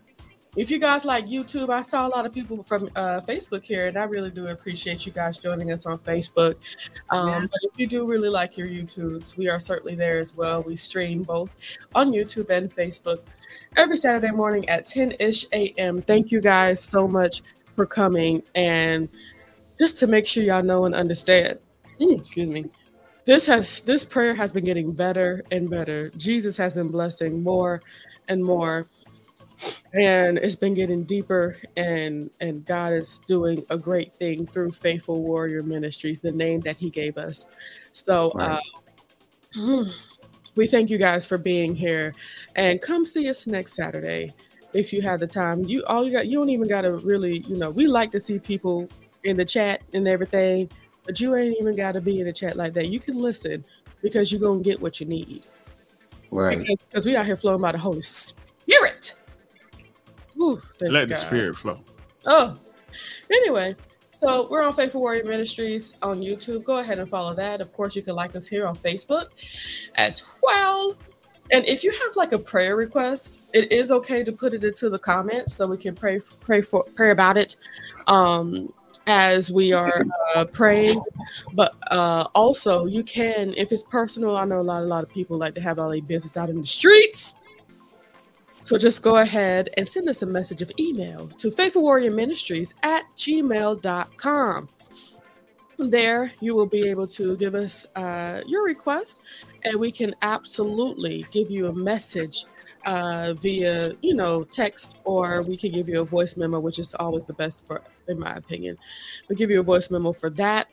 If 0.57 0.69
you 0.71 0.81
guys 0.81 1.05
like 1.05 1.27
YouTube, 1.27 1.71
I 1.71 1.81
saw 1.81 2.09
a 2.09 2.11
lot 2.11 2.27
of 2.27 2.35
people 2.35 2.63
from 2.65 2.91
uh, 2.97 3.21
Facebook 3.21 3.63
here, 3.65 3.87
and 3.87 3.97
I 3.97 4.05
really 4.05 4.31
do 4.31 4.49
appreciate 4.49 5.07
you 5.07 5.13
guys 5.13 5.39
joining 5.39 5.71
us 5.71 5.87
on 5.87 5.99
Facebook. 5.99 6.57
Um, 7.11 7.29
Yeah. 7.29 7.41
But 7.43 7.61
if 7.63 7.71
you 7.77 7.87
do 7.87 8.05
really 8.05 8.29
like 8.29 8.57
your 8.57 8.67
YouTubes, 8.67 9.37
we 9.37 9.49
are 9.49 9.61
certainly 9.61 9.95
there 9.95 10.19
as 10.19 10.37
well. 10.37 10.63
We 10.63 10.75
stream 10.75 11.23
both 11.23 11.57
on 11.95 12.11
YouTube 12.13 12.51
and 12.51 12.75
Facebook 12.75 13.21
every 13.77 13.97
Saturday 13.97 14.33
morning 14.33 14.69
at 14.69 14.87
10 14.87 15.15
ish 15.21 15.47
a.m. 15.53 16.03
Thank 16.03 16.33
you 16.33 16.41
guys 16.41 16.83
so 16.83 17.07
much 17.07 17.43
for 17.77 17.87
coming. 17.87 18.43
And 18.57 19.09
just 19.79 19.99
to 19.99 20.09
make 20.09 20.27
sure 20.27 20.43
y'all 20.43 20.65
know 20.65 20.85
and 20.85 20.97
understand, 20.97 21.61
mm, 22.01 22.19
excuse 22.21 22.49
me, 22.49 22.67
this 23.25 23.47
has 23.47 23.83
this 23.83 24.05
prayer 24.05 24.35
has 24.35 24.53
been 24.53 24.65
getting 24.65 24.91
better 24.93 25.45
and 25.53 25.71
better. 25.71 26.11
Jesus 26.17 26.57
has 26.57 26.73
been 26.73 26.89
blessing 26.89 27.43
more 27.43 27.81
and 28.29 28.45
more 28.45 28.89
and 29.93 30.39
it's 30.39 30.57
been 30.57 30.75
getting 30.75 31.03
deeper 31.05 31.57
and 31.77 32.31
and 32.41 32.65
god 32.65 32.93
is 32.93 33.21
doing 33.27 33.65
a 33.71 33.79
great 33.79 34.13
thing 34.19 34.47
through 34.47 34.71
faithful 34.71 35.23
warrior 35.23 35.63
ministries 35.63 36.21
the 36.21 36.31
name 36.31 36.61
that 36.61 36.77
he 36.77 36.91
gave 36.91 37.19
us. 37.19 37.47
So 37.93 38.33
Right. 38.35 38.61
uh, 39.57 39.85
we 40.55 40.67
thank 40.67 40.91
you 40.91 40.99
guys 40.99 41.27
for 41.27 41.39
being 41.39 41.75
here. 41.75 42.15
And 42.57 42.81
come 42.81 43.05
see 43.05 43.29
us 43.29 43.47
next 43.47 43.75
saturday 43.75 44.35
if 44.73 44.93
you 44.93 45.03
have 45.03 45.21
the 45.21 45.27
time. 45.27 45.65
You 45.65 45.85
all 45.87 46.05
you 46.05 46.13
got 46.13 46.27
you 46.27 46.39
don't 46.39 46.51
even 46.51 46.69
got 46.69 46.83
to 46.83 46.97
really 46.97 47.41
you 47.41 47.57
know 47.57 47.71
we 47.71 47.87
like 47.87 48.11
to 48.13 48.21
see 48.21 48.39
people 48.39 48.89
in 49.25 49.37
the 49.37 49.45
chat 49.45 49.83
and 49.93 50.09
everything 50.09 50.71
but 51.05 51.21
you 51.21 51.35
ain't 51.35 51.57
even 51.61 51.75
got 51.75 51.93
to 51.93 52.01
be 52.01 52.21
in 52.21 52.27
the 52.27 52.33
chat 52.33 52.57
like 52.57 52.73
that. 52.75 52.89
You 52.89 53.01
can 53.01 53.19
listen 53.19 53.65
because 54.03 54.31
you're 54.31 54.41
gonna 54.41 54.63
get 54.63 54.81
what 54.81 55.01
you 55.01 55.07
need. 55.07 55.47
Right. 56.31 56.59
because, 56.59 56.77
because 56.89 57.07
we 57.07 57.17
out 57.17 57.27
here 57.27 57.37
flowing 57.37 57.61
by 57.61 57.73
the 57.73 57.79
holy 57.79 58.03
spirit 58.03 59.17
Let 60.81 61.09
you, 61.09 61.15
the 61.15 61.17
Spirit 61.17 61.57
flow. 61.57 61.79
Oh, 62.27 62.57
anyway, 63.31 63.77
so 64.15 64.47
we're 64.51 64.63
on 64.63 64.75
Faithful 64.75 65.01
Warrior 65.01 65.25
Ministries 65.25 65.95
on 66.03 66.21
YouTube. 66.21 66.65
Go 66.65 66.79
ahead 66.79 66.99
and 66.99 67.09
follow 67.09 67.35
that. 67.35 67.61
Of 67.61 67.73
course, 67.73 67.97
you 67.97 68.03
can 68.03 68.15
like 68.15 68.37
us 68.37 68.47
here 68.47 68.67
on 68.67 68.77
Facebook 68.77 69.29
as 69.95 70.25
well. 70.43 70.97
And 71.53 71.67
if 71.67 71.83
you 71.83 71.91
have 71.91 72.17
like 72.17 72.33
a 72.33 72.39
prayer 72.39 72.77
request, 72.77 73.41
it 73.53 73.73
is 73.73 73.91
okay 73.91 74.23
to 74.23 74.31
put 74.31 74.55
it 74.55 74.63
into 74.63 74.89
the 74.91 74.99
comments 74.99 75.55
so 75.55 75.67
we 75.67 75.77
can 75.77 75.95
pray 75.95 76.21
pray 76.41 76.63
for 76.63 76.85
pray 76.95 77.11
about 77.11 77.37
it 77.37 77.57
um, 78.07 78.73
as 79.07 79.51
we 79.51 79.73
are 79.73 80.03
uh, 80.37 80.45
praying. 80.45 81.03
But 81.55 81.75
uh, 81.91 82.29
also, 82.35 82.87
you 82.87 83.03
can 83.03 83.55
if 83.57 83.73
it's 83.73 83.85
personal. 83.85 84.37
I 84.37 84.45
know 84.45 84.61
a 84.61 84.63
lot 84.63 84.83
a 84.83 84.87
lot 84.87 85.03
of 85.03 85.09
people 85.09 85.39
like 85.39 85.55
to 85.55 85.61
have 85.61 85.79
all 85.79 85.91
their 85.91 86.03
business 86.03 86.37
out 86.37 86.51
in 86.51 86.61
the 86.61 86.67
streets. 86.67 87.37
So 88.71 88.79
just 88.79 89.03
go 89.03 89.17
ahead 89.17 89.69
and 89.77 89.89
send 89.89 90.09
us 90.09 90.23
a 90.23 90.27
message 90.27 90.63
of 90.63 90.71
email 90.79 91.27
to 91.39 91.51
Faithful 91.51 91.83
Warrior 91.83 92.13
Ministries 92.13 92.73
at 92.85 93.03
gmail.com. 93.17 94.69
There, 95.77 96.33
you 96.39 96.55
will 96.55 96.67
be 96.67 96.89
able 96.89 97.09
to 97.09 97.37
give 97.37 97.57
us 97.57 97.89
uh, 97.97 98.43
your 98.47 98.65
request, 98.65 99.23
and 99.65 99.75
we 99.75 99.91
can 99.91 100.15
absolutely 100.23 101.27
give 101.33 101.51
you 101.51 101.67
a 101.67 101.73
message 101.73 102.45
uh, 102.87 103.35
via, 103.41 103.91
you 104.03 104.15
know, 104.15 104.45
text, 104.45 104.99
or 105.03 105.43
we 105.43 105.57
can 105.57 105.73
give 105.73 105.89
you 105.89 106.03
a 106.03 106.05
voice 106.05 106.37
memo, 106.37 106.61
which 106.61 106.79
is 106.79 106.95
always 106.95 107.27
the 107.27 107.35
best 107.35 107.67
for, 107.67 107.83
in 108.07 108.21
my 108.21 108.31
opinion. 108.35 108.79
We'll 109.29 109.37
give 109.37 109.51
you 109.51 109.59
a 109.59 109.65
voice 109.65 109.91
memo 109.91 110.13
for 110.13 110.31
that 110.31 110.69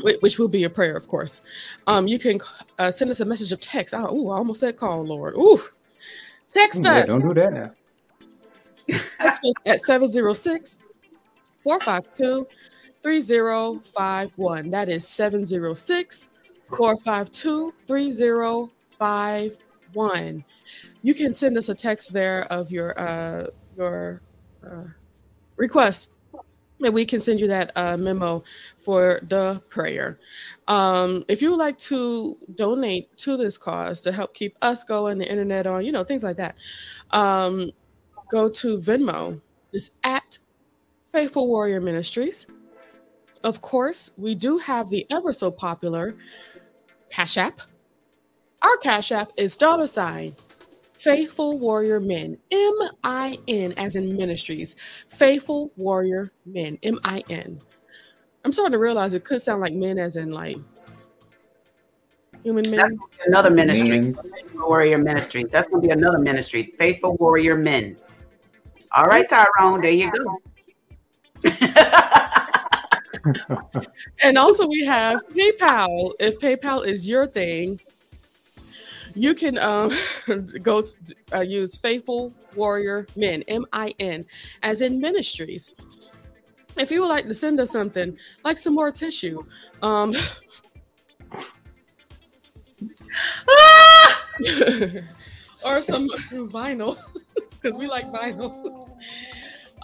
which 0.00 0.40
will 0.40 0.48
be 0.48 0.64
a 0.64 0.70
prayer, 0.70 0.96
of 0.96 1.06
course. 1.06 1.40
Um, 1.86 2.08
you 2.08 2.18
can 2.18 2.40
uh, 2.80 2.90
send 2.90 3.12
us 3.12 3.20
a 3.20 3.24
message 3.24 3.52
of 3.52 3.60
text. 3.60 3.94
Oh, 3.96 4.28
I 4.30 4.38
almost 4.38 4.58
said 4.58 4.76
call, 4.76 5.04
Lord. 5.04 5.36
Ooh, 5.36 5.60
text 6.48 6.84
Yeah, 6.84 6.98
us. 7.00 7.06
don't 7.06 7.22
do 7.22 7.34
that 7.34 7.52
now. 7.52 7.70
Text 9.20 9.44
us 9.44 9.52
at 9.66 9.80
706 9.80 10.78
452 11.62 12.46
3051. 13.02 14.70
That 14.70 14.88
is 14.88 15.06
706 15.08 16.28
452 16.76 17.72
3051. 17.86 20.44
You 21.02 21.14
can 21.14 21.34
send 21.34 21.58
us 21.58 21.68
a 21.68 21.74
text 21.74 22.12
there 22.12 22.44
of 22.52 22.70
your 22.70 22.96
uh, 22.98 23.46
your 23.76 24.22
uh, 24.66 24.84
request, 25.56 26.10
and 26.84 26.94
we 26.94 27.04
can 27.04 27.20
send 27.20 27.40
you 27.40 27.48
that 27.48 27.72
uh, 27.76 27.96
memo 27.96 28.44
for 28.78 29.20
the 29.22 29.62
prayer. 29.68 30.18
Um, 30.68 31.24
if 31.28 31.42
you 31.42 31.50
would 31.50 31.58
like 31.58 31.78
to 31.78 32.36
donate 32.54 33.14
to 33.18 33.36
this 33.36 33.58
cause 33.58 34.00
to 34.00 34.12
help 34.12 34.34
keep 34.34 34.56
us 34.62 34.84
going, 34.84 35.18
the 35.18 35.30
internet 35.30 35.66
on, 35.66 35.84
you 35.84 35.92
know, 35.92 36.04
things 36.04 36.22
like 36.22 36.36
that, 36.36 36.56
um, 37.10 37.70
go 38.30 38.48
to 38.48 38.78
Venmo. 38.78 39.40
It's 39.72 39.90
at 40.02 40.38
Faithful 41.06 41.48
Warrior 41.48 41.80
Ministries. 41.80 42.46
Of 43.42 43.60
course, 43.60 44.10
we 44.16 44.34
do 44.34 44.58
have 44.58 44.88
the 44.88 45.06
ever 45.10 45.32
so 45.32 45.50
popular 45.50 46.16
Cash 47.10 47.36
App. 47.36 47.60
Our 48.62 48.76
Cash 48.78 49.12
App 49.12 49.30
is 49.36 49.56
dollar 49.56 49.86
sign 49.86 50.34
Faithful 51.04 51.58
Warrior 51.58 52.00
Men, 52.00 52.38
M 52.50 52.78
I 53.04 53.38
N, 53.46 53.72
as 53.76 53.94
in 53.94 54.16
ministries. 54.16 54.74
Faithful 55.08 55.70
Warrior 55.76 56.32
Men, 56.46 56.78
M 56.82 56.98
I 57.04 57.22
N. 57.28 57.60
I'm 58.42 58.52
starting 58.52 58.72
to 58.72 58.78
realize 58.78 59.12
it 59.12 59.22
could 59.22 59.42
sound 59.42 59.60
like 59.60 59.74
men, 59.74 59.98
as 59.98 60.16
in 60.16 60.30
like 60.30 60.56
human 62.42 62.70
That's 62.70 62.90
men. 62.90 62.96
gonna 62.96 63.10
be 63.18 63.24
another 63.26 63.50
ministry. 63.50 64.00
Men. 64.00 64.14
Faithful 64.14 64.66
Warrior 64.66 64.96
Ministries. 64.96 65.48
That's 65.50 65.68
gonna 65.68 65.82
be 65.82 65.90
another 65.90 66.18
ministry. 66.18 66.72
Faithful 66.78 67.16
Warrior 67.18 67.58
Men. 67.58 67.98
All 68.92 69.04
right, 69.04 69.28
Tyrone. 69.28 69.82
There 69.82 69.90
you 69.90 70.10
go. 70.10 70.38
And 74.22 74.38
also, 74.38 74.66
we 74.66 74.84
have 74.84 75.20
PayPal. 75.28 76.12
If 76.18 76.38
PayPal 76.38 76.86
is 76.86 77.08
your 77.08 77.26
thing, 77.26 77.80
you 79.14 79.34
can 79.34 79.58
um, 79.58 79.90
go 80.62 80.82
to, 80.82 80.96
uh, 81.32 81.40
use 81.40 81.76
Faithful 81.76 82.32
Warrior 82.54 83.06
Men, 83.16 83.42
M 83.48 83.66
I 83.72 83.94
N, 83.98 84.24
as 84.62 84.80
in 84.80 85.00
ministries. 85.00 85.70
If 86.76 86.90
you 86.90 87.00
would 87.02 87.08
like 87.08 87.26
to 87.26 87.34
send 87.34 87.60
us 87.60 87.70
something, 87.70 88.18
like 88.44 88.58
some 88.58 88.74
more 88.74 88.90
tissue, 88.90 89.44
um, 89.82 90.12
or 95.64 95.80
some 95.80 96.08
vinyl, 96.30 96.98
because 97.62 97.78
we 97.78 97.86
like 97.86 98.10
vinyl. 98.12 98.88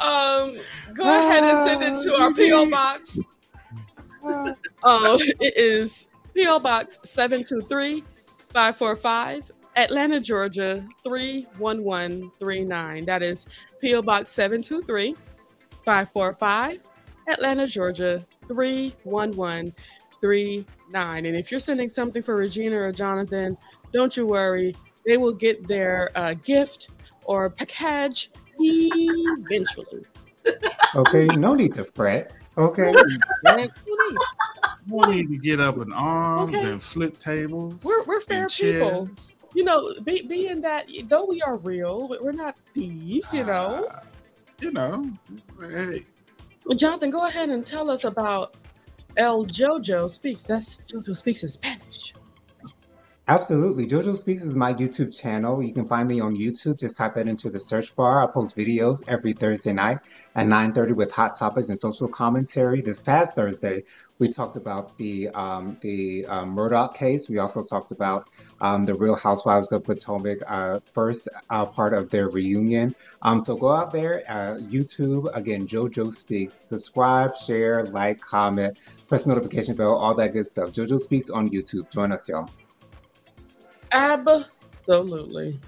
Um, 0.02 0.58
go 0.94 1.04
ahead 1.04 1.44
and 1.44 1.58
send 1.58 1.82
it 1.84 2.02
to 2.02 2.14
our 2.20 2.34
PO 2.34 2.70
box. 2.70 3.18
Um, 4.82 5.18
it 5.40 5.56
is 5.56 6.08
PO 6.34 6.58
Box 6.58 6.98
723 7.04 8.04
545, 8.52 9.50
Atlanta, 9.76 10.20
Georgia 10.20 10.86
31139. 11.04 13.04
That 13.04 13.22
is 13.22 13.46
PO 13.82 14.02
Box 14.02 14.30
723 14.32 15.14
545, 15.84 16.88
Atlanta, 17.28 17.66
Georgia 17.66 18.24
31139. 18.48 21.26
And 21.26 21.36
if 21.36 21.50
you're 21.50 21.60
sending 21.60 21.88
something 21.88 22.22
for 22.22 22.36
Regina 22.36 22.78
or 22.78 22.92
Jonathan, 22.92 23.56
don't 23.92 24.14
you 24.16 24.26
worry. 24.26 24.76
They 25.06 25.16
will 25.16 25.32
get 25.32 25.66
their 25.66 26.10
uh, 26.14 26.34
gift 26.34 26.90
or 27.24 27.48
package 27.50 28.30
eventually. 28.58 30.04
Okay, 30.96 31.26
no 31.36 31.54
need 31.54 31.72
to 31.74 31.84
fret. 31.84 32.32
Okay, 32.60 32.92
We 34.88 35.06
need 35.06 35.28
to 35.30 35.38
get 35.38 35.60
up 35.60 35.78
in 35.78 35.92
arms 35.92 36.54
Okay. 36.54 36.70
and 36.70 36.82
flip 36.82 37.18
tables. 37.18 37.74
We're- 37.84 38.02
we're 38.06 38.20
fair 38.20 38.48
people. 38.48 39.06
chairs. 39.06 39.34
you 39.54 39.64
know, 39.64 39.94
be, 40.04 40.22
being 40.22 40.60
that 40.62 40.88
though 41.04 41.24
we 41.26 41.40
are 41.42 41.56
real, 41.58 42.08
we- 42.08 42.18
we're 42.20 42.32
not 42.32 42.56
thieves, 42.74 43.32
you 43.32 43.44
know. 43.44 43.88
Ah, 43.90 44.00
you 44.60 44.70
know, 44.72 45.10
hey, 45.60 46.04
Well, 46.66 46.76
Jonathan, 46.76 47.10
go 47.10 47.24
ahead 47.26 47.48
and 47.50 47.64
tell 47.64 47.88
us 47.90 48.04
about 48.04 48.54
El 49.16 49.44
Jojo 49.46 50.10
Speaks. 50.10 50.42
That's 50.44 50.78
Jojo 50.82 51.16
Speaks 51.16 51.42
in 51.42 51.48
Spanish. 51.48 52.14
Absolutely. 53.30 53.86
JoJo 53.86 54.16
Speaks 54.16 54.42
is 54.42 54.56
my 54.56 54.74
YouTube 54.74 55.16
channel. 55.16 55.62
You 55.62 55.72
can 55.72 55.86
find 55.86 56.08
me 56.08 56.18
on 56.18 56.34
YouTube. 56.34 56.80
Just 56.80 56.96
type 56.96 57.14
that 57.14 57.28
into 57.28 57.48
the 57.48 57.60
search 57.60 57.94
bar. 57.94 58.24
I 58.24 58.26
post 58.26 58.56
videos 58.56 59.04
every 59.06 59.34
Thursday 59.34 59.72
night 59.72 60.00
at 60.34 60.48
9:30 60.48 60.96
with 60.96 61.12
hot 61.12 61.36
topics 61.36 61.68
and 61.68 61.78
social 61.78 62.08
commentary. 62.08 62.80
This 62.80 63.00
past 63.00 63.36
Thursday, 63.36 63.84
we 64.18 64.30
talked 64.30 64.56
about 64.56 64.98
the 64.98 65.28
um, 65.28 65.78
the 65.80 66.26
uh, 66.28 66.44
Murdaugh 66.44 66.92
case. 66.92 67.28
We 67.28 67.38
also 67.38 67.62
talked 67.62 67.92
about 67.92 68.28
um, 68.60 68.84
the 68.84 68.96
Real 68.96 69.14
Housewives 69.14 69.70
of 69.70 69.84
Potomac, 69.84 70.38
uh, 70.44 70.80
first 70.90 71.28
uh, 71.48 71.66
part 71.66 71.94
of 71.94 72.10
their 72.10 72.28
reunion. 72.28 72.96
Um, 73.22 73.40
so 73.40 73.54
go 73.54 73.68
out 73.68 73.92
there, 73.92 74.24
uh, 74.28 74.56
YouTube 74.56 75.32
again, 75.36 75.68
JoJo 75.68 76.12
Speaks. 76.12 76.64
Subscribe, 76.64 77.36
share, 77.36 77.78
like, 77.78 78.20
comment, 78.20 78.76
press 79.06 79.24
notification 79.24 79.76
bell, 79.76 79.96
all 79.96 80.16
that 80.16 80.32
good 80.32 80.48
stuff. 80.48 80.70
JoJo 80.70 80.98
Speaks 80.98 81.30
on 81.30 81.50
YouTube. 81.50 81.92
Join 81.92 82.10
us, 82.10 82.28
y'all. 82.28 82.50
Absolutely. 83.92 85.58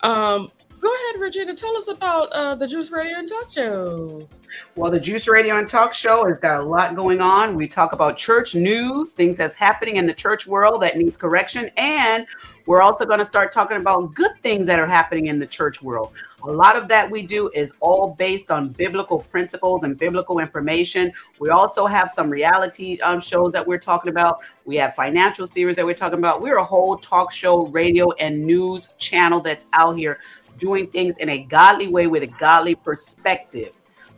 Um, 0.00 0.50
go 0.80 0.92
ahead, 0.92 1.20
Regina. 1.20 1.54
Tell 1.54 1.76
us 1.76 1.88
about 1.88 2.30
uh, 2.32 2.54
the 2.54 2.66
Juice 2.66 2.90
Radio 2.90 3.18
and 3.18 3.28
Talk 3.28 3.50
Show. 3.50 4.28
Well, 4.74 4.90
the 4.90 5.00
Juice 5.00 5.28
Radio 5.28 5.56
and 5.56 5.68
Talk 5.68 5.94
Show 5.94 6.26
has 6.26 6.38
got 6.38 6.60
a 6.60 6.64
lot 6.64 6.94
going 6.94 7.20
on. 7.20 7.54
We 7.54 7.68
talk 7.68 7.92
about 7.92 8.16
church 8.16 8.54
news, 8.54 9.12
things 9.12 9.38
that's 9.38 9.54
happening 9.54 9.96
in 9.96 10.06
the 10.06 10.14
church 10.14 10.46
world 10.46 10.82
that 10.82 10.96
needs 10.96 11.16
correction, 11.16 11.70
and 11.76 12.26
we're 12.66 12.82
also 12.82 13.04
going 13.04 13.18
to 13.18 13.24
start 13.24 13.52
talking 13.52 13.76
about 13.76 14.14
good 14.14 14.36
things 14.42 14.66
that 14.66 14.78
are 14.78 14.86
happening 14.86 15.26
in 15.26 15.38
the 15.38 15.46
church 15.46 15.82
world. 15.82 16.12
A 16.44 16.50
lot 16.50 16.76
of 16.76 16.88
that 16.88 17.10
we 17.10 17.22
do 17.22 17.50
is 17.54 17.74
all 17.80 18.14
based 18.18 18.50
on 18.50 18.70
biblical 18.70 19.20
principles 19.20 19.84
and 19.84 19.96
biblical 19.96 20.38
information. 20.38 21.12
We 21.38 21.50
also 21.50 21.86
have 21.86 22.10
some 22.10 22.28
reality 22.30 23.00
um, 23.00 23.20
shows 23.20 23.52
that 23.52 23.66
we're 23.66 23.78
talking 23.78 24.10
about. 24.10 24.40
We 24.64 24.76
have 24.76 24.94
financial 24.94 25.46
series 25.46 25.76
that 25.76 25.84
we're 25.84 25.94
talking 25.94 26.18
about. 26.18 26.40
We're 26.40 26.58
a 26.58 26.64
whole 26.64 26.96
talk 26.96 27.32
show, 27.32 27.66
radio, 27.68 28.10
and 28.12 28.44
news 28.44 28.94
channel 28.98 29.40
that's 29.40 29.66
out 29.72 29.96
here 29.96 30.18
doing 30.58 30.86
things 30.88 31.16
in 31.18 31.28
a 31.28 31.44
godly 31.44 31.88
way 31.88 32.06
with 32.06 32.22
a 32.22 32.28
godly 32.38 32.74
perspective. 32.74 33.72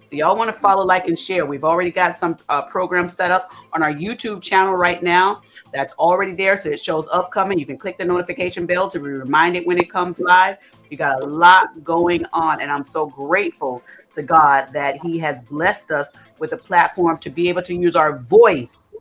So 0.05 0.17
y'all 0.17 0.37
want 0.37 0.49
to 0.49 0.53
follow, 0.53 0.85
like, 0.85 1.09
and 1.09 1.19
share. 1.19 1.47
We've 1.47 1.65
already 1.65 1.91
got 1.91 2.15
some 2.15 2.37
uh, 2.49 2.63
programs 2.63 3.15
set 3.15 3.31
up 3.31 3.53
on 3.73 3.83
our 3.83 3.93
YouTube 3.93 4.43
channel 4.43 4.75
right 4.75 5.03
now. 5.03 5.43
That's 5.73 5.95
already 5.95 6.33
there, 6.33 6.57
so 6.57 6.69
it 6.69 6.81
shows 6.81 7.09
upcoming. 7.11 7.59
You 7.59 7.67
can 7.67 7.79
click 7.79 7.97
the 7.97 8.05
notification 8.05 8.67
bell 8.67 8.89
to 8.91 9.01
be 9.01 9.09
reminded 9.09 9.67
when 9.67 9.79
it 9.79 9.91
comes 9.91 10.21
live. 10.21 10.59
We 10.91 10.97
got 10.97 11.23
a 11.23 11.27
lot 11.27 11.83
going 11.83 12.27
on, 12.33 12.61
and 12.61 12.71
I'm 12.71 12.85
so 12.85 13.07
grateful 13.07 13.83
to 14.13 14.23
God 14.23 14.69
that 14.73 14.97
He 14.99 15.19
has 15.21 15.41
blessed 15.41 15.91
us 15.91 16.13
with 16.39 16.53
a 16.53 16.59
platform 16.59 17.19
to 17.19 17.31
be 17.31 17.49
able 17.49 17.63
to 17.63 17.75
use 17.75 17.97
our 17.97 18.19
voice 18.19 18.95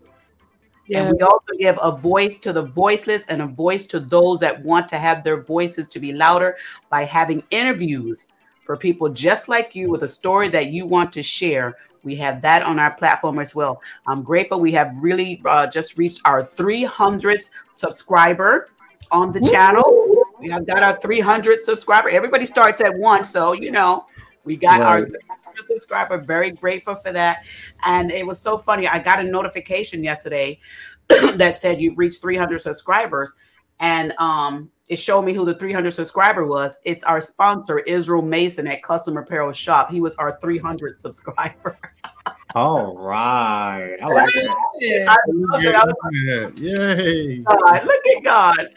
and 0.91 1.11
we 1.11 1.21
also 1.21 1.53
give 1.57 1.79
a 1.81 1.91
voice 1.91 2.37
to 2.39 2.51
the 2.51 2.61
voiceless 2.61 3.25
and 3.27 3.41
a 3.41 3.47
voice 3.47 3.85
to 3.85 3.99
those 3.99 4.41
that 4.41 4.61
want 4.63 4.89
to 4.89 4.97
have 4.97 5.23
their 5.23 5.41
voices 5.41 5.87
to 5.87 5.99
be 5.99 6.11
louder 6.13 6.57
by 6.89 7.05
having 7.05 7.41
interviews 7.51 8.27
for 8.65 8.77
people 8.77 9.09
just 9.09 9.47
like 9.47 9.75
you 9.75 9.89
with 9.89 10.03
a 10.03 10.07
story 10.07 10.49
that 10.49 10.67
you 10.67 10.85
want 10.85 11.11
to 11.13 11.23
share. 11.23 11.75
We 12.03 12.15
have 12.17 12.41
that 12.41 12.63
on 12.63 12.79
our 12.79 12.91
platform 12.91 13.39
as 13.39 13.55
well. 13.55 13.81
I'm 14.07 14.23
grateful 14.23 14.59
we 14.59 14.73
have 14.73 14.95
really 14.97 15.41
uh, 15.45 15.67
just 15.67 15.97
reached 15.97 16.21
our 16.25 16.43
300th 16.45 17.51
subscriber 17.75 18.69
on 19.11 19.31
the 19.31 19.39
channel. 19.39 20.25
We 20.39 20.49
have 20.49 20.67
got 20.67 20.83
our 20.83 20.99
300 20.99 21.63
subscriber. 21.63 22.09
Everybody 22.09 22.45
starts 22.45 22.81
at 22.81 22.93
one, 22.97 23.23
so 23.23 23.53
you 23.53 23.71
know 23.71 24.05
we 24.43 24.57
got 24.57 24.81
right. 24.81 24.87
our 24.87 25.05
300 25.05 25.67
subscriber. 25.67 26.17
Very 26.17 26.51
grateful 26.51 26.95
for 26.95 27.11
that. 27.13 27.43
And 27.85 28.11
it 28.11 28.25
was 28.25 28.39
so 28.39 28.57
funny. 28.57 28.87
I 28.87 28.99
got 28.99 29.19
a 29.19 29.23
notification 29.23 30.03
yesterday 30.03 30.59
that 31.07 31.55
said 31.55 31.79
you've 31.79 31.97
reached 31.97 32.21
300 32.21 32.59
subscribers, 32.59 33.31
and 33.79 34.13
um, 34.19 34.69
it 34.89 34.97
showed 34.97 35.23
me 35.23 35.33
who 35.33 35.45
the 35.45 35.55
300 35.55 35.91
subscriber 35.91 36.45
was. 36.45 36.77
It's 36.83 37.03
our 37.03 37.21
sponsor, 37.21 37.79
Israel 37.79 38.21
Mason 38.21 38.67
at 38.67 38.83
Custom 38.83 39.17
Apparel 39.17 39.51
Shop. 39.51 39.89
He 39.89 40.01
was 40.01 40.15
our 40.17 40.37
300 40.39 40.99
subscriber. 40.99 41.77
All 42.55 42.95
right. 42.95 43.97
I 44.01 44.07
like 44.07 44.29
it. 44.35 45.07
I 45.09 45.17
love 45.27 45.63
it. 45.63 46.59
Yay. 46.59 47.37
God, 47.39 47.85
look 47.85 48.07
at 48.15 48.23
God. 48.23 48.69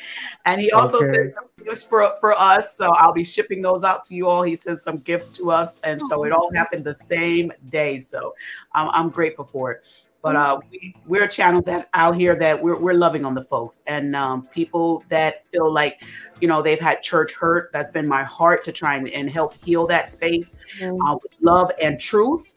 And 0.47 0.61
he 0.61 0.71
also 0.71 0.99
okay. 0.99 1.13
sent 1.13 1.35
some 1.35 1.45
gifts 1.63 1.83
for, 1.83 2.15
for 2.21 2.33
us. 2.33 2.75
So 2.75 2.91
I'll 2.93 3.13
be 3.13 3.25
shipping 3.25 3.61
those 3.61 3.85
out 3.85 4.03
to 4.05 4.15
you 4.15 4.29
all. 4.29 4.43
He 4.43 4.57
sent 4.57 4.79
some 4.81 4.97
gifts 4.97 5.29
to 5.31 5.51
us. 5.51 5.79
And 5.81 6.01
so 6.01 6.25
it 6.25 6.33
all 6.33 6.51
happened 6.55 6.85
the 6.85 6.95
same 6.95 7.53
day. 7.69 8.01
So 8.01 8.35
um, 8.75 8.89
I'm 8.93 9.11
grateful 9.11 9.45
for 9.45 9.73
it. 9.73 9.85
But 10.27 10.35
uh, 10.35 10.59
we, 10.73 10.93
we're 11.07 11.23
a 11.23 11.31
channel 11.31 11.63
that 11.63 11.89
out 11.95 12.17
here 12.17 12.35
that 12.35 12.61
we're, 12.61 12.77
we're 12.77 12.95
loving 12.95 13.25
on 13.25 13.33
the 13.33 13.45
folks 13.45 13.85
and 13.87 14.17
um, 14.17 14.45
people 14.47 15.05
that 15.07 15.45
feel 15.53 15.73
like, 15.73 16.03
you 16.41 16.49
know, 16.49 16.61
they've 16.61 16.81
had 16.81 17.01
church 17.01 17.33
hurt. 17.33 17.71
That's 17.73 17.93
been 17.93 18.09
my 18.09 18.25
heart 18.25 18.65
to 18.65 18.73
try 18.73 18.97
and, 18.97 19.09
and 19.11 19.31
help 19.31 19.55
heal 19.63 19.87
that 19.87 20.09
space 20.09 20.57
mm-hmm. 20.81 21.01
uh, 21.01 21.15
with 21.15 21.33
love 21.41 21.71
and 21.81 22.01
truth 22.01 22.55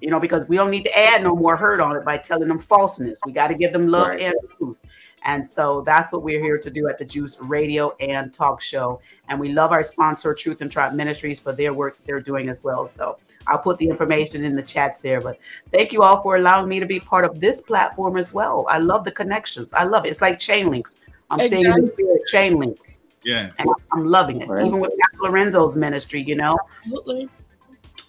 you 0.00 0.10
know, 0.10 0.18
because 0.18 0.48
we 0.48 0.56
don't 0.56 0.70
need 0.70 0.84
to 0.84 0.98
add 0.98 1.22
no 1.22 1.36
more 1.36 1.56
hurt 1.56 1.78
on 1.78 1.94
it 1.94 2.04
by 2.04 2.16
telling 2.16 2.48
them 2.48 2.58
falseness. 2.58 3.20
We 3.24 3.32
got 3.32 3.48
to 3.48 3.54
give 3.54 3.72
them 3.72 3.86
love 3.86 4.08
right. 4.08 4.22
and 4.22 4.34
truth. 4.58 4.78
And 5.24 5.46
so 5.46 5.82
that's 5.82 6.12
what 6.12 6.22
we're 6.22 6.40
here 6.40 6.58
to 6.58 6.70
do 6.70 6.88
at 6.88 6.98
the 6.98 7.04
Juice 7.04 7.38
Radio 7.40 7.94
and 8.00 8.32
Talk 8.32 8.60
Show. 8.60 9.00
And 9.28 9.38
we 9.38 9.52
love 9.52 9.70
our 9.70 9.82
sponsor, 9.82 10.34
Truth 10.34 10.60
and 10.62 10.72
Tribe 10.72 10.94
Ministries, 10.94 11.40
for 11.40 11.52
their 11.52 11.74
work 11.74 11.98
they're 12.06 12.20
doing 12.20 12.48
as 12.48 12.64
well. 12.64 12.88
So 12.88 13.16
I'll 13.46 13.58
put 13.58 13.78
the 13.78 13.88
information 13.88 14.44
in 14.44 14.56
the 14.56 14.62
chats 14.62 15.00
there. 15.00 15.20
But 15.20 15.38
thank 15.70 15.92
you 15.92 16.02
all 16.02 16.22
for 16.22 16.36
allowing 16.36 16.68
me 16.68 16.80
to 16.80 16.86
be 16.86 17.00
part 17.00 17.24
of 17.24 17.40
this 17.40 17.60
platform 17.60 18.16
as 18.16 18.32
well. 18.32 18.66
I 18.68 18.78
love 18.78 19.04
the 19.04 19.10
connections. 19.10 19.72
I 19.74 19.84
love 19.84 20.06
it. 20.06 20.08
It's 20.08 20.22
like 20.22 20.38
chain 20.38 20.70
links. 20.70 21.00
I'm 21.30 21.40
exactly. 21.40 21.90
saying 21.96 22.18
chain 22.26 22.58
links. 22.58 23.04
Yeah. 23.22 23.50
And 23.58 23.68
I'm 23.92 24.06
loving 24.06 24.40
it. 24.40 24.48
Right. 24.48 24.66
Even 24.66 24.80
with 24.80 24.94
Lorenzo's 25.20 25.76
ministry, 25.76 26.22
you 26.22 26.34
know. 26.34 26.56
Absolutely. 26.86 27.28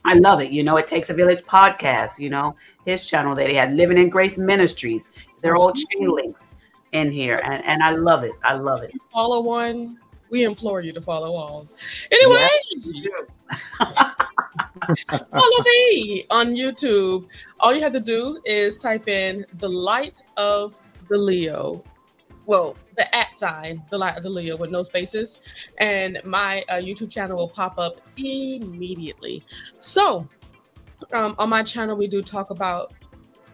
I 0.06 0.16
love 0.16 0.42
it. 0.42 0.52
You 0.52 0.64
know, 0.64 0.78
it 0.78 0.88
takes 0.88 1.10
a 1.10 1.14
village 1.14 1.44
podcast, 1.44 2.18
you 2.18 2.30
know, 2.30 2.56
his 2.86 3.08
channel 3.08 3.36
that 3.36 3.50
he 3.50 3.56
had 3.56 3.74
Living 3.74 3.98
in 3.98 4.10
Grace 4.10 4.40
Ministries. 4.40 5.10
They're 5.42 5.56
all 5.56 5.74
chain 5.74 6.10
links 6.10 6.48
in 6.92 7.12
here. 7.12 7.42
And, 7.44 7.64
and 7.66 7.84
I 7.84 7.92
love 7.92 8.24
it. 8.24 8.34
I 8.44 8.56
love 8.56 8.84
it. 8.84 8.94
Follow 9.12 9.42
one. 9.42 9.98
We 10.30 10.46
implore 10.46 10.82
you 10.82 10.94
to 10.94 11.02
follow 11.02 11.36
all. 11.36 11.68
Anyway, 12.10 12.48
follow 15.30 15.64
me 15.66 16.26
on 16.30 16.56
YouTube. 16.56 17.28
All 17.60 17.74
you 17.74 17.82
have 17.82 17.92
to 17.94 18.00
do 18.00 18.40
is 18.46 18.78
type 18.78 19.10
in 19.10 19.46
the 19.60 19.68
light 19.68 20.22
of 20.38 20.80
the 21.10 21.18
Leo 21.18 21.84
well, 22.46 22.76
the 22.98 23.16
at 23.16 23.38
sign, 23.38 23.84
the 23.90 23.98
light 23.98 24.18
of 24.18 24.24
the 24.24 24.30
Leo 24.30 24.58
with 24.58 24.72
no 24.72 24.84
spaces, 24.84 25.40
and 25.78 26.20
my 26.26 26.64
uh, 26.70 26.74
YouTube 26.74 27.10
channel 27.10 27.38
will 27.38 27.48
pop 27.48 27.78
up 27.78 28.02
immediately. 28.18 29.44
So, 29.80 30.28
um, 31.14 31.36
on 31.38 31.50
my 31.50 31.64
channel, 31.64 31.96
we 31.96 32.08
do 32.08 32.22
talk 32.22 32.50
about 32.50 32.94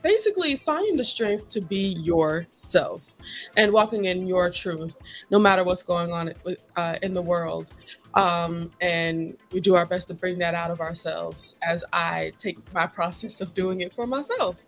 basically 0.01 0.55
finding 0.55 0.95
the 0.95 1.03
strength 1.03 1.49
to 1.49 1.61
be 1.61 1.95
yourself 1.99 3.13
and 3.55 3.71
walking 3.71 4.05
in 4.05 4.27
your 4.27 4.49
truth, 4.49 4.97
no 5.31 5.39
matter 5.39 5.63
what's 5.63 5.83
going 5.83 6.11
on 6.11 6.33
uh, 6.75 6.95
in 7.01 7.13
the 7.13 7.21
world. 7.21 7.67
Um, 8.13 8.71
and 8.81 9.37
we 9.51 9.59
do 9.59 9.75
our 9.75 9.85
best 9.85 10.07
to 10.07 10.15
bring 10.15 10.39
that 10.39 10.55
out 10.55 10.71
of 10.71 10.81
ourselves 10.81 11.55
as 11.61 11.83
I 11.93 12.33
take 12.39 12.57
my 12.73 12.87
process 12.87 13.41
of 13.41 13.53
doing 13.53 13.81
it 13.81 13.93
for 13.93 14.07
myself. 14.07 14.61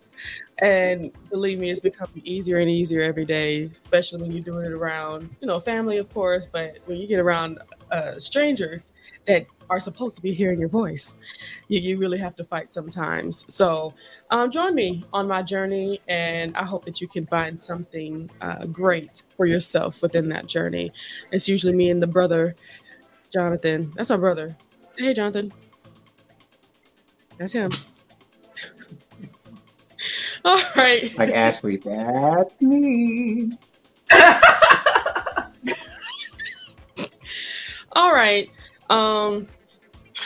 And 0.59 1.11
believe 1.29 1.59
me, 1.59 1.71
it's 1.71 1.79
becoming 1.79 2.21
easier 2.25 2.57
and 2.57 2.69
easier 2.69 3.01
every 3.01 3.25
day, 3.25 3.63
especially 3.63 4.21
when 4.21 4.31
you're 4.31 4.43
doing 4.43 4.65
it 4.65 4.71
around, 4.71 5.35
you 5.41 5.47
know, 5.47 5.59
family, 5.59 5.97
of 5.97 6.13
course, 6.13 6.45
but 6.45 6.77
when 6.85 6.97
you 6.97 7.07
get 7.07 7.19
around 7.19 7.59
uh, 7.91 8.19
strangers 8.19 8.93
that 9.25 9.47
are 9.69 9.79
supposed 9.79 10.15
to 10.15 10.21
be 10.21 10.33
hearing 10.33 10.59
your 10.59 10.69
voice, 10.69 11.15
you, 11.67 11.79
you 11.79 11.97
really 11.97 12.17
have 12.17 12.35
to 12.37 12.43
fight 12.43 12.71
sometimes. 12.71 13.45
So 13.47 13.93
um, 14.29 14.51
join 14.51 14.75
me 14.75 15.05
on 15.13 15.27
my 15.27 15.41
journey, 15.41 16.01
and 16.07 16.55
I 16.55 16.63
hope 16.63 16.85
that 16.85 17.01
you 17.01 17.07
can 17.07 17.25
find 17.27 17.59
something 17.59 18.29
uh, 18.41 18.65
great 18.65 19.23
for 19.37 19.45
yourself 19.45 20.01
within 20.01 20.29
that 20.29 20.47
journey. 20.47 20.91
It's 21.31 21.47
usually 21.47 21.73
me 21.73 21.89
and 21.89 22.01
the 22.01 22.07
brother, 22.07 22.55
Jonathan. 23.31 23.91
That's 23.95 24.09
my 24.09 24.17
brother. 24.17 24.55
Hey, 24.97 25.13
Jonathan. 25.13 25.53
That's 27.37 27.53
him. 27.53 27.71
All 30.45 30.59
right. 30.75 31.17
Like 31.17 31.33
Ashley, 31.33 31.77
that's 31.77 32.61
me. 32.61 33.57
All 37.93 38.13
right. 38.13 38.49
Um, 38.89 39.47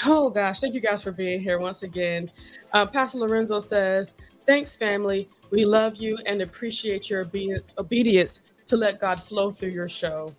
oh 0.06 0.30
gosh, 0.30 0.60
thank 0.60 0.74
you 0.74 0.82
guys 0.82 1.04
for 1.04 1.12
being 1.12 1.42
here 1.42 1.60
once 1.60 1.84
again. 1.84 2.32
Uh, 2.72 2.86
Pastor 2.86 3.20
Lorenzo 3.20 3.60
says, 3.60 4.16
Thanks, 4.46 4.76
family. 4.76 5.30
We 5.52 5.64
love 5.64 5.96
you 5.96 6.18
and 6.26 6.42
appreciate 6.42 7.10
your 7.10 7.22
obe- 7.22 7.64
obedience 7.78 8.42
to 8.66 8.76
let 8.76 9.00
God 9.00 9.24
flow 9.24 9.52
through 9.52 9.70
your 9.70 9.88
show. 9.88 10.36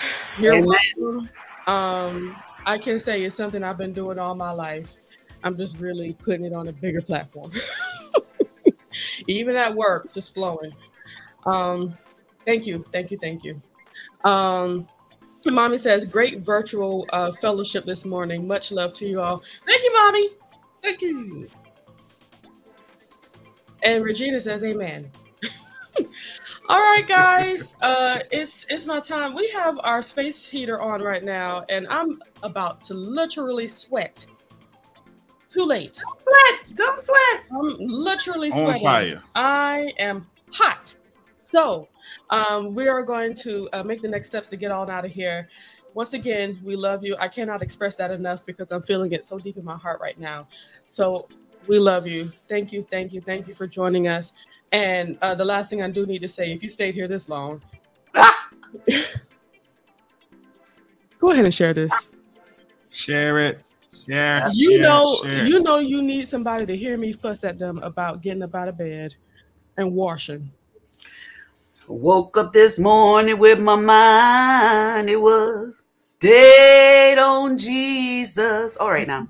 You're 0.38 0.64
welcome. 0.64 1.28
Um, 1.66 2.34
I 2.64 2.78
can 2.78 2.98
say 2.98 3.22
it's 3.22 3.36
something 3.36 3.62
I've 3.62 3.76
been 3.76 3.92
doing 3.92 4.18
all 4.18 4.34
my 4.34 4.52
life. 4.52 4.96
I'm 5.44 5.54
just 5.56 5.76
really 5.78 6.14
putting 6.14 6.44
it 6.44 6.54
on 6.54 6.68
a 6.68 6.72
bigger 6.72 7.02
platform. 7.02 7.50
Even 9.26 9.54
at 9.56 9.74
work, 9.74 10.10
just 10.12 10.32
flowing. 10.32 10.72
Um, 11.44 11.96
thank 12.46 12.66
you, 12.66 12.86
thank 12.90 13.10
you, 13.10 13.18
thank 13.18 13.44
you. 13.44 13.60
Um, 14.24 14.88
mommy 15.46 15.78
says, 15.78 16.04
great 16.04 16.40
virtual 16.40 17.06
uh, 17.12 17.32
fellowship 17.32 17.84
this 17.84 18.04
morning. 18.04 18.46
Much 18.46 18.72
love 18.72 18.92
to 18.94 19.06
you 19.06 19.20
all. 19.20 19.42
Thank 19.66 19.82
you, 19.82 19.92
mommy. 19.92 20.30
Thank 20.82 21.02
you. 21.02 21.48
And 23.82 24.04
Regina 24.04 24.40
says, 24.40 24.62
Amen. 24.64 25.10
All 26.68 26.78
right, 26.78 27.04
guys. 27.08 27.74
Uh, 27.80 28.20
it's 28.30 28.64
it's 28.68 28.86
my 28.86 29.00
time. 29.00 29.34
We 29.34 29.48
have 29.50 29.80
our 29.82 30.02
space 30.02 30.48
heater 30.48 30.80
on 30.80 31.02
right 31.02 31.24
now, 31.24 31.64
and 31.68 31.86
I'm 31.88 32.20
about 32.42 32.82
to 32.82 32.94
literally 32.94 33.68
sweat. 33.68 34.26
Too 35.48 35.64
late. 35.64 36.00
Don't 36.00 36.20
sweat. 36.20 36.76
Don't 36.76 37.00
sweat. 37.00 37.44
I'm 37.50 37.74
literally 37.78 38.50
sweating. 38.50 38.68
On 38.68 38.80
fire. 38.80 39.22
I 39.34 39.92
am 39.98 40.26
hot. 40.52 40.94
So, 41.40 41.88
um, 42.30 42.74
we 42.74 42.88
are 42.88 43.02
going 43.02 43.34
to 43.34 43.68
uh, 43.72 43.82
make 43.82 44.02
the 44.02 44.08
next 44.08 44.28
steps 44.28 44.50
to 44.50 44.56
get 44.56 44.70
on 44.70 44.90
out 44.90 45.04
of 45.04 45.12
here. 45.12 45.48
Once 45.94 46.12
again, 46.12 46.60
we 46.62 46.76
love 46.76 47.04
you. 47.04 47.16
I 47.18 47.28
cannot 47.28 47.62
express 47.62 47.96
that 47.96 48.10
enough 48.10 48.46
because 48.46 48.70
I'm 48.70 48.82
feeling 48.82 49.12
it 49.12 49.24
so 49.24 49.38
deep 49.38 49.56
in 49.56 49.64
my 49.64 49.76
heart 49.76 50.00
right 50.00 50.18
now. 50.18 50.46
So, 50.84 51.28
we 51.66 51.78
love 51.78 52.06
you. 52.06 52.32
Thank 52.48 52.72
you, 52.72 52.86
thank 52.90 53.12
you, 53.12 53.20
thank 53.20 53.46
you 53.46 53.54
for 53.54 53.66
joining 53.66 54.08
us. 54.08 54.32
And 54.72 55.18
uh, 55.22 55.34
the 55.34 55.44
last 55.44 55.70
thing 55.70 55.82
I 55.82 55.90
do 55.90 56.06
need 56.06 56.22
to 56.22 56.28
say, 56.28 56.52
if 56.52 56.62
you 56.62 56.68
stayed 56.68 56.94
here 56.94 57.08
this 57.08 57.28
long, 57.28 57.62
go 61.18 61.30
ahead 61.30 61.44
and 61.44 61.54
share 61.54 61.72
this. 61.72 62.08
Share 62.90 63.38
it. 63.38 63.60
Share. 64.06 64.48
You 64.52 64.72
share, 64.72 64.82
know, 64.82 65.16
share. 65.22 65.46
you 65.46 65.60
know, 65.60 65.78
you 65.78 66.02
need 66.02 66.26
somebody 66.26 66.66
to 66.66 66.76
hear 66.76 66.96
me 66.96 67.12
fuss 67.12 67.44
at 67.44 67.58
them 67.58 67.78
about 67.78 68.22
getting 68.22 68.42
up 68.42 68.54
out 68.54 68.68
of 68.68 68.78
bed 68.78 69.14
and 69.76 69.92
washing. 69.92 70.50
Woke 71.90 72.36
up 72.36 72.52
this 72.52 72.78
morning 72.78 73.36
with 73.36 73.58
my 73.58 73.74
mind. 73.74 75.10
It 75.10 75.20
was 75.20 75.88
stayed 75.92 77.18
on 77.18 77.58
Jesus. 77.58 78.76
All 78.76 78.90
right, 78.90 79.08
now. 79.08 79.26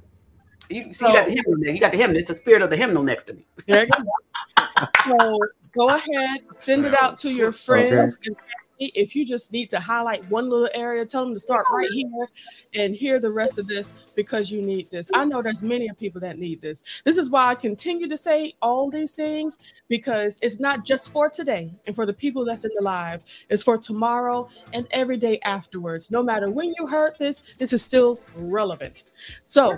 You 0.68 0.84
see, 0.84 0.92
so, 0.92 1.08
you 1.08 1.14
got 1.14 1.24
the 1.24 1.32
hymnal 1.32 1.56
there. 1.58 1.72
You 1.72 1.80
got 1.80 1.92
the 1.92 1.96
hymnal. 1.96 2.18
It's 2.18 2.28
the 2.28 2.34
spirit 2.34 2.60
of 2.60 2.68
the 2.68 2.76
hymnal 2.76 3.02
next 3.02 3.24
to 3.24 3.32
me. 3.32 3.46
There 3.66 3.86
you 3.86 3.90
go. 3.90 4.64
so 5.06 5.38
go 5.74 5.88
ahead, 5.94 6.40
send 6.58 6.84
it 6.84 6.94
out 7.00 7.16
to 7.18 7.30
your 7.30 7.50
friends. 7.50 8.18
Okay. 8.18 8.26
And 8.26 8.36
if 8.80 9.14
you 9.14 9.26
just 9.26 9.52
need 9.52 9.68
to 9.70 9.78
highlight 9.78 10.28
one 10.30 10.48
little 10.48 10.70
area, 10.72 11.04
tell 11.04 11.24
them 11.24 11.34
to 11.34 11.40
start 11.40 11.66
right 11.70 11.88
here 11.92 12.28
and 12.74 12.96
hear 12.96 13.20
the 13.20 13.30
rest 13.30 13.58
of 13.58 13.68
this 13.68 13.94
because 14.14 14.50
you 14.50 14.62
need 14.62 14.90
this. 14.90 15.10
I 15.12 15.26
know 15.26 15.42
there's 15.42 15.62
many 15.62 15.90
people 15.98 16.20
that 16.22 16.38
need 16.38 16.62
this. 16.62 16.82
This 17.04 17.18
is 17.18 17.28
why 17.28 17.48
I 17.48 17.54
continue 17.54 18.08
to 18.08 18.16
say 18.16 18.54
all 18.62 18.90
these 18.90 19.12
things 19.12 19.58
because 19.88 20.38
it's 20.42 20.58
not 20.58 20.84
just 20.84 21.12
for 21.12 21.28
today 21.28 21.74
and 21.86 21.94
for 21.94 22.06
the 22.06 22.14
people 22.14 22.44
that's 22.44 22.64
in 22.64 22.70
the 22.74 22.82
live. 22.82 23.22
It's 23.50 23.62
for 23.62 23.76
tomorrow 23.76 24.48
and 24.72 24.88
every 24.92 25.18
day 25.18 25.38
afterwards. 25.40 26.10
No 26.10 26.22
matter 26.22 26.50
when 26.50 26.74
you 26.78 26.86
heard 26.86 27.14
this, 27.18 27.42
this 27.58 27.74
is 27.74 27.82
still 27.82 28.18
relevant. 28.34 29.04
So 29.44 29.74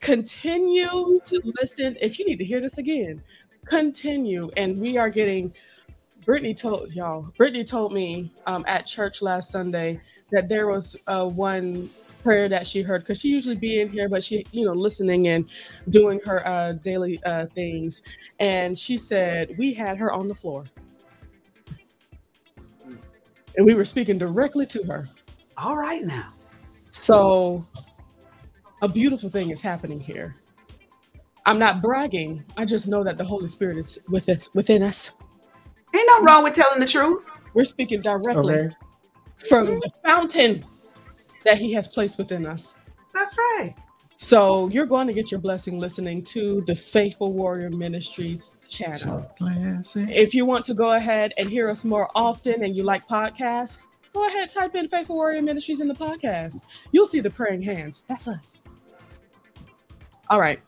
continue 0.00 1.20
to 1.24 1.52
listen. 1.60 1.96
If 2.00 2.18
you 2.18 2.26
need 2.26 2.38
to 2.38 2.44
hear 2.44 2.60
this 2.60 2.78
again, 2.78 3.22
continue. 3.64 4.50
And 4.56 4.76
we 4.76 4.98
are 4.98 5.08
getting. 5.08 5.54
Brittany 6.28 6.52
told 6.52 6.94
y'all. 6.94 7.22
Brittany 7.38 7.64
told 7.64 7.94
me 7.94 8.30
um, 8.46 8.62
at 8.68 8.84
church 8.84 9.22
last 9.22 9.50
Sunday 9.50 9.98
that 10.30 10.46
there 10.46 10.68
was 10.68 10.94
uh, 11.06 11.24
one 11.24 11.88
prayer 12.22 12.50
that 12.50 12.66
she 12.66 12.82
heard 12.82 13.00
because 13.00 13.18
she 13.18 13.28
usually 13.30 13.54
be 13.54 13.80
in 13.80 13.88
here, 13.88 14.10
but 14.10 14.22
she, 14.22 14.44
you 14.52 14.66
know, 14.66 14.74
listening 14.74 15.28
and 15.28 15.46
doing 15.88 16.20
her 16.26 16.46
uh, 16.46 16.74
daily 16.74 17.18
uh, 17.24 17.46
things. 17.54 18.02
And 18.40 18.78
she 18.78 18.98
said 18.98 19.54
we 19.56 19.72
had 19.72 19.96
her 19.96 20.12
on 20.12 20.28
the 20.28 20.34
floor, 20.34 20.64
and 23.56 23.64
we 23.64 23.72
were 23.72 23.86
speaking 23.86 24.18
directly 24.18 24.66
to 24.66 24.82
her. 24.82 25.08
All 25.56 25.78
right 25.78 26.04
now. 26.04 26.34
So, 26.90 27.66
a 28.82 28.88
beautiful 28.88 29.30
thing 29.30 29.48
is 29.48 29.62
happening 29.62 29.98
here. 29.98 30.36
I'm 31.46 31.58
not 31.58 31.80
bragging. 31.80 32.44
I 32.58 32.66
just 32.66 32.86
know 32.86 33.02
that 33.02 33.16
the 33.16 33.24
Holy 33.24 33.48
Spirit 33.48 33.78
is 33.78 33.98
with 34.10 34.28
us, 34.28 34.50
within 34.52 34.82
us. 34.82 35.10
Ain't 35.94 36.06
nothing 36.06 36.24
wrong 36.24 36.44
with 36.44 36.54
telling 36.54 36.80
the 36.80 36.86
truth. 36.86 37.30
We're 37.54 37.64
speaking 37.64 38.02
directly 38.02 38.54
Okay. 38.54 38.74
from 39.48 39.66
the 39.66 39.90
fountain 40.04 40.64
that 41.44 41.58
He 41.58 41.72
has 41.72 41.88
placed 41.88 42.18
within 42.18 42.46
us. 42.46 42.74
That's 43.14 43.36
right. 43.38 43.74
So 44.20 44.68
you're 44.68 44.86
going 44.86 45.06
to 45.06 45.12
get 45.12 45.30
your 45.30 45.40
blessing 45.40 45.78
listening 45.78 46.22
to 46.24 46.60
the 46.62 46.74
Faithful 46.74 47.32
Warrior 47.32 47.70
Ministries 47.70 48.50
channel. 48.66 49.30
If 49.40 50.34
you 50.34 50.44
want 50.44 50.64
to 50.66 50.74
go 50.74 50.92
ahead 50.94 51.34
and 51.38 51.48
hear 51.48 51.70
us 51.70 51.84
more 51.84 52.10
often 52.16 52.64
and 52.64 52.76
you 52.76 52.82
like 52.82 53.06
podcasts, 53.06 53.76
go 54.12 54.26
ahead 54.26 54.50
type 54.50 54.74
in 54.74 54.88
Faithful 54.88 55.14
Warrior 55.14 55.40
Ministries 55.42 55.80
in 55.80 55.86
the 55.86 55.94
podcast. 55.94 56.62
You'll 56.90 57.06
see 57.06 57.20
the 57.20 57.30
praying 57.30 57.62
hands. 57.62 58.02
That's 58.08 58.26
us. 58.26 58.60
All 60.28 60.40
right. 60.40 60.60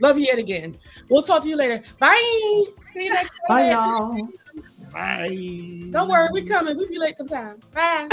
Love 0.00 0.18
you 0.18 0.26
yet 0.26 0.38
again. 0.38 0.76
We'll 1.08 1.22
talk 1.22 1.42
to 1.42 1.48
you 1.48 1.56
later. 1.56 1.82
Bye. 1.98 2.64
See 2.92 3.04
you 3.04 3.12
next 3.12 3.34
time. 3.48 3.64
Bye, 3.64 3.70
y'all. 3.70 4.28
Bye. 4.92 5.90
Don't 5.90 6.08
worry, 6.08 6.28
we 6.32 6.42
coming. 6.42 6.76
We 6.76 6.86
be 6.86 6.98
late 6.98 7.14
sometime. 7.14 7.60
Bye. 7.74 8.08